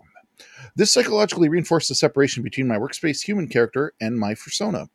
This 0.77 0.93
psychologically 0.93 1.49
reinforced 1.49 1.89
the 1.89 1.95
separation 1.95 2.41
between 2.41 2.69
my 2.69 2.77
workspace 2.77 3.23
human 3.23 3.49
character 3.49 3.93
and 3.99 4.17
my 4.17 4.33
persona. 4.33 4.89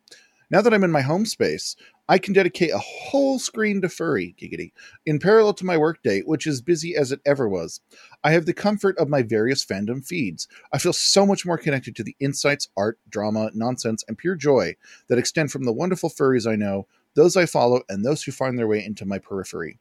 Now 0.49 0.61
that 0.61 0.73
I'm 0.73 0.83
in 0.83 0.91
my 0.91 1.01
home 1.01 1.27
space, 1.27 1.75
I 2.07 2.19
can 2.19 2.33
dedicate 2.33 2.71
a 2.71 2.77
whole 2.77 3.39
screen 3.39 3.81
to 3.81 3.89
furry, 3.89 4.35
giggity, 4.39 4.73
in 5.07 5.17
parallel 5.17 5.55
to 5.55 5.65
my 5.65 5.75
workday, 5.75 6.21
which 6.21 6.45
is 6.45 6.61
busy 6.61 6.95
as 6.95 7.11
it 7.11 7.19
ever 7.25 7.49
was. 7.49 7.81
I 8.23 8.31
have 8.31 8.45
the 8.45 8.53
comfort 8.53 8.95
of 8.99 9.09
my 9.09 9.23
various 9.23 9.65
fandom 9.65 10.05
feeds. 10.05 10.47
I 10.71 10.77
feel 10.77 10.93
so 10.93 11.25
much 11.25 11.47
more 11.47 11.57
connected 11.57 11.95
to 11.95 12.03
the 12.03 12.15
insights, 12.19 12.69
art, 12.77 12.99
drama, 13.09 13.49
nonsense, 13.55 14.03
and 14.07 14.17
pure 14.17 14.35
joy 14.35 14.75
that 15.07 15.17
extend 15.17 15.51
from 15.51 15.63
the 15.63 15.73
wonderful 15.73 16.11
furries 16.11 16.49
I 16.49 16.55
know, 16.55 16.85
those 17.15 17.35
I 17.35 17.47
follow, 17.47 17.81
and 17.89 18.05
those 18.05 18.21
who 18.21 18.31
find 18.31 18.59
their 18.59 18.67
way 18.67 18.85
into 18.85 19.05
my 19.05 19.17
periphery. 19.17 19.79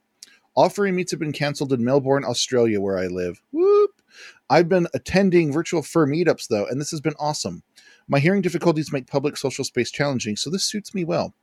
All 0.54 0.70
furry 0.70 0.92
meets 0.92 1.10
have 1.10 1.20
been 1.20 1.32
cancelled 1.32 1.72
in 1.74 1.84
Melbourne, 1.84 2.24
Australia, 2.24 2.80
where 2.80 2.96
I 2.96 3.08
live. 3.08 3.42
Whoop! 3.52 4.00
I've 4.48 4.68
been 4.68 4.86
attending 4.94 5.52
virtual 5.52 5.82
fur 5.82 6.06
meetups, 6.06 6.48
though, 6.48 6.66
and 6.66 6.80
this 6.80 6.92
has 6.92 7.00
been 7.00 7.14
awesome. 7.18 7.64
My 8.06 8.18
hearing 8.18 8.40
difficulties 8.40 8.92
make 8.92 9.06
public 9.06 9.36
social 9.36 9.64
space 9.64 9.90
challenging, 9.90 10.36
so 10.36 10.48
this 10.48 10.64
suits 10.64 10.94
me 10.94 11.04
well. 11.04 11.34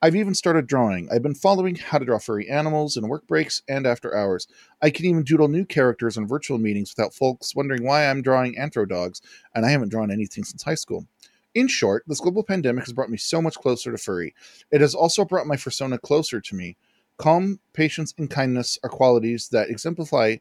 I've 0.00 0.14
even 0.14 0.34
started 0.34 0.68
drawing. 0.68 1.08
I've 1.10 1.24
been 1.24 1.34
following 1.34 1.74
how 1.74 1.98
to 1.98 2.04
draw 2.04 2.20
furry 2.20 2.48
animals 2.48 2.96
in 2.96 3.08
work 3.08 3.26
breaks 3.26 3.62
and 3.68 3.84
after 3.84 4.16
hours. 4.16 4.46
I 4.80 4.90
can 4.90 5.06
even 5.06 5.24
doodle 5.24 5.48
new 5.48 5.64
characters 5.64 6.16
in 6.16 6.28
virtual 6.28 6.56
meetings 6.56 6.94
without 6.96 7.14
folks 7.14 7.56
wondering 7.56 7.82
why 7.82 8.06
I'm 8.08 8.22
drawing 8.22 8.54
anthro 8.54 8.88
dogs, 8.88 9.20
and 9.56 9.66
I 9.66 9.70
haven't 9.70 9.88
drawn 9.88 10.12
anything 10.12 10.44
since 10.44 10.62
high 10.62 10.76
school. 10.76 11.08
In 11.56 11.66
short, 11.66 12.04
this 12.06 12.20
global 12.20 12.44
pandemic 12.44 12.84
has 12.84 12.92
brought 12.92 13.10
me 13.10 13.16
so 13.16 13.42
much 13.42 13.56
closer 13.56 13.90
to 13.90 13.98
furry. 13.98 14.36
It 14.70 14.80
has 14.80 14.94
also 14.94 15.24
brought 15.24 15.48
my 15.48 15.56
persona 15.56 15.98
closer 15.98 16.40
to 16.40 16.54
me. 16.54 16.76
Calm, 17.16 17.58
patience, 17.72 18.14
and 18.18 18.30
kindness 18.30 18.78
are 18.84 18.90
qualities 18.90 19.48
that 19.48 19.68
exemplify 19.68 20.36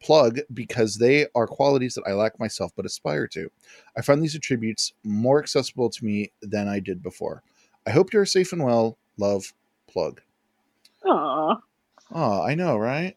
plug 0.00 0.40
because 0.52 0.96
they 0.96 1.26
are 1.36 1.46
qualities 1.46 1.94
that 1.94 2.08
I 2.08 2.14
lack 2.14 2.40
myself 2.40 2.72
but 2.74 2.86
aspire 2.86 3.28
to. 3.28 3.52
I 3.96 4.02
find 4.02 4.20
these 4.20 4.34
attributes 4.34 4.94
more 5.04 5.38
accessible 5.38 5.90
to 5.90 6.04
me 6.04 6.32
than 6.42 6.66
I 6.66 6.80
did 6.80 7.04
before. 7.04 7.44
I 7.90 7.92
hope 7.92 8.12
you're 8.12 8.24
safe 8.24 8.52
and 8.52 8.62
well. 8.62 8.96
Love, 9.18 9.52
plug. 9.88 10.20
Aw. 11.04 11.56
Oh, 12.14 12.42
I 12.42 12.54
know, 12.54 12.76
right? 12.76 13.16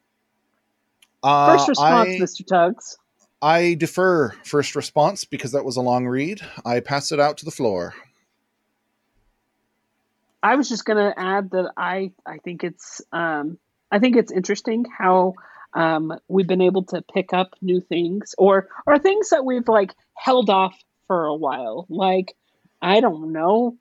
Uh, 1.22 1.46
First 1.46 1.70
response, 1.70 2.10
I, 2.16 2.18
Mr. 2.18 2.48
Tugs. 2.48 2.98
I 3.40 3.76
defer 3.76 4.32
first 4.44 4.76
response 4.76 5.26
because 5.26 5.52
that 5.52 5.64
was 5.64 5.78
a 5.78 5.82
long 5.82 6.08
read. 6.08 6.42
I 6.66 6.80
pass 6.80 7.12
it 7.12 7.20
out 7.20 7.38
to 7.38 7.46
the 7.46 7.52
floor. 7.52 7.94
I 10.42 10.56
was 10.56 10.70
just 10.70 10.86
gonna 10.86 11.14
add 11.18 11.52
that 11.52 11.72
I 11.78 12.12
I 12.26 12.40
think 12.40 12.64
it's 12.64 13.00
um 13.12 13.60
I 13.92 14.00
think 14.00 14.16
it's 14.16 14.32
interesting 14.32 14.86
how 14.98 15.36
um 15.76 16.18
we've 16.28 16.48
been 16.48 16.62
able 16.62 16.86
to 16.86 17.04
pick 17.14 17.32
up 17.32 17.54
new 17.62 17.80
things 17.80 18.34
or 18.40 18.70
or 18.88 18.98
things 18.98 19.30
that 19.30 19.46
we've 19.46 19.68
like 19.68 19.94
held 20.16 20.50
off 20.50 20.76
for 21.06 21.26
a 21.26 21.36
while. 21.36 21.86
Like 21.90 22.34
I 22.82 23.02
don't 23.02 23.32
know, 23.32 23.78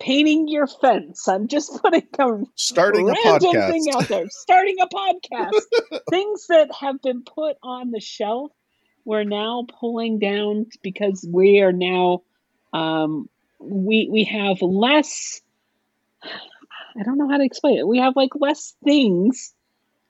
painting 0.00 0.48
your 0.48 0.66
fence. 0.66 1.28
I'm 1.28 1.46
just 1.48 1.72
putting 1.82 2.06
a 2.18 2.42
Starting 2.56 3.08
a 3.08 3.12
random 3.12 3.52
podcast. 3.52 3.70
thing 3.70 3.84
out 3.94 4.08
there. 4.08 4.26
Starting 4.30 4.76
a 4.80 4.86
podcast. 4.88 6.00
things 6.10 6.46
that 6.48 6.70
have 6.80 7.00
been 7.02 7.22
put 7.22 7.56
on 7.62 7.90
the 7.90 8.00
shelf, 8.00 8.50
we're 9.04 9.24
now 9.24 9.66
pulling 9.78 10.18
down 10.18 10.66
because 10.82 11.26
we 11.30 11.60
are 11.60 11.72
now 11.72 12.22
um, 12.72 13.28
we 13.58 14.08
we 14.10 14.24
have 14.24 14.62
less. 14.62 15.40
I 16.22 17.02
don't 17.04 17.18
know 17.18 17.28
how 17.28 17.38
to 17.38 17.44
explain 17.44 17.78
it. 17.78 17.86
We 17.86 17.98
have 17.98 18.16
like 18.16 18.30
less 18.34 18.74
things 18.84 19.54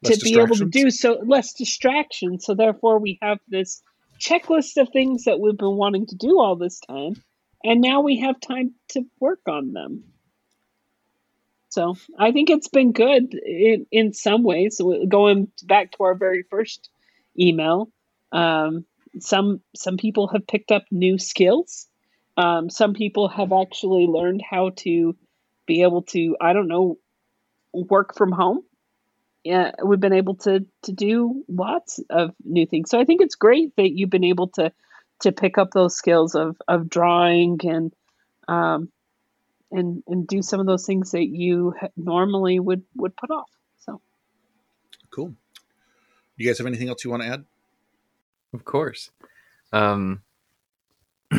Less 0.03 0.18
to 0.18 0.24
be 0.24 0.41
able 0.41 0.57
to 0.57 0.64
do 0.64 0.91
so 0.91 1.22
less 1.24 1.53
distraction. 1.53 2.41
So 2.41 2.55
therefore, 2.55 2.99
we 2.99 3.18
have 3.20 3.38
this 3.49 3.82
checklist 4.18 4.80
of 4.80 4.88
things 4.91 5.24
that 5.24 5.41
we've 5.41 5.57
been 5.57 5.76
wanting 5.76 6.07
to 6.07 6.14
do 6.14 6.38
all 6.38 6.57
this 6.57 6.80
time, 6.80 7.22
and 7.64 7.80
now 7.80 8.00
we 8.00 8.20
have 8.20 8.40
time 8.40 8.74
to 8.88 9.04
work 9.18 9.40
on 9.48 9.72
them. 9.72 10.04
So 11.70 11.96
I 12.18 12.32
think 12.32 12.50
it's 12.50 12.68
been 12.68 12.92
good 12.92 13.32
in, 13.34 13.86
in 13.92 14.12
some 14.12 14.42
ways. 14.42 14.80
Going 15.08 15.48
back 15.64 15.92
to 15.92 16.02
our 16.02 16.14
very 16.14 16.42
first 16.50 16.90
email, 17.38 17.90
um, 18.32 18.84
some 19.20 19.61
some 19.76 19.96
people 19.96 20.28
have 20.28 20.46
picked 20.46 20.72
up 20.72 20.84
new 20.90 21.18
skills. 21.18 21.86
Um, 22.36 22.70
some 22.70 22.94
people 22.94 23.28
have 23.28 23.52
actually 23.52 24.06
learned 24.06 24.42
how 24.48 24.70
to 24.78 25.16
be 25.66 25.82
able 25.82 26.02
to 26.02 26.36
I 26.40 26.52
don't 26.52 26.68
know 26.68 26.98
work 27.72 28.16
from 28.16 28.32
home. 28.32 28.62
Yeah, 29.44 29.72
we've 29.84 30.00
been 30.00 30.12
able 30.12 30.36
to 30.36 30.66
to 30.82 30.92
do 30.92 31.44
lots 31.48 32.00
of 32.11 32.34
new 32.44 32.66
things. 32.66 32.90
So 32.90 33.00
I 33.00 33.04
think 33.04 33.20
it's 33.20 33.36
great 33.36 33.76
that 33.76 33.92
you've 33.92 34.11
been 34.11 34.24
able 34.24 34.48
to 34.48 34.72
to 35.21 35.33
pick 35.33 35.59
up 35.59 35.71
those 35.73 35.97
skills 35.97 36.35
of 36.35 36.57
of 36.66 36.89
drawing 36.89 37.59
and 37.64 37.93
um, 38.49 38.91
and 39.71 40.03
and 40.07 40.27
do 40.27 40.43
some 40.43 40.61
of 40.61 40.66
those 40.66 40.87
things 40.87 41.12
that 41.12 41.27
you 41.27 41.75
normally 41.97 42.59
would 42.59 42.83
would 42.97 43.16
put 43.16 43.31
off. 43.31 43.51
So 43.79 44.01
cool. 45.11 45.35
You 46.37 46.47
guys 46.47 46.59
have 46.59 46.66
anything 46.66 46.89
else 46.89 47.05
you 47.05 47.11
want 47.11 47.23
to 47.23 47.29
add? 47.29 47.45
Of 48.53 48.64
course. 48.64 49.11
Um, 49.73 50.23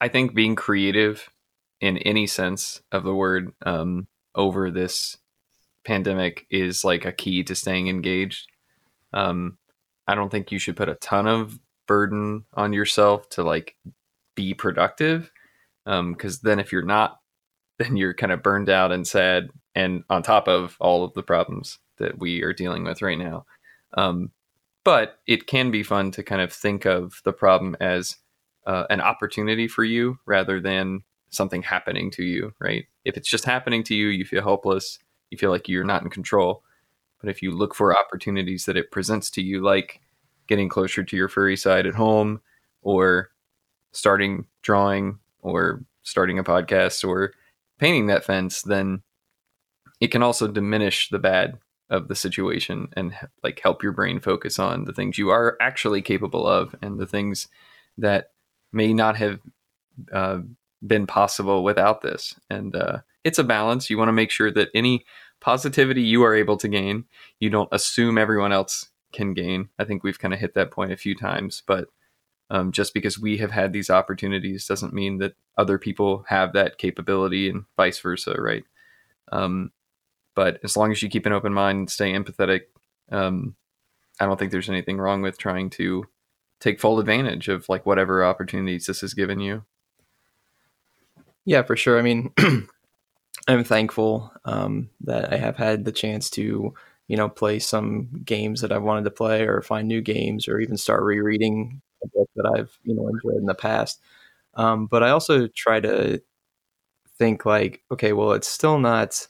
I 0.00 0.08
think 0.08 0.34
being 0.34 0.54
creative 0.56 1.28
in 1.80 1.98
any 1.98 2.26
sense 2.26 2.80
of 2.92 3.04
the 3.04 3.14
word 3.14 3.52
um, 3.66 4.06
over 4.34 4.70
this 4.70 5.18
pandemic 5.84 6.46
is 6.50 6.84
like 6.84 7.04
a 7.04 7.12
key 7.12 7.42
to 7.44 7.54
staying 7.54 7.88
engaged. 7.88 8.48
Um, 9.12 9.58
I 10.10 10.16
don't 10.16 10.28
think 10.28 10.50
you 10.50 10.58
should 10.58 10.76
put 10.76 10.88
a 10.88 10.96
ton 10.96 11.28
of 11.28 11.56
burden 11.86 12.44
on 12.54 12.72
yourself 12.72 13.28
to 13.30 13.44
like 13.44 13.76
be 14.34 14.54
productive 14.54 15.30
because 15.84 16.34
um, 16.34 16.40
then 16.42 16.58
if 16.58 16.72
you're 16.72 16.82
not 16.82 17.18
then 17.78 17.96
you're 17.96 18.12
kind 18.12 18.32
of 18.32 18.42
burned 18.42 18.68
out 18.68 18.90
and 18.92 19.06
sad 19.06 19.50
and 19.74 20.02
on 20.10 20.22
top 20.22 20.48
of 20.48 20.76
all 20.80 21.04
of 21.04 21.14
the 21.14 21.22
problems 21.22 21.78
that 21.98 22.18
we 22.18 22.42
are 22.42 22.52
dealing 22.52 22.84
with 22.84 23.00
right 23.02 23.18
now. 23.18 23.46
Um, 23.94 24.32
but 24.84 25.20
it 25.26 25.46
can 25.46 25.70
be 25.70 25.82
fun 25.82 26.10
to 26.10 26.22
kind 26.24 26.42
of 26.42 26.52
think 26.52 26.84
of 26.84 27.20
the 27.24 27.32
problem 27.32 27.76
as 27.80 28.16
uh, 28.66 28.84
an 28.90 29.00
opportunity 29.00 29.68
for 29.68 29.84
you 29.84 30.18
rather 30.26 30.60
than 30.60 31.02
something 31.30 31.62
happening 31.62 32.10
to 32.10 32.24
you 32.24 32.52
right? 32.58 32.86
If 33.04 33.16
it's 33.16 33.30
just 33.30 33.44
happening 33.44 33.84
to 33.84 33.94
you 33.94 34.08
you 34.08 34.24
feel 34.24 34.42
hopeless 34.42 34.98
you 35.30 35.38
feel 35.38 35.50
like 35.50 35.68
you're 35.68 35.84
not 35.84 36.02
in 36.02 36.10
control 36.10 36.64
but 37.20 37.30
if 37.30 37.42
you 37.42 37.50
look 37.50 37.74
for 37.74 37.96
opportunities 37.96 38.64
that 38.64 38.76
it 38.76 38.90
presents 38.90 39.30
to 39.30 39.42
you 39.42 39.62
like 39.62 40.00
getting 40.46 40.68
closer 40.68 41.04
to 41.04 41.16
your 41.16 41.28
furry 41.28 41.56
side 41.56 41.86
at 41.86 41.94
home 41.94 42.40
or 42.82 43.30
starting 43.92 44.46
drawing 44.62 45.18
or 45.40 45.84
starting 46.02 46.38
a 46.38 46.44
podcast 46.44 47.06
or 47.06 47.32
painting 47.78 48.06
that 48.06 48.24
fence, 48.24 48.62
then 48.62 49.02
it 50.00 50.08
can 50.08 50.22
also 50.22 50.48
diminish 50.48 51.08
the 51.08 51.18
bad 51.18 51.58
of 51.90 52.08
the 52.08 52.14
situation 52.14 52.88
and 52.96 53.14
like 53.42 53.60
help 53.62 53.82
your 53.82 53.92
brain 53.92 54.20
focus 54.20 54.58
on 54.58 54.84
the 54.84 54.92
things 54.92 55.18
you 55.18 55.30
are 55.30 55.56
actually 55.60 56.00
capable 56.00 56.46
of 56.46 56.74
and 56.80 56.98
the 56.98 57.06
things 57.06 57.48
that 57.98 58.30
may 58.72 58.92
not 58.92 59.16
have 59.16 59.40
uh, 60.12 60.38
been 60.86 61.06
possible 61.06 61.64
without 61.64 62.00
this. 62.00 62.34
And 62.48 62.74
uh, 62.74 62.98
it's 63.24 63.38
a 63.38 63.44
balance. 63.44 63.90
You 63.90 63.98
want 63.98 64.08
to 64.08 64.12
make 64.12 64.30
sure 64.30 64.50
that 64.52 64.68
any 64.74 65.04
positivity 65.40 66.02
you 66.02 66.22
are 66.22 66.34
able 66.34 66.56
to 66.58 66.68
gain, 66.68 67.04
you 67.38 67.50
don't 67.50 67.68
assume 67.72 68.18
everyone 68.18 68.52
else 68.52 68.88
can 69.12 69.34
gain. 69.34 69.68
I 69.78 69.84
think 69.84 70.02
we've 70.02 70.18
kind 70.18 70.34
of 70.34 70.40
hit 70.40 70.54
that 70.54 70.70
point 70.70 70.92
a 70.92 70.96
few 70.96 71.14
times, 71.14 71.62
but 71.66 71.88
um, 72.50 72.72
just 72.72 72.94
because 72.94 73.18
we 73.18 73.38
have 73.38 73.50
had 73.52 73.72
these 73.72 73.90
opportunities 73.90 74.66
doesn't 74.66 74.92
mean 74.92 75.18
that 75.18 75.34
other 75.56 75.78
people 75.78 76.24
have 76.28 76.52
that 76.52 76.78
capability 76.78 77.48
and 77.48 77.64
vice 77.76 77.98
versa, 78.00 78.34
right? 78.38 78.64
Um, 79.30 79.70
but 80.34 80.58
as 80.64 80.76
long 80.76 80.90
as 80.90 81.02
you 81.02 81.08
keep 81.08 81.26
an 81.26 81.32
open 81.32 81.52
mind 81.52 81.78
and 81.78 81.90
stay 81.90 82.12
empathetic, 82.12 82.62
um, 83.10 83.54
I 84.18 84.26
don't 84.26 84.38
think 84.38 84.52
there's 84.52 84.68
anything 84.68 84.98
wrong 84.98 85.22
with 85.22 85.38
trying 85.38 85.70
to 85.70 86.06
take 86.60 86.80
full 86.80 86.98
advantage 86.98 87.48
of 87.48 87.68
like 87.68 87.86
whatever 87.86 88.24
opportunities 88.24 88.86
this 88.86 89.00
has 89.00 89.14
given 89.14 89.40
you. 89.40 89.64
Yeah, 91.44 91.62
for 91.62 91.76
sure. 91.76 91.98
I 91.98 92.02
mean, 92.02 92.32
I'm 93.48 93.64
thankful 93.64 94.32
um, 94.44 94.90
that 95.02 95.32
I 95.32 95.36
have 95.36 95.56
had 95.56 95.84
the 95.84 95.92
chance 95.92 96.30
to, 96.30 96.74
you 97.08 97.16
know, 97.16 97.28
play 97.28 97.58
some 97.58 98.08
games 98.24 98.60
that 98.60 98.72
I 98.72 98.78
wanted 98.78 99.04
to 99.04 99.10
play, 99.10 99.42
or 99.46 99.62
find 99.62 99.88
new 99.88 100.00
games, 100.02 100.46
or 100.48 100.60
even 100.60 100.76
start 100.76 101.02
rereading 101.02 101.80
a 102.04 102.08
book 102.08 102.28
that 102.36 102.46
I've 102.56 102.78
you 102.84 102.94
know 102.94 103.08
enjoyed 103.08 103.36
in 103.40 103.46
the 103.46 103.54
past. 103.54 104.00
Um, 104.54 104.86
but 104.86 105.02
I 105.02 105.10
also 105.10 105.48
try 105.48 105.80
to 105.80 106.22
think 107.18 107.46
like, 107.46 107.82
okay, 107.92 108.12
well, 108.14 108.32
it's 108.32 108.48
still 108.48 108.78
not, 108.80 109.26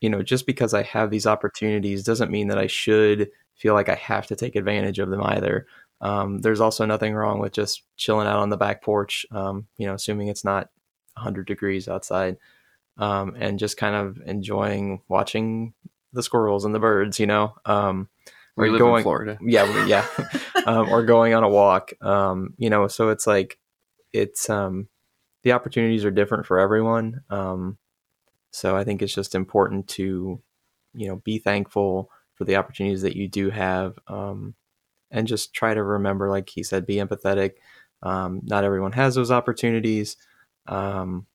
you 0.00 0.10
know, 0.10 0.22
just 0.22 0.46
because 0.46 0.74
I 0.74 0.82
have 0.82 1.10
these 1.10 1.26
opportunities 1.26 2.04
doesn't 2.04 2.30
mean 2.30 2.48
that 2.48 2.58
I 2.58 2.66
should 2.66 3.30
feel 3.56 3.74
like 3.74 3.88
I 3.88 3.94
have 3.96 4.26
to 4.28 4.36
take 4.36 4.56
advantage 4.56 4.98
of 4.98 5.10
them 5.10 5.22
either. 5.22 5.66
Um, 6.00 6.40
there's 6.40 6.60
also 6.60 6.84
nothing 6.86 7.14
wrong 7.14 7.38
with 7.40 7.52
just 7.52 7.82
chilling 7.96 8.26
out 8.28 8.38
on 8.38 8.50
the 8.50 8.56
back 8.58 8.82
porch, 8.82 9.26
um, 9.32 9.66
you 9.78 9.86
know, 9.86 9.94
assuming 9.94 10.28
it's 10.28 10.44
not 10.44 10.68
100 11.16 11.46
degrees 11.46 11.88
outside, 11.88 12.36
um, 12.98 13.34
and 13.38 13.58
just 13.58 13.76
kind 13.76 13.94
of 13.94 14.18
enjoying 14.26 15.02
watching 15.08 15.74
the 16.12 16.22
squirrels 16.22 16.64
and 16.64 16.74
the 16.74 16.78
birds, 16.78 17.20
you 17.20 17.26
know. 17.26 17.54
Um, 17.64 18.08
we 18.56 18.70
live 18.70 18.78
going, 18.78 18.96
in 18.98 19.02
Florida. 19.02 19.38
Yeah, 19.42 19.86
yeah. 19.86 20.06
um, 20.66 20.88
or 20.88 21.04
going 21.04 21.34
on 21.34 21.44
a 21.44 21.48
walk. 21.48 21.92
Um, 22.00 22.54
you 22.56 22.70
know, 22.70 22.88
so 22.88 23.10
it's 23.10 23.26
like 23.26 23.58
it's 24.12 24.48
um, 24.48 24.88
the 25.42 25.52
opportunities 25.52 26.04
are 26.04 26.10
different 26.10 26.46
for 26.46 26.58
everyone. 26.58 27.20
Um, 27.28 27.78
so 28.50 28.76
I 28.76 28.84
think 28.84 29.02
it's 29.02 29.14
just 29.14 29.34
important 29.34 29.88
to, 29.88 30.40
you 30.94 31.08
know, 31.08 31.16
be 31.16 31.38
thankful 31.38 32.10
for 32.34 32.44
the 32.44 32.56
opportunities 32.56 33.02
that 33.02 33.16
you 33.16 33.28
do 33.28 33.50
have, 33.50 33.98
um, 34.08 34.54
and 35.10 35.26
just 35.26 35.54
try 35.54 35.74
to 35.74 35.82
remember, 35.82 36.30
like 36.30 36.48
he 36.48 36.62
said, 36.62 36.86
be 36.86 36.96
empathetic. 36.96 37.52
Um, 38.02 38.40
not 38.44 38.64
everyone 38.64 38.92
has 38.92 39.14
those 39.14 39.30
opportunities. 39.30 40.16
Um, 40.66 41.26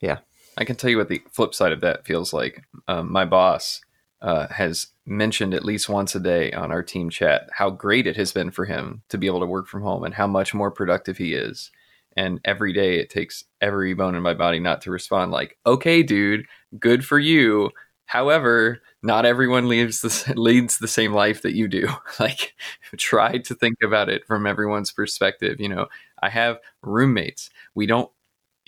yeah, 0.00 0.18
I 0.60 0.64
can 0.64 0.76
tell 0.76 0.90
you 0.90 0.98
what 0.98 1.08
the 1.08 1.22
flip 1.32 1.54
side 1.54 1.72
of 1.72 1.80
that 1.80 2.06
feels 2.06 2.32
like. 2.34 2.64
Um, 2.88 3.10
my 3.10 3.24
boss 3.24 3.80
uh, 4.22 4.48
has 4.48 4.88
mentioned 5.06 5.54
at 5.54 5.64
least 5.64 5.88
once 5.88 6.14
a 6.14 6.20
day 6.20 6.52
on 6.52 6.70
our 6.70 6.82
team 6.82 7.10
chat 7.10 7.48
how 7.54 7.70
great 7.70 8.06
it 8.06 8.16
has 8.16 8.32
been 8.32 8.50
for 8.50 8.66
him 8.66 9.02
to 9.08 9.18
be 9.18 9.26
able 9.26 9.40
to 9.40 9.46
work 9.46 9.66
from 9.68 9.82
home 9.82 10.04
and 10.04 10.14
how 10.14 10.26
much 10.26 10.54
more 10.54 10.70
productive 10.70 11.16
he 11.18 11.34
is. 11.34 11.70
And 12.16 12.40
every 12.44 12.72
day 12.74 12.98
it 13.00 13.08
takes 13.10 13.44
every 13.60 13.94
bone 13.94 14.14
in 14.14 14.22
my 14.22 14.34
body 14.34 14.60
not 14.60 14.82
to 14.82 14.90
respond 14.90 15.32
like, 15.32 15.56
"Okay, 15.66 16.02
dude, 16.02 16.46
good 16.78 17.04
for 17.06 17.18
you." 17.18 17.70
However, 18.06 18.82
not 19.02 19.24
everyone 19.24 19.68
leads 19.68 20.00
the 20.02 20.34
leads 20.36 20.78
the 20.78 20.88
same 20.88 21.12
life 21.14 21.42
that 21.42 21.54
you 21.54 21.68
do. 21.68 21.88
like, 22.20 22.54
try 22.98 23.38
to 23.38 23.54
think 23.54 23.76
about 23.84 24.08
it 24.10 24.26
from 24.26 24.46
everyone's 24.46 24.90
perspective. 24.92 25.60
You 25.60 25.68
know, 25.70 25.86
I 26.22 26.28
have 26.30 26.58
roommates. 26.82 27.50
We 27.74 27.86
don't, 27.86 28.10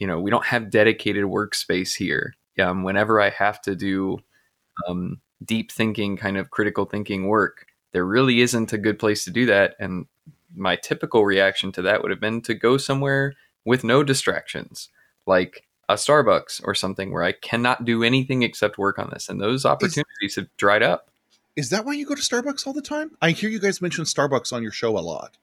you 0.02 0.08
know, 0.08 0.18
we 0.18 0.32
don't 0.32 0.46
have 0.46 0.68
dedicated 0.68 1.26
workspace 1.26 1.94
here. 1.94 2.34
Um, 2.58 2.82
whenever 2.82 3.20
I 3.20 3.30
have 3.30 3.62
to 3.62 3.76
do 3.76 4.18
um, 4.88 5.20
deep 5.44 5.70
thinking, 5.70 6.16
kind 6.16 6.36
of 6.36 6.50
critical 6.50 6.86
thinking 6.86 7.28
work. 7.28 7.66
There 7.92 8.04
really 8.04 8.40
isn't 8.40 8.72
a 8.72 8.78
good 8.78 8.98
place 8.98 9.22
to 9.26 9.30
do 9.30 9.46
that. 9.46 9.76
And 9.78 10.06
my 10.56 10.74
typical 10.74 11.24
reaction 11.24 11.70
to 11.72 11.82
that 11.82 12.02
would 12.02 12.10
have 12.10 12.18
been 12.18 12.40
to 12.42 12.54
go 12.54 12.78
somewhere 12.78 13.34
with 13.64 13.84
no 13.84 14.02
distractions, 14.02 14.88
like 15.24 15.68
a 15.88 15.94
Starbucks 15.94 16.62
or 16.64 16.74
something 16.74 17.12
where 17.12 17.22
I 17.22 17.30
cannot 17.30 17.84
do 17.84 18.02
anything 18.02 18.42
except 18.42 18.78
work 18.78 18.98
on 18.98 19.08
this. 19.10 19.28
And 19.28 19.40
those 19.40 19.64
opportunities 19.64 20.32
is, 20.32 20.34
have 20.34 20.48
dried 20.56 20.82
up. 20.82 21.10
Is 21.54 21.70
that 21.70 21.84
why 21.84 21.92
you 21.92 22.06
go 22.06 22.16
to 22.16 22.20
Starbucks 22.20 22.66
all 22.66 22.72
the 22.72 22.82
time? 22.82 23.12
I 23.22 23.30
hear 23.30 23.50
you 23.50 23.60
guys 23.60 23.80
mention 23.80 24.02
Starbucks 24.02 24.52
on 24.52 24.64
your 24.64 24.72
show 24.72 24.98
a 24.98 25.00
lot. 25.00 25.38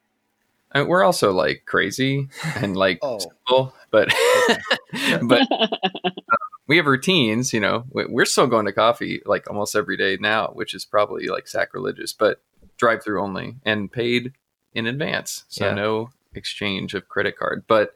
And 0.72 0.88
we're 0.88 1.04
also 1.04 1.32
like 1.32 1.64
crazy 1.66 2.30
and 2.56 2.76
like 2.76 3.00
oh. 3.04 3.20
simple, 3.20 3.74
but 3.92 4.14
but 5.24 5.48
we 6.68 6.78
have 6.78 6.86
routines, 6.86 7.54
you 7.54 7.60
know. 7.60 7.86
We're 7.92 8.26
still 8.26 8.48
going 8.48 8.66
to 8.66 8.74
coffee 8.74 9.22
like 9.26 9.50
almost 9.50 9.76
every 9.76 9.98
day 9.98 10.18
now, 10.20 10.50
which 10.50 10.74
is 10.74 10.86
probably 10.86 11.28
like 11.28 11.48
sacrilegious, 11.48 12.14
but 12.14 12.42
drive 12.78 13.04
through 13.04 13.22
only 13.22 13.56
and 13.66 13.92
paid 13.92 14.34
in 14.74 14.86
advance. 14.86 15.46
So 15.50 15.68
yeah. 15.68 15.74
no 15.74 16.12
exchange 16.34 16.94
of 16.94 17.10
credit 17.10 17.38
card. 17.38 17.66
But 17.68 17.94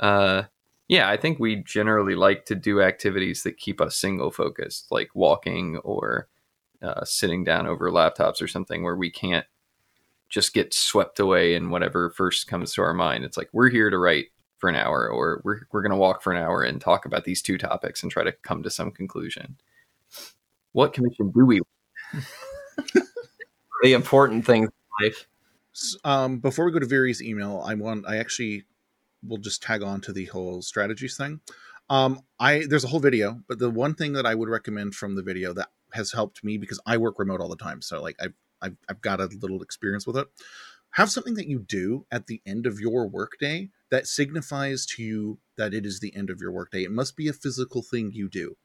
uh 0.00 0.44
yeah, 0.88 1.10
I 1.10 1.18
think 1.18 1.38
we 1.38 1.56
generally 1.56 2.14
like 2.14 2.46
to 2.46 2.54
do 2.54 2.80
activities 2.80 3.42
that 3.42 3.58
keep 3.58 3.78
us 3.78 3.94
single 3.94 4.30
focused, 4.30 4.90
like 4.90 5.10
walking 5.14 5.76
or 5.78 6.28
uh, 6.82 7.04
sitting 7.04 7.44
down 7.44 7.66
over 7.66 7.90
laptops 7.90 8.40
or 8.40 8.48
something 8.48 8.82
where 8.82 8.96
we 8.96 9.10
can't 9.10 9.44
just 10.28 10.54
get 10.54 10.74
swept 10.74 11.20
away 11.20 11.54
in 11.54 11.70
whatever 11.70 12.10
first 12.10 12.46
comes 12.46 12.72
to 12.74 12.82
our 12.82 12.94
mind. 12.94 13.24
It's 13.24 13.36
like 13.36 13.48
we're 13.52 13.70
here 13.70 13.90
to 13.90 13.98
write 13.98 14.26
for 14.58 14.68
an 14.68 14.76
hour 14.76 15.08
or 15.08 15.40
we're, 15.44 15.60
we're 15.72 15.82
going 15.82 15.92
to 15.92 15.96
walk 15.96 16.22
for 16.22 16.32
an 16.32 16.42
hour 16.42 16.62
and 16.62 16.80
talk 16.80 17.06
about 17.06 17.24
these 17.24 17.40
two 17.40 17.56
topics 17.56 18.02
and 18.02 18.10
try 18.10 18.24
to 18.24 18.32
come 18.32 18.62
to 18.62 18.70
some 18.70 18.90
conclusion 18.90 19.56
what 20.72 20.92
commission 20.92 21.30
do 21.34 21.46
we 21.46 21.60
the 23.82 23.92
important 23.92 24.44
things 24.44 24.68
in 24.68 25.06
life 25.06 25.26
um, 26.04 26.38
before 26.38 26.64
we 26.64 26.72
go 26.72 26.78
to 26.78 26.86
Viri's 26.86 27.22
email, 27.22 27.62
I 27.64 27.74
want 27.74 28.06
I 28.08 28.16
actually 28.16 28.64
will 29.26 29.38
just 29.38 29.62
tag 29.62 29.82
on 29.82 30.00
to 30.02 30.12
the 30.12 30.26
whole 30.26 30.62
strategies 30.62 31.16
thing. 31.16 31.40
Um, 31.90 32.20
I 32.38 32.64
there's 32.68 32.84
a 32.84 32.88
whole 32.88 33.00
video, 33.00 33.40
but 33.48 33.58
the 33.58 33.70
one 33.70 33.94
thing 33.94 34.12
that 34.14 34.26
I 34.26 34.34
would 34.34 34.48
recommend 34.48 34.94
from 34.94 35.14
the 35.14 35.22
video 35.22 35.52
that 35.54 35.68
has 35.92 36.12
helped 36.12 36.44
me 36.44 36.58
because 36.58 36.80
I 36.84 36.96
work 36.96 37.18
remote 37.18 37.40
all 37.40 37.48
the 37.48 37.56
time, 37.56 37.80
so 37.80 38.02
like 38.02 38.16
I've 38.20 38.34
I've, 38.62 38.76
I've 38.88 39.00
got 39.00 39.20
a 39.20 39.26
little 39.26 39.62
experience 39.62 40.06
with 40.06 40.16
it 40.16 40.26
have 40.92 41.10
something 41.10 41.34
that 41.34 41.46
you 41.46 41.58
do 41.58 42.06
at 42.10 42.28
the 42.28 42.40
end 42.46 42.66
of 42.66 42.80
your 42.80 43.06
workday 43.06 43.68
that 43.90 44.06
signifies 44.06 44.86
to 44.86 45.02
you 45.02 45.38
that 45.58 45.74
it 45.74 45.84
is 45.84 46.00
the 46.00 46.16
end 46.16 46.30
of 46.30 46.40
your 46.40 46.50
workday. 46.50 46.82
It 46.82 46.90
must 46.90 47.14
be 47.14 47.28
a 47.28 47.34
physical 47.34 47.82
thing 47.82 48.10
you 48.12 48.28
do. 48.28 48.56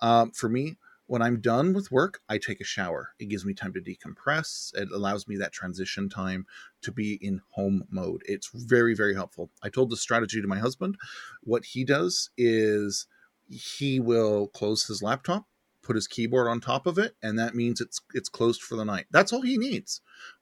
Um, 0.00 0.30
for 0.30 0.48
me, 0.48 0.76
When 1.06 1.20
I'm 1.20 1.40
done 1.40 1.74
with 1.74 1.92
work, 1.92 2.20
I 2.30 2.38
take 2.38 2.60
a 2.60 2.64
shower. 2.64 3.10
It 3.18 3.28
gives 3.28 3.44
me 3.44 3.52
time 3.52 3.74
to 3.74 3.80
decompress. 3.80 4.74
It 4.74 4.88
allows 4.90 5.28
me 5.28 5.36
that 5.36 5.52
transition 5.52 6.08
time 6.08 6.46
to 6.80 6.90
be 6.90 7.18
in 7.20 7.42
home 7.50 7.84
mode. 7.90 8.22
It's 8.24 8.50
very, 8.54 8.94
very 8.94 9.14
helpful. 9.14 9.50
I 9.62 9.68
told 9.68 9.90
the 9.90 9.98
strategy 9.98 10.40
to 10.40 10.48
my 10.48 10.58
husband. 10.58 10.96
What 11.42 11.66
he 11.66 11.84
does 11.84 12.30
is 12.38 13.06
he 13.50 14.00
will 14.00 14.46
close 14.48 14.86
his 14.86 15.02
laptop, 15.02 15.46
put 15.84 15.96
his 15.96 16.08
keyboard 16.08 16.48
on 16.48 16.60
top 16.60 16.86
of 16.86 16.98
it, 16.98 17.14
and 17.22 17.38
that 17.38 17.54
means 17.54 17.80
it's 17.80 18.00
it's 18.14 18.28
closed 18.28 18.62
for 18.62 18.76
the 18.76 18.84
night. 18.84 19.06
That's 19.10 19.32
all 19.32 19.42
he 19.42 19.56
needs. 19.56 20.00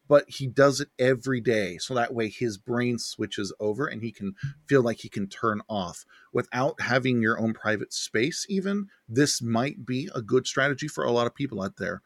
But 0.09 0.29
he 0.29 0.47
does 0.47 0.81
it 0.81 0.89
every 0.99 1.41
day. 1.41 1.79
So 1.79 1.95
that 1.95 2.13
way 2.13 2.29
his 2.29 2.59
brain 2.59 2.99
switches 2.99 3.53
over 3.61 3.87
and 3.87 4.03
he 4.03 4.11
can 4.11 4.35
feel 4.67 4.83
like 4.83 4.99
he 4.99 5.09
can 5.09 5.29
turn 5.29 5.63
off 5.69 6.05
without 6.33 6.81
having 6.81 7.23
your 7.23 7.41
own 7.41 7.55
private 7.55 7.93
space 7.93 8.45
even. 8.49 8.89
This 9.09 9.41
might 9.41 9.87
be 9.87 10.11
a 10.15 10.21
good 10.21 10.47
strategy 10.47 10.89
for 10.89 11.05
a 11.05 11.13
lot 11.13 11.27
of 11.27 11.35
people 11.35 11.63
out 11.63 11.77
there. 11.77 12.03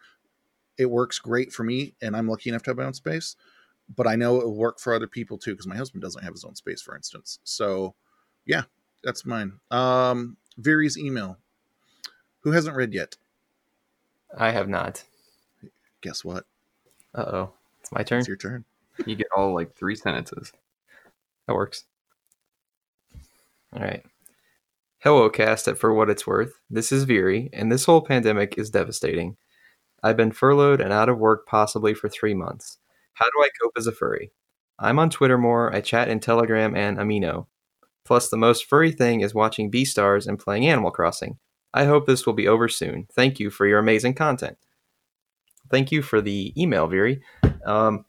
It 0.79 0.91
works 0.91 1.19
great 1.19 1.53
for 1.53 1.65
me 1.65 1.95
and 2.03 2.15
I'm 2.15 2.29
lucky 2.29 2.51
enough 2.51 2.63
to 2.65 2.71
have 2.71 2.77
my 2.77 2.85
own 2.85 2.95
space, 2.95 3.35
but 3.93 4.07
I 4.07 4.15
know 4.15 4.41
it 4.41 4.45
will 4.45 4.57
work 4.57 4.79
for 4.79 4.95
other 4.95 5.09
people 5.09 5.39
too 5.39 5.53
because 5.53 5.67
my 5.67 5.77
husband 5.77 6.03
doesn't 6.03 6.23
have 6.23 6.35
his 6.35 6.45
own 6.45 6.55
space 6.55 6.83
for 6.83 6.95
instance. 6.95 7.41
So, 7.45 7.95
yeah, 8.45 8.65
that's 9.03 9.25
mine. 9.25 9.59
Um 9.71 10.37
Viri's 10.61 10.99
email. 10.99 11.39
Who 12.41 12.53
hasn't 12.53 12.77
read 12.77 12.93
yet? 12.93 13.17
I 14.37 14.51
have 14.51 14.69
not. 14.69 15.03
Guess 16.03 16.25
what? 16.25 16.45
Uh 17.15 17.25
oh. 17.25 17.53
It's 17.81 17.93
my 17.93 18.03
turn. 18.03 18.21
It's 18.21 18.29
your 18.29 18.37
turn. 18.37 18.65
You 19.07 19.17
get 19.17 19.29
all 19.35 19.55
like 19.55 19.75
three 19.75 19.97
sentences. 19.97 20.53
That 21.47 21.55
works. 21.55 21.85
All 23.73 23.83
right. 23.83 24.05
Hello, 25.01 25.31
cast 25.31 25.69
at 25.69 25.79
For 25.79 25.95
What 25.95 26.11
It's 26.11 26.27
Worth. 26.27 26.55
This 26.69 26.91
is 26.91 27.05
Viri, 27.05 27.49
and 27.53 27.71
this 27.71 27.85
whole 27.85 28.01
pandemic 28.01 28.59
is 28.59 28.71
devastating. 28.71 29.37
I've 30.03 30.17
been 30.17 30.33
furloughed 30.33 30.81
and 30.81 30.93
out 30.93 31.09
of 31.09 31.19
work 31.19 31.47
possibly 31.47 31.95
for 31.95 32.09
three 32.09 32.35
months. 32.35 32.79
How 33.15 33.27
do 33.27 33.43
I 33.43 33.49
cope 33.63 33.75
as 33.77 33.87
a 33.87 33.93
furry? 33.93 34.33
I'm 34.79 34.99
on 34.99 35.11
Twitter 35.11 35.39
more, 35.39 35.75
I 35.75 35.81
chat 35.81 36.09
in 36.09 36.21
Telegram 36.21 36.75
and 36.75 36.99
Amino. 36.99 37.47
Plus, 38.05 38.29
the 38.29 38.37
most 38.37 38.65
furry 38.65 38.93
thing 38.93 39.21
is 39.21 39.35
watching 39.35 39.71
Beastars 39.71 40.27
and 40.27 40.39
playing 40.39 40.67
Animal 40.67 40.91
Crossing. 40.91 41.39
I 41.75 41.85
hope 41.85 42.07
this 42.07 42.25
will 42.27 42.33
be 42.33 42.49
over 42.49 42.69
soon. 42.69 43.07
Thank 43.13 43.39
you 43.39 43.51
for 43.51 43.67
your 43.67 43.79
amazing 43.79 44.15
content. 44.15 44.57
Thank 45.71 45.93
you 45.93 46.01
for 46.03 46.21
the 46.21 46.53
email, 46.61 46.87
Viri. 46.87 47.21
Um, 47.65 48.05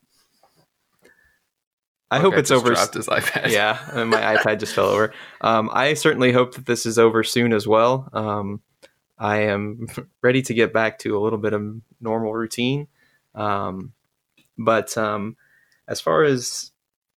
I 2.10 2.20
hope 2.20 2.34
Okay, 2.34 2.40
it's 2.40 2.50
just 2.50 2.64
over. 2.64 2.74
Dropped 2.74 2.94
his 2.94 3.08
iPad. 3.08 3.52
yeah, 3.52 3.80
and 3.92 4.10
my 4.10 4.22
iPad 4.38 4.60
just 4.60 4.74
fell 4.74 4.86
over. 4.88 5.14
Um, 5.42 5.70
I 5.74 5.94
certainly 5.96 6.32
hope 6.32 6.56
that 6.56 6.66
this 6.66 6.86
is 6.86 6.98
over 6.98 7.24
soon 7.24 7.52
as 7.52 7.68
well. 7.68 8.08
Um, 8.14 8.62
I 9.20 9.40
am 9.44 9.88
ready 10.22 10.42
to 10.44 10.54
get 10.54 10.72
back 10.72 11.00
to 11.00 11.18
a 11.18 11.20
little 11.20 11.40
bit 11.40 11.54
of 11.54 11.82
normal 12.00 12.34
routine. 12.34 12.88
Um, 13.36 13.92
but 14.58 14.98
um, 14.98 15.36
as 15.88 16.00
far 16.00 16.24
as 16.24 16.72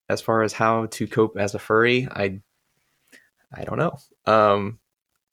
as 0.08 0.20
far 0.20 0.42
as 0.42 0.52
how 0.52 0.86
to 0.86 1.06
cope 1.06 1.36
as 1.36 1.54
a 1.54 1.58
furry, 1.60 2.08
I 2.10 2.40
I 3.54 3.62
don't 3.64 3.78
know. 3.78 3.96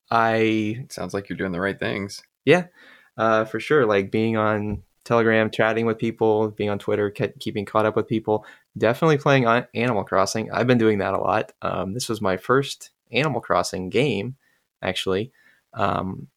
I 0.09 0.85
Sounds 0.89 1.13
like 1.13 1.29
you're 1.29 1.37
doing 1.37 1.51
the 1.51 1.61
right 1.61 1.79
things. 1.79 2.23
Yeah, 2.45 2.65
uh, 3.17 3.45
for 3.45 3.59
sure. 3.59 3.85
Like 3.85 4.11
being 4.11 4.37
on 4.37 4.83
Telegram, 5.03 5.49
chatting 5.49 5.85
with 5.85 5.97
people, 5.97 6.49
being 6.49 6.69
on 6.69 6.79
Twitter, 6.79 7.09
ke- 7.11 7.39
keeping 7.39 7.65
caught 7.65 7.85
up 7.85 7.95
with 7.95 8.07
people. 8.07 8.45
Definitely 8.77 9.17
playing 9.17 9.47
on 9.47 9.67
Animal 9.73 10.03
Crossing. 10.03 10.51
I've 10.51 10.67
been 10.67 10.77
doing 10.77 10.97
that 10.99 11.13
a 11.13 11.19
lot. 11.19 11.53
Um, 11.61 11.93
this 11.93 12.09
was 12.09 12.21
my 12.21 12.37
first 12.37 12.91
Animal 13.11 13.41
Crossing 13.41 13.89
game, 13.89 14.35
actually. 14.81 15.31
Um, 15.73 16.27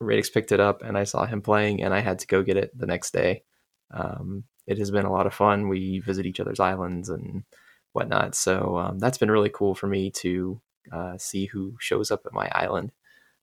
Radix 0.00 0.30
picked 0.30 0.52
it 0.52 0.60
up, 0.60 0.82
and 0.82 0.96
I 0.96 1.04
saw 1.04 1.26
him 1.26 1.42
playing, 1.42 1.82
and 1.82 1.92
I 1.92 2.00
had 2.00 2.20
to 2.20 2.26
go 2.26 2.42
get 2.42 2.56
it 2.56 2.76
the 2.76 2.86
next 2.86 3.12
day. 3.12 3.42
Um, 3.90 4.44
it 4.66 4.78
has 4.78 4.90
been 4.90 5.04
a 5.04 5.12
lot 5.12 5.26
of 5.26 5.34
fun. 5.34 5.68
We 5.68 5.98
visit 5.98 6.26
each 6.26 6.40
other's 6.40 6.60
islands 6.60 7.08
and 7.08 7.44
whatnot. 7.92 8.34
So 8.34 8.78
um, 8.78 8.98
that's 8.98 9.18
been 9.18 9.30
really 9.30 9.50
cool 9.50 9.74
for 9.74 9.86
me 9.86 10.10
to 10.10 10.60
uh, 10.92 11.18
see 11.18 11.46
who 11.46 11.76
shows 11.78 12.10
up 12.10 12.22
at 12.26 12.32
my 12.32 12.48
island. 12.52 12.92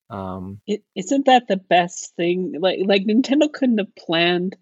Um, 0.10 0.62
It, 0.66 0.84
isn't 0.96 1.26
that 1.26 1.48
the 1.48 1.58
best 1.58 2.16
thing? 2.16 2.56
Like 2.60 2.80
like 2.84 3.04
Nintendo 3.04 3.52
couldn't 3.52 3.78
have 3.78 3.96
planned 3.96 4.56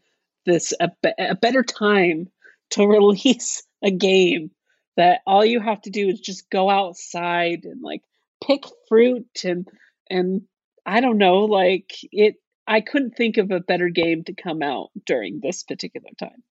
this 0.46 0.74
a, 0.80 0.90
be- 1.02 1.14
a 1.18 1.36
better 1.36 1.64
time 1.64 2.28
to 2.72 2.88
release 2.88 3.64
a 3.84 3.92
game 3.92 4.52
that 4.96 5.22
all 5.28 5.46
you 5.46 5.60
have 5.60 5.82
to 5.82 5.90
do 5.90 6.08
is 6.08 6.20
just 6.20 6.50
go 6.50 6.70
outside 6.70 7.66
and 7.66 7.82
like 7.82 8.02
pick 8.46 8.64
fruit 8.90 9.44
and 9.44 9.68
and 10.10 10.42
I 10.86 11.02
don't 11.02 11.18
know 11.18 11.46
like 11.46 11.92
it 12.12 12.36
I 12.68 12.82
couldn't 12.82 13.16
think 13.16 13.38
of 13.38 13.52
a 13.52 13.62
better 13.62 13.90
game 13.90 14.24
to 14.26 14.34
come 14.34 14.62
out 14.62 14.90
during 15.06 15.40
this 15.42 15.64
particular 15.64 16.10
time. 16.20 16.44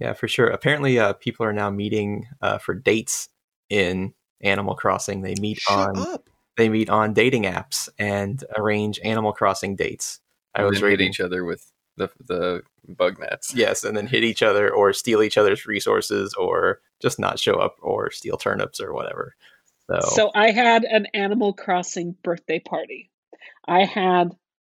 Yeah, 0.00 0.12
for 0.12 0.26
sure. 0.26 0.48
Apparently, 0.48 0.98
uh, 0.98 1.12
people 1.12 1.46
are 1.46 1.52
now 1.52 1.70
meeting 1.70 2.26
uh, 2.40 2.58
for 2.58 2.74
dates 2.74 3.28
in 3.68 4.14
Animal 4.40 4.74
Crossing. 4.74 5.22
They 5.22 5.34
meet 5.40 5.58
Shut 5.58 5.90
on 5.90 5.98
up. 5.98 6.28
They 6.58 6.68
meet 6.68 6.90
on 6.90 7.14
dating 7.14 7.44
apps 7.44 7.88
and 7.98 8.44
arrange 8.56 9.00
Animal 9.02 9.32
Crossing 9.32 9.76
dates. 9.76 10.20
I 10.54 10.60
And 10.60 10.68
was 10.68 10.80
hit 10.80 10.84
reading, 10.86 11.08
each 11.08 11.20
other 11.20 11.44
with 11.44 11.64
the 11.96 12.10
the 12.26 12.62
bug 12.86 13.18
nets. 13.18 13.54
yes, 13.54 13.82
and 13.84 13.96
then 13.96 14.06
hit 14.06 14.24
each 14.24 14.42
other 14.42 14.70
or 14.72 14.92
steal 14.92 15.22
each 15.22 15.38
other's 15.38 15.66
resources 15.66 16.34
or 16.34 16.80
just 17.00 17.18
not 17.18 17.38
show 17.38 17.54
up 17.54 17.76
or 17.80 18.10
steal 18.10 18.36
turnips 18.36 18.80
or 18.80 18.92
whatever. 18.92 19.34
So, 19.90 20.00
So 20.14 20.30
I 20.34 20.50
had 20.50 20.84
an 20.84 21.06
Animal 21.14 21.54
Crossing 21.54 22.14
birthday 22.22 22.58
party. 22.58 23.10
I 23.66 23.84
had 23.84 24.32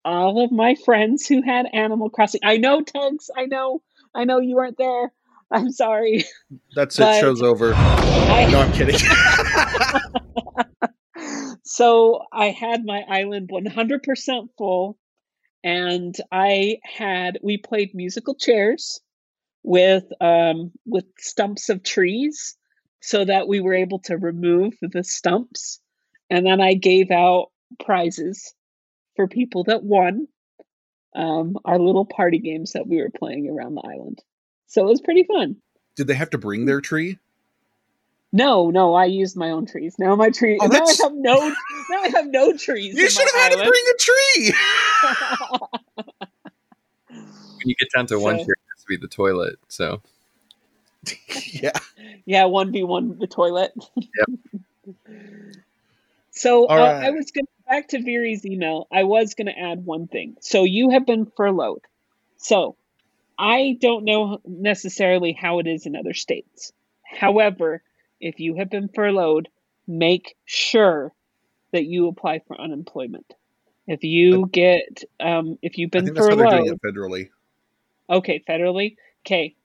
all 0.05 0.43
of 0.43 0.51
my 0.51 0.75
friends 0.85 1.27
who 1.27 1.41
had 1.41 1.65
Animal 1.73 2.09
Crossing. 2.09 2.41
I 2.43 2.57
know 2.57 2.81
Tugs, 2.83 3.29
I 3.35 3.45
know, 3.45 3.81
I 4.15 4.23
know 4.25 4.39
you 4.39 4.55
weren't 4.55 4.77
there. 4.77 5.11
I'm 5.51 5.71
sorry. 5.71 6.25
That's 6.75 6.97
But- 6.97 7.15
it. 7.17 7.21
Show's 7.21 7.41
over. 7.41 7.73
I, 7.75 8.47
No, 8.51 8.59
I'm 8.61 8.71
kidding. 8.73 8.99
so 11.69 12.21
I 12.33 12.47
had 12.47 12.83
my 12.83 13.03
island 13.07 13.47
100% 13.53 14.49
full, 14.57 14.97
and 15.63 16.15
I 16.31 16.79
had 16.83 17.37
we 17.43 17.57
played 17.59 17.93
musical 17.93 18.33
chairs 18.33 18.99
with 19.61 20.05
um 20.19 20.71
with 20.87 21.05
stumps 21.19 21.69
of 21.69 21.83
trees, 21.83 22.55
so 23.01 23.23
that 23.23 23.47
we 23.47 23.61
were 23.61 23.75
able 23.75 23.99
to 24.05 24.17
remove 24.17 24.73
the 24.81 25.03
stumps, 25.03 25.79
and 26.27 26.43
then 26.43 26.59
I 26.59 26.73
gave 26.73 27.11
out 27.11 27.51
prizes 27.79 28.55
for 29.15 29.27
people 29.27 29.65
that 29.65 29.83
won 29.83 30.27
um, 31.15 31.55
our 31.65 31.77
little 31.77 32.05
party 32.05 32.39
games 32.39 32.71
that 32.71 32.87
we 32.87 32.97
were 32.97 33.11
playing 33.11 33.47
around 33.47 33.75
the 33.75 33.87
island. 33.87 34.23
So 34.65 34.87
it 34.87 34.89
was 34.89 35.01
pretty 35.01 35.25
fun. 35.25 35.57
Did 35.95 36.07
they 36.07 36.15
have 36.15 36.31
to 36.31 36.39
bring 36.39 36.65
their 36.65 36.81
tree? 36.81 37.19
No, 38.31 38.69
no, 38.69 38.93
I 38.93 39.05
used 39.05 39.35
my 39.35 39.49
own 39.49 39.65
trees. 39.65 39.97
Now 39.97 40.15
my 40.15 40.29
tree. 40.29 40.59
Oh, 40.61 40.67
now 40.67 40.83
I 40.85 40.93
have 41.01 41.13
no. 41.13 41.49
Now 41.89 42.01
I 42.01 42.09
have 42.09 42.27
no 42.27 42.55
trees. 42.55 42.95
You 42.95 43.09
should 43.09 43.27
have 43.27 43.51
had 43.51 43.51
to 43.53 43.57
bring 43.57 43.83
a 43.93 43.97
tree. 43.97 44.53
When 47.59 47.67
you 47.67 47.75
get 47.75 47.89
down 47.93 48.07
to 48.07 48.17
one 48.19 48.39
So- 48.39 48.45
tier, 48.45 48.53
it 48.53 48.73
has 48.73 48.83
to 48.83 48.87
be 48.87 48.95
the 48.95 49.09
toilet. 49.09 49.59
So 49.67 50.01
yeah. 51.51 51.71
yeah, 52.25 52.45
one 52.45 52.71
v 52.71 52.83
one 52.83 53.17
the 53.19 53.27
toilet. 53.27 53.73
so 56.31 56.67
uh, 56.69 56.75
right. 56.75 57.05
I 57.05 57.09
was 57.11 57.31
going 57.31 57.45
to 57.45 57.51
back 57.67 57.89
to 57.89 57.99
Viri's 57.99 58.45
email. 58.45 58.87
I 58.91 59.03
was 59.03 59.33
going 59.35 59.47
to 59.47 59.59
add 59.59 59.85
one 59.85 60.07
thing. 60.07 60.37
So 60.39 60.63
you 60.63 60.91
have 60.91 61.05
been 61.05 61.25
furloughed. 61.25 61.81
So 62.37 62.75
I 63.37 63.77
don't 63.79 64.05
know 64.05 64.39
necessarily 64.45 65.33
how 65.33 65.59
it 65.59 65.67
is 65.67 65.85
in 65.85 65.95
other 65.95 66.13
states. 66.13 66.71
However, 67.03 67.83
if 68.19 68.39
you 68.39 68.55
have 68.55 68.69
been 68.69 68.89
furloughed, 68.89 69.49
make 69.87 70.35
sure 70.45 71.13
that 71.71 71.85
you 71.85 72.07
apply 72.07 72.39
for 72.47 72.59
unemployment. 72.59 73.33
If 73.87 74.03
you 74.03 74.45
get, 74.47 75.03
um, 75.19 75.57
if 75.61 75.77
you've 75.77 75.91
been 75.91 76.05
think 76.05 76.17
that's 76.17 76.27
doing 76.27 76.47
furloughed, 76.47 76.79
federally. 76.85 77.29
Okay, 78.09 78.43
federally. 78.47 78.97
Okay. 79.25 79.55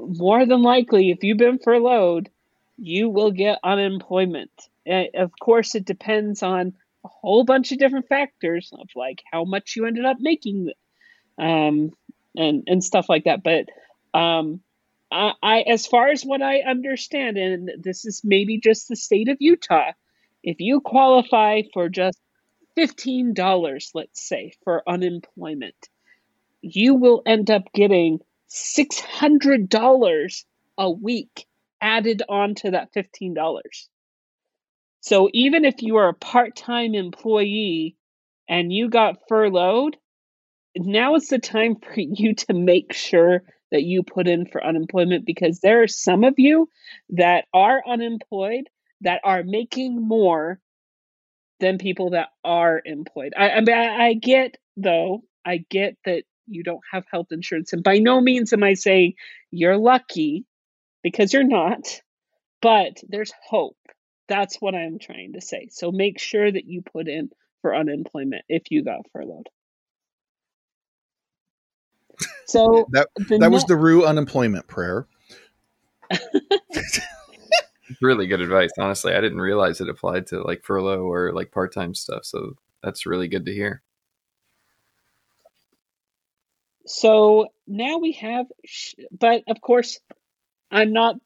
More 0.00 0.44
than 0.44 0.62
likely, 0.62 1.10
if 1.10 1.22
you've 1.22 1.38
been 1.38 1.60
furloughed, 1.60 2.30
you 2.76 3.08
will 3.08 3.30
get 3.30 3.60
unemployment. 3.62 4.50
Uh, 4.88 5.04
of 5.14 5.30
course, 5.38 5.76
it 5.76 5.84
depends 5.84 6.42
on 6.42 6.74
a 7.04 7.08
whole 7.08 7.44
bunch 7.44 7.70
of 7.70 7.78
different 7.78 8.08
factors 8.08 8.72
of 8.72 8.88
like 8.96 9.22
how 9.30 9.44
much 9.44 9.76
you 9.76 9.86
ended 9.86 10.04
up 10.04 10.16
making, 10.18 10.72
um, 11.38 11.92
and 12.36 12.64
and 12.66 12.82
stuff 12.82 13.08
like 13.08 13.24
that. 13.24 13.44
But 13.44 13.68
um, 14.18 14.60
I, 15.42 15.60
as 15.68 15.86
far 15.86 16.08
as 16.10 16.24
what 16.24 16.42
I 16.42 16.60
understand, 16.60 17.36
and 17.38 17.70
this 17.82 18.04
is 18.04 18.22
maybe 18.24 18.60
just 18.60 18.88
the 18.88 18.96
state 18.96 19.28
of 19.28 19.36
Utah, 19.40 19.92
if 20.42 20.56
you 20.60 20.80
qualify 20.80 21.62
for 21.72 21.88
just 21.88 22.18
fifteen 22.74 23.34
dollars, 23.34 23.90
let's 23.94 24.26
say, 24.26 24.52
for 24.64 24.82
unemployment 24.88 25.76
you 26.62 26.94
will 26.94 27.22
end 27.26 27.50
up 27.50 27.72
getting 27.74 28.20
$600 28.50 30.44
a 30.78 30.90
week 30.90 31.46
added 31.80 32.22
on 32.28 32.54
to 32.56 32.70
that 32.72 32.92
$15. 32.94 33.88
So 35.00 35.28
even 35.34 35.64
if 35.64 35.82
you 35.82 35.96
are 35.96 36.08
a 36.08 36.14
part 36.14 36.56
time 36.56 36.94
employee 36.94 37.96
and 38.48 38.72
you 38.72 38.88
got 38.88 39.28
furloughed, 39.28 39.96
now 40.76 41.14
is 41.16 41.28
the 41.28 41.38
time 41.38 41.76
for 41.82 41.94
you 42.00 42.34
to 42.34 42.54
make 42.54 42.92
sure 42.94 43.42
that 43.74 43.82
you 43.82 44.04
put 44.04 44.28
in 44.28 44.46
for 44.46 44.64
unemployment 44.64 45.26
because 45.26 45.58
there 45.58 45.82
are 45.82 45.88
some 45.88 46.22
of 46.22 46.34
you 46.36 46.68
that 47.08 47.46
are 47.52 47.82
unemployed 47.84 48.70
that 49.00 49.20
are 49.24 49.42
making 49.42 50.00
more 50.00 50.60
than 51.58 51.78
people 51.78 52.10
that 52.10 52.28
are 52.44 52.80
employed. 52.84 53.32
I, 53.36 53.50
I, 53.50 53.60
mean, 53.62 53.76
I, 53.76 54.06
I 54.06 54.14
get 54.14 54.58
though, 54.76 55.24
I 55.44 55.64
get 55.68 55.96
that 56.04 56.22
you 56.46 56.62
don't 56.62 56.84
have 56.92 57.04
health 57.10 57.32
insurance, 57.32 57.72
and 57.72 57.82
by 57.82 57.98
no 57.98 58.20
means 58.20 58.52
am 58.52 58.62
I 58.62 58.74
saying 58.74 59.14
you're 59.50 59.76
lucky 59.76 60.44
because 61.02 61.32
you're 61.32 61.42
not, 61.42 62.00
but 62.62 63.02
there's 63.08 63.32
hope. 63.44 63.76
That's 64.28 64.60
what 64.60 64.76
I'm 64.76 65.00
trying 65.00 65.32
to 65.32 65.40
say. 65.40 65.66
So 65.72 65.90
make 65.90 66.20
sure 66.20 66.50
that 66.50 66.64
you 66.64 66.82
put 66.82 67.08
in 67.08 67.30
for 67.60 67.74
unemployment 67.74 68.44
if 68.48 68.70
you 68.70 68.84
got 68.84 69.10
furloughed. 69.12 69.48
So 72.46 72.86
that 72.90 73.08
the 73.16 73.38
that 73.38 73.50
was 73.50 73.64
the 73.64 73.76
Rue 73.76 74.04
unemployment 74.04 74.66
prayer. 74.66 75.06
really 78.00 78.26
good 78.26 78.40
advice. 78.40 78.70
Honestly, 78.78 79.14
I 79.14 79.20
didn't 79.20 79.40
realize 79.40 79.80
it 79.80 79.88
applied 79.88 80.26
to 80.28 80.42
like 80.42 80.64
furlough 80.64 81.04
or 81.04 81.32
like 81.32 81.52
part 81.52 81.72
time 81.72 81.94
stuff. 81.94 82.24
So 82.24 82.54
that's 82.82 83.06
really 83.06 83.28
good 83.28 83.46
to 83.46 83.52
hear. 83.52 83.82
So 86.86 87.48
now 87.66 87.98
we 87.98 88.12
have, 88.12 88.46
sh- 88.64 88.94
but 89.10 89.42
of 89.48 89.60
course, 89.60 89.98
I'm 90.70 90.92
not 90.92 91.16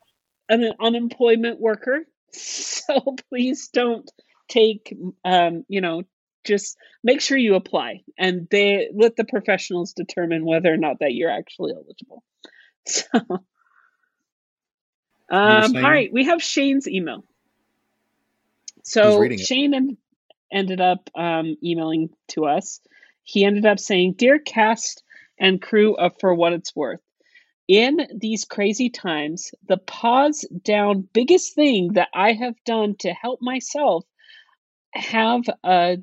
an 0.49 0.73
unemployment 0.81 1.61
worker, 1.61 2.05
so 2.33 3.17
please 3.29 3.69
don't 3.69 4.09
take, 4.49 4.97
um, 5.25 5.65
you 5.69 5.81
know, 5.81 6.05
just 6.49 6.77
make 7.05 7.21
sure 7.21 7.39
you 7.39 7.55
apply, 7.55 8.03
and 8.19 8.49
they 8.51 8.89
let 8.95 9.17
the 9.17 9.25
professionals 9.25 9.93
determine 9.93 10.45
whether 10.45 10.73
or 10.73 10.77
not 10.77 10.99
that 11.01 11.15
you're 11.15 11.31
actually 11.31 11.73
eligible. 11.73 12.25
So, 12.91 13.05
um, 15.31 15.77
all 15.77 15.91
right, 15.91 16.11
we 16.11 16.25
have 16.25 16.43
Shane's 16.43 16.89
email. 16.89 17.23
So? 18.83 19.29
Shane 19.37 19.75
en- 19.75 19.99
ended 20.51 20.81
up 20.81 21.11
um, 21.15 21.57
emailing 21.63 22.09
to 22.29 22.47
us. 22.47 22.81
He 23.25 23.45
ended 23.45 23.67
up 23.67 23.79
saying, 23.79 24.15
"Dear 24.17 24.39
cast 24.39 25.03
and 25.39 25.61
crew 25.61 25.97
of 25.97 26.15
For 26.19 26.35
What 26.35 26.55
It's 26.55 26.75
Worth, 26.75 27.03
in 27.69 28.09
these 28.15 28.47
crazy 28.47 28.89
times, 28.89 29.53
the 29.69 29.77
pause 29.77 30.47
down 30.65 31.07
biggest 31.13 31.55
thing 31.55 31.93
that 31.93 32.09
I 32.15 32.33
have 32.33 32.55
done 32.65 32.97
to 33.01 33.13
help 33.13 33.41
myself 33.43 34.07
have 34.95 35.43
a 35.63 35.99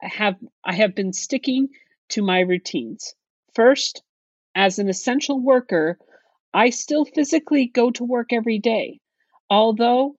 have 0.00 0.36
I 0.64 0.74
have 0.74 0.94
been 0.94 1.12
sticking 1.12 1.68
to 2.10 2.22
my 2.22 2.40
routines. 2.40 3.14
First, 3.54 4.02
as 4.54 4.78
an 4.78 4.88
essential 4.88 5.40
worker, 5.40 5.98
I 6.54 6.70
still 6.70 7.04
physically 7.04 7.66
go 7.66 7.90
to 7.92 8.04
work 8.04 8.32
every 8.32 8.58
day. 8.58 9.00
Although 9.50 10.16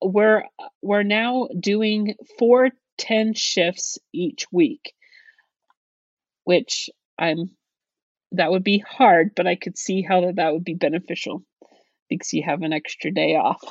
we're 0.00 0.44
we're 0.82 1.02
now 1.02 1.48
doing 1.58 2.14
four 2.38 2.70
10 2.98 3.34
shifts 3.34 3.98
each 4.12 4.46
week, 4.52 4.92
which 6.44 6.90
I'm 7.18 7.50
that 8.32 8.50
would 8.50 8.64
be 8.64 8.78
hard, 8.78 9.34
but 9.34 9.46
I 9.46 9.54
could 9.54 9.78
see 9.78 10.02
how 10.02 10.20
that, 10.20 10.36
that 10.36 10.52
would 10.52 10.64
be 10.64 10.74
beneficial 10.74 11.42
because 12.10 12.32
you 12.32 12.42
have 12.44 12.62
an 12.62 12.72
extra 12.72 13.10
day 13.10 13.36
off. 13.36 13.62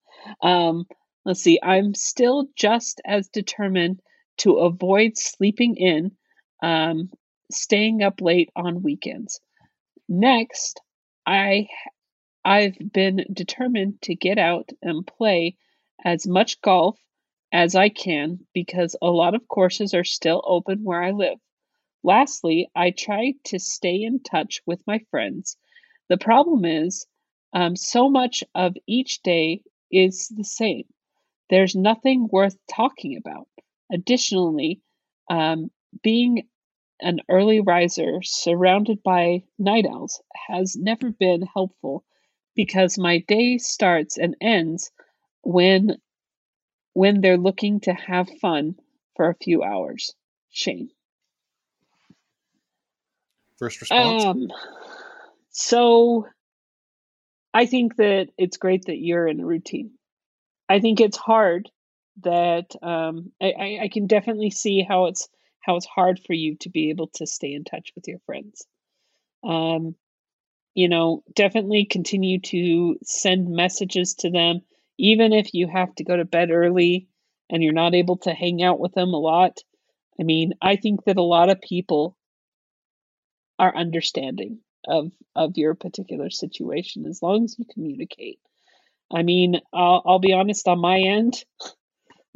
um, 0.42 0.86
let's 1.24 1.42
see, 1.42 1.58
I'm 1.62 1.94
still 1.94 2.46
just 2.56 3.00
as 3.04 3.28
determined 3.28 4.00
to 4.38 4.58
avoid 4.58 5.16
sleeping 5.16 5.76
in, 5.76 6.16
um, 6.62 7.10
staying 7.50 8.02
up 8.02 8.20
late 8.20 8.50
on 8.56 8.82
weekends. 8.82 9.40
Next, 10.08 10.80
I 11.26 11.68
I've 12.44 12.78
been 12.92 13.24
determined 13.32 14.02
to 14.02 14.14
get 14.14 14.38
out 14.38 14.70
and 14.80 15.06
play 15.06 15.56
as 16.04 16.26
much 16.28 16.60
golf 16.60 16.96
as 17.52 17.74
I 17.74 17.88
can 17.88 18.46
because 18.52 18.94
a 19.02 19.10
lot 19.10 19.34
of 19.34 19.48
courses 19.48 19.94
are 19.94 20.04
still 20.04 20.42
open 20.46 20.84
where 20.84 21.02
I 21.02 21.10
live. 21.10 21.38
Lastly, 22.04 22.70
I 22.74 22.92
try 22.92 23.34
to 23.44 23.58
stay 23.58 24.02
in 24.02 24.20
touch 24.20 24.60
with 24.64 24.86
my 24.86 25.00
friends. 25.10 25.56
The 26.08 26.18
problem 26.18 26.64
is, 26.64 27.06
um, 27.52 27.74
so 27.74 28.08
much 28.08 28.44
of 28.54 28.76
each 28.86 29.22
day 29.22 29.62
is 29.90 30.28
the 30.28 30.44
same. 30.44 30.84
There's 31.50 31.74
nothing 31.74 32.28
worth 32.30 32.56
talking 32.68 33.16
about. 33.16 33.48
Additionally, 33.92 34.80
um, 35.30 35.70
being 36.02 36.48
an 37.00 37.20
early 37.28 37.60
riser 37.60 38.22
surrounded 38.22 39.02
by 39.02 39.42
night 39.58 39.86
owls 39.86 40.22
has 40.48 40.76
never 40.76 41.10
been 41.10 41.42
helpful 41.42 42.04
because 42.54 42.98
my 42.98 43.18
day 43.18 43.58
starts 43.58 44.16
and 44.16 44.34
ends 44.40 44.90
when 45.42 45.96
when 46.94 47.20
they're 47.20 47.36
looking 47.36 47.80
to 47.80 47.92
have 47.92 48.28
fun 48.40 48.74
for 49.14 49.28
a 49.28 49.34
few 49.34 49.62
hours. 49.62 50.14
Shane. 50.50 50.90
First 53.58 53.80
response. 53.82 54.24
Um, 54.24 54.48
so 55.50 56.26
I 57.52 57.66
think 57.66 57.96
that 57.96 58.28
it's 58.38 58.56
great 58.56 58.86
that 58.86 58.98
you're 58.98 59.28
in 59.28 59.40
a 59.40 59.46
routine. 59.46 59.92
I 60.68 60.80
think 60.80 61.00
it's 61.00 61.16
hard 61.16 61.70
that 62.22 62.74
um, 62.82 63.32
I, 63.40 63.78
I, 63.82 63.90
can 63.92 64.06
definitely 64.06 64.50
see 64.50 64.82
how 64.82 65.06
it's 65.06 65.28
how 65.60 65.76
it's 65.76 65.86
hard 65.86 66.20
for 66.26 66.32
you 66.32 66.56
to 66.60 66.70
be 66.70 66.90
able 66.90 67.08
to 67.14 67.26
stay 67.26 67.52
in 67.52 67.64
touch 67.64 67.92
with 67.94 68.08
your 68.08 68.20
friends. 68.20 68.66
Um, 69.44 69.94
you 70.74 70.88
know, 70.88 71.22
definitely 71.34 71.86
continue 71.86 72.40
to 72.40 72.98
send 73.02 73.48
messages 73.48 74.14
to 74.14 74.30
them, 74.30 74.60
even 74.98 75.32
if 75.32 75.54
you 75.54 75.68
have 75.68 75.94
to 75.96 76.04
go 76.04 76.16
to 76.16 76.24
bed 76.24 76.50
early 76.50 77.08
and 77.50 77.62
you're 77.62 77.72
not 77.72 77.94
able 77.94 78.18
to 78.18 78.32
hang 78.32 78.62
out 78.62 78.78
with 78.78 78.92
them 78.94 79.12
a 79.12 79.18
lot. 79.18 79.58
I 80.18 80.22
mean, 80.22 80.54
I 80.62 80.76
think 80.76 81.04
that 81.04 81.16
a 81.16 81.22
lot 81.22 81.50
of 81.50 81.60
people 81.60 82.16
are 83.58 83.74
understanding 83.74 84.60
of 84.86 85.10
of 85.34 85.56
your 85.56 85.74
particular 85.74 86.30
situation 86.30 87.06
as 87.06 87.22
long 87.22 87.44
as 87.44 87.58
you 87.58 87.64
communicate. 87.72 88.38
I 89.12 89.22
mean, 89.22 89.60
I'll, 89.72 90.02
I'll 90.04 90.18
be 90.18 90.32
honest 90.32 90.66
on 90.68 90.80
my 90.80 90.98
end. 90.98 91.44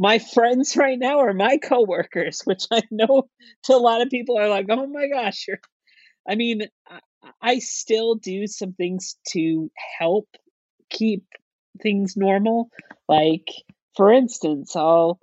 My 0.01 0.19
friends 0.19 0.77
right 0.77 0.99
now 0.99 1.21
are 1.21 1.35
my 1.35 1.59
coworkers, 1.59 2.41
which 2.45 2.65
I 2.73 2.83
know 2.91 3.29
to 3.65 3.75
a 3.75 3.77
lot 3.77 4.03
of 4.03 4.11
people 4.11 4.39
are 4.39 4.49
like, 4.49 4.67
"Oh 4.71 4.87
my 4.87 5.07
gosh, 5.09 5.47
you're." 5.47 5.61
I 6.29 6.37
mean, 6.37 6.63
I, 7.43 7.59
still 7.61 8.15
do 8.17 8.47
some 8.47 8.73
things 8.75 9.17
to 9.33 9.71
help 9.99 10.29
keep 10.91 11.25
things 11.83 12.17
normal. 12.17 12.71
Like, 13.09 13.49
for 13.97 14.13
instance, 14.13 14.77
I'll 14.77 15.21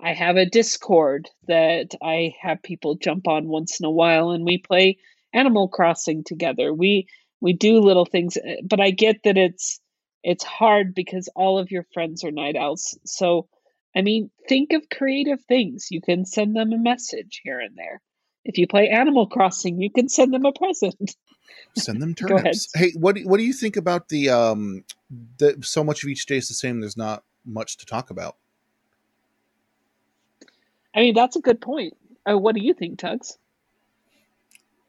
I 0.00 0.14
have 0.14 0.36
a 0.36 0.46
Discord 0.46 1.28
that 1.48 1.94
I 2.02 2.34
have 2.40 2.62
people 2.62 2.96
jump 2.96 3.28
on 3.28 3.48
once 3.48 3.80
in 3.80 3.86
a 3.86 3.90
while, 3.90 4.30
and 4.30 4.44
we 4.44 4.58
play 4.58 4.98
Animal 5.32 5.68
Crossing 5.68 6.24
together. 6.24 6.74
We 6.74 7.06
we 7.40 7.52
do 7.52 7.80
little 7.80 8.06
things, 8.06 8.36
eh, 8.36 8.56
but 8.64 8.80
I 8.80 8.90
get 8.90 9.22
that 9.24 9.38
it's 9.38 9.80
it's 10.24 10.44
hard 10.44 10.94
because 10.94 11.28
all 11.36 11.58
of 11.58 11.70
your 11.70 11.86
friends 11.94 12.24
are 12.24 12.32
night 12.32 12.56
owls. 12.56 12.98
So, 13.04 13.48
I 13.94 14.02
mean, 14.02 14.30
think 14.48 14.72
of 14.72 14.88
creative 14.88 15.42
things. 15.44 15.88
You 15.90 16.00
can 16.00 16.24
send 16.24 16.56
them 16.56 16.72
a 16.72 16.78
message 16.78 17.40
here 17.44 17.60
and 17.60 17.76
there. 17.76 18.00
If 18.44 18.58
you 18.58 18.66
play 18.66 18.88
Animal 18.88 19.26
Crossing, 19.26 19.80
you 19.80 19.90
can 19.90 20.08
send 20.08 20.32
them 20.32 20.44
a 20.44 20.52
present. 20.52 21.14
Send 21.76 22.02
them 22.02 22.14
turnips. 22.16 22.68
Hey, 22.74 22.92
what 22.92 23.16
do, 23.16 23.26
what 23.26 23.38
do 23.38 23.44
you 23.44 23.52
think 23.52 23.76
about 23.76 24.08
the 24.08 24.30
um 24.30 24.84
the 25.38 25.58
so 25.62 25.84
much 25.84 26.02
of 26.02 26.08
each 26.08 26.26
day 26.26 26.38
is 26.38 26.48
the 26.48 26.54
same? 26.54 26.80
There's 26.80 26.96
not 26.96 27.24
much 27.44 27.76
to 27.78 27.86
talk 27.86 28.10
about. 28.10 28.36
I 30.94 31.00
mean, 31.00 31.14
that's 31.14 31.36
a 31.36 31.40
good 31.40 31.60
point. 31.60 31.96
Uh, 32.28 32.38
what 32.38 32.54
do 32.54 32.62
you 32.62 32.74
think, 32.74 32.98
Tugs? 32.98 33.38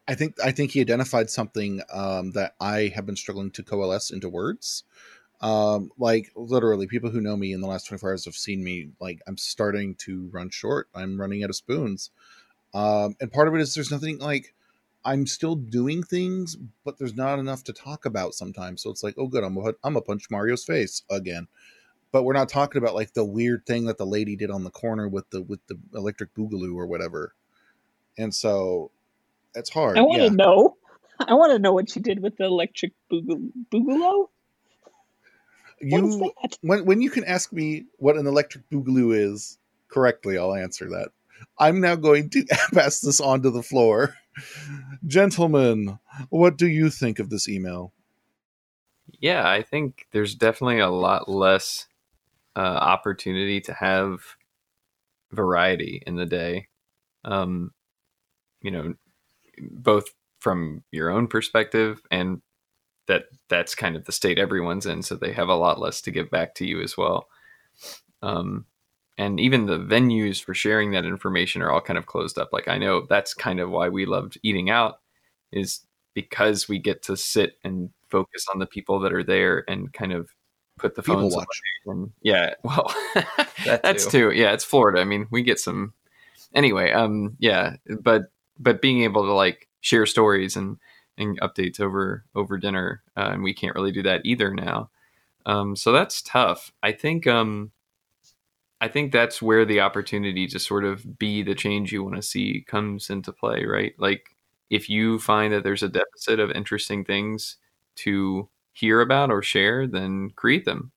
I 0.07 0.15
think 0.15 0.35
I 0.43 0.51
think 0.51 0.71
he 0.71 0.81
identified 0.81 1.29
something 1.29 1.81
um, 1.91 2.31
that 2.31 2.55
I 2.59 2.91
have 2.95 3.05
been 3.05 3.15
struggling 3.15 3.51
to 3.51 3.63
coalesce 3.63 4.11
into 4.11 4.27
words. 4.27 4.83
Um, 5.43 5.91
like 5.97 6.31
literally, 6.35 6.87
people 6.87 7.09
who 7.09 7.21
know 7.21 7.35
me 7.35 7.51
in 7.51 7.59
the 7.59 7.67
last 7.67 7.87
24 7.87 8.11
hours 8.11 8.25
have 8.25 8.33
seen 8.33 8.63
me. 8.63 8.91
Like 8.99 9.21
I'm 9.27 9.37
starting 9.37 9.95
to 9.95 10.29
run 10.31 10.49
short. 10.49 10.87
I'm 10.95 11.19
running 11.19 11.43
out 11.43 11.49
of 11.49 11.55
spoons, 11.55 12.11
um, 12.73 13.15
and 13.19 13.31
part 13.31 13.49
of 13.49 13.53
it 13.53 13.61
is 13.61 13.75
there's 13.75 13.91
nothing 13.91 14.19
like 14.19 14.53
I'm 15.05 15.27
still 15.27 15.55
doing 15.55 16.01
things, 16.01 16.55
but 16.85 16.97
there's 16.97 17.15
not 17.15 17.39
enough 17.39 17.63
to 17.65 17.73
talk 17.73 18.05
about 18.05 18.35
sometimes. 18.35 18.81
So 18.81 18.89
it's 18.89 19.03
like, 19.03 19.15
oh, 19.17 19.27
good, 19.27 19.43
I'm 19.43 19.57
a, 19.57 19.73
I'm 19.83 19.97
a 19.97 20.01
punch 20.01 20.29
Mario's 20.31 20.63
face 20.63 21.03
again. 21.09 21.47
But 22.13 22.23
we're 22.23 22.33
not 22.33 22.47
talking 22.47 22.81
about 22.81 22.95
like 22.95 23.13
the 23.13 23.25
weird 23.25 23.65
thing 23.65 23.85
that 23.85 23.97
the 23.97 24.05
lady 24.05 24.35
did 24.35 24.49
on 24.51 24.63
the 24.63 24.69
corner 24.69 25.09
with 25.09 25.29
the 25.31 25.41
with 25.41 25.65
the 25.67 25.77
electric 25.93 26.33
boogaloo 26.35 26.75
or 26.75 26.85
whatever. 26.85 27.33
And 28.17 28.33
so 28.33 28.91
it's 29.55 29.71
hard. 29.71 29.97
I 29.97 30.01
want 30.01 30.19
to 30.19 30.23
yeah. 30.25 30.29
know. 30.29 30.77
I 31.19 31.33
want 31.33 31.53
to 31.53 31.59
know 31.59 31.73
what 31.73 31.95
you 31.95 32.01
did 32.01 32.21
with 32.21 32.37
the 32.37 32.45
electric 32.45 32.93
boogaloo. 33.11 34.27
Boogaloo? 35.83 36.19
What 36.19 36.33
is 36.51 36.57
You 36.61 36.69
when 36.69 36.85
when 36.85 37.01
you 37.01 37.09
can 37.09 37.23
ask 37.25 37.51
me 37.51 37.85
what 37.97 38.17
an 38.17 38.27
electric 38.27 38.69
boogaloo 38.69 39.15
is 39.15 39.57
correctly, 39.89 40.37
I'll 40.37 40.55
answer 40.55 40.89
that. 40.89 41.09
I'm 41.59 41.81
now 41.81 41.95
going 41.95 42.29
to 42.31 42.45
pass 42.73 43.01
this 43.01 43.19
on 43.19 43.41
to 43.43 43.51
the 43.51 43.63
floor. 43.63 44.15
Gentlemen, 45.05 45.99
what 46.29 46.57
do 46.57 46.67
you 46.67 46.89
think 46.89 47.19
of 47.19 47.29
this 47.29 47.47
email? 47.47 47.93
Yeah, 49.19 49.47
I 49.47 49.61
think 49.61 50.07
there's 50.11 50.35
definitely 50.35 50.79
a 50.79 50.89
lot 50.89 51.29
less 51.29 51.87
uh, 52.55 52.59
opportunity 52.59 53.61
to 53.61 53.73
have 53.73 54.21
variety 55.31 56.01
in 56.05 56.15
the 56.15 56.25
day. 56.25 56.67
Um, 57.25 57.71
you 58.61 58.71
know, 58.71 58.95
both 59.59 60.05
from 60.39 60.83
your 60.91 61.09
own 61.09 61.27
perspective 61.27 62.01
and 62.11 62.41
that 63.07 63.25
that's 63.49 63.75
kind 63.75 63.95
of 63.95 64.05
the 64.05 64.11
state 64.11 64.39
everyone's 64.39 64.85
in, 64.85 65.01
so 65.01 65.15
they 65.15 65.33
have 65.33 65.49
a 65.49 65.55
lot 65.55 65.79
less 65.79 66.01
to 66.01 66.11
give 66.11 66.29
back 66.29 66.55
to 66.55 66.65
you 66.65 66.81
as 66.81 66.97
well. 66.97 67.27
Um, 68.21 68.65
and 69.17 69.39
even 69.39 69.65
the 69.65 69.77
venues 69.77 70.43
for 70.43 70.53
sharing 70.53 70.91
that 70.91 71.05
information 71.05 71.61
are 71.61 71.71
all 71.71 71.81
kind 71.81 71.97
of 71.97 72.05
closed 72.05 72.37
up. 72.39 72.49
Like 72.51 72.67
I 72.67 72.77
know 72.77 73.05
that's 73.07 73.33
kind 73.33 73.59
of 73.59 73.69
why 73.69 73.89
we 73.89 74.05
loved 74.05 74.39
eating 74.43 74.69
out, 74.69 74.99
is 75.51 75.81
because 76.13 76.67
we 76.67 76.79
get 76.79 77.03
to 77.03 77.17
sit 77.17 77.57
and 77.63 77.89
focus 78.09 78.45
on 78.53 78.59
the 78.59 78.65
people 78.65 78.99
that 78.99 79.13
are 79.13 79.23
there 79.23 79.63
and 79.67 79.91
kind 79.91 80.13
of 80.13 80.29
put 80.77 80.95
the 80.95 81.01
People 81.01 81.21
phones 81.21 81.35
watch. 81.35 81.61
And 81.85 82.11
yeah, 82.21 82.53
well, 82.63 82.93
That 83.65 83.81
that's 83.83 84.05
too. 84.05 84.31
Yeah, 84.31 84.53
it's 84.53 84.63
Florida. 84.63 85.01
I 85.01 85.03
mean, 85.03 85.27
we 85.31 85.43
get 85.43 85.59
some. 85.59 85.93
Anyway, 86.53 86.91
um, 86.91 87.35
yeah, 87.39 87.75
but 88.01 88.31
but 88.59 88.81
being 88.81 89.03
able 89.03 89.23
to 89.23 89.33
like 89.33 89.67
share 89.81 90.05
stories 90.05 90.55
and 90.55 90.77
and 91.17 91.39
updates 91.41 91.79
over 91.79 92.25
over 92.35 92.57
dinner, 92.57 93.03
uh, 93.17 93.29
and 93.33 93.43
we 93.43 93.53
can't 93.53 93.75
really 93.75 93.91
do 93.91 94.03
that 94.03 94.21
either 94.25 94.53
now. 94.53 94.89
Um, 95.45 95.75
so 95.75 95.91
that's 95.91 96.21
tough. 96.21 96.71
I 96.81 96.91
think 96.91 97.27
um, 97.27 97.71
I 98.81 98.87
think 98.89 99.11
that's 99.11 99.41
where 99.41 99.65
the 99.65 99.79
opportunity 99.79 100.45
to 100.47 100.59
sort 100.59 100.83
of 100.83 101.17
be 101.17 101.41
the 101.41 101.55
change 101.55 101.93
you 101.93 102.03
want 102.03 102.17
to 102.17 102.21
see 102.21 102.65
comes 102.67 103.09
into 103.09 103.31
play, 103.31 103.63
right? 103.65 103.93
Like 103.97 104.35
if 104.69 104.89
you 104.89 105.19
find 105.19 105.53
that 105.53 105.63
there's 105.63 105.83
a 105.83 105.89
deficit 105.89 106.39
of 106.39 106.51
interesting 106.51 107.05
things 107.05 107.57
to 107.97 108.49
hear 108.73 109.01
about 109.01 109.31
or 109.31 109.41
share, 109.41 109.87
then 109.87 110.31
create 110.35 110.65
them. 110.65 110.91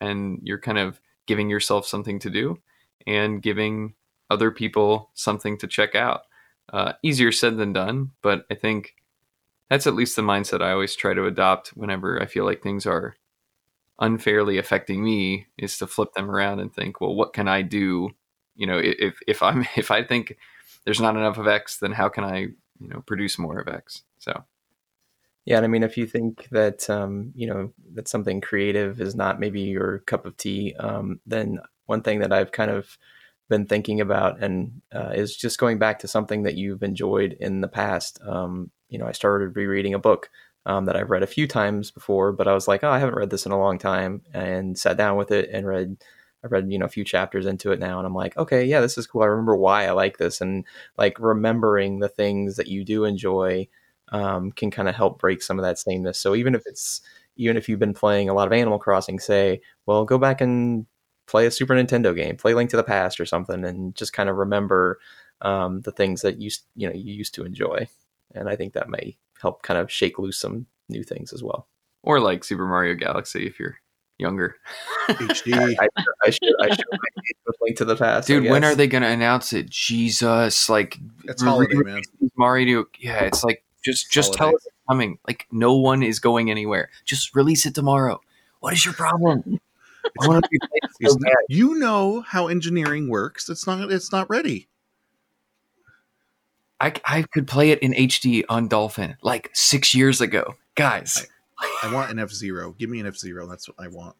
And 0.00 0.38
you're 0.44 0.60
kind 0.60 0.78
of 0.78 1.00
giving 1.26 1.48
yourself 1.48 1.86
something 1.86 2.18
to 2.20 2.30
do 2.30 2.58
and 3.06 3.42
giving 3.42 3.94
other 4.30 4.50
people 4.50 5.10
something 5.14 5.58
to 5.58 5.66
check 5.66 5.94
out. 5.94 6.22
Uh, 6.72 6.92
easier 7.02 7.32
said 7.32 7.56
than 7.56 7.72
done, 7.72 8.10
but 8.22 8.46
I 8.50 8.54
think 8.54 8.94
that's 9.72 9.86
at 9.86 9.94
least 9.94 10.16
the 10.16 10.22
mindset 10.22 10.60
I 10.60 10.72
always 10.72 10.94
try 10.94 11.14
to 11.14 11.24
adopt 11.24 11.68
whenever 11.68 12.20
I 12.20 12.26
feel 12.26 12.44
like 12.44 12.62
things 12.62 12.84
are 12.84 13.16
unfairly 13.98 14.58
affecting 14.58 15.02
me 15.02 15.46
is 15.56 15.78
to 15.78 15.86
flip 15.86 16.12
them 16.12 16.30
around 16.30 16.60
and 16.60 16.70
think, 16.70 17.00
well, 17.00 17.14
what 17.14 17.32
can 17.32 17.48
I 17.48 17.62
do? 17.62 18.10
You 18.54 18.66
know, 18.66 18.78
if 18.78 19.18
if 19.26 19.42
I'm 19.42 19.66
if 19.76 19.90
I 19.90 20.04
think 20.04 20.36
there's 20.84 21.00
not 21.00 21.16
enough 21.16 21.38
of 21.38 21.48
X, 21.48 21.78
then 21.78 21.92
how 21.92 22.10
can 22.10 22.22
I, 22.22 22.38
you 22.80 22.88
know, 22.88 23.00
produce 23.06 23.38
more 23.38 23.60
of 23.60 23.74
X? 23.74 24.02
So 24.18 24.44
Yeah, 25.46 25.56
and 25.56 25.64
I 25.64 25.68
mean, 25.68 25.84
if 25.84 25.96
you 25.96 26.06
think 26.06 26.50
that 26.50 26.90
um, 26.90 27.32
you 27.34 27.46
know 27.46 27.72
that 27.94 28.08
something 28.08 28.42
creative 28.42 29.00
is 29.00 29.14
not 29.14 29.40
maybe 29.40 29.62
your 29.62 30.00
cup 30.00 30.26
of 30.26 30.36
tea, 30.36 30.74
um, 30.78 31.20
then 31.24 31.60
one 31.86 32.02
thing 32.02 32.18
that 32.18 32.32
I've 32.32 32.52
kind 32.52 32.70
of 32.70 32.98
been 33.48 33.64
thinking 33.64 34.02
about 34.02 34.42
and 34.42 34.82
uh, 34.94 35.12
is 35.14 35.34
just 35.34 35.58
going 35.58 35.78
back 35.78 36.00
to 36.00 36.08
something 36.08 36.42
that 36.42 36.56
you've 36.56 36.82
enjoyed 36.82 37.38
in 37.40 37.62
the 37.62 37.68
past. 37.68 38.20
Um, 38.22 38.70
you 38.92 38.98
know, 38.98 39.06
I 39.06 39.12
started 39.12 39.56
rereading 39.56 39.94
a 39.94 39.98
book 39.98 40.30
um, 40.66 40.84
that 40.84 40.96
I've 40.96 41.10
read 41.10 41.22
a 41.22 41.26
few 41.28 41.48
times 41.48 41.90
before, 41.90 42.32
but 42.32 42.46
I 42.46 42.54
was 42.54 42.68
like, 42.68 42.84
oh, 42.84 42.90
I 42.90 42.98
haven't 42.98 43.16
read 43.16 43.30
this 43.30 43.46
in 43.46 43.52
a 43.52 43.58
long 43.58 43.78
time, 43.78 44.22
and 44.32 44.78
sat 44.78 44.96
down 44.96 45.16
with 45.16 45.30
it 45.30 45.50
and 45.52 45.66
read. 45.66 45.96
I 46.44 46.48
read 46.48 46.72
you 46.72 46.78
know 46.78 46.86
a 46.86 46.88
few 46.88 47.04
chapters 47.04 47.46
into 47.46 47.72
it 47.72 47.78
now, 47.80 47.98
and 47.98 48.06
I'm 48.06 48.14
like, 48.14 48.36
okay, 48.36 48.64
yeah, 48.64 48.80
this 48.80 48.98
is 48.98 49.06
cool. 49.06 49.22
I 49.22 49.26
remember 49.26 49.56
why 49.56 49.86
I 49.86 49.92
like 49.92 50.18
this, 50.18 50.40
and 50.40 50.64
like 50.98 51.18
remembering 51.18 52.00
the 52.00 52.08
things 52.08 52.56
that 52.56 52.68
you 52.68 52.84
do 52.84 53.04
enjoy 53.04 53.68
um, 54.12 54.52
can 54.52 54.70
kind 54.70 54.88
of 54.88 54.94
help 54.94 55.18
break 55.18 55.42
some 55.42 55.58
of 55.58 55.64
that 55.64 55.78
sameness. 55.78 56.18
So 56.18 56.34
even 56.34 56.54
if 56.54 56.62
it's 56.66 57.00
even 57.36 57.56
if 57.56 57.68
you've 57.68 57.78
been 57.78 57.94
playing 57.94 58.28
a 58.28 58.34
lot 58.34 58.46
of 58.46 58.52
Animal 58.52 58.78
Crossing, 58.78 59.18
say, 59.18 59.60
well, 59.86 60.04
go 60.04 60.18
back 60.18 60.40
and 60.40 60.86
play 61.26 61.46
a 61.46 61.50
Super 61.50 61.74
Nintendo 61.74 62.14
game, 62.14 62.36
play 62.36 62.54
Link 62.54 62.70
to 62.70 62.76
the 62.76 62.82
Past 62.84 63.20
or 63.20 63.26
something, 63.26 63.64
and 63.64 63.94
just 63.94 64.12
kind 64.12 64.28
of 64.28 64.36
remember 64.36 64.98
um, 65.40 65.80
the 65.82 65.92
things 65.92 66.22
that 66.22 66.40
you 66.40 66.50
you 66.76 66.88
know 66.88 66.94
you 66.94 67.14
used 67.14 67.34
to 67.34 67.44
enjoy. 67.44 67.88
And 68.34 68.48
I 68.48 68.56
think 68.56 68.72
that 68.72 68.88
may 68.88 69.16
help 69.40 69.62
kind 69.62 69.78
of 69.78 69.90
shake 69.90 70.18
loose 70.18 70.38
some 70.38 70.66
new 70.88 71.02
things 71.02 71.32
as 71.32 71.42
well. 71.42 71.68
or 72.02 72.20
like 72.20 72.44
Super 72.44 72.66
Mario 72.66 72.94
Galaxy 72.94 73.46
if 73.46 73.58
you're 73.60 73.76
younger. 74.18 74.56
HD. 75.08 75.54
I, 75.78 75.88
I 76.24 76.30
should 76.30 76.54
I 76.60 76.68
should 76.68 76.84
engage 76.92 77.56
Link 77.60 77.76
to 77.76 77.84
the 77.84 77.96
Past, 77.96 78.26
Dude, 78.26 78.50
when 78.50 78.64
are 78.64 78.74
they 78.74 78.86
gonna 78.86 79.08
announce 79.08 79.52
it? 79.52 79.70
Jesus, 79.70 80.68
like 80.68 80.98
It's 81.24 81.42
holiday, 81.42 81.76
man. 81.76 82.02
Mario. 82.36 82.86
Yeah, 82.98 83.24
it's 83.24 83.44
like 83.44 83.64
just 83.84 84.10
just 84.10 84.34
tell 84.34 84.48
us 84.48 84.66
it's 84.66 84.76
coming. 84.88 85.18
Like 85.26 85.46
no 85.52 85.76
one 85.76 86.02
is 86.02 86.18
going 86.18 86.50
anywhere. 86.50 86.90
Just 87.04 87.34
release 87.36 87.66
it 87.66 87.74
tomorrow. 87.74 88.20
What 88.60 88.72
is 88.72 88.84
your 88.84 88.94
problem? 88.94 89.60
I 90.20 90.40
be 90.50 91.08
so 91.08 91.16
you 91.48 91.78
know 91.78 92.22
how 92.22 92.48
engineering 92.48 93.08
works. 93.08 93.48
It's 93.48 93.66
not. 93.66 93.90
It's 93.92 94.10
not 94.12 94.28
ready. 94.28 94.68
I, 96.82 96.92
I 97.04 97.22
could 97.22 97.46
play 97.46 97.70
it 97.70 97.78
in 97.78 97.92
HD 97.92 98.42
on 98.48 98.68
Dolphin 98.68 99.16
like 99.22 99.48
six 99.54 99.94
years 99.94 100.20
ago. 100.20 100.56
Guys, 100.74 101.26
I 101.82 101.92
want 101.94 102.10
an 102.10 102.18
F 102.18 102.30
Zero. 102.30 102.74
Give 102.78 102.90
me 102.90 102.98
an 103.00 103.06
F 103.06 103.16
Zero. 103.16 103.46
That's 103.46 103.68
what 103.68 103.76
I 103.78 103.88
want. 103.88 104.16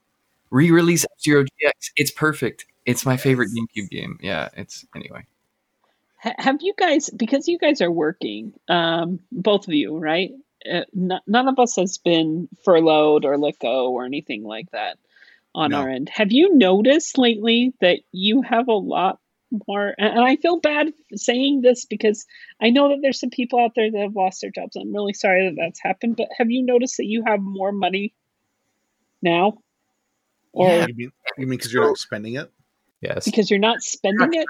re-release 0.50 1.04
F-Zero 1.18 1.42
GX. 1.44 1.72
It's 1.96 2.10
perfect. 2.12 2.66
It's 2.86 3.04
my 3.04 3.16
favorite 3.16 3.50
GameCube 3.50 3.90
game. 3.90 4.18
Yeah, 4.22 4.48
it's 4.56 4.86
anyway. 4.94 5.24
Have 6.18 6.58
you 6.62 6.72
guys 6.78 7.10
because 7.10 7.48
you 7.48 7.58
guys 7.58 7.80
are 7.80 7.90
working 7.90 8.52
um 8.68 9.18
both 9.32 9.66
of 9.66 9.74
you 9.74 9.98
right 9.98 10.30
uh, 10.70 10.82
n- 10.96 11.20
none 11.26 11.48
of 11.48 11.58
us 11.58 11.74
has 11.74 11.98
been 11.98 12.48
furloughed 12.64 13.24
or 13.24 13.36
let 13.38 13.58
go 13.58 13.90
or 13.92 14.04
anything 14.04 14.44
like 14.44 14.70
that 14.70 14.98
on 15.52 15.70
No. 15.72 15.80
our 15.80 15.88
end 15.88 16.08
have 16.10 16.30
you 16.30 16.54
noticed 16.56 17.18
lately 17.18 17.72
that 17.80 17.98
you 18.12 18.40
have 18.42 18.68
a 18.68 18.72
lot 18.72 19.18
more 19.68 19.94
and 19.98 20.16
and 20.16 20.24
i 20.24 20.36
feel 20.36 20.58
bad 20.60 20.92
saying 21.14 21.60
this 21.60 21.84
because 21.84 22.24
i 22.60 22.70
know 22.70 22.88
that 22.88 22.98
there's 23.02 23.20
some 23.20 23.30
people 23.30 23.58
out 23.58 23.72
there 23.74 23.90
that 23.90 24.00
have 24.00 24.16
lost 24.16 24.40
their 24.40 24.50
jobs 24.50 24.76
i'm 24.76 24.92
really 24.92 25.12
sorry 25.12 25.48
that 25.48 25.56
that's 25.56 25.80
happened 25.82 26.16
but 26.16 26.28
have 26.36 26.50
you 26.50 26.64
noticed 26.64 26.96
that 26.96 27.06
you 27.06 27.22
have 27.26 27.40
more 27.40 27.72
money 27.72 28.14
now 29.22 29.52
or 30.52 30.68
Yeah. 30.68 30.86
You 30.88 31.12
mean 31.38 31.50
because 31.50 31.72
you're 31.72 31.84
not 31.86 31.96
spending 31.98 32.34
it? 32.34 32.50
yes, 33.00 33.24
because 33.24 33.50
you're 33.50 33.58
not 33.58 33.80
spending 33.82 34.34
it 34.34 34.46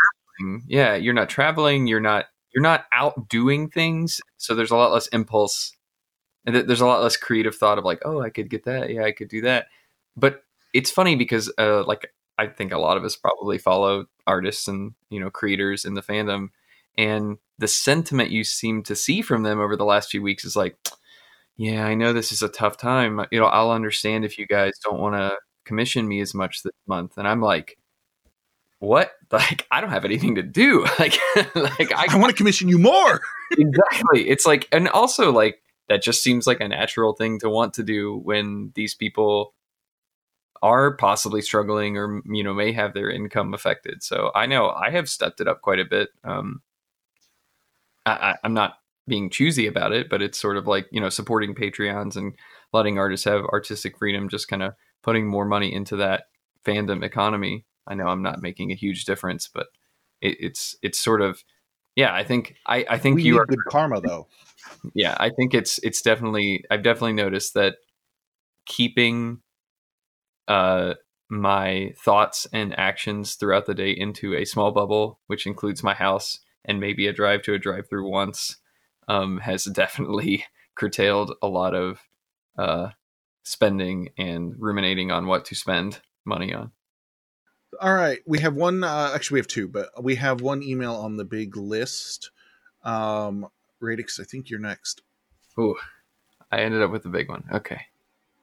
Yeah, 0.66 0.94
you're 0.96 1.14
not 1.14 1.28
traveling. 1.28 1.86
You're 1.86 2.00
not 2.00 2.26
you're 2.54 2.62
not 2.62 2.86
out 2.92 3.28
doing 3.28 3.68
things. 3.70 4.20
So 4.36 4.54
there's 4.54 4.70
a 4.70 4.76
lot 4.76 4.92
less 4.92 5.06
impulse, 5.08 5.76
and 6.44 6.56
there's 6.56 6.80
a 6.80 6.86
lot 6.86 7.02
less 7.02 7.16
creative 7.16 7.54
thought 7.54 7.78
of 7.78 7.84
like, 7.84 8.00
oh, 8.04 8.20
I 8.20 8.30
could 8.30 8.50
get 8.50 8.64
that. 8.64 8.90
Yeah, 8.90 9.04
I 9.04 9.12
could 9.12 9.28
do 9.28 9.42
that. 9.42 9.66
But 10.16 10.42
it's 10.74 10.90
funny 10.90 11.16
because 11.16 11.52
uh, 11.58 11.84
like 11.84 12.12
I 12.38 12.46
think 12.46 12.72
a 12.72 12.78
lot 12.78 12.96
of 12.96 13.04
us 13.04 13.16
probably 13.16 13.58
follow 13.58 14.06
artists 14.26 14.68
and 14.68 14.92
you 15.10 15.20
know 15.20 15.30
creators 15.30 15.84
in 15.84 15.94
the 15.94 16.02
fandom, 16.02 16.48
and 16.96 17.38
the 17.58 17.68
sentiment 17.68 18.30
you 18.30 18.44
seem 18.44 18.82
to 18.84 18.96
see 18.96 19.22
from 19.22 19.42
them 19.42 19.60
over 19.60 19.76
the 19.76 19.84
last 19.84 20.10
few 20.10 20.22
weeks 20.22 20.44
is 20.44 20.56
like, 20.56 20.76
yeah, 21.56 21.84
I 21.84 21.94
know 21.94 22.12
this 22.12 22.32
is 22.32 22.42
a 22.42 22.48
tough 22.48 22.76
time. 22.76 23.24
You 23.30 23.40
know, 23.40 23.46
I'll 23.46 23.70
understand 23.70 24.24
if 24.24 24.38
you 24.38 24.46
guys 24.46 24.72
don't 24.84 25.00
want 25.00 25.14
to 25.14 25.36
commission 25.64 26.08
me 26.08 26.20
as 26.20 26.34
much 26.34 26.62
this 26.62 26.72
month, 26.86 27.18
and 27.18 27.26
I'm 27.26 27.40
like. 27.40 27.78
What? 28.78 29.12
Like 29.32 29.66
I 29.70 29.80
don't 29.80 29.90
have 29.90 30.04
anything 30.04 30.34
to 30.34 30.42
do. 30.42 30.84
Like, 30.98 31.16
like 31.54 31.92
I 31.94 32.06
I 32.10 32.16
want 32.18 32.30
to 32.30 32.36
commission 32.36 32.68
you 32.68 32.78
more. 32.78 33.20
exactly. 33.52 34.28
It's 34.28 34.44
like, 34.44 34.68
and 34.70 34.88
also 34.88 35.32
like 35.32 35.62
that 35.88 36.02
just 36.02 36.22
seems 36.22 36.46
like 36.46 36.60
a 36.60 36.68
natural 36.68 37.12
thing 37.12 37.38
to 37.40 37.48
want 37.48 37.74
to 37.74 37.82
do 37.82 38.16
when 38.16 38.72
these 38.74 38.94
people 38.94 39.54
are 40.60 40.96
possibly 40.96 41.40
struggling 41.42 41.96
or 41.96 42.20
you 42.26 42.42
know 42.44 42.54
may 42.54 42.72
have 42.72 42.94
their 42.94 43.10
income 43.10 43.54
affected. 43.54 44.02
So 44.02 44.30
I 44.34 44.46
know 44.46 44.70
I 44.70 44.90
have 44.90 45.08
stepped 45.08 45.40
it 45.40 45.48
up 45.48 45.60
quite 45.62 45.80
a 45.80 45.84
bit. 45.84 46.10
Um, 46.24 46.62
I, 48.04 48.36
I'm 48.42 48.54
not 48.54 48.74
being 49.06 49.30
choosy 49.30 49.66
about 49.66 49.92
it, 49.92 50.08
but 50.08 50.22
it's 50.22 50.38
sort 50.38 50.56
of 50.56 50.66
like 50.66 50.86
you 50.90 51.00
know 51.00 51.08
supporting 51.08 51.54
Patreons 51.54 52.16
and 52.16 52.34
letting 52.72 52.98
artists 52.98 53.24
have 53.24 53.44
artistic 53.46 53.98
freedom, 53.98 54.28
just 54.28 54.48
kind 54.48 54.62
of 54.62 54.74
putting 55.02 55.26
more 55.26 55.44
money 55.44 55.72
into 55.72 55.96
that 55.96 56.24
fandom 56.64 57.02
economy. 57.04 57.64
I 57.86 57.94
know 57.94 58.06
I'm 58.06 58.22
not 58.22 58.42
making 58.42 58.70
a 58.70 58.76
huge 58.76 59.04
difference, 59.04 59.48
but 59.52 59.66
it, 60.20 60.36
it's 60.40 60.76
it's 60.82 61.00
sort 61.00 61.22
of 61.22 61.42
yeah. 61.96 62.14
I 62.14 62.24
think 62.24 62.56
I, 62.66 62.84
I 62.88 62.98
think 62.98 63.16
we 63.16 63.24
you 63.24 63.38
are 63.38 63.46
good 63.46 63.58
karma, 63.68 64.00
though. 64.00 64.28
yeah 64.94 65.16
i 65.18 65.28
think 65.28 65.54
it's 65.54 65.78
it's 65.82 66.02
definitely 66.02 66.64
i've 66.70 66.82
definitely 66.82 67.12
noticed 67.12 67.54
that 67.54 67.76
keeping 68.66 69.40
uh 70.48 70.94
my 71.28 71.94
thoughts 71.98 72.46
and 72.52 72.78
actions 72.78 73.34
throughout 73.34 73.64
the 73.66 73.74
day 73.74 73.90
into 73.90 74.34
a 74.34 74.44
small 74.44 74.70
bubble 74.70 75.18
which 75.26 75.46
includes 75.46 75.82
my 75.82 75.94
house 75.94 76.40
and 76.64 76.78
maybe 76.78 77.06
a 77.06 77.12
drive 77.12 77.42
to 77.42 77.54
a 77.54 77.58
drive 77.58 77.88
through 77.88 78.08
once 78.08 78.56
um 79.08 79.38
has 79.38 79.64
definitely 79.64 80.44
curtailed 80.74 81.32
a 81.42 81.46
lot 81.46 81.74
of 81.74 82.00
uh 82.58 82.88
spending 83.44 84.08
and 84.18 84.54
ruminating 84.58 85.10
on 85.10 85.26
what 85.26 85.44
to 85.44 85.54
spend 85.54 86.00
money 86.24 86.52
on 86.52 86.70
All 87.80 87.94
right, 87.94 88.20
we 88.26 88.38
have 88.40 88.54
one. 88.54 88.84
Uh, 88.84 89.10
actually, 89.14 89.36
we 89.36 89.40
have 89.40 89.46
two, 89.48 89.66
but 89.66 89.88
we 90.02 90.16
have 90.16 90.40
one 90.42 90.62
email 90.62 90.94
on 90.94 91.16
the 91.16 91.24
big 91.24 91.56
list. 91.56 92.30
Um, 92.84 93.48
Radix, 93.80 94.20
I 94.20 94.24
think 94.24 94.50
you're 94.50 94.60
next. 94.60 95.02
Ooh, 95.58 95.76
I 96.50 96.60
ended 96.60 96.82
up 96.82 96.90
with 96.90 97.02
the 97.02 97.08
big 97.08 97.28
one. 97.28 97.44
Okay. 97.52 97.86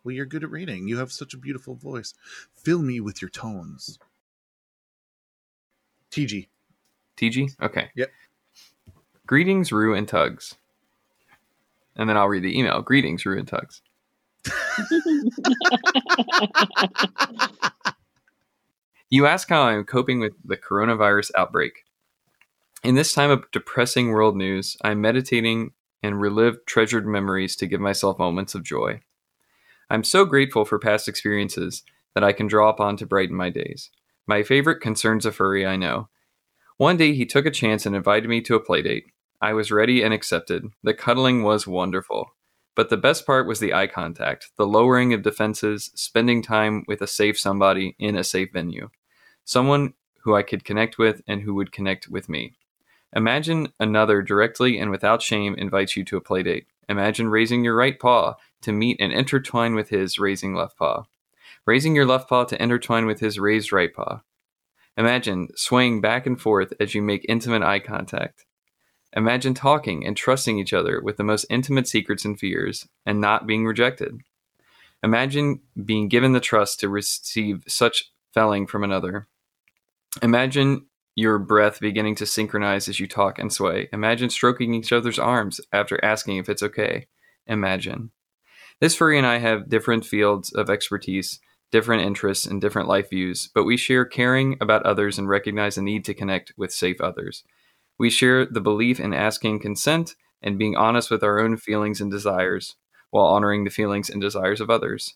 Well, 0.03 0.15
you're 0.15 0.25
good 0.25 0.43
at 0.43 0.51
reading. 0.51 0.87
You 0.87 0.97
have 0.97 1.11
such 1.11 1.33
a 1.33 1.37
beautiful 1.37 1.75
voice. 1.75 2.13
Fill 2.55 2.81
me 2.81 2.99
with 2.99 3.21
your 3.21 3.29
tones. 3.29 3.99
TG. 6.11 6.47
TG? 7.17 7.49
Okay. 7.61 7.89
Yep. 7.95 8.09
Greetings, 9.27 9.71
Rue 9.71 9.93
and 9.93 10.07
Tugs. 10.07 10.55
And 11.95 12.09
then 12.09 12.17
I'll 12.17 12.29
read 12.29 12.43
the 12.43 12.57
email. 12.57 12.81
Greetings, 12.81 13.25
Rue 13.25 13.37
and 13.37 13.47
Tugs. 13.47 13.81
You 19.11 19.25
ask 19.25 19.49
how 19.49 19.63
I'm 19.63 19.85
coping 19.85 20.19
with 20.19 20.33
the 20.45 20.55
coronavirus 20.55 21.31
outbreak. 21.35 21.83
In 22.83 22.93
this 22.93 23.11
time 23.11 23.31
of 23.31 23.49
depressing 23.51 24.09
world 24.09 24.37
news, 24.37 24.77
I'm 24.83 25.01
meditating 25.01 25.71
and 26.03 26.21
relive 26.21 26.63
treasured 26.67 27.07
memories 27.07 27.55
to 27.55 27.65
give 27.65 27.81
myself 27.81 28.19
moments 28.19 28.53
of 28.53 28.63
joy. 28.63 29.01
I'm 29.89 30.03
so 30.03 30.23
grateful 30.23 30.65
for 30.65 30.77
past 30.77 31.07
experiences 31.07 31.83
that 32.13 32.23
I 32.23 32.31
can 32.31 32.47
draw 32.47 32.69
upon 32.69 32.97
to 32.97 33.07
brighten 33.07 33.35
my 33.35 33.49
days. 33.49 33.89
My 34.27 34.43
favorite 34.43 34.81
concerns 34.81 35.25
a 35.25 35.31
furry 35.31 35.65
I 35.65 35.75
know. 35.75 36.09
One 36.77 36.95
day 36.95 37.13
he 37.13 37.25
took 37.25 37.45
a 37.45 37.51
chance 37.51 37.85
and 37.85 37.95
invited 37.95 38.29
me 38.29 38.41
to 38.41 38.55
a 38.55 38.63
playdate. 38.63 39.05
I 39.41 39.53
was 39.53 39.71
ready 39.71 40.03
and 40.03 40.13
accepted. 40.13 40.65
The 40.83 40.93
cuddling 40.93 41.43
was 41.43 41.65
wonderful. 41.65 42.35
But 42.75 42.89
the 42.89 42.97
best 42.97 43.25
part 43.25 43.47
was 43.47 43.59
the 43.59 43.73
eye 43.73 43.87
contact, 43.87 44.51
the 44.57 44.67
lowering 44.67 45.13
of 45.13 45.23
defenses, 45.23 45.91
spending 45.95 46.41
time 46.41 46.85
with 46.87 47.01
a 47.01 47.07
safe 47.07 47.39
somebody 47.39 47.95
in 47.97 48.15
a 48.15 48.23
safe 48.23 48.49
venue. 48.53 48.89
Someone 49.43 49.93
who 50.21 50.35
I 50.35 50.43
could 50.43 50.63
connect 50.63 50.97
with 50.97 51.21
and 51.27 51.41
who 51.41 51.55
would 51.55 51.71
connect 51.71 52.07
with 52.07 52.29
me. 52.29 52.53
Imagine 53.15 53.73
another 53.79 54.21
directly 54.21 54.77
and 54.77 54.91
without 54.91 55.23
shame 55.23 55.55
invites 55.55 55.97
you 55.97 56.05
to 56.05 56.17
a 56.17 56.21
playdate. 56.21 56.65
Imagine 56.87 57.29
raising 57.29 57.63
your 57.63 57.75
right 57.75 57.99
paw 57.99 58.35
to 58.61 58.71
meet 58.71 58.97
and 58.99 59.11
intertwine 59.11 59.75
with 59.75 59.89
his 59.89 60.19
raising 60.19 60.53
left 60.53 60.77
paw. 60.77 61.03
Raising 61.65 61.95
your 61.95 62.05
left 62.05 62.29
paw 62.29 62.45
to 62.45 62.61
intertwine 62.61 63.05
with 63.05 63.19
his 63.19 63.39
raised 63.39 63.71
right 63.71 63.93
paw. 63.93 64.21
Imagine 64.97 65.49
swaying 65.55 66.01
back 66.01 66.25
and 66.25 66.39
forth 66.39 66.73
as 66.79 66.93
you 66.93 67.01
make 67.01 67.25
intimate 67.29 67.63
eye 67.63 67.79
contact. 67.79 68.45
Imagine 69.15 69.53
talking 69.53 70.05
and 70.05 70.15
trusting 70.15 70.59
each 70.59 70.73
other 70.73 71.01
with 71.01 71.17
the 71.17 71.23
most 71.23 71.45
intimate 71.49 71.87
secrets 71.87 72.25
and 72.25 72.39
fears 72.39 72.87
and 73.05 73.19
not 73.19 73.47
being 73.47 73.65
rejected. 73.65 74.21
Imagine 75.01 75.61
being 75.85 76.09
given 76.09 76.33
the 76.33 76.39
trust 76.39 76.79
to 76.81 76.89
receive 76.89 77.63
such 77.67 78.11
felling 78.33 78.67
from 78.67 78.83
another. 78.83 79.27
Imagine 80.21 80.85
your 81.15 81.39
breath 81.39 81.79
beginning 81.79 82.15
to 82.15 82.25
synchronize 82.25 82.87
as 82.87 82.99
you 82.99 83.07
talk 83.07 83.39
and 83.39 83.51
sway. 83.51 83.89
Imagine 83.91 84.29
stroking 84.29 84.73
each 84.73 84.91
other's 84.91 85.19
arms 85.19 85.59
after 85.71 86.03
asking 86.03 86.37
if 86.37 86.49
it's 86.49 86.63
okay. 86.63 87.07
Imagine. 87.47 88.11
This 88.79 88.95
furry 88.95 89.17
and 89.17 89.27
I 89.27 89.39
have 89.39 89.69
different 89.69 90.05
fields 90.05 90.53
of 90.53 90.69
expertise, 90.69 91.39
different 91.71 92.03
interests, 92.03 92.45
and 92.45 92.61
different 92.61 92.87
life 92.87 93.09
views, 93.09 93.49
but 93.53 93.65
we 93.65 93.75
share 93.75 94.05
caring 94.05 94.57
about 94.61 94.85
others 94.85 95.19
and 95.19 95.27
recognize 95.27 95.75
the 95.75 95.81
need 95.81 96.05
to 96.05 96.13
connect 96.13 96.53
with 96.57 96.71
safe 96.71 97.01
others. 97.01 97.43
We 97.97 98.09
share 98.09 98.45
the 98.45 98.61
belief 98.61 98.99
in 98.99 99.13
asking 99.13 99.59
consent 99.59 100.15
and 100.41 100.57
being 100.57 100.77
honest 100.77 101.11
with 101.11 101.23
our 101.23 101.39
own 101.39 101.57
feelings 101.57 101.99
and 101.99 102.09
desires 102.09 102.75
while 103.11 103.25
honoring 103.25 103.65
the 103.65 103.69
feelings 103.69 104.09
and 104.09 104.21
desires 104.21 104.61
of 104.61 104.69
others. 104.69 105.15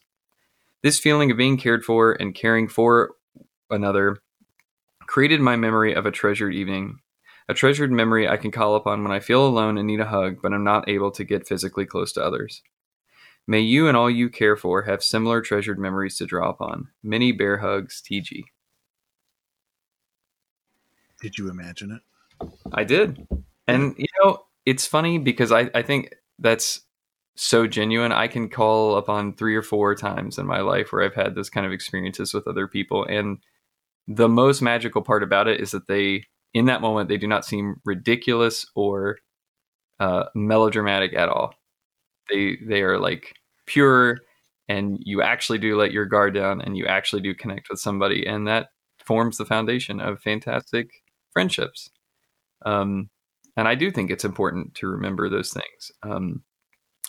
This 0.82 1.00
feeling 1.00 1.32
of 1.32 1.38
being 1.38 1.58
cared 1.58 1.86
for 1.86 2.12
and 2.12 2.36
caring 2.36 2.68
for 2.68 3.12
another 3.70 4.18
created 5.08 5.40
my 5.40 5.56
memory 5.56 5.94
of 5.94 6.06
a 6.06 6.12
treasured 6.12 6.54
evening. 6.54 7.00
A 7.48 7.54
treasured 7.54 7.92
memory 7.92 8.28
I 8.28 8.36
can 8.36 8.52
call 8.52 8.76
upon 8.76 9.04
when 9.04 9.12
I 9.14 9.20
feel 9.22 9.46
alone 9.46 9.78
and 9.78 9.88
need 9.88 10.02
a 10.02 10.06
hug, 10.06 10.42
but 10.42 10.54
am 10.54 10.64
not 10.66 10.90
able 10.90 11.12
to 11.12 11.24
get 11.24 11.48
physically 11.48 11.86
close 11.86 12.12
to 12.14 12.24
others. 12.24 12.62
May 13.48 13.60
you 13.60 13.88
and 13.88 13.98
all 13.98 14.10
you 14.10 14.30
care 14.30 14.56
for 14.56 14.84
have 14.84 15.04
similar 15.04 15.42
treasured 15.42 15.78
memories 15.78 16.18
to 16.18 16.26
draw 16.26 16.50
upon. 16.50 16.90
Many 17.04 17.32
bear 17.32 17.58
hugs, 17.58 18.02
TG. 18.02 18.44
Did 21.22 21.38
you 21.38 21.50
imagine 21.50 21.92
it? 21.92 22.48
I 22.74 22.84
did. 22.84 23.28
And, 23.68 23.96
you 23.98 24.08
know, 24.22 24.46
it's 24.66 24.86
funny 24.86 25.18
because 25.18 25.52
I, 25.52 25.70
I 25.74 25.82
think 25.82 26.14
that's 26.40 26.82
so 27.36 27.68
genuine. 27.68 28.12
I 28.12 28.28
can 28.28 28.50
call 28.50 28.98
upon 28.98 29.34
three 29.34 29.56
or 29.56 29.62
four 29.62 29.96
times 29.96 30.38
in 30.38 30.46
my 30.46 30.60
life 30.62 30.92
where 30.92 31.04
I've 31.04 31.16
had 31.16 31.36
those 31.36 31.50
kind 31.50 31.66
of 31.66 31.72
experiences 31.72 32.34
with 32.34 32.48
other 32.48 32.68
people. 32.68 33.06
And 33.06 33.40
the 34.08 34.30
most 34.30 34.62
magical 34.62 35.02
part 35.02 35.24
about 35.24 35.48
it 35.48 35.60
is 35.60 35.72
that 35.72 35.88
they, 35.88 36.26
in 36.54 36.66
that 36.66 36.82
moment, 36.82 37.10
they 37.10 37.18
do 37.18 37.28
not 37.28 37.46
seem 37.46 37.82
ridiculous 37.86 38.66
or 38.76 39.18
uh, 40.00 40.26
melodramatic 40.36 41.14
at 41.14 41.30
all. 41.30 41.56
They 42.30 42.58
they 42.66 42.82
are 42.82 43.00
like 43.00 43.36
pure, 43.66 44.20
and 44.68 44.98
you 45.02 45.22
actually 45.22 45.60
do 45.60 45.78
let 45.78 45.92
your 45.92 46.06
guard 46.06 46.34
down, 46.34 46.62
and 46.62 46.78
you 46.78 46.86
actually 46.86 47.22
do 47.22 47.34
connect 47.34 47.70
with 47.70 47.80
somebody, 47.80 48.26
and 48.26 48.48
that 48.48 48.70
forms 49.06 49.38
the 49.38 49.46
foundation 49.46 50.00
of 50.00 50.22
fantastic 50.22 50.90
friendships. 51.32 51.90
Um, 52.66 53.10
and 53.58 53.68
I 53.68 53.76
do 53.76 53.92
think 53.92 54.10
it's 54.10 54.26
important 54.26 54.76
to 54.76 54.88
remember 54.88 55.30
those 55.30 55.52
things. 55.52 55.92
Um, 56.02 56.44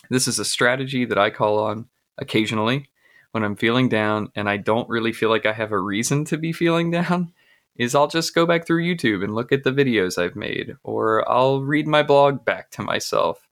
this 0.09 0.27
is 0.27 0.39
a 0.39 0.45
strategy 0.45 1.05
that 1.05 1.17
I 1.17 1.29
call 1.29 1.59
on 1.59 1.87
occasionally 2.17 2.89
when 3.31 3.43
I'm 3.43 3.55
feeling 3.55 3.89
down 3.89 4.29
and 4.35 4.49
I 4.49 4.57
don't 4.57 4.87
really 4.89 5.11
feel 5.11 5.29
like 5.29 5.45
I 5.45 5.53
have 5.53 5.71
a 5.71 5.79
reason 5.79 6.25
to 6.25 6.37
be 6.37 6.53
feeling 6.53 6.91
down 6.99 7.33
is 7.75 7.93
I'll 7.93 8.07
just 8.07 8.33
go 8.33 8.45
back 8.45 8.65
through 8.65 8.83
YouTube 8.85 9.23
and 9.23 9.35
look 9.35 9.51
at 9.51 9.63
the 9.63 9.71
videos 9.71 10.17
I've 10.17 10.35
made 10.35 10.75
or 10.83 11.29
I'll 11.29 11.61
read 11.61 11.87
my 11.87 12.03
blog 12.03 12.45
back 12.45 12.71
to 12.71 12.81
myself 12.81 13.44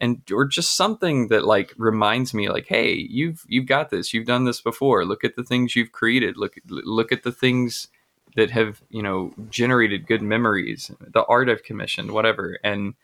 and 0.00 0.22
or 0.32 0.44
just 0.44 0.76
something 0.76 1.28
that 1.28 1.44
like 1.44 1.74
reminds 1.76 2.32
me 2.32 2.48
like 2.48 2.66
hey 2.66 2.92
you've 2.94 3.44
you've 3.48 3.66
got 3.66 3.90
this. 3.90 4.12
You've 4.14 4.26
done 4.26 4.44
this 4.44 4.60
before. 4.60 5.04
Look 5.04 5.24
at 5.24 5.36
the 5.36 5.44
things 5.44 5.76
you've 5.76 5.92
created. 5.92 6.36
Look 6.36 6.54
look 6.68 7.12
at 7.12 7.22
the 7.22 7.32
things 7.32 7.88
that 8.36 8.50
have 8.50 8.82
you 8.90 9.02
know 9.02 9.32
generated 9.50 10.06
good 10.06 10.22
memories 10.22 10.90
the 11.00 11.24
art 11.24 11.48
I've 11.48 11.64
commissioned 11.64 12.12
whatever. 12.12 12.58
And 12.64 12.94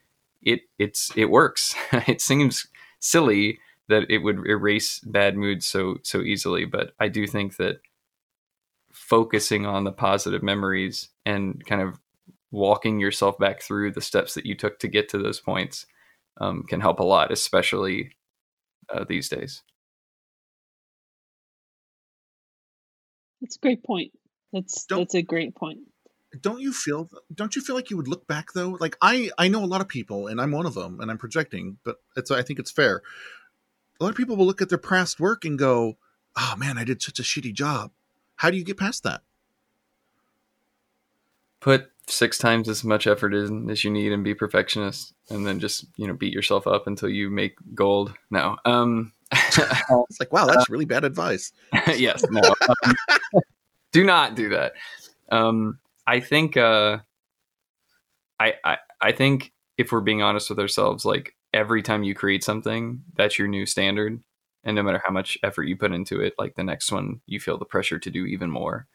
it 0.43 0.63
it's 0.79 1.13
it 1.17 1.27
works. 1.27 1.75
It 2.07 2.21
seems 2.21 2.67
silly 3.01 3.61
that 3.89 4.11
it 4.11 4.19
would 4.19 4.47
erase 4.47 5.01
bad 5.01 5.37
moods 5.37 5.67
so 5.67 5.99
so 6.03 6.21
easily 6.21 6.65
but 6.65 6.93
i 6.99 7.09
do 7.09 7.27
think 7.27 7.57
that 7.57 7.81
focusing 8.93 9.67
on 9.67 9.85
the 9.85 9.93
positive 9.93 10.43
memories 10.43 11.09
and 11.25 11.65
kind 11.67 11.83
of 11.83 12.01
walking 12.51 12.99
yourself 12.99 13.39
back 13.39 13.61
through 13.61 13.91
the 13.91 14.01
steps 14.01 14.35
that 14.35 14.47
you 14.47 14.55
took 14.55 14.79
to 14.79 14.89
get 14.89 15.09
to 15.09 15.19
those 15.19 15.41
points 15.41 15.87
um, 16.39 16.63
can 16.65 16.81
help 16.81 17.01
a 17.01 17.05
lot 17.05 17.33
especially 17.33 18.13
uh, 18.89 19.05
these 19.09 19.29
days. 19.29 19.63
That's 23.41 23.57
a 23.57 23.61
great 23.61 23.83
point. 23.85 24.13
That's 24.53 24.85
Don't- 24.87 25.01
that's 25.01 25.15
a 25.15 25.23
great 25.23 25.55
point. 25.55 25.81
don't 26.41 26.61
you 26.61 26.73
feel 26.73 27.09
don't 27.35 27.57
you 27.57 27.63
feel 27.63 27.75
like 27.77 27.89
you 27.91 27.97
would 27.97 28.09
look 28.09 28.27
back 28.27 28.53
though? 28.53 28.77
Like 28.81 28.97
i 29.01 29.31
i 29.39 29.49
know 29.49 29.65
a 29.65 29.67
lot 29.67 29.81
of 29.81 29.89
people 29.89 30.27
and 30.27 30.41
i'm 30.41 30.51
one 30.53 30.67
of 30.67 30.75
them 30.75 31.01
and 31.01 31.11
i'm 31.11 31.17
projecting 31.19 31.79
but 31.85 31.97
it's 32.17 32.31
i 32.31 32.43
think 32.43 32.59
it's 32.59 32.71
fair. 32.71 33.03
A 33.99 34.05
lot 34.05 34.11
of 34.11 34.17
people 34.17 34.37
will 34.37 34.45
look 34.47 34.61
at 34.61 34.69
their 34.69 34.77
past 34.79 35.19
work 35.21 35.45
and 35.45 35.59
go 35.59 35.97
oh 36.37 36.55
man 36.59 36.77
i 36.79 36.85
did 36.85 37.01
such 37.03 37.19
a 37.19 37.23
shitty 37.23 37.55
job. 37.55 37.91
How 38.37 38.51
do 38.51 38.57
you 38.59 38.65
get 38.65 38.77
past 38.77 39.03
that? 39.05 39.23
Put 41.61 41.91
six 42.09 42.39
times 42.39 42.69
as 42.69 42.85
much 42.85 43.07
effort 43.07 43.35
in 43.35 43.69
as 43.69 43.83
you 43.83 43.91
need 43.91 44.13
and 44.13 44.23
be 44.23 44.35
perfectionist 44.35 45.13
and 45.29 45.47
then 45.47 45.59
just 45.59 45.87
you 45.97 46.07
know 46.07 46.15
beat 46.15 46.33
yourself 46.33 46.67
up 46.67 46.87
until 46.87 47.09
you 47.09 47.29
make 47.29 47.57
gold 47.75 48.15
no 48.31 48.57
um 48.65 49.13
it's 49.33 50.21
like 50.21 50.33
wow 50.33 50.47
that's 50.47 50.71
really 50.71 50.85
bad 50.85 51.05
advice 51.05 51.53
yes, 51.97 52.25
no. 52.31 52.41
Um, 52.85 52.95
do 53.93 54.05
not 54.05 54.35
do 54.35 54.51
that. 54.51 54.73
Um, 55.31 55.79
I 56.07 56.21
think. 56.21 56.57
Uh, 56.57 56.99
I, 58.39 58.55
I 58.65 58.77
I 59.01 59.13
think 59.13 59.53
if 59.79 59.93
we're 59.93 60.01
being 60.01 60.23
honest 60.23 60.51
with 60.51 60.59
ourselves, 60.59 61.05
like 61.05 61.35
every 61.55 61.83
time 61.83 62.03
you 62.03 62.15
create 62.15 62.45
something, 62.45 63.03
that's 63.17 63.39
your 63.39 63.49
new 63.49 63.65
standard, 63.65 64.21
and 64.63 64.77
no 64.77 64.83
matter 64.83 65.01
how 65.05 65.13
much 65.13 65.39
effort 65.43 65.65
you 65.65 65.77
put 65.77 65.93
into 65.93 66.21
it, 66.21 66.35
like 66.39 66.55
the 66.55 66.65
next 66.65 66.93
one, 66.93 67.21
you 67.27 67.41
feel 67.41 67.57
the 67.57 67.65
pressure 67.65 67.99
to 67.99 68.11
do 68.11 68.27
even 68.27 68.51
more, 68.51 68.87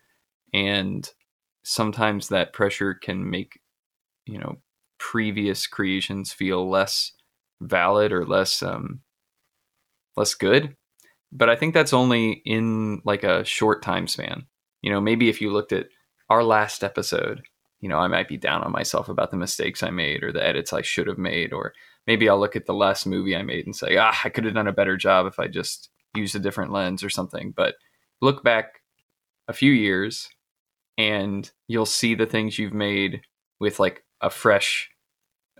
and 0.54 1.10
sometimes 1.64 2.30
that 2.30 2.54
pressure 2.54 2.94
can 2.94 3.30
make 3.30 3.60
you 4.26 4.40
know 4.40 4.58
previous 4.98 5.68
creations 5.68 6.32
feel 6.32 6.70
less 6.70 7.12
valid 7.62 8.12
or 8.12 8.26
less 8.26 8.62
um 8.64 9.02
less 10.16 10.34
good 10.34 10.76
but 11.32 11.50
I 11.50 11.56
think 11.56 11.74
that's 11.74 11.94
only 11.94 12.42
in 12.46 13.02
like 13.06 13.24
a 13.24 13.46
short 13.46 13.82
time 13.82 14.08
span. 14.08 14.46
You 14.82 14.92
know, 14.92 15.00
maybe 15.00 15.30
if 15.30 15.42
you 15.42 15.52
looked 15.52 15.72
at 15.72 15.88
our 16.30 16.44
last 16.44 16.84
episode, 16.84 17.42
you 17.80 17.90
know, 17.90 17.98
I 17.98 18.08
might 18.08 18.28
be 18.28 18.38
down 18.38 18.64
on 18.64 18.72
myself 18.72 19.10
about 19.10 19.32
the 19.32 19.38
mistakes 19.38 19.82
I 19.82 19.90
made 19.90 20.24
or 20.24 20.32
the 20.32 20.46
edits 20.46 20.74
I 20.74 20.82
should 20.82 21.08
have 21.08 21.18
made, 21.18 21.54
or 21.54 21.74
maybe 22.06 22.28
I'll 22.28 22.40
look 22.40 22.56
at 22.56 22.66
the 22.66 22.74
last 22.74 23.06
movie 23.06 23.36
I 23.36 23.44
made 23.44 23.66
and 23.66 23.76
say, 23.76 23.98
ah, 23.98 24.18
I 24.24 24.30
could 24.30 24.46
have 24.46 24.54
done 24.54 24.68
a 24.68 24.74
better 24.74 24.98
job 24.98 25.26
if 25.26 25.40
I 25.40 25.48
just 25.48 25.90
used 26.16 26.36
a 26.36 26.40
different 26.40 26.72
lens 26.72 27.04
or 27.04 27.10
something. 27.10 27.54
But 27.56 27.76
look 28.22 28.44
back 28.44 28.82
a 29.48 29.54
few 29.54 29.72
years 29.72 30.28
and 30.98 31.50
you'll 31.68 31.86
see 31.86 32.16
the 32.16 32.26
things 32.26 32.60
you've 32.60 32.74
made 32.74 33.22
with 33.60 33.80
like 33.80 34.04
a 34.22 34.30
fresh 34.30 34.90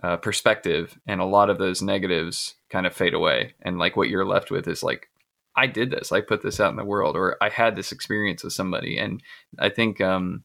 uh, 0.02 0.16
perspective, 0.16 0.98
and 1.06 1.20
a 1.20 1.24
lot 1.24 1.50
of 1.50 1.58
those 1.58 1.82
negatives 1.82 2.56
kind 2.70 2.86
of 2.86 2.94
fade 2.94 3.14
away, 3.14 3.54
and 3.62 3.78
like 3.78 3.96
what 3.96 4.08
you're 4.08 4.24
left 4.24 4.50
with 4.50 4.66
is 4.66 4.82
like, 4.82 5.08
I 5.56 5.66
did 5.66 5.90
this, 5.90 6.12
I 6.12 6.20
put 6.20 6.42
this 6.42 6.60
out 6.60 6.70
in 6.70 6.76
the 6.76 6.84
world, 6.84 7.16
or 7.16 7.36
I 7.40 7.48
had 7.50 7.76
this 7.76 7.92
experience 7.92 8.42
with 8.42 8.52
somebody, 8.52 8.98
and 8.98 9.22
I 9.58 9.68
think, 9.68 10.00
um, 10.00 10.44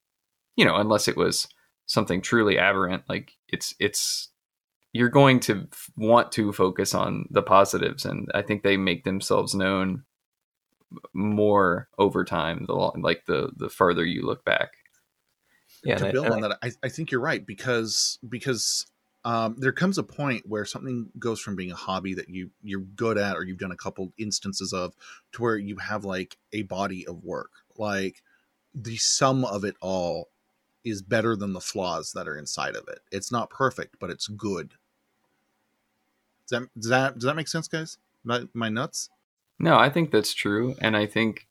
you 0.56 0.66
know, 0.66 0.76
unless 0.76 1.08
it 1.08 1.18
was 1.18 1.48
something 1.86 2.22
truly 2.22 2.60
aberrant, 2.60 3.04
like 3.10 3.34
it's 3.48 3.74
it's 3.80 4.30
you're 4.94 5.10
going 5.10 5.40
to 5.42 5.68
f- 5.72 5.92
want 5.96 6.32
to 6.34 6.52
focus 6.54 6.94
on 6.94 7.26
the 7.32 7.42
positives, 7.42 8.06
and 8.06 8.30
I 8.34 8.42
think 8.42 8.64
they 8.64 8.78
make 8.78 9.04
themselves 9.04 9.56
known 9.56 10.04
more 11.14 11.90
over 11.98 12.24
time 12.24 12.66
the 12.66 12.74
lo- 12.74 12.94
like 12.98 13.26
the 13.26 13.52
the 13.58 13.70
further 13.70 14.06
you 14.06 14.26
look 14.26 14.44
back. 14.46 14.74
Yeah, 15.84 15.96
to 15.96 16.06
and 16.06 16.10
I- 16.10 16.12
build 16.12 16.28
on 16.28 16.42
that, 16.42 16.58
I, 16.62 16.72
I 16.84 16.90
think 16.90 17.12
you're 17.12 17.22
right 17.22 17.46
because 17.46 18.20
because 18.28 18.88
um, 19.26 19.56
there 19.58 19.74
comes 19.74 19.98
a 19.98 20.04
point 20.04 20.48
where 20.48 20.66
something 20.66 21.10
goes 21.20 21.40
from 21.40 21.56
being 21.56 21.72
a 21.72 21.76
hobby 21.76 22.14
that 22.14 22.30
you 22.30 22.50
you're 22.64 22.80
good 22.80 23.18
at 23.18 23.36
or 23.36 23.44
you've 23.44 23.58
done 23.58 23.72
a 23.72 23.78
couple 23.78 24.14
instances 24.18 24.74
of 24.74 24.96
to 25.34 25.42
where 25.42 25.58
you 25.58 25.78
have 25.78 26.06
like 26.06 26.38
a 26.54 26.64
body 26.64 27.06
of 27.06 27.24
work. 27.24 27.52
Like 27.78 28.24
the 28.74 28.98
sum 28.98 29.44
of 29.44 29.64
it 29.64 29.76
all 29.82 30.30
is 30.84 31.02
better 31.02 31.36
than 31.36 31.52
the 31.54 31.60
flaws 31.60 32.14
that 32.14 32.28
are 32.28 32.38
inside 32.38 32.76
of 32.76 32.88
it. 32.88 33.00
It's 33.12 33.32
not 33.32 33.50
perfect 33.50 33.98
but 34.00 34.10
it's 34.10 34.28
good. 34.28 34.70
Does 36.48 36.62
that 36.62 36.70
does 36.80 36.90
that, 36.90 37.14
does 37.16 37.24
that 37.24 37.36
make 37.36 37.50
sense 37.50 37.68
guys? 37.68 37.98
My, 38.24 38.44
my 38.54 38.70
nuts 38.70 39.10
No, 39.60 39.78
I 39.78 39.90
think 39.90 40.12
that's 40.12 40.34
true, 40.34 40.76
and 40.82 40.96
I 40.96 41.06
think 41.06 41.48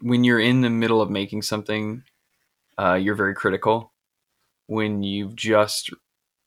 when 0.00 0.24
you're 0.24 0.40
in 0.40 0.60
the 0.60 0.70
middle 0.70 1.00
of 1.00 1.10
making 1.10 1.42
something, 1.42 2.02
uh, 2.78 2.94
you're 2.94 3.14
very 3.14 3.34
critical. 3.34 3.92
When 4.66 5.02
you've 5.02 5.36
just 5.36 5.90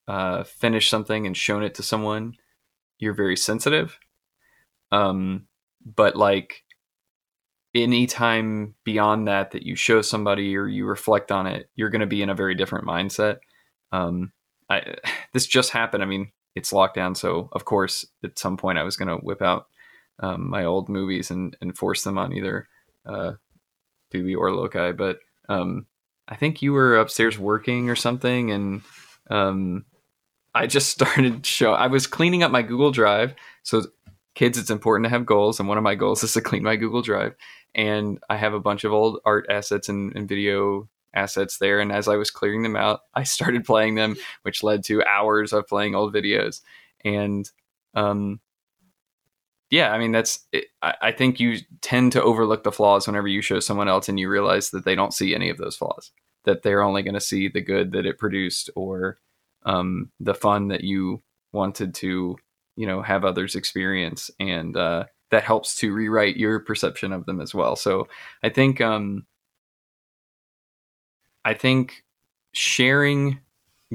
uh, 0.08 0.44
finished 0.44 0.90
something 0.90 1.26
and 1.26 1.36
shown 1.36 1.64
it 1.64 1.76
to 1.76 1.84
someone, 1.84 2.34
you're 2.99 3.14
very 3.14 3.38
sensitive. 3.38 3.99
Um, 4.91 5.48
but 5.86 6.16
like 6.16 6.64
any 7.76 8.08
time 8.08 8.76
beyond 8.84 9.28
that 9.28 9.52
that 9.52 9.64
you 9.64 9.76
show 9.76 10.02
somebody 10.02 10.56
or 10.56 10.68
you 10.68 10.86
reflect 10.86 11.32
on 11.32 11.48
it, 11.48 11.70
you're 11.76 11.90
going 11.90 12.02
to 12.02 12.08
be 12.08 12.22
in 12.22 12.30
a 12.30 12.36
very 12.36 12.56
different 12.56 12.86
mindset. 12.86 13.38
Um, 13.91 14.32
I 14.70 14.95
this 15.34 15.45
just 15.45 15.72
happened. 15.72 16.04
I 16.04 16.06
mean, 16.06 16.32
it's 16.56 16.74
lockdown, 16.74 17.16
so 17.16 17.49
of 17.52 17.66
course, 17.66 18.06
at 18.24 18.40
some 18.40 18.58
point, 18.58 18.78
I 18.78 18.84
was 18.84 18.98
going 18.98 19.10
to 19.10 19.24
whip 19.24 19.41
out 19.41 19.68
um, 20.19 20.49
my 20.49 20.65
old 20.65 20.89
movies 20.89 21.31
and, 21.31 21.56
and 21.61 21.77
force 21.77 22.03
them 22.03 22.18
on 22.18 22.34
either 22.34 22.68
uh, 23.06 23.34
Phoebe 24.11 24.35
or 24.35 24.52
Loki. 24.52 24.91
But 24.91 25.19
um, 25.49 25.85
I 26.27 26.35
think 26.35 26.61
you 26.61 26.73
were 26.73 26.98
upstairs 26.98 27.38
working 27.38 27.89
or 27.89 27.95
something, 27.95 28.52
and 28.52 28.81
um, 29.30 29.85
I 30.53 30.68
just 30.68 30.89
started 30.91 31.45
show. 31.45 31.73
I 31.73 31.88
was 31.88 32.07
cleaning 32.07 32.44
up 32.44 32.52
my 32.52 32.61
Google 32.61 32.91
Drive. 32.91 33.34
So, 33.64 33.84
kids, 34.35 34.57
it's 34.57 34.69
important 34.69 35.06
to 35.06 35.10
have 35.10 35.26
goals, 35.26 35.60
and 35.60 35.69
one 35.69 35.77
of 35.77 35.84
my 35.84 35.95
goals 35.95 36.23
is 36.23 36.34
to 36.34 36.41
clean 36.41 36.64
my 36.64 36.76
Google 36.76 37.02
Drive. 37.02 37.35
And 37.76 38.19
I 38.30 38.38
have 38.38 38.53
a 38.53 38.60
bunch 38.60 38.84
of 38.84 38.94
old 38.94 39.19
art 39.26 39.45
assets 39.49 39.88
and, 39.88 40.15
and 40.15 40.27
video 40.27 40.89
assets 41.14 41.57
there. 41.57 41.80
And 41.80 41.91
as 41.91 42.07
I 42.07 42.15
was 42.15 42.31
clearing 42.31 42.64
them 42.64 42.76
out, 42.76 43.02
I 43.14 43.23
started 43.23 43.65
playing 43.65 43.95
them, 43.95 44.15
which 44.44 44.64
led 44.64 44.84
to 44.85 45.03
hours 45.03 45.53
of 45.53 45.68
playing 45.68 45.95
old 45.95 46.14
videos. 46.14 46.61
And 47.03 47.49
um, 47.94 48.39
yeah, 49.69 49.91
I 49.91 49.98
mean 49.98 50.11
that's. 50.11 50.45
It, 50.52 50.65
I, 50.81 50.94
I 51.02 51.11
think 51.11 51.39
you 51.39 51.57
tend 51.81 52.14
to 52.14 52.23
overlook 52.23 52.64
the 52.64 52.72
flaws 52.72 53.07
whenever 53.07 53.27
you 53.27 53.41
show 53.41 53.60
someone 53.60 53.89
else, 53.89 54.07
and 54.07 54.19
you 54.19 54.30
realize 54.30 54.69
that 54.72 54.85
they 54.85 54.95
don't 54.95 55.14
see 55.14 55.35
any 55.35 55.49
of 55.49 55.57
those 55.57 55.76
flaws. 55.76 56.11
That 56.45 56.64
they're 56.64 56.84
only 56.84 57.03
going 57.03 57.15
to 57.15 57.22
see 57.22 57.49
the 57.49 57.61
good 57.61 57.91
that 57.91 58.06
it 58.06 58.18
produced, 58.18 58.69
or 58.76 59.19
um, 59.65 60.11
the 60.19 60.34
fun 60.34 60.69
that 60.69 60.84
you 60.84 61.22
wanted 61.52 61.94
to, 61.95 62.38
you 62.77 62.88
know, 62.88 63.02
have 63.02 63.26
others 63.26 63.56
experience, 63.56 64.31
and 64.39 64.77
uh, 64.77 65.06
that 65.31 65.44
helps 65.44 65.76
to 65.77 65.94
rewrite 65.94 66.38
your 66.38 66.60
perception 66.61 67.11
of 67.11 67.26
them 67.26 67.41
as 67.41 67.53
well. 67.53 67.76
So 67.76 68.07
I 68.44 68.49
think, 68.49 68.80
um, 68.80 69.26
I 71.44 71.53
think 71.53 72.06
sharing 72.53 73.39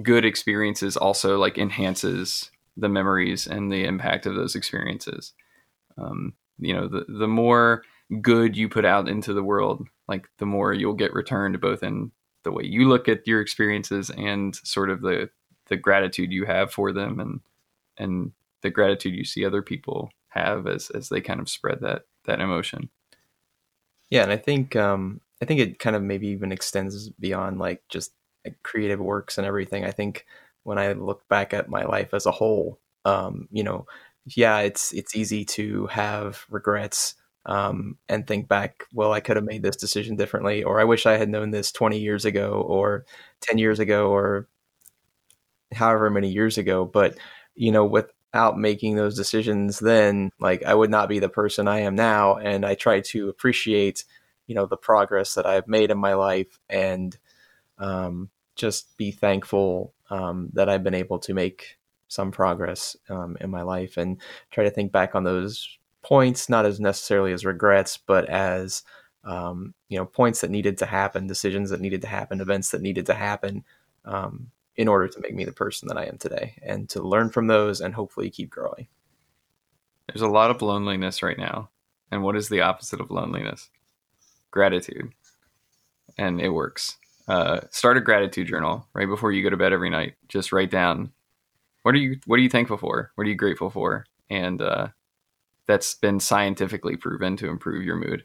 good 0.02 0.24
experiences 0.26 0.96
also 0.96 1.38
like 1.38 1.56
enhances 1.56 2.50
the 2.76 2.88
memories 2.88 3.46
and 3.46 3.72
the 3.72 3.84
impact 3.84 4.26
of 4.26 4.34
those 4.34 4.54
experiences 4.54 5.32
um, 5.98 6.34
you 6.58 6.74
know 6.74 6.88
the 6.88 7.04
the 7.08 7.28
more 7.28 7.82
good 8.20 8.56
you 8.56 8.68
put 8.68 8.84
out 8.84 9.08
into 9.08 9.32
the 9.32 9.42
world 9.42 9.86
like 10.08 10.28
the 10.38 10.46
more 10.46 10.72
you'll 10.72 10.92
get 10.92 11.14
returned 11.14 11.60
both 11.60 11.82
in 11.82 12.10
the 12.44 12.52
way 12.52 12.64
you 12.64 12.88
look 12.88 13.08
at 13.08 13.26
your 13.26 13.40
experiences 13.40 14.10
and 14.16 14.56
sort 14.64 14.90
of 14.90 15.00
the 15.00 15.30
the 15.68 15.76
gratitude 15.76 16.32
you 16.32 16.44
have 16.44 16.72
for 16.72 16.92
them 16.92 17.20
and 17.20 17.40
and 17.98 18.32
the 18.62 18.70
gratitude 18.70 19.14
you 19.14 19.24
see 19.24 19.44
other 19.44 19.62
people 19.62 20.10
have 20.28 20.66
as 20.66 20.90
as 20.90 21.08
they 21.08 21.20
kind 21.20 21.40
of 21.40 21.48
spread 21.48 21.80
that 21.80 22.02
that 22.26 22.40
emotion 22.40 22.90
Yeah, 24.10 24.22
and 24.22 24.32
I 24.32 24.36
think 24.36 24.76
um, 24.76 25.20
I 25.40 25.44
think 25.46 25.60
it 25.60 25.78
kind 25.78 25.96
of 25.96 26.02
maybe 26.02 26.28
even 26.28 26.52
extends 26.52 27.08
beyond 27.10 27.58
like 27.58 27.82
just 27.88 28.12
creative 28.62 29.00
works 29.00 29.38
and 29.38 29.46
everything. 29.46 29.84
I 29.84 29.90
think 29.90 30.26
when 30.64 30.78
I 30.78 30.92
look 30.92 31.26
back 31.28 31.54
at 31.54 31.68
my 31.68 31.84
life 31.84 32.12
as 32.14 32.26
a 32.26 32.30
whole, 32.30 32.78
um, 33.04 33.48
you 33.50 33.64
know, 33.64 33.86
yeah, 34.26 34.58
it's 34.60 34.92
it's 34.92 35.16
easy 35.16 35.44
to 35.46 35.86
have 35.86 36.44
regrets 36.50 37.14
um, 37.46 37.96
and 38.08 38.26
think 38.26 38.48
back. 38.48 38.84
Well, 38.92 39.12
I 39.12 39.20
could 39.20 39.36
have 39.36 39.44
made 39.44 39.62
this 39.62 39.76
decision 39.76 40.16
differently, 40.16 40.62
or 40.64 40.80
I 40.80 40.84
wish 40.84 41.06
I 41.06 41.16
had 41.16 41.28
known 41.28 41.50
this 41.50 41.72
twenty 41.72 41.98
years 41.98 42.24
ago, 42.24 42.62
or 42.66 43.04
ten 43.40 43.58
years 43.58 43.80
ago, 43.80 44.10
or 44.10 44.48
however 45.72 46.10
many 46.10 46.28
years 46.28 46.58
ago. 46.58 46.84
But 46.84 47.18
you 47.54 47.72
know, 47.72 47.84
without 47.84 48.58
making 48.58 48.96
those 48.96 49.16
decisions, 49.16 49.78
then 49.78 50.30
like 50.40 50.62
I 50.64 50.74
would 50.74 50.90
not 50.90 51.08
be 51.08 51.18
the 51.18 51.28
person 51.28 51.68
I 51.68 51.80
am 51.80 51.94
now, 51.94 52.36
and 52.36 52.64
I 52.64 52.74
try 52.74 53.00
to 53.00 53.28
appreciate 53.28 54.04
you 54.46 54.54
know 54.54 54.66
the 54.66 54.76
progress 54.76 55.34
that 55.34 55.46
I've 55.46 55.68
made 55.68 55.90
in 55.90 55.98
my 55.98 56.14
life 56.14 56.58
and 56.68 57.16
um, 57.78 58.30
just 58.56 58.96
be 58.96 59.10
thankful 59.12 59.94
um, 60.10 60.50
that 60.54 60.68
I've 60.68 60.84
been 60.84 60.94
able 60.94 61.18
to 61.20 61.34
make 61.34 61.78
some 62.12 62.30
progress 62.30 62.96
um, 63.08 63.36
in 63.40 63.50
my 63.50 63.62
life 63.62 63.96
and 63.96 64.20
try 64.50 64.64
to 64.64 64.70
think 64.70 64.92
back 64.92 65.14
on 65.14 65.24
those 65.24 65.78
points 66.02 66.48
not 66.48 66.66
as 66.66 66.80
necessarily 66.80 67.32
as 67.32 67.44
regrets 67.44 67.96
but 67.96 68.28
as 68.28 68.82
um, 69.24 69.72
you 69.88 69.98
know 69.98 70.04
points 70.04 70.40
that 70.40 70.50
needed 70.50 70.76
to 70.78 70.86
happen 70.86 71.26
decisions 71.26 71.70
that 71.70 71.80
needed 71.80 72.02
to 72.02 72.08
happen 72.08 72.40
events 72.40 72.70
that 72.70 72.82
needed 72.82 73.06
to 73.06 73.14
happen 73.14 73.64
um, 74.04 74.50
in 74.76 74.88
order 74.88 75.08
to 75.08 75.20
make 75.20 75.34
me 75.34 75.44
the 75.44 75.52
person 75.52 75.88
that 75.88 75.98
I 75.98 76.04
am 76.04 76.18
today 76.18 76.54
and 76.62 76.88
to 76.90 77.02
learn 77.02 77.30
from 77.30 77.46
those 77.46 77.80
and 77.80 77.94
hopefully 77.94 78.30
keep 78.30 78.50
growing. 78.50 78.88
There's 80.08 80.22
a 80.22 80.28
lot 80.28 80.50
of 80.50 80.62
loneliness 80.62 81.22
right 81.22 81.38
now. 81.38 81.70
And 82.10 82.22
what 82.22 82.36
is 82.36 82.48
the 82.48 82.60
opposite 82.60 83.00
of 83.00 83.10
loneliness? 83.10 83.70
Gratitude. 84.50 85.12
And 86.18 86.40
it 86.40 86.50
works. 86.50 86.98
Uh, 87.28 87.60
start 87.70 87.96
a 87.96 88.00
gratitude 88.00 88.48
journal 88.48 88.86
right 88.94 89.08
before 89.08 89.32
you 89.32 89.42
go 89.42 89.50
to 89.50 89.56
bed 89.56 89.72
every 89.72 89.90
night. 89.90 90.14
Just 90.28 90.52
write 90.52 90.70
down 90.70 91.12
what 91.82 91.94
are 91.94 91.98
you 91.98 92.18
what 92.26 92.38
are 92.38 92.42
you 92.42 92.48
thankful 92.48 92.76
for? 92.76 93.12
What 93.14 93.26
are 93.26 93.30
you 93.30 93.36
grateful 93.36 93.70
for? 93.70 94.06
And 94.30 94.60
uh, 94.62 94.88
that's 95.66 95.94
been 95.94 96.20
scientifically 96.20 96.96
proven 96.96 97.36
to 97.38 97.48
improve 97.48 97.84
your 97.84 97.96
mood. 97.96 98.24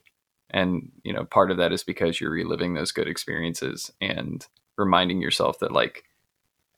And 0.50 0.92
you 1.04 1.14
know 1.14 1.26
part 1.26 1.52
of 1.52 1.58
that 1.58 1.74
is 1.74 1.84
because 1.84 2.22
you're 2.22 2.32
reliving 2.32 2.74
those 2.74 2.92
good 2.92 3.08
experiences 3.08 3.92
and 4.00 4.46
reminding 4.78 5.22
yourself 5.22 5.60
that 5.60 5.72
like 5.72 6.04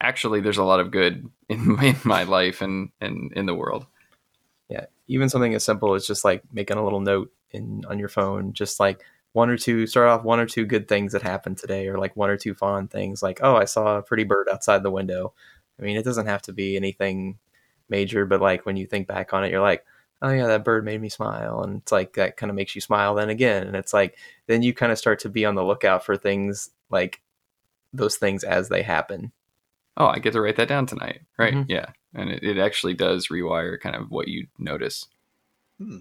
actually 0.01 0.39
there's 0.41 0.57
a 0.57 0.63
lot 0.63 0.79
of 0.79 0.91
good 0.91 1.29
in, 1.49 1.83
in 1.83 1.95
my 2.03 2.23
life 2.23 2.61
and 2.61 2.89
and 2.99 3.31
in 3.33 3.45
the 3.45 3.55
world. 3.55 3.85
Yeah. 4.69 4.85
Even 5.07 5.29
something 5.29 5.55
as 5.55 5.63
simple 5.63 5.95
as 5.95 6.05
just 6.05 6.23
like 6.23 6.43
making 6.53 6.77
a 6.77 6.83
little 6.83 6.99
note 6.99 7.31
in 7.51 7.83
on 7.89 7.99
your 7.99 8.09
phone 8.09 8.53
just 8.53 8.79
like 8.79 9.03
one 9.33 9.49
or 9.49 9.57
two 9.57 9.85
start 9.85 10.07
off 10.07 10.23
one 10.23 10.39
or 10.39 10.45
two 10.45 10.65
good 10.65 10.87
things 10.87 11.13
that 11.13 11.21
happened 11.21 11.57
today 11.57 11.87
or 11.87 11.97
like 11.97 12.15
one 12.15 12.29
or 12.29 12.37
two 12.37 12.53
fond 12.53 12.91
things 12.91 13.21
like 13.21 13.39
oh 13.41 13.55
i 13.55 13.65
saw 13.65 13.97
a 13.97 14.01
pretty 14.01 14.23
bird 14.23 14.47
outside 14.51 14.83
the 14.83 14.91
window 14.91 15.33
i 15.79 15.81
mean 15.83 15.97
it 15.97 16.03
doesn't 16.05 16.25
have 16.27 16.41
to 16.41 16.53
be 16.53 16.75
anything 16.75 17.37
major 17.89 18.25
but 18.25 18.41
like 18.41 18.65
when 18.65 18.77
you 18.77 18.85
think 18.85 19.07
back 19.07 19.33
on 19.33 19.43
it 19.43 19.51
you're 19.51 19.61
like 19.61 19.85
oh 20.21 20.29
yeah 20.29 20.47
that 20.47 20.63
bird 20.65 20.83
made 20.85 21.01
me 21.01 21.09
smile 21.09 21.61
and 21.63 21.81
it's 21.81 21.91
like 21.91 22.13
that 22.13 22.37
kind 22.37 22.49
of 22.49 22.55
makes 22.55 22.75
you 22.75 22.81
smile 22.81 23.15
then 23.15 23.29
again 23.29 23.65
and 23.65 23.75
it's 23.75 23.93
like 23.93 24.17
then 24.47 24.61
you 24.61 24.73
kind 24.73 24.91
of 24.91 24.97
start 24.97 25.19
to 25.19 25.29
be 25.29 25.45
on 25.45 25.55
the 25.55 25.63
lookout 25.63 26.05
for 26.05 26.15
things 26.17 26.69
like 26.89 27.21
those 27.93 28.17
things 28.17 28.43
as 28.43 28.69
they 28.69 28.81
happen 28.83 29.31
oh 29.97 30.07
i 30.07 30.19
get 30.19 30.33
to 30.33 30.41
write 30.41 30.55
that 30.57 30.67
down 30.67 30.85
tonight 30.85 31.21
right 31.37 31.53
Mhm. 31.53 31.65
yeah 31.69 31.85
and 32.13 32.29
it, 32.29 32.43
it 32.43 32.57
actually 32.57 32.93
does 32.93 33.27
rewire 33.29 33.79
kind 33.79 33.95
of 33.95 34.11
what 34.11 34.27
you 34.27 34.47
notice 34.57 35.05
Hmm. 35.79 35.99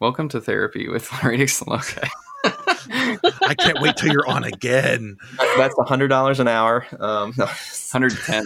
welcome 0.00 0.28
to 0.30 0.40
therapy 0.40 0.88
with 0.88 1.12
larry 1.12 1.36
dixon 1.36 1.66
Loki. 1.68 2.00
I 2.44 3.54
can't 3.58 3.80
wait 3.80 3.96
till 3.96 4.12
you're 4.12 4.28
on 4.28 4.44
again. 4.44 5.16
that's 5.56 5.76
a 5.78 5.82
hundred 5.82 6.08
dollars 6.08 6.38
an 6.40 6.46
hour 6.48 6.86
um 7.00 7.32
no, 7.36 7.44
110 7.46 8.44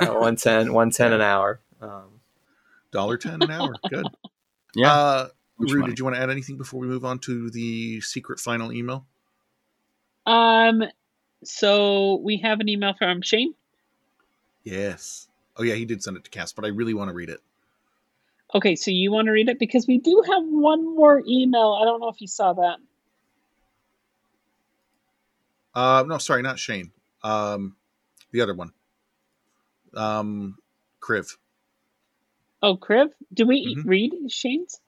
110 0.00 0.72
110 0.72 1.12
an 1.12 1.20
hour 1.20 1.60
um 1.80 2.20
Dollar 2.90 3.16
ten 3.16 3.42
an 3.42 3.50
hour. 3.50 3.74
Good. 3.90 4.06
yeah 4.76 4.92
Uh, 4.92 5.28
Rue, 5.58 5.80
money. 5.80 5.90
did 5.92 5.98
you 5.98 6.04
want 6.04 6.16
to 6.16 6.22
add 6.22 6.30
anything 6.30 6.56
before 6.56 6.80
we 6.80 6.86
move 6.86 7.04
on 7.04 7.18
to 7.20 7.50
the 7.50 8.00
secret 8.00 8.38
final 8.40 8.72
email? 8.72 9.06
Um, 10.26 10.82
so 11.44 12.16
we 12.24 12.38
have 12.38 12.60
an 12.60 12.68
email 12.68 12.94
from 12.94 13.20
Shane. 13.22 13.54
Yes. 14.62 15.28
Oh 15.56 15.62
yeah, 15.62 15.74
he 15.74 15.84
did 15.84 16.02
send 16.02 16.16
it 16.16 16.24
to 16.24 16.30
Cass, 16.30 16.52
but 16.52 16.64
I 16.64 16.68
really 16.68 16.94
want 16.94 17.08
to 17.08 17.14
read 17.14 17.28
it. 17.30 17.40
Okay, 18.54 18.76
so 18.76 18.90
you 18.92 19.10
want 19.12 19.26
to 19.26 19.32
read 19.32 19.48
it 19.48 19.58
because 19.58 19.86
we 19.86 19.98
do 19.98 20.22
have 20.26 20.42
one 20.44 20.96
more 20.96 21.22
email. 21.26 21.78
I 21.80 21.84
don't 21.84 22.00
know 22.00 22.08
if 22.08 22.20
you 22.20 22.28
saw 22.28 22.52
that. 22.52 22.78
Uh, 25.74 26.04
no, 26.06 26.18
sorry, 26.18 26.42
not 26.42 26.58
Shane. 26.58 26.92
Um, 27.22 27.76
the 28.30 28.40
other 28.40 28.54
one. 28.54 28.72
Um, 29.96 30.56
Criv. 31.00 31.36
Oh, 32.62 32.76
Criv? 32.76 33.10
do 33.32 33.46
we 33.46 33.74
Mhm. 33.76 33.84
read 33.84 34.12
Shane's? 34.30 34.80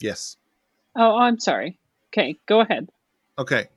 Yes. 0.00 0.36
Oh, 0.94 1.16
I'm 1.16 1.38
sorry. 1.40 1.78
Okay, 2.08 2.36
go 2.46 2.60
ahead. 2.60 2.88
Okay. 3.38 3.68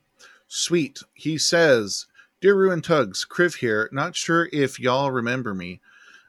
Sweet. 0.47 0.99
He 1.13 1.37
says, 1.37 2.05
Dear 2.41 2.55
Ruin 2.55 2.81
Tugs, 2.81 3.25
Criv 3.29 3.55
here. 3.57 3.89
Not 3.91 4.15
sure 4.15 4.47
if 4.53 4.79
y'all 4.79 5.11
remember 5.11 5.53
me. 5.53 5.81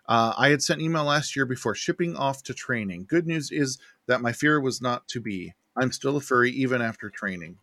Uh, 0.08 0.34
I 0.36 0.48
had 0.48 0.62
sent 0.62 0.80
email 0.80 1.04
last 1.04 1.36
year 1.36 1.46
before 1.46 1.74
shipping 1.74 2.16
off 2.16 2.42
to 2.44 2.54
training. 2.54 3.04
Good 3.08 3.26
news 3.26 3.50
is 3.52 3.78
that 4.06 4.20
my 4.20 4.32
fear 4.32 4.60
was 4.60 4.82
not 4.82 5.06
to 5.08 5.20
be. 5.20 5.54
I'm 5.76 5.92
still 5.92 6.16
a 6.16 6.20
furry 6.20 6.50
even 6.50 6.82
after 6.82 7.08
training. 7.08 7.58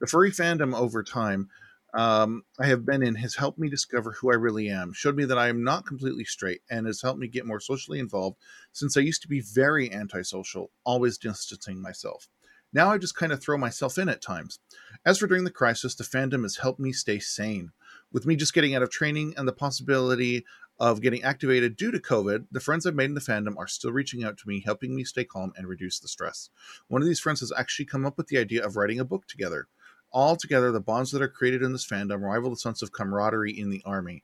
The 0.00 0.06
furry 0.08 0.32
fandom 0.32 0.74
over 0.74 1.02
time 1.04 1.48
um, 1.94 2.42
I 2.58 2.66
have 2.66 2.86
been 2.86 3.02
in 3.02 3.16
has 3.16 3.34
helped 3.34 3.58
me 3.58 3.68
discover 3.68 4.12
who 4.12 4.30
I 4.30 4.36
really 4.36 4.68
am, 4.68 4.92
showed 4.92 5.16
me 5.16 5.24
that 5.26 5.38
I 5.38 5.48
am 5.48 5.62
not 5.62 5.86
completely 5.86 6.24
straight, 6.24 6.62
and 6.70 6.86
has 6.86 7.02
helped 7.02 7.18
me 7.18 7.28
get 7.28 7.46
more 7.46 7.60
socially 7.60 7.98
involved 7.98 8.38
since 8.72 8.96
I 8.96 9.00
used 9.00 9.22
to 9.22 9.28
be 9.28 9.40
very 9.40 9.92
antisocial, 9.92 10.70
always 10.84 11.18
distancing 11.18 11.80
myself. 11.82 12.28
Now 12.72 12.90
I 12.90 12.96
just 12.96 13.14
kind 13.14 13.32
of 13.32 13.42
throw 13.42 13.58
myself 13.58 13.98
in 13.98 14.08
at 14.08 14.22
times. 14.22 14.58
As 15.04 15.18
for 15.18 15.26
during 15.26 15.44
the 15.44 15.50
crisis, 15.50 15.94
the 15.94 16.04
fandom 16.04 16.42
has 16.42 16.56
helped 16.56 16.80
me 16.80 16.92
stay 16.92 17.18
sane. 17.18 17.72
With 18.10 18.24
me 18.24 18.36
just 18.36 18.54
getting 18.54 18.74
out 18.74 18.82
of 18.82 18.90
training 18.90 19.34
and 19.36 19.46
the 19.46 19.52
possibility 19.52 20.46
of 20.80 21.02
getting 21.02 21.22
activated 21.22 21.76
due 21.76 21.90
to 21.90 21.98
COVID, 21.98 22.46
the 22.50 22.60
friends 22.60 22.86
I've 22.86 22.94
made 22.94 23.04
in 23.04 23.14
the 23.14 23.20
fandom 23.20 23.56
are 23.58 23.66
still 23.66 23.92
reaching 23.92 24.24
out 24.24 24.38
to 24.38 24.48
me, 24.48 24.62
helping 24.64 24.96
me 24.96 25.04
stay 25.04 25.24
calm 25.24 25.52
and 25.56 25.68
reduce 25.68 26.00
the 26.00 26.08
stress. 26.08 26.48
One 26.88 27.02
of 27.02 27.08
these 27.08 27.20
friends 27.20 27.40
has 27.40 27.52
actually 27.56 27.84
come 27.84 28.06
up 28.06 28.16
with 28.16 28.28
the 28.28 28.38
idea 28.38 28.64
of 28.64 28.76
writing 28.76 28.98
a 28.98 29.04
book 29.04 29.26
together. 29.28 29.68
All 30.12 30.36
together, 30.36 30.70
the 30.70 30.80
bonds 30.80 31.10
that 31.12 31.22
are 31.22 31.28
created 31.28 31.62
in 31.62 31.72
this 31.72 31.86
fandom 31.86 32.20
rival 32.20 32.50
the 32.50 32.56
sense 32.56 32.82
of 32.82 32.92
camaraderie 32.92 33.58
in 33.58 33.70
the 33.70 33.82
army. 33.84 34.22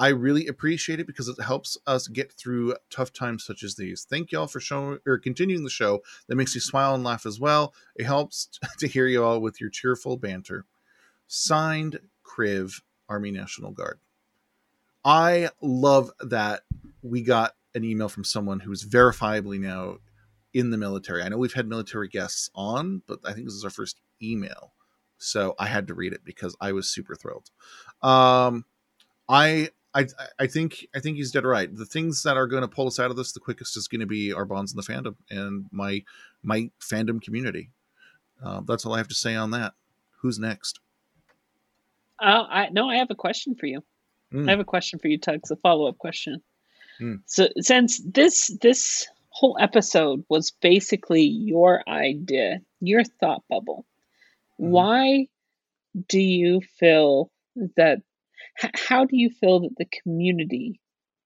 I 0.00 0.08
really 0.08 0.46
appreciate 0.46 1.00
it 1.00 1.08
because 1.08 1.26
it 1.26 1.42
helps 1.42 1.76
us 1.86 2.06
get 2.06 2.32
through 2.32 2.76
tough 2.88 3.12
times 3.12 3.44
such 3.44 3.64
as 3.64 3.74
these. 3.74 4.06
Thank 4.08 4.30
y'all 4.30 4.46
for 4.46 4.60
showing 4.60 4.98
or 5.04 5.18
continuing 5.18 5.64
the 5.64 5.70
show 5.70 6.02
that 6.28 6.36
makes 6.36 6.54
me 6.54 6.60
smile 6.60 6.94
and 6.94 7.02
laugh 7.02 7.26
as 7.26 7.40
well. 7.40 7.74
It 7.96 8.04
helps 8.04 8.48
to 8.78 8.86
hear 8.86 9.08
you 9.08 9.24
all 9.24 9.40
with 9.40 9.60
your 9.60 9.70
cheerful 9.70 10.16
banter. 10.16 10.66
Signed, 11.26 11.98
Kriv, 12.24 12.80
Army 13.08 13.32
National 13.32 13.72
Guard. 13.72 13.98
I 15.04 15.50
love 15.60 16.12
that 16.20 16.62
we 17.02 17.22
got 17.22 17.54
an 17.74 17.84
email 17.84 18.08
from 18.08 18.24
someone 18.24 18.60
who's 18.60 18.84
verifiably 18.84 19.58
now 19.58 19.98
in 20.54 20.70
the 20.70 20.78
military. 20.78 21.22
I 21.22 21.28
know 21.28 21.38
we've 21.38 21.52
had 21.52 21.66
military 21.66 22.08
guests 22.08 22.50
on, 22.54 23.02
but 23.06 23.18
I 23.24 23.32
think 23.32 23.46
this 23.46 23.54
is 23.54 23.64
our 23.64 23.70
first 23.70 24.00
email. 24.22 24.72
So 25.18 25.54
I 25.58 25.66
had 25.66 25.88
to 25.88 25.94
read 25.94 26.12
it 26.12 26.24
because 26.24 26.56
I 26.60 26.72
was 26.72 26.88
super 26.88 27.14
thrilled. 27.14 27.50
Um, 28.02 28.64
I 29.28 29.70
I 29.94 30.06
I 30.38 30.46
think 30.46 30.86
I 30.94 31.00
think 31.00 31.16
he's 31.16 31.32
dead 31.32 31.44
right. 31.44 31.74
The 31.74 31.84
things 31.84 32.22
that 32.22 32.36
are 32.36 32.46
going 32.46 32.62
to 32.62 32.68
pull 32.68 32.86
us 32.86 32.98
out 32.98 33.10
of 33.10 33.16
this 33.16 33.32
the 33.32 33.40
quickest 33.40 33.76
is 33.76 33.88
going 33.88 34.00
to 34.00 34.06
be 34.06 34.32
our 34.32 34.44
bonds 34.44 34.72
in 34.72 34.76
the 34.76 34.82
fandom 34.82 35.16
and 35.30 35.66
my 35.72 36.02
my 36.42 36.70
fandom 36.80 37.20
community. 37.20 37.70
Uh, 38.42 38.60
that's 38.66 38.86
all 38.86 38.94
I 38.94 38.98
have 38.98 39.08
to 39.08 39.14
say 39.14 39.34
on 39.34 39.50
that. 39.50 39.74
Who's 40.20 40.38
next? 40.38 40.80
Uh, 42.20 42.44
I 42.48 42.68
no, 42.70 42.88
I 42.88 42.96
have 42.96 43.10
a 43.10 43.16
question 43.16 43.54
for 43.54 43.66
you. 43.66 43.82
Mm. 44.32 44.48
I 44.48 44.50
have 44.50 44.60
a 44.60 44.64
question 44.64 44.98
for 44.98 45.08
you, 45.08 45.18
Tugs. 45.18 45.50
A 45.50 45.56
follow 45.56 45.88
up 45.88 45.98
question. 45.98 46.42
Mm. 47.00 47.20
So, 47.26 47.48
since 47.60 48.00
this 48.04 48.48
this 48.60 49.06
whole 49.30 49.56
episode 49.60 50.24
was 50.28 50.50
basically 50.50 51.22
your 51.22 51.82
idea, 51.88 52.60
your 52.80 53.04
thought 53.04 53.42
bubble. 53.48 53.86
Why 54.58 55.28
do 56.08 56.20
you 56.20 56.60
feel 56.78 57.32
that? 57.76 58.00
h- 58.62 58.72
How 58.76 59.04
do 59.06 59.16
you 59.16 59.30
feel 59.30 59.60
that 59.60 59.76
the 59.78 59.86
community 60.02 60.80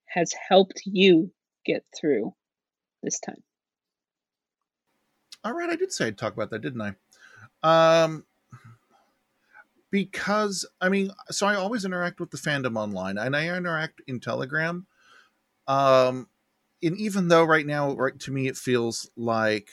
has 0.07 0.33
helped 0.49 0.83
you 0.87 1.33
get 1.67 1.85
through 1.99 2.35
this 3.03 3.21
time? 3.21 3.43
All 5.45 5.53
right, 5.55 5.71
I 5.71 5.77
did 5.77 5.93
say 5.93 6.09
I'd 6.09 6.19
talk 6.19 6.35
about 6.35 6.51
that, 6.51 6.61
didn't 6.63 6.81
I? 6.83 6.95
Um, 7.63 8.27
because 9.91 10.67
I 10.81 10.89
mean, 10.89 11.11
so 11.31 11.47
I 11.47 11.55
always 11.55 11.85
interact 11.85 12.21
with 12.21 12.31
the 12.31 12.39
fandom 12.39 12.77
online, 12.79 13.19
and 13.19 13.37
I 13.37 13.55
interact 13.57 14.01
in 14.07 14.21
Telegram. 14.21 14.87
Um, 15.69 16.29
and 16.83 16.97
even 16.99 17.29
though 17.29 17.45
right 17.45 17.67
now, 17.67 17.95
right 17.95 18.19
to 18.21 18.33
me, 18.33 18.49
it 18.49 18.57
feels 18.57 19.11
like 19.17 19.71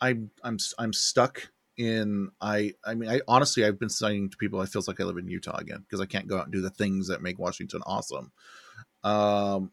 I'm 0.00 0.30
I'm 0.42 0.58
I'm 0.78 0.92
stuck 0.92 1.50
in 1.76 2.30
I 2.40 2.74
I 2.84 2.94
mean 2.94 3.10
I 3.10 3.20
honestly 3.28 3.64
I've 3.64 3.78
been 3.78 3.88
saying 3.88 4.30
to 4.30 4.36
people 4.36 4.60
I 4.60 4.66
feels 4.66 4.88
like 4.88 5.00
I 5.00 5.04
live 5.04 5.18
in 5.18 5.28
Utah 5.28 5.56
again 5.56 5.80
because 5.80 6.00
I 6.00 6.06
can't 6.06 6.26
go 6.26 6.38
out 6.38 6.44
and 6.44 6.52
do 6.52 6.60
the 6.60 6.70
things 6.70 7.08
that 7.08 7.22
make 7.22 7.38
Washington 7.38 7.82
awesome. 7.86 8.32
Um, 9.04 9.72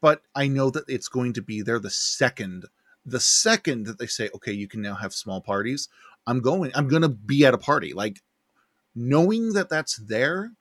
but 0.00 0.22
I 0.34 0.48
know 0.48 0.70
that 0.70 0.84
it's 0.88 1.08
going 1.08 1.32
to 1.34 1.42
be 1.42 1.62
there 1.62 1.78
the 1.78 1.90
second 1.90 2.66
the 3.04 3.20
second 3.20 3.86
that 3.86 3.98
they 3.98 4.06
say 4.06 4.28
okay 4.34 4.52
you 4.52 4.68
can 4.68 4.82
now 4.82 4.94
have 4.94 5.14
small 5.14 5.40
parties 5.40 5.88
i'm 6.26 6.40
going 6.40 6.70
i'm 6.74 6.88
going 6.88 7.02
to 7.02 7.08
be 7.08 7.44
at 7.44 7.54
a 7.54 7.58
party 7.58 7.92
like 7.92 8.20
knowing 8.94 9.52
that 9.52 9.68
that's 9.68 9.96
there 9.96 10.52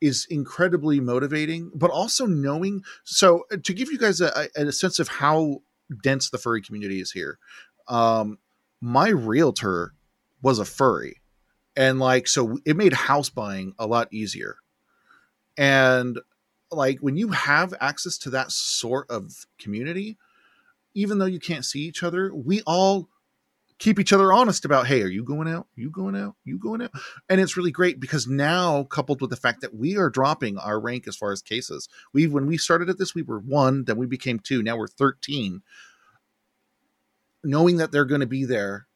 is 0.00 0.26
incredibly 0.30 1.00
motivating 1.00 1.70
but 1.74 1.90
also 1.90 2.26
knowing 2.26 2.82
so 3.04 3.44
uh, 3.52 3.56
to 3.62 3.74
give 3.74 3.90
you 3.90 3.98
guys 3.98 4.20
a, 4.20 4.48
a, 4.56 4.66
a 4.66 4.72
sense 4.72 4.98
of 4.98 5.08
how 5.08 5.60
dense 6.02 6.30
the 6.30 6.38
furry 6.38 6.62
community 6.62 7.00
is 7.00 7.10
here 7.10 7.38
um 7.88 8.38
my 8.80 9.08
realtor 9.08 9.94
was 10.42 10.58
a 10.58 10.64
furry 10.64 11.20
and 11.76 11.98
like 11.98 12.28
so 12.28 12.58
it 12.64 12.76
made 12.76 12.92
house 12.92 13.28
buying 13.28 13.74
a 13.78 13.86
lot 13.86 14.12
easier 14.12 14.56
and 15.56 16.20
like 16.70 16.98
when 17.00 17.16
you 17.16 17.28
have 17.28 17.74
access 17.80 18.18
to 18.18 18.30
that 18.30 18.52
sort 18.52 19.10
of 19.10 19.46
community 19.58 20.16
even 20.98 21.18
though 21.18 21.26
you 21.26 21.38
can't 21.38 21.64
see 21.64 21.80
each 21.80 22.02
other, 22.02 22.34
we 22.34 22.60
all 22.66 23.08
keep 23.78 24.00
each 24.00 24.12
other 24.12 24.32
honest 24.32 24.64
about, 24.64 24.88
hey, 24.88 25.02
are 25.02 25.08
you 25.08 25.22
going 25.22 25.46
out? 25.46 25.68
You 25.76 25.90
going 25.90 26.16
out? 26.16 26.34
You 26.44 26.58
going 26.58 26.82
out? 26.82 26.90
And 27.28 27.40
it's 27.40 27.56
really 27.56 27.70
great 27.70 28.00
because 28.00 28.26
now, 28.26 28.82
coupled 28.84 29.20
with 29.20 29.30
the 29.30 29.36
fact 29.36 29.60
that 29.60 29.76
we 29.76 29.96
are 29.96 30.10
dropping 30.10 30.58
our 30.58 30.80
rank 30.80 31.06
as 31.06 31.16
far 31.16 31.30
as 31.30 31.40
cases, 31.40 31.88
we 32.12 32.26
when 32.26 32.46
we 32.46 32.58
started 32.58 32.90
at 32.90 32.98
this, 32.98 33.14
we 33.14 33.22
were 33.22 33.38
one, 33.38 33.84
then 33.84 33.96
we 33.96 34.06
became 34.06 34.40
two, 34.40 34.62
now 34.62 34.76
we're 34.76 34.88
13. 34.88 35.62
Knowing 37.44 37.76
that 37.76 37.92
they're 37.92 38.04
going 38.04 38.20
to 38.20 38.26
be 38.26 38.44
there 38.44 38.86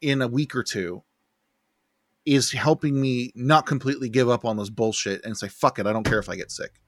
in 0.00 0.22
a 0.22 0.28
week 0.28 0.54
or 0.54 0.62
two 0.62 1.02
is 2.24 2.52
helping 2.52 3.00
me 3.00 3.32
not 3.34 3.66
completely 3.66 4.08
give 4.08 4.28
up 4.28 4.44
on 4.44 4.56
this 4.56 4.70
bullshit 4.70 5.24
and 5.24 5.36
say, 5.36 5.48
fuck 5.48 5.78
it, 5.78 5.86
I 5.86 5.92
don't 5.92 6.04
care 6.04 6.18
if 6.18 6.28
I 6.28 6.36
get 6.36 6.50
sick. 6.50 6.80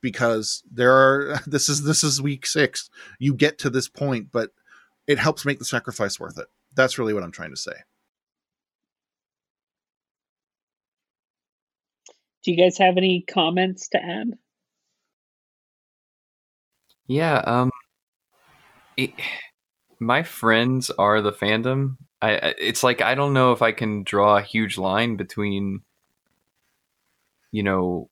Because 0.00 0.62
there 0.70 0.92
are 0.92 1.40
this 1.46 1.68
is 1.68 1.84
this 1.84 2.04
is 2.04 2.22
week 2.22 2.46
six. 2.46 2.90
You 3.18 3.34
get 3.34 3.58
to 3.60 3.70
this 3.70 3.88
point 3.88 4.28
but 4.32 4.50
it 5.06 5.18
helps 5.18 5.44
make 5.44 5.58
the 5.58 5.64
sacrifice 5.64 6.20
worth 6.20 6.38
it. 6.38 6.46
That's 6.74 6.98
really 6.98 7.14
what 7.14 7.22
i'm 7.22 7.32
trying 7.32 7.50
to 7.50 7.56
say. 7.56 7.72
Do 12.44 12.52
you 12.52 12.56
guys 12.56 12.78
have 12.78 12.96
any 12.96 13.24
comments 13.28 13.88
to 13.88 13.98
add? 13.98 14.34
Yeah, 17.06 17.38
um 17.38 17.70
it, 18.96 19.12
my 20.00 20.22
friends 20.22 20.90
are 20.90 21.20
the 21.20 21.32
fandom. 21.32 21.96
I 22.22 22.54
it's 22.58 22.82
like 22.82 23.00
I 23.02 23.14
don't 23.14 23.32
know 23.34 23.52
if 23.52 23.62
I 23.62 23.72
can 23.72 24.02
draw 24.04 24.36
a 24.36 24.42
huge 24.42 24.78
line 24.78 25.16
between 25.16 25.82
you 27.52 27.62
know 27.62 28.10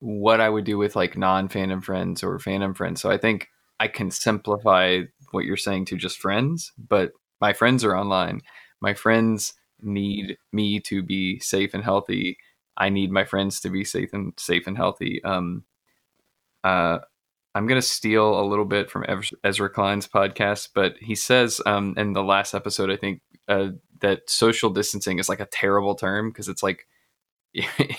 what 0.00 0.40
I 0.40 0.48
would 0.48 0.64
do 0.64 0.78
with 0.78 0.94
like 0.96 1.16
non-fandom 1.16 1.82
friends 1.82 2.22
or 2.22 2.38
fandom 2.38 2.76
friends. 2.76 3.00
So 3.00 3.10
I 3.10 3.16
think 3.16 3.48
I 3.80 3.88
can 3.88 4.10
simplify 4.10 5.02
what 5.30 5.44
you're 5.44 5.56
saying 5.56 5.86
to 5.86 5.96
just 5.96 6.18
friends, 6.18 6.72
but 6.88 7.12
my 7.40 7.52
friends 7.52 7.84
are 7.84 7.96
online. 7.96 8.42
My 8.80 8.94
friends 8.94 9.54
need 9.82 10.38
me 10.52 10.80
to 10.80 11.02
be 11.02 11.38
safe 11.40 11.74
and 11.74 11.82
healthy. 11.82 12.38
I 12.76 12.88
need 12.90 13.10
my 13.10 13.24
friends 13.24 13.60
to 13.60 13.70
be 13.70 13.84
safe 13.84 14.12
and 14.12 14.32
safe 14.36 14.66
and 14.66 14.76
healthy. 14.76 15.22
Um 15.24 15.64
uh 16.64 16.98
I'm 17.56 17.66
going 17.66 17.80
to 17.80 17.86
steal 17.86 18.38
a 18.38 18.44
little 18.44 18.66
bit 18.66 18.90
from 18.90 19.06
Ezra 19.42 19.70
Klein's 19.70 20.06
podcast, 20.06 20.68
but 20.74 20.98
he 21.00 21.14
says 21.14 21.58
um, 21.64 21.94
in 21.96 22.12
the 22.12 22.22
last 22.22 22.52
episode, 22.52 22.90
I 22.90 22.96
think, 22.96 23.22
uh, 23.48 23.68
that 24.00 24.28
social 24.28 24.68
distancing 24.68 25.18
is 25.18 25.30
like 25.30 25.40
a 25.40 25.46
terrible 25.46 25.94
term 25.94 26.28
because 26.28 26.50
it's 26.50 26.62
like 26.62 26.86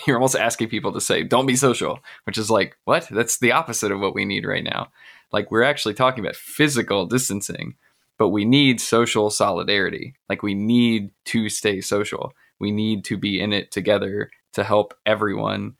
you're 0.06 0.14
almost 0.14 0.36
asking 0.36 0.68
people 0.68 0.92
to 0.92 1.00
say, 1.00 1.24
don't 1.24 1.46
be 1.46 1.56
social, 1.56 1.98
which 2.22 2.38
is 2.38 2.52
like, 2.52 2.76
what? 2.84 3.08
That's 3.10 3.40
the 3.40 3.50
opposite 3.50 3.90
of 3.90 3.98
what 3.98 4.14
we 4.14 4.24
need 4.24 4.46
right 4.46 4.62
now. 4.62 4.92
Like, 5.32 5.50
we're 5.50 5.64
actually 5.64 5.94
talking 5.94 6.24
about 6.24 6.36
physical 6.36 7.06
distancing, 7.06 7.74
but 8.16 8.28
we 8.28 8.44
need 8.44 8.80
social 8.80 9.28
solidarity. 9.28 10.14
Like, 10.28 10.44
we 10.44 10.54
need 10.54 11.10
to 11.24 11.48
stay 11.48 11.80
social. 11.80 12.32
We 12.60 12.70
need 12.70 13.04
to 13.06 13.16
be 13.16 13.40
in 13.40 13.52
it 13.52 13.72
together 13.72 14.30
to 14.52 14.62
help 14.62 14.94
everyone 15.04 15.74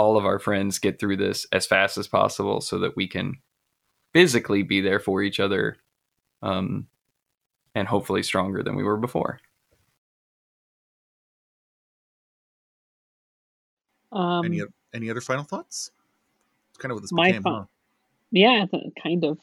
all 0.00 0.16
of 0.16 0.24
our 0.24 0.38
friends 0.38 0.78
get 0.78 0.98
through 0.98 1.18
this 1.18 1.46
as 1.52 1.66
fast 1.66 1.98
as 1.98 2.08
possible 2.08 2.62
so 2.62 2.78
that 2.78 2.96
we 2.96 3.06
can 3.06 3.36
physically 4.14 4.62
be 4.62 4.80
there 4.80 4.98
for 4.98 5.22
each 5.22 5.38
other 5.38 5.76
um, 6.40 6.86
and 7.74 7.86
hopefully 7.86 8.22
stronger 8.22 8.62
than 8.62 8.76
we 8.76 8.82
were 8.82 8.96
before. 8.96 9.40
Um, 14.10 14.46
any 14.46 14.62
any 14.94 15.10
other 15.10 15.20
final 15.20 15.44
thoughts? 15.44 15.90
It's 16.70 16.78
kind 16.78 16.92
of 16.92 16.96
what 16.96 17.02
this 17.02 17.12
My 17.12 17.28
became, 17.28 17.42
fi- 17.42 17.50
huh? 17.50 17.64
yeah, 18.30 18.64
th- 18.70 18.94
kind 19.02 19.22
of. 19.24 19.38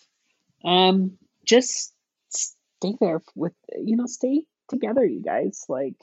Um, 0.66 1.20
just 1.46 1.94
stay 2.30 2.96
there 3.00 3.22
with 3.36 3.54
you 3.78 3.96
know, 3.96 4.08
stay 4.08 4.46
together, 4.70 5.06
you 5.06 5.22
guys. 5.22 5.66
Like, 5.70 5.94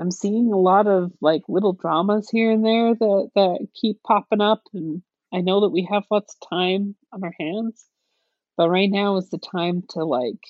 I'm 0.00 0.10
seeing 0.10 0.52
a 0.52 0.58
lot 0.58 0.86
of 0.86 1.12
like 1.20 1.42
little 1.48 1.72
dramas 1.72 2.28
here 2.30 2.50
and 2.50 2.64
there 2.64 2.94
that 2.94 3.30
that 3.34 3.68
keep 3.74 4.02
popping 4.02 4.40
up, 4.40 4.62
and 4.74 5.02
I 5.32 5.40
know 5.40 5.62
that 5.62 5.70
we 5.70 5.88
have 5.90 6.04
lots 6.10 6.36
of 6.40 6.48
time 6.48 6.96
on 7.12 7.24
our 7.24 7.34
hands, 7.38 7.86
but 8.56 8.70
right 8.70 8.90
now 8.90 9.16
is 9.16 9.30
the 9.30 9.38
time 9.38 9.82
to 9.90 10.04
like, 10.04 10.42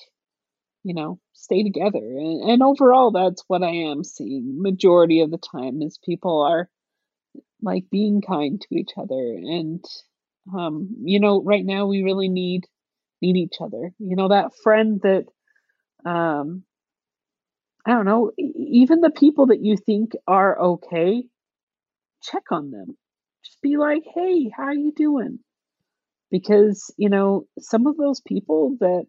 you 0.83 0.93
know, 0.93 1.19
stay 1.33 1.63
together. 1.63 1.99
And, 1.99 2.49
and 2.51 2.63
overall, 2.63 3.11
that's 3.11 3.43
what 3.47 3.63
I 3.63 3.71
am 3.71 4.03
seeing. 4.03 4.61
Majority 4.61 5.21
of 5.21 5.31
the 5.31 5.39
time 5.39 5.81
is 5.81 5.99
people 6.03 6.41
are 6.41 6.69
like 7.61 7.85
being 7.89 8.21
kind 8.21 8.61
to 8.61 8.75
each 8.75 8.91
other 8.97 9.15
and 9.15 9.83
um 10.55 10.95
you 11.03 11.19
know 11.19 11.41
right 11.43 11.65
now 11.65 11.85
we 11.85 12.03
really 12.03 12.29
need 12.29 12.65
need 13.21 13.35
each 13.35 13.55
other 13.61 13.91
you 13.99 14.15
know 14.15 14.29
that 14.29 14.55
friend 14.63 15.01
that 15.03 15.25
um 16.05 16.63
i 17.89 17.93
don't 17.93 18.05
know 18.05 18.31
even 18.37 19.01
the 19.01 19.11
people 19.11 19.47
that 19.47 19.63
you 19.63 19.77
think 19.77 20.13
are 20.27 20.59
okay 20.59 21.23
check 22.23 22.43
on 22.51 22.71
them 22.71 22.97
just 23.43 23.61
be 23.61 23.77
like 23.77 24.03
hey 24.15 24.51
how 24.55 24.63
are 24.65 24.73
you 24.73 24.93
doing 24.95 25.39
because 26.31 26.93
you 26.97 27.09
know 27.09 27.45
some 27.59 27.87
of 27.87 27.97
those 27.97 28.21
people 28.21 28.77
that 28.79 29.05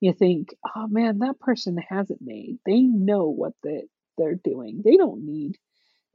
you 0.00 0.12
think 0.12 0.54
oh 0.76 0.86
man 0.88 1.18
that 1.18 1.40
person 1.40 1.76
has 1.88 2.10
it 2.10 2.18
made 2.20 2.58
they 2.66 2.80
know 2.80 3.28
what 3.28 3.52
they, 3.62 3.84
they're 4.18 4.34
doing 4.34 4.82
they 4.84 4.96
don't 4.96 5.24
need 5.24 5.56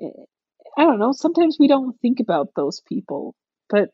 eh, 0.01 0.23
I 0.77 0.83
don't 0.83 0.99
know. 0.99 1.11
Sometimes 1.13 1.57
we 1.59 1.67
don't 1.67 1.99
think 2.01 2.19
about 2.19 2.49
those 2.55 2.81
people, 2.81 3.35
but 3.69 3.89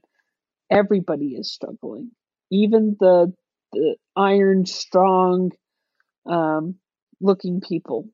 everybody 0.70 1.36
is 1.36 1.52
struggling. 1.52 2.12
Even 2.52 2.98
the, 3.00 3.34
the 3.72 3.96
iron 4.16 4.66
strong 4.66 5.52
um, 6.26 6.76
looking 7.22 7.62
people. 7.62 8.10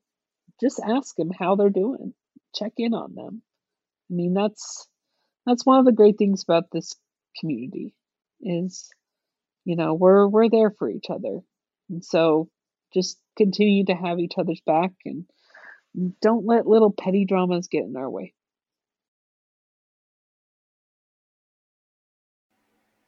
Just 0.60 0.80
ask 0.84 1.16
them 1.16 1.30
how 1.36 1.56
they're 1.56 1.70
doing. 1.70 2.14
Check 2.54 2.74
in 2.76 2.94
on 2.94 3.14
them. 3.14 3.42
I 4.10 4.14
mean, 4.14 4.34
that's 4.34 4.86
that's 5.46 5.66
one 5.66 5.78
of 5.78 5.84
the 5.84 5.92
great 5.92 6.18
things 6.18 6.42
about 6.42 6.64
this 6.72 6.94
community 7.40 7.94
is, 8.40 8.88
you 9.64 9.76
know, 9.76 9.94
we're 9.94 10.26
we're 10.26 10.48
there 10.48 10.70
for 10.70 10.90
each 10.90 11.10
other, 11.10 11.40
and 11.90 12.04
so 12.04 12.48
just 12.92 13.18
continue 13.36 13.84
to 13.84 13.94
have 13.94 14.18
each 14.18 14.34
other's 14.38 14.62
back 14.66 14.92
and 15.04 15.24
don't 16.20 16.46
let 16.46 16.66
little 16.66 16.92
petty 16.92 17.24
dramas 17.24 17.68
get 17.68 17.84
in 17.84 17.96
our 17.96 18.08
way. 18.08 18.34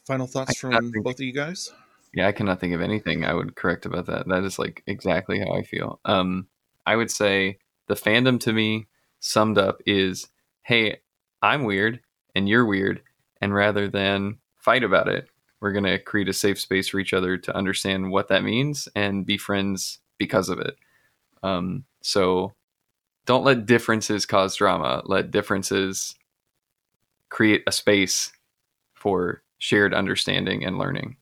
Final 0.06 0.26
thoughts 0.26 0.56
from 0.56 0.72
think- 0.72 1.04
both 1.04 1.14
of 1.14 1.20
you 1.20 1.32
guys? 1.32 1.72
Yeah, 2.12 2.26
I 2.26 2.32
cannot 2.32 2.60
think 2.60 2.74
of 2.74 2.80
anything 2.80 3.24
I 3.24 3.34
would 3.34 3.54
correct 3.54 3.86
about 3.86 4.06
that. 4.06 4.26
That 4.28 4.44
is 4.44 4.58
like 4.58 4.82
exactly 4.86 5.38
how 5.40 5.52
I 5.52 5.62
feel. 5.62 6.00
Um, 6.04 6.48
I 6.86 6.96
would 6.96 7.10
say 7.10 7.58
the 7.86 7.94
fandom 7.94 8.40
to 8.40 8.52
me 8.52 8.86
summed 9.20 9.58
up 9.58 9.80
is, 9.86 10.26
hey, 10.62 10.98
I'm 11.42 11.64
weird 11.64 12.00
and 12.34 12.48
you're 12.48 12.66
weird, 12.66 13.02
and 13.40 13.54
rather 13.54 13.88
than 13.88 14.38
fight 14.58 14.82
about 14.84 15.08
it, 15.08 15.28
we're 15.60 15.72
gonna 15.72 15.98
create 15.98 16.28
a 16.28 16.32
safe 16.32 16.58
space 16.60 16.88
for 16.88 16.98
each 16.98 17.12
other 17.12 17.36
to 17.36 17.56
understand 17.56 18.10
what 18.10 18.28
that 18.28 18.44
means 18.44 18.88
and 18.96 19.26
be 19.26 19.36
friends 19.38 20.00
because 20.18 20.48
of 20.48 20.58
it. 20.58 20.76
Um, 21.42 21.84
so 22.02 22.54
don't 23.26 23.44
let 23.44 23.66
differences 23.66 24.26
cause 24.26 24.56
drama. 24.56 25.02
Let 25.06 25.30
differences 25.32 26.16
create 27.30 27.62
a 27.66 27.72
space 27.72 28.32
for 28.94 29.42
shared 29.58 29.94
understanding 29.94 30.64
and 30.64 30.78
learning 30.78 31.16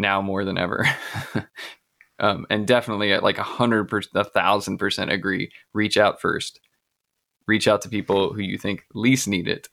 now 0.00 0.20
more 0.20 0.44
than 0.44 0.58
ever. 0.58 0.86
um, 2.18 2.46
and 2.50 2.66
definitely 2.66 3.12
at 3.12 3.22
like 3.22 3.38
a 3.38 3.42
hundred 3.42 3.88
percent, 3.88 4.14
a 4.14 4.24
thousand 4.24 4.78
percent 4.78 5.10
agree. 5.10 5.50
Reach 5.72 5.96
out 5.96 6.20
first. 6.20 6.60
Reach 7.46 7.68
out 7.68 7.82
to 7.82 7.88
people 7.88 8.32
who 8.32 8.42
you 8.42 8.58
think 8.58 8.84
least 8.94 9.28
need 9.28 9.48
it. 9.48 9.68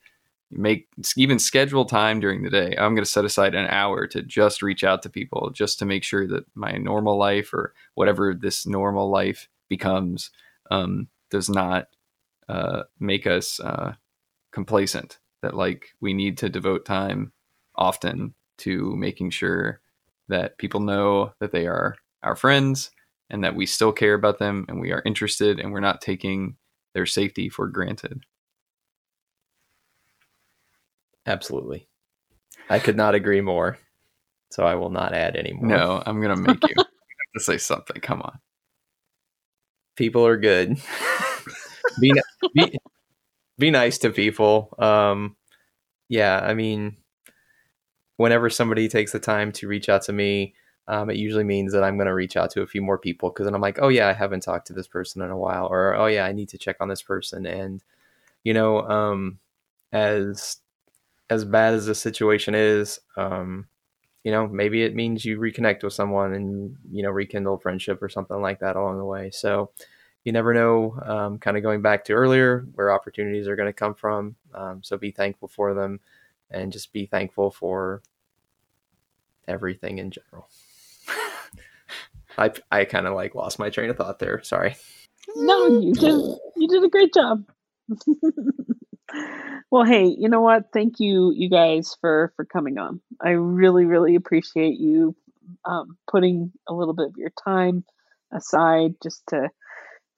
Make 0.50 0.88
even 1.18 1.40
schedule 1.40 1.86
time 1.86 2.20
during 2.20 2.42
the 2.42 2.50
day. 2.50 2.76
I'm 2.78 2.96
going 2.96 3.04
to 3.04 3.06
set 3.06 3.26
aside 3.26 3.54
an 3.54 3.68
hour 3.68 4.08
to 4.08 4.22
just 4.22 4.62
reach 4.62 4.84
out 4.84 5.04
to 5.04 5.10
people, 5.10 5.50
just 5.50 5.78
to 5.80 5.86
make 5.86 6.04
sure 6.04 6.26
that 6.28 6.46
my 6.56 6.72
normal 6.72 7.18
life 7.18 7.54
or 7.54 7.74
whatever 7.96 8.34
this 8.34 8.66
normal 8.66 9.10
life 9.10 9.50
becomes 9.68 10.32
um, 10.72 11.10
does 11.30 11.50
not 11.50 11.88
uh, 12.48 12.84
make 13.00 13.28
us 13.28 13.60
uh, 13.60 13.94
complacent. 14.52 15.20
That 15.42 15.54
like 15.54 15.90
we 16.02 16.14
need 16.14 16.38
to 16.40 16.50
devote 16.50 16.86
time 16.86 17.32
often 17.76 18.34
to 18.60 18.96
making 18.96 19.30
sure 19.30 19.82
that 20.30 20.58
people 20.58 20.80
know 20.80 21.34
that 21.40 21.52
they 21.52 21.68
are 21.68 21.96
our 22.24 22.36
friends 22.36 22.92
and 23.30 23.44
that 23.44 23.56
we 23.56 23.66
still 23.66 23.92
care 23.92 24.14
about 24.14 24.40
them 24.40 24.66
and 24.70 24.80
we 24.80 24.92
are 24.92 25.02
interested 25.06 25.60
and 25.60 25.72
we're 25.72 25.80
not 25.80 26.02
taking 26.02 26.58
their 26.94 27.06
safety 27.06 27.50
for 27.50 27.68
granted. 27.68 28.24
Absolutely. 31.26 31.88
I 32.70 32.80
could 32.80 32.98
not 32.98 33.16
agree 33.16 33.42
more. 33.42 33.78
So 34.52 34.66
I 34.66 34.76
will 34.76 34.90
not 34.90 35.14
add 35.14 35.36
any 35.36 35.54
more. 35.54 35.68
No, 35.68 36.04
I'm 36.08 36.22
gonna 36.22 36.38
make 36.38 36.64
you 36.64 36.76
have 36.78 36.88
to 37.36 37.40
say 37.42 37.58
something. 37.58 38.02
Come 38.02 38.22
on. 38.22 38.40
people 39.98 40.26
are 40.26 40.38
good. 40.38 40.78
be, 42.00 42.14
be 42.54 42.78
be 43.58 43.72
nice 43.72 43.98
to 44.00 44.10
people. 44.12 44.74
Um, 44.80 45.36
yeah, 46.10 46.40
I 46.40 46.54
mean, 46.54 46.98
whenever 48.18 48.50
somebody 48.50 48.88
takes 48.88 49.12
the 49.12 49.20
time 49.20 49.52
to 49.54 49.68
reach 49.68 49.90
out 49.90 50.02
to 50.04 50.14
me, 50.14 50.54
um, 50.88 51.10
it 51.10 51.18
usually 51.18 51.44
means 51.44 51.74
that 51.74 51.84
I'm 51.84 51.98
going 51.98 52.08
to 52.08 52.14
reach 52.14 52.38
out 52.38 52.52
to 52.52 52.62
a 52.62 52.68
few 52.68 52.82
more 52.82 52.98
people 52.98 53.30
because 53.30 53.46
then 53.46 53.56
I'm 53.56 53.62
like, 53.62 53.80
oh 53.82 53.90
yeah, 53.90 54.08
I 54.08 54.14
haven't 54.14 54.44
talked 54.44 54.68
to 54.68 54.74
this 54.74 54.88
person 54.88 55.22
in 55.22 55.32
a 55.32 55.38
while, 55.38 55.68
or 55.68 55.96
oh 55.96 56.08
yeah, 56.08 56.26
I 56.26 56.32
need 56.32 56.50
to 56.50 56.58
check 56.58 56.78
on 56.80 56.88
this 56.88 57.02
person, 57.02 57.46
and 57.46 57.84
you 58.44 58.54
know, 58.54 58.82
um, 58.88 59.40
as 59.92 60.58
as 61.30 61.44
bad 61.44 61.74
as 61.74 61.86
the 61.88 61.96
situation 61.96 62.56
is, 62.56 63.00
um, 63.18 63.68
you 64.24 64.32
know, 64.32 64.48
maybe 64.48 64.84
it 64.84 64.96
means 64.96 65.26
you 65.26 65.38
reconnect 65.40 65.84
with 65.84 65.94
someone 65.94 66.34
and 66.34 66.78
you 66.92 67.04
know 67.04 67.12
rekindle 67.12 67.58
friendship 67.58 68.02
or 68.02 68.10
something 68.10 68.42
like 68.42 68.60
that 68.60 68.76
along 68.78 68.98
the 68.98 69.06
way. 69.06 69.30
So 69.32 69.72
you 70.24 70.32
never 70.32 70.54
know. 70.54 71.00
Um, 71.06 71.38
kind 71.40 71.58
of 71.58 71.64
going 71.64 71.82
back 71.82 72.06
to 72.06 72.14
earlier, 72.14 72.66
where 72.76 72.92
opportunities 72.92 73.48
are 73.48 73.56
going 73.56 73.70
to 73.70 73.74
come 73.74 73.94
from. 73.94 74.36
Um, 74.54 74.82
so 74.84 74.98
be 74.98 75.12
thankful 75.12 75.48
for 75.48 75.74
them, 75.74 76.00
and 76.50 76.72
just 76.72 76.94
be 76.94 77.06
thankful 77.06 77.52
for 77.52 78.02
everything 79.48 79.98
in 79.98 80.12
general. 80.12 80.50
I 82.38 82.52
I 82.72 82.86
kind 82.86 83.08
of 83.08 83.14
like 83.14 83.36
lost 83.36 83.60
my 83.60 83.70
train 83.70 83.90
of 83.90 83.98
thought 83.98 84.20
there. 84.20 84.42
Sorry. 84.44 84.76
No, 85.36 85.80
you 85.80 85.94
did 85.94 86.22
you 86.56 86.68
did 86.68 86.84
a 86.84 86.90
great 86.90 87.14
job. 87.14 87.44
well, 89.72 89.84
hey, 89.84 90.06
you 90.06 90.30
know 90.30 90.42
what? 90.42 90.66
Thank 90.74 91.00
you, 91.00 91.32
you 91.36 91.50
guys, 91.50 91.96
for 92.00 92.34
for 92.36 92.46
coming 92.46 92.78
on. 92.78 93.02
I 93.22 93.32
really, 93.32 93.86
really 93.86 94.16
appreciate 94.16 94.80
you 94.80 95.16
um, 95.66 95.98
putting 96.10 96.52
a 96.68 96.74
little 96.74 96.94
bit 96.94 97.08
of 97.08 97.18
your 97.18 97.32
time 97.44 97.84
aside 98.34 98.96
just 99.02 99.24
to 99.28 99.50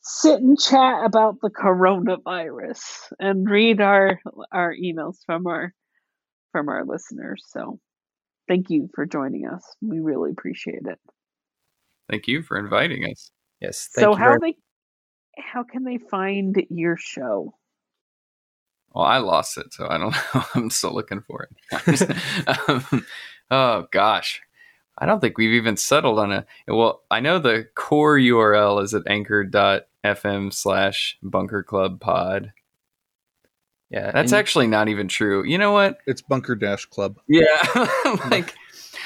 sit 0.01 0.39
and 0.39 0.59
chat 0.59 1.05
about 1.05 1.37
the 1.41 1.49
coronavirus 1.49 3.11
and 3.19 3.49
read 3.49 3.81
our 3.81 4.19
our 4.51 4.73
emails 4.73 5.17
from 5.25 5.45
our 5.47 5.73
from 6.51 6.69
our 6.69 6.85
listeners. 6.85 7.43
So, 7.49 7.79
thank 8.47 8.69
you 8.69 8.89
for 8.93 9.05
joining 9.05 9.47
us. 9.47 9.63
We 9.81 9.99
really 9.99 10.31
appreciate 10.31 10.85
it. 10.85 10.99
Thank 12.09 12.27
you 12.27 12.41
for 12.41 12.57
inviting 12.57 13.03
us. 13.05 13.31
Yes. 13.61 13.89
Thank 13.93 14.03
so, 14.05 14.11
you 14.11 14.17
how 14.17 14.29
very- 14.37 14.39
they 14.51 14.57
how 15.41 15.63
can 15.63 15.83
they 15.83 15.97
find 15.97 16.61
your 16.69 16.97
show? 16.97 17.53
Well, 18.93 19.05
I 19.05 19.19
lost 19.19 19.57
it, 19.57 19.71
so 19.73 19.87
I 19.87 19.97
don't 19.97 20.15
know. 20.35 20.43
I'm 20.55 20.69
still 20.69 20.93
looking 20.93 21.21
for 21.21 21.47
it. 21.71 22.19
um, 22.67 23.05
oh 23.51 23.87
gosh, 23.91 24.41
I 24.97 25.05
don't 25.05 25.19
think 25.21 25.37
we've 25.37 25.53
even 25.53 25.77
settled 25.77 26.19
on 26.19 26.31
a. 26.31 26.45
Well, 26.67 27.03
I 27.11 27.19
know 27.19 27.39
the 27.39 27.67
core 27.75 28.17
URL 28.17 28.83
is 28.83 28.93
at 28.93 29.03
anchor.fm 29.07 30.53
slash 30.53 31.17
bunker 31.21 31.63
club 31.63 32.01
pod. 32.01 32.51
Yeah. 33.89 34.11
That's 34.11 34.31
and- 34.31 34.39
actually 34.39 34.67
not 34.67 34.87
even 34.89 35.07
true. 35.07 35.43
You 35.45 35.57
know 35.57 35.71
what? 35.71 35.97
It's 36.07 36.21
Bunker 36.21 36.55
Dash 36.55 36.85
Club. 36.85 37.19
Yeah, 37.27 37.45
like 38.29 38.53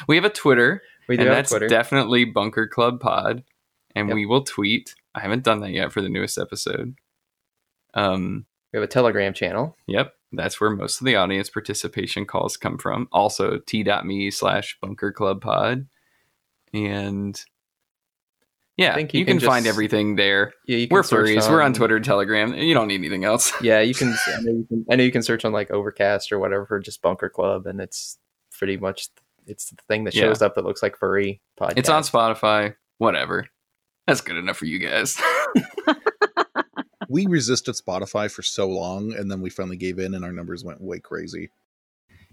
we 0.08 0.16
have 0.16 0.26
a 0.26 0.30
Twitter, 0.30 0.82
we 1.08 1.16
do 1.18 1.22
and 1.22 1.30
have 1.30 1.38
that's 1.38 1.50
Twitter. 1.52 1.68
definitely 1.68 2.26
Bunker 2.26 2.68
Club 2.68 3.00
Pod, 3.00 3.44
and 3.96 4.08
Yep. 4.10 4.16
we 4.16 4.26
will 4.26 4.44
tweet. 4.44 4.96
I 5.16 5.20
haven't 5.22 5.44
done 5.44 5.60
that 5.62 5.72
yet 5.72 5.92
for 5.92 6.02
the 6.02 6.10
newest 6.10 6.38
episode. 6.38 6.96
Um, 7.94 8.46
we 8.72 8.78
have 8.78 8.84
a 8.84 8.92
Telegram 8.92 9.34
channel. 9.34 9.78
Yep. 9.88 10.14
that's 10.32 10.60
where 10.60 10.72
most 10.72 11.00
of 11.00 11.06
the 11.06 11.16
audience 11.16 11.50
participation 11.52 12.26
calls 12.26 12.58
come 12.58 12.80
from. 12.80 13.08
Also, 13.12 13.60
t.me 13.60 14.32
slash 14.32 14.78
bunker 14.82 15.12
club 15.12 15.42
pod. 15.42 15.86
And 16.74 17.40
yeah, 18.78 18.92
I 18.92 18.96
think 18.96 19.14
you, 19.14 19.20
you 19.20 19.26
can, 19.26 19.40
can 19.40 19.48
find 19.48 19.68
everything 19.68 20.16
there. 20.16 20.54
Yeah, 20.66 20.78
you 20.78 20.88
can 20.88 20.96
We're 20.96 21.04
search 21.04 21.30
furries. 21.30 21.50
We're 21.50 21.62
on 21.62 21.74
Twitter, 21.74 21.96
and 21.98 22.06
Telegram. 22.06 22.54
You 22.56 22.74
don't 22.74 22.88
need 22.88 22.96
anything 23.02 23.24
else. 23.24 23.52
Yeah, 23.62 23.82
you 23.82 23.94
can. 23.94 24.10
I 24.28 24.42
know 24.42 24.52
you 24.52 24.66
can, 24.68 24.86
I 24.90 24.96
know 24.96 25.04
you 25.04 25.12
can 25.12 25.24
search 25.24 25.46
on 25.46 25.52
like 25.52 25.70
Overcast 25.72 26.32
or 26.32 26.40
whatever 26.40 26.66
for 26.66 26.80
just 26.80 27.02
Bunker 27.02 27.30
Club, 27.30 27.68
and 27.68 27.80
it's 27.80 28.18
pretty 28.52 28.78
much 28.78 29.10
it's 29.46 29.70
the 29.70 29.78
thing 29.88 30.06
that 30.06 30.16
Yeah. 30.16 30.24
shows 30.24 30.42
up 30.42 30.56
that 30.56 30.66
looks 30.66 30.82
like 30.82 30.98
furry 30.98 31.42
podcast. 31.60 31.74
It's 31.78 31.90
on 31.90 32.04
Spotify. 32.04 32.76
Whatever. 32.98 33.48
That's 34.08 34.22
good 34.22 34.38
enough 34.38 34.58
for 34.58 34.66
you 34.66 34.80
guys. 34.80 35.22
we 37.10 37.26
resisted 37.28 37.76
Spotify 37.76 38.30
for 38.32 38.42
so 38.42 38.68
long, 38.68 39.14
and 39.14 39.30
then 39.30 39.42
we 39.42 39.50
finally 39.50 39.78
gave 39.78 40.00
in, 40.00 40.14
and 40.14 40.26
our 40.26 40.32
numbers 40.32 40.64
went 40.64 40.82
way 40.82 41.00
crazy. 41.00 41.50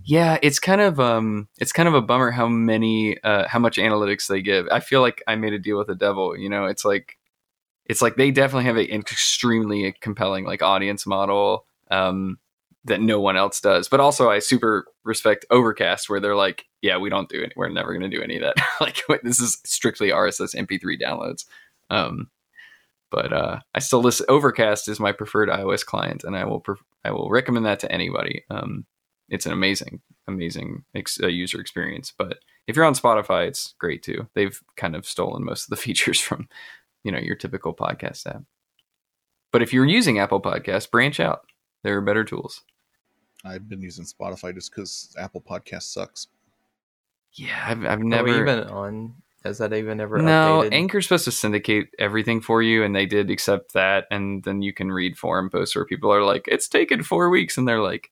Yeah, 0.05 0.39
it's 0.43 0.59
kind 0.59 0.81
of 0.81 0.99
um 1.01 1.49
it's 1.59 1.73
kind 1.73 1.89
of 1.89 1.95
a 1.95 2.03
bummer 2.03 2.31
how 2.31 2.49
many 2.49 3.23
uh 3.23 3.47
how 3.49 3.59
much 3.59 3.77
analytics 3.77 4.27
they 4.29 4.43
give. 4.43 4.67
I 4.71 4.81
feel 4.81 5.01
like 5.01 5.23
I 5.27 5.37
made 5.37 5.53
a 5.53 5.59
deal 5.59 5.79
with 5.79 5.89
the 5.89 5.95
devil, 5.95 6.37
you 6.37 6.49
know, 6.49 6.67
it's 6.67 6.85
like 6.85 7.19
it's 7.87 8.03
like 8.03 8.17
they 8.17 8.31
definitely 8.31 8.65
have 8.65 8.77
an 8.77 8.87
extremely 8.91 9.95
compelling 10.01 10.45
like 10.45 10.63
audience 10.63 11.07
model 11.07 11.67
um 11.91 12.39
that 12.85 13.01
no 13.01 13.21
one 13.21 13.37
else 13.37 13.61
does. 13.61 13.89
But 13.89 14.01
also 14.01 14.31
I 14.31 14.39
super 14.39 14.87
respect 15.05 15.45
Overcast 15.51 16.09
where 16.09 16.21
they're 16.21 16.37
like, 16.37 16.67
yeah, 16.83 16.97
we 16.97 17.11
don't 17.11 17.29
do 17.29 17.43
it. 17.43 17.53
We're 17.57 17.69
never 17.69 17.93
going 17.93 18.09
to 18.11 18.17
do 18.17 18.23
any 18.23 18.37
of 18.37 18.43
that. 18.43 18.57
like 18.81 19.03
this 19.23 19.41
is 19.41 19.61
strictly 19.65 20.09
RSS 20.11 20.55
MP3 20.55 21.01
downloads. 21.01 21.45
Um 21.91 22.31
but 23.11 23.33
uh, 23.33 23.59
I 23.75 23.81
still 23.81 24.01
listen. 24.01 24.27
Overcast 24.29 24.89
is 24.89 25.01
my 25.01 25.13
preferred 25.13 25.49
iOS 25.49 25.85
client, 25.85 26.23
and 26.23 26.37
I 26.37 26.45
will 26.45 26.61
pref- 26.61 26.85
I 27.05 27.11
will 27.11 27.29
recommend 27.29 27.67
that 27.67 27.81
to 27.81 27.93
anybody. 27.93 28.45
Um, 28.51 28.87
it's 29.31 29.47
an 29.47 29.53
amazing, 29.53 30.01
amazing 30.27 30.85
ex- 30.95 31.21
uh, 31.23 31.29
user 31.29 31.61
experience. 31.61 32.13
But 32.17 32.41
if 32.67 32.77
you're 32.77 32.85
on 32.85 32.95
Spotify, 32.95 33.47
it's 33.47 33.75
great 33.79 34.03
too. 34.03 34.29
They've 34.35 34.61
kind 34.77 34.97
of 34.97 35.07
stolen 35.07 35.45
most 35.45 35.65
of 35.65 35.71
the 35.71 35.77
features 35.83 36.21
from, 36.21 36.49
you 37.05 37.13
know, 37.13 37.19
your 37.19 37.37
typical 37.37 37.75
podcast 37.75 38.27
app. 38.27 38.43
But 39.53 39.63
if 39.63 39.73
you're 39.73 39.87
using 39.87 40.19
Apple 40.19 40.41
Podcasts, 40.41 40.91
branch 40.91 41.19
out. 41.19 41.47
There 41.83 41.97
are 41.97 42.03
better 42.03 42.25
tools. 42.25 42.63
I've 43.45 43.69
been 43.69 43.81
using 43.81 44.05
Spotify 44.05 44.55
just 44.55 44.71
because 44.71 45.15
Apple 45.19 45.41
Podcast 45.41 45.85
sucks. 45.85 46.29
Yeah, 47.33 47.65
I've, 47.67 47.85
I've 47.87 48.01
never 48.01 48.29
even 48.29 48.65
on? 48.65 49.15
Has 49.45 49.59
that 49.59 49.73
even 49.73 50.01
ever? 50.01 50.19
No, 50.19 50.63
updated? 50.63 50.75
Anchor's 50.75 51.07
supposed 51.07 51.25
to 51.25 51.33
syndicate 51.33 51.89
everything 51.99 52.43
for 52.43 52.61
you, 52.61 52.85
and 52.85 52.95
they 52.95 53.07
did 53.07 53.31
accept 53.31 53.73
that. 53.73 54.07
And 54.11 54.43
then 54.45 54.61
you 54.61 54.75
can 54.75 54.93
read 54.93 55.17
forum 55.17 55.49
posts 55.49 55.75
where 55.75 55.87
people 55.87 56.13
are 56.13 56.23
like, 56.23 56.47
"It's 56.49 56.69
taken 56.69 57.03
four 57.03 57.31
weeks," 57.31 57.57
and 57.57 57.67
they're 57.67 57.81
like, 57.81 58.11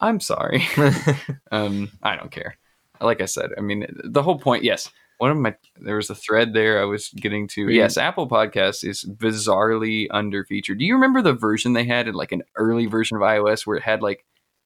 "I'm 0.00 0.20
sorry." 0.20 0.66
um, 1.50 1.90
I 2.02 2.16
don't 2.16 2.30
care. 2.30 2.56
Like 3.00 3.20
I 3.20 3.26
said, 3.26 3.50
I 3.56 3.60
mean, 3.60 3.86
the 4.04 4.22
whole 4.22 4.38
point. 4.38 4.64
Yes, 4.64 4.90
one 5.18 5.30
of 5.30 5.36
my 5.36 5.54
there 5.76 5.96
was 5.96 6.10
a 6.10 6.14
thread 6.14 6.52
there 6.52 6.80
I 6.80 6.84
was 6.84 7.08
getting 7.10 7.46
to. 7.48 7.66
We- 7.66 7.76
yes, 7.76 7.96
Apple 7.96 8.28
Podcasts 8.28 8.84
is 8.88 9.04
bizarrely 9.04 10.08
underfeatured. 10.08 10.78
Do 10.78 10.84
you 10.84 10.94
remember 10.94 11.22
the 11.22 11.32
version 11.32 11.72
they 11.72 11.84
had 11.84 12.08
in 12.08 12.14
like 12.14 12.32
an 12.32 12.42
early 12.56 12.86
version 12.86 13.16
of 13.16 13.22
iOS 13.22 13.66
where 13.66 13.76
it 13.76 13.82
had 13.82 14.02
like 14.02 14.24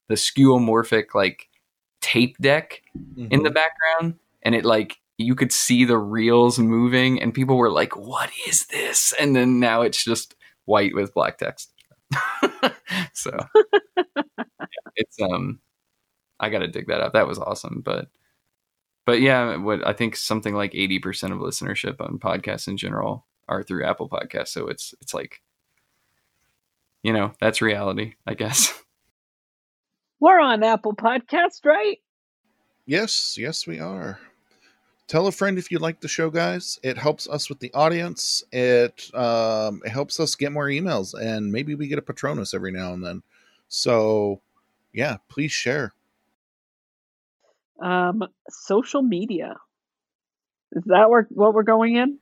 the 0.08 0.14
skeuomorphic 0.14 1.14
like 1.14 1.48
tape 2.00 2.36
deck 2.38 2.82
in 3.30 3.42
the 3.44 3.50
background 3.50 4.16
and 4.42 4.54
it 4.54 4.64
like 4.64 4.98
you 5.18 5.34
could 5.34 5.52
see 5.52 5.84
the 5.84 5.96
reels 5.96 6.58
moving 6.58 7.22
and 7.22 7.32
people 7.32 7.56
were 7.56 7.70
like 7.70 7.96
what 7.96 8.30
is 8.48 8.66
this 8.66 9.14
and 9.20 9.36
then 9.36 9.60
now 9.60 9.82
it's 9.82 10.04
just 10.04 10.34
white 10.64 10.94
with 10.94 11.14
black 11.14 11.38
text 11.38 11.71
so 13.12 13.36
yeah, 13.96 14.02
it's 14.96 15.20
um 15.20 15.58
i 16.40 16.48
gotta 16.48 16.68
dig 16.68 16.86
that 16.88 17.00
up 17.00 17.12
that 17.12 17.26
was 17.26 17.38
awesome 17.38 17.82
but 17.84 18.08
but 19.04 19.20
yeah 19.20 19.56
what 19.56 19.86
i 19.86 19.92
think 19.92 20.16
something 20.16 20.54
like 20.54 20.72
80% 20.72 21.32
of 21.32 21.38
listenership 21.38 22.00
on 22.00 22.18
podcasts 22.18 22.68
in 22.68 22.76
general 22.76 23.26
are 23.48 23.62
through 23.62 23.84
apple 23.84 24.08
podcasts 24.08 24.48
so 24.48 24.68
it's 24.68 24.94
it's 25.00 25.14
like 25.14 25.42
you 27.02 27.12
know 27.12 27.32
that's 27.40 27.62
reality 27.62 28.14
i 28.26 28.34
guess 28.34 28.78
We're 30.22 30.38
on 30.38 30.62
Apple 30.62 30.94
Podcast, 30.94 31.64
right? 31.64 31.98
Yes, 32.86 33.36
yes, 33.36 33.66
we 33.66 33.80
are. 33.80 34.20
Tell 35.12 35.26
a 35.26 35.30
friend 35.32 35.58
if 35.58 35.70
you 35.70 35.78
like 35.78 36.00
the 36.00 36.08
show, 36.08 36.30
guys. 36.30 36.80
It 36.82 36.96
helps 36.96 37.28
us 37.28 37.50
with 37.50 37.60
the 37.60 37.70
audience. 37.74 38.42
It 38.50 39.14
um, 39.14 39.82
it 39.84 39.90
helps 39.90 40.18
us 40.18 40.34
get 40.34 40.52
more 40.52 40.68
emails, 40.68 41.12
and 41.12 41.52
maybe 41.52 41.74
we 41.74 41.86
get 41.86 41.98
a 41.98 42.02
Patronus 42.02 42.54
every 42.54 42.72
now 42.72 42.94
and 42.94 43.04
then. 43.04 43.22
So, 43.68 44.40
yeah, 44.94 45.18
please 45.28 45.52
share. 45.52 45.92
Um, 47.78 48.24
social 48.48 49.02
media. 49.02 49.56
Is 50.72 50.84
that 50.86 51.10
where, 51.10 51.28
what 51.28 51.52
we're 51.52 51.62
going 51.62 51.96
in? 51.96 52.16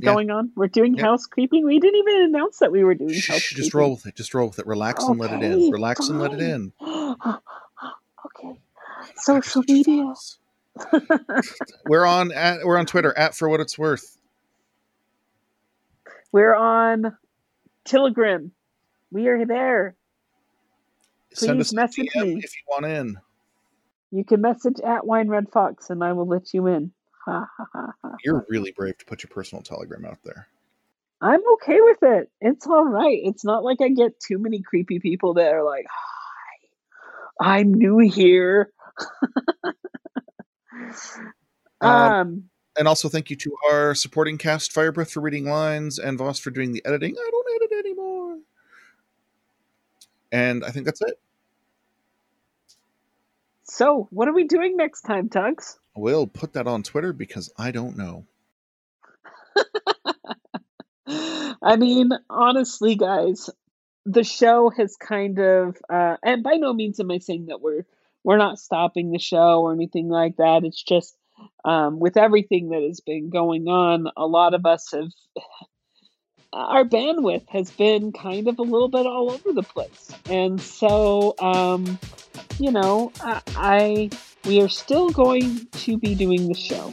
Going 0.00 0.30
on? 0.30 0.50
We're 0.54 0.68
doing 0.68 0.96
Yeah. 0.96 1.04
housekeeping. 1.04 1.64
We 1.64 1.80
didn't 1.80 1.98
even 1.98 2.24
announce 2.24 2.58
that 2.58 2.70
we 2.70 2.84
were 2.84 2.94
doing 2.94 3.14
Shh, 3.14 3.30
housekeeping. 3.30 3.64
just 3.64 3.72
roll 3.72 3.92
with 3.92 4.04
it. 4.04 4.16
Just 4.16 4.34
roll 4.34 4.48
with 4.48 4.58
it. 4.58 4.66
Relax 4.66 5.02
and 5.04 5.18
let 5.18 5.32
it 5.32 5.42
in. 5.42 5.52
Okay, 5.54 5.70
Relax 5.70 6.10
and 6.10 6.20
let 6.20 6.34
it 6.34 6.40
in. 6.40 6.72
okay. 6.82 8.60
Social 9.16 9.64
media. 9.66 10.02
fox. 10.04 10.36
we're 11.86 12.04
on 12.04 12.32
at 12.32 12.64
we're 12.64 12.78
on 12.78 12.86
Twitter 12.86 13.16
at 13.16 13.34
for 13.34 13.48
what 13.48 13.60
it's 13.60 13.78
worth. 13.78 14.18
We're 16.32 16.54
on 16.54 17.16
Telegram. 17.84 18.50
We 19.12 19.28
are 19.28 19.46
there. 19.46 19.94
Send 21.32 21.58
Please 21.58 21.68
us 21.68 21.72
a 21.72 21.76
message 21.76 22.08
me. 22.16 22.40
if 22.42 22.54
you 22.56 22.62
want 22.68 22.86
in. 22.86 23.16
You 24.10 24.24
can 24.24 24.40
message 24.40 24.80
at 24.80 25.06
Wine 25.06 25.28
Red 25.28 25.50
Fox, 25.52 25.90
and 25.90 26.02
I 26.02 26.12
will 26.12 26.26
let 26.26 26.52
you 26.54 26.66
in. 26.66 26.92
Ha 27.24 27.46
ha 27.56 27.66
ha 27.72 27.92
ha. 28.02 28.12
You're 28.24 28.44
really 28.48 28.72
brave 28.72 28.98
to 28.98 29.04
put 29.04 29.22
your 29.22 29.30
personal 29.30 29.62
telegram 29.62 30.04
out 30.04 30.18
there. 30.24 30.48
I'm 31.20 31.40
okay 31.54 31.80
with 31.80 31.98
it. 32.02 32.30
It's 32.40 32.66
all 32.66 32.84
right. 32.84 33.18
It's 33.22 33.44
not 33.44 33.64
like 33.64 33.80
I 33.80 33.88
get 33.88 34.20
too 34.20 34.38
many 34.38 34.60
creepy 34.60 35.00
people 35.00 35.34
that 35.34 35.52
are 35.52 35.64
like, 35.64 35.86
"Hi, 37.40 37.56
I'm 37.56 37.74
new 37.74 37.98
here." 37.98 38.70
um, 41.80 42.44
And 42.76 42.88
also 42.88 43.08
thank 43.08 43.30
you 43.30 43.36
to 43.36 43.56
our 43.70 43.94
supporting 43.94 44.38
cast, 44.38 44.72
Firebreath 44.72 45.10
for 45.10 45.20
reading 45.20 45.46
lines, 45.46 45.98
and 45.98 46.18
Voss 46.18 46.38
for 46.38 46.50
doing 46.50 46.72
the 46.72 46.84
editing. 46.84 47.14
I 47.16 47.30
don't 47.30 47.46
edit 47.56 47.86
anymore. 47.86 48.38
And 50.32 50.64
I 50.64 50.70
think 50.70 50.86
that's 50.86 51.00
it. 51.02 51.18
so 53.64 54.08
what 54.10 54.28
are 54.28 54.34
we 54.34 54.44
doing 54.44 54.76
next 54.76 55.02
time, 55.02 55.28
Tugs? 55.28 55.78
We'll 55.96 56.26
put 56.26 56.54
that 56.54 56.66
on 56.66 56.82
Twitter 56.82 57.12
because 57.12 57.52
I 57.56 57.70
don't 57.70 57.96
know. 57.96 58.24
I 61.06 61.76
mean, 61.76 62.10
honestly, 62.28 62.96
guys, 62.96 63.50
the 64.04 64.24
show 64.24 64.70
has 64.76 64.96
kind 64.96 65.38
of, 65.38 65.76
uh, 65.88 66.16
and 66.22 66.42
by 66.42 66.54
no 66.54 66.72
means 66.72 67.00
am 67.00 67.10
I 67.10 67.18
saying 67.18 67.46
that 67.46 67.60
we're 67.60 67.84
we're 68.24 68.38
not 68.38 68.58
stopping 68.58 69.12
the 69.12 69.18
show 69.18 69.60
or 69.60 69.72
anything 69.72 70.08
like 70.08 70.36
that. 70.36 70.64
It's 70.64 70.82
just 70.82 71.14
um, 71.64 72.00
with 72.00 72.16
everything 72.16 72.70
that 72.70 72.82
has 72.82 73.00
been 73.00 73.30
going 73.30 73.68
on, 73.68 74.08
a 74.16 74.26
lot 74.26 74.54
of 74.54 74.66
us 74.66 74.90
have 74.92 75.10
our 76.52 76.84
bandwidth 76.84 77.48
has 77.48 77.70
been 77.72 78.12
kind 78.12 78.46
of 78.46 78.58
a 78.60 78.62
little 78.62 78.88
bit 78.88 79.06
all 79.06 79.32
over 79.32 79.52
the 79.52 79.62
place, 79.62 80.12
and 80.30 80.60
so 80.60 81.34
um, 81.40 81.98
you 82.58 82.70
know, 82.70 83.12
I, 83.20 83.42
I 83.56 84.10
we 84.44 84.60
are 84.60 84.68
still 84.68 85.10
going 85.10 85.66
to 85.72 85.98
be 85.98 86.14
doing 86.14 86.48
the 86.48 86.54
show. 86.54 86.92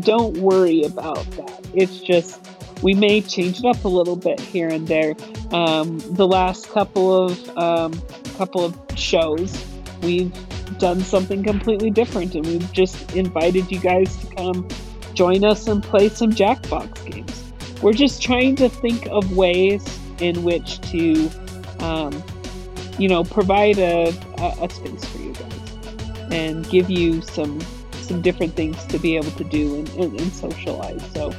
Don't 0.00 0.38
worry 0.38 0.82
about 0.82 1.30
that. 1.32 1.66
It's 1.74 2.00
just 2.00 2.40
we 2.82 2.94
may 2.94 3.20
change 3.20 3.60
it 3.60 3.64
up 3.64 3.84
a 3.84 3.88
little 3.88 4.16
bit 4.16 4.40
here 4.40 4.68
and 4.68 4.88
there. 4.88 5.14
Um, 5.52 5.98
the 6.10 6.26
last 6.26 6.68
couple 6.70 7.26
of 7.26 7.58
um, 7.58 8.00
couple 8.36 8.64
of 8.64 8.78
shows, 8.96 9.64
we've 10.02 10.32
done 10.78 11.00
something 11.00 11.42
completely 11.42 11.90
different, 11.90 12.34
and 12.34 12.46
we've 12.46 12.72
just 12.72 13.14
invited 13.14 13.70
you 13.70 13.78
guys 13.78 14.16
to 14.18 14.34
come 14.34 14.68
join 15.14 15.44
us 15.44 15.66
and 15.66 15.82
play 15.82 16.08
some 16.08 16.30
Jackbox 16.30 17.10
games. 17.10 17.52
We're 17.82 17.92
just 17.92 18.22
trying 18.22 18.56
to 18.56 18.68
think 18.68 19.06
of 19.06 19.36
ways 19.36 19.82
in 20.20 20.44
which 20.44 20.80
to, 20.92 21.30
um, 21.80 22.22
you 22.98 23.08
know, 23.08 23.24
provide 23.24 23.78
a, 23.78 24.12
a, 24.38 24.64
a 24.64 24.70
space 24.70 25.04
for 25.04 25.18
you 25.18 25.32
guys 25.32 25.52
and 26.30 26.68
give 26.68 26.90
you 26.90 27.22
some 27.22 27.60
some 27.92 28.22
different 28.22 28.54
things 28.54 28.84
to 28.86 28.98
be 28.98 29.16
able 29.16 29.32
to 29.32 29.44
do 29.44 29.76
and, 29.76 29.88
and, 29.90 30.20
and 30.20 30.32
socialize. 30.32 31.02
So 31.12 31.32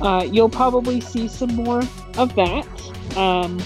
uh, 0.00 0.22
you'll 0.30 0.48
probably 0.48 1.00
see 1.00 1.26
some 1.28 1.54
more 1.54 1.82
of 2.16 2.34
that, 2.36 3.16
um, 3.16 3.58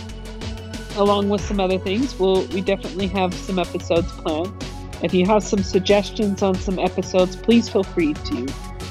along 0.97 1.28
with 1.28 1.40
some 1.40 1.60
other 1.60 1.78
things. 1.78 2.18
We'll, 2.18 2.47
we 2.48 2.60
definitely 2.60 3.06
have 3.09 3.32
some 3.35 3.59
episodes 3.59 4.10
planned. 4.12 4.52
If 5.02 5.12
you 5.12 5.27
have 5.27 5.43
some 5.43 5.62
suggestions 5.62 6.43
on 6.43 6.55
some 6.55 6.78
episodes, 6.78 7.36
please 7.36 7.68
feel 7.68 7.85
free 7.85 8.14
to 8.14 8.47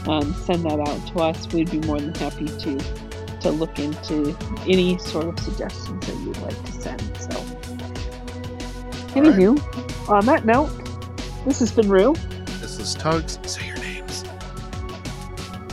um, 0.08 0.34
send 0.34 0.64
that 0.64 0.80
out 0.80 1.08
to 1.08 1.20
us. 1.20 1.52
We'd 1.52 1.72
be 1.72 1.80
more 1.82 2.00
than 2.00 2.14
happy 2.16 2.46
to 2.46 3.06
to 3.42 3.52
look 3.52 3.78
into 3.78 4.36
any 4.68 4.98
sort 4.98 5.28
of 5.28 5.40
suggestions 5.40 6.08
that 6.08 6.16
you'd 6.22 6.38
like 6.38 6.66
to 6.66 6.72
send. 6.72 7.02
So, 7.18 7.38
anywho, 9.14 9.60
right. 9.60 10.10
on 10.10 10.26
that 10.26 10.46
note, 10.46 10.72
this 11.46 11.60
has 11.60 11.72
been 11.72 11.88
Rue. 11.88 12.16
This 12.60 12.80
is 12.80 12.96
Tugs. 12.96 13.38
Say 13.44 13.68
your 13.68 13.78
names. 13.78 14.24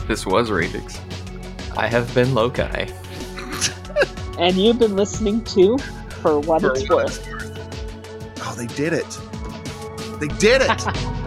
This 0.07 0.25
was 0.25 0.51
Radix. 0.51 0.99
I 1.75 1.87
have 1.87 2.13
been 2.13 2.35
Loki. 2.35 2.61
and 4.37 4.55
you've 4.55 4.77
been 4.77 4.95
listening 4.95 5.43
to 5.45 5.79
for 6.23 6.39
what 6.39 6.61
for 6.61 6.71
it's 6.71 6.89
worth. 6.89 7.27
worth. 7.27 8.39
Oh, 8.45 8.55
they 8.55 8.67
did 8.67 8.93
it! 8.93 9.05
They 10.19 10.27
did 10.39 10.61
it! 10.63 11.13